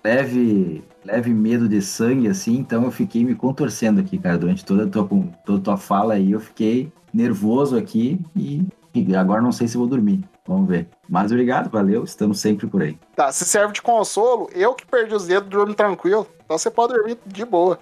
leve, 0.02 0.82
leve 1.04 1.34
medo 1.34 1.68
de 1.68 1.82
sangue, 1.82 2.28
assim, 2.28 2.56
então 2.56 2.84
eu 2.84 2.90
fiquei 2.90 3.24
me 3.24 3.34
contorcendo 3.34 4.00
aqui, 4.00 4.16
cara, 4.16 4.38
durante 4.38 4.64
toda 4.64 4.84
a 4.84 4.86
tua, 4.86 5.08
toda 5.44 5.58
a 5.58 5.62
tua 5.62 5.76
fala 5.76 6.14
aí, 6.14 6.32
eu 6.32 6.40
fiquei 6.40 6.90
nervoso 7.12 7.76
aqui 7.76 8.20
e, 8.34 8.64
e 8.94 9.16
agora 9.16 9.42
não 9.42 9.52
sei 9.52 9.68
se 9.68 9.76
vou 9.76 9.86
dormir. 9.86 10.24
Vamos 10.46 10.68
ver. 10.68 10.88
Mas 11.08 11.30
obrigado, 11.30 11.70
valeu, 11.70 12.02
estamos 12.02 12.40
sempre 12.40 12.66
por 12.66 12.82
aí. 12.82 12.98
Tá, 13.14 13.30
se 13.30 13.44
serve 13.44 13.74
de 13.74 13.82
consolo, 13.82 14.48
eu 14.52 14.74
que 14.74 14.86
perdi 14.86 15.14
os 15.14 15.26
dedos 15.26 15.48
durmo 15.48 15.74
tranquilo. 15.74 16.26
Então 16.50 16.58
você 16.58 16.68
pode 16.68 16.94
dormir 16.94 17.16
de 17.24 17.44
boa. 17.44 17.78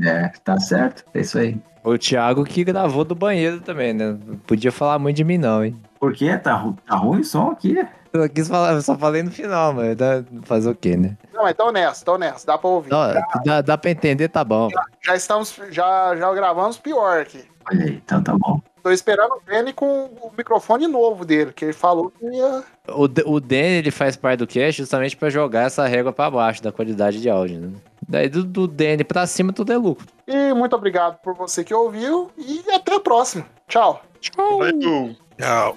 É, 0.00 0.28
tá 0.44 0.56
certo, 0.60 1.04
é 1.12 1.18
isso 1.20 1.36
aí. 1.36 1.60
O 1.82 1.98
Thiago 1.98 2.44
que 2.44 2.62
gravou 2.62 3.04
do 3.04 3.12
banheiro 3.12 3.60
também, 3.60 3.92
né? 3.92 4.16
Não 4.24 4.36
podia 4.36 4.70
falar 4.70 5.00
muito 5.00 5.16
de 5.16 5.24
mim, 5.24 5.36
não, 5.36 5.64
hein? 5.64 5.76
Por 5.98 6.12
quê? 6.12 6.38
Tá, 6.38 6.54
ru- 6.54 6.76
tá 6.86 6.94
ruim 6.94 7.22
o 7.22 7.24
som 7.24 7.50
aqui? 7.50 7.76
Eu 8.12 8.30
quis 8.30 8.46
falar, 8.46 8.74
eu 8.74 8.82
só 8.82 8.96
falei 8.96 9.24
no 9.24 9.32
final, 9.32 9.72
mas 9.72 9.96
dá, 9.96 10.22
fazer 10.44 10.70
o 10.70 10.76
quê, 10.76 10.96
né? 10.96 11.16
Não, 11.32 11.48
então 11.48 11.72
nessa, 11.72 12.02
então 12.02 12.16
nessa, 12.16 12.46
dá 12.46 12.56
pra 12.56 12.70
ouvir. 12.70 12.90
Não, 12.92 13.12
dá, 13.44 13.60
dá 13.60 13.76
pra 13.76 13.90
entender, 13.90 14.28
tá 14.28 14.44
bom. 14.44 14.68
Já 15.04 15.16
estamos, 15.16 15.52
já, 15.70 16.14
já 16.14 16.32
gravamos 16.32 16.78
pior 16.78 17.18
aqui. 17.20 17.44
Olha 17.68 17.84
aí, 17.84 17.94
então 17.96 18.22
tá 18.22 18.32
bom. 18.38 18.60
Tô 18.84 18.90
esperando 18.90 19.32
o 19.32 19.40
Danny 19.46 19.72
com 19.72 19.86
o 20.20 20.30
microfone 20.36 20.86
novo 20.86 21.24
dele, 21.24 21.54
que 21.54 21.64
ele 21.64 21.72
falou 21.72 22.10
que 22.10 22.22
ia. 22.26 22.62
O, 22.88 23.08
D- 23.08 23.22
o 23.24 23.40
Danny, 23.40 23.78
ele 23.78 23.90
faz 23.90 24.14
parte 24.14 24.40
do 24.40 24.46
cast 24.46 24.82
justamente 24.82 25.16
pra 25.16 25.30
jogar 25.30 25.62
essa 25.62 25.86
régua 25.86 26.12
pra 26.12 26.30
baixo 26.30 26.62
da 26.62 26.70
qualidade 26.70 27.18
de 27.18 27.30
áudio, 27.30 27.60
né? 27.60 27.70
Daí 28.06 28.28
do, 28.28 28.44
do 28.44 28.68
Danny 28.68 29.02
pra 29.02 29.26
cima 29.26 29.54
tudo 29.54 29.72
é 29.72 29.78
lucro. 29.78 30.06
E 30.28 30.52
muito 30.52 30.76
obrigado 30.76 31.16
por 31.22 31.34
você 31.34 31.64
que 31.64 31.72
ouviu 31.72 32.30
e 32.36 32.62
até 32.74 32.94
a 32.94 33.00
próxima. 33.00 33.46
Tchau. 33.66 34.02
Valeu. 34.36 35.16
Tchau. 35.38 35.76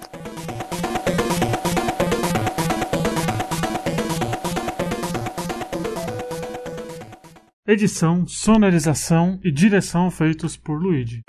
Edição, 7.66 8.26
sonorização 8.26 9.38
e 9.44 9.50
direção 9.52 10.10
feitos 10.10 10.56
por 10.56 10.80
Luigi. 10.80 11.22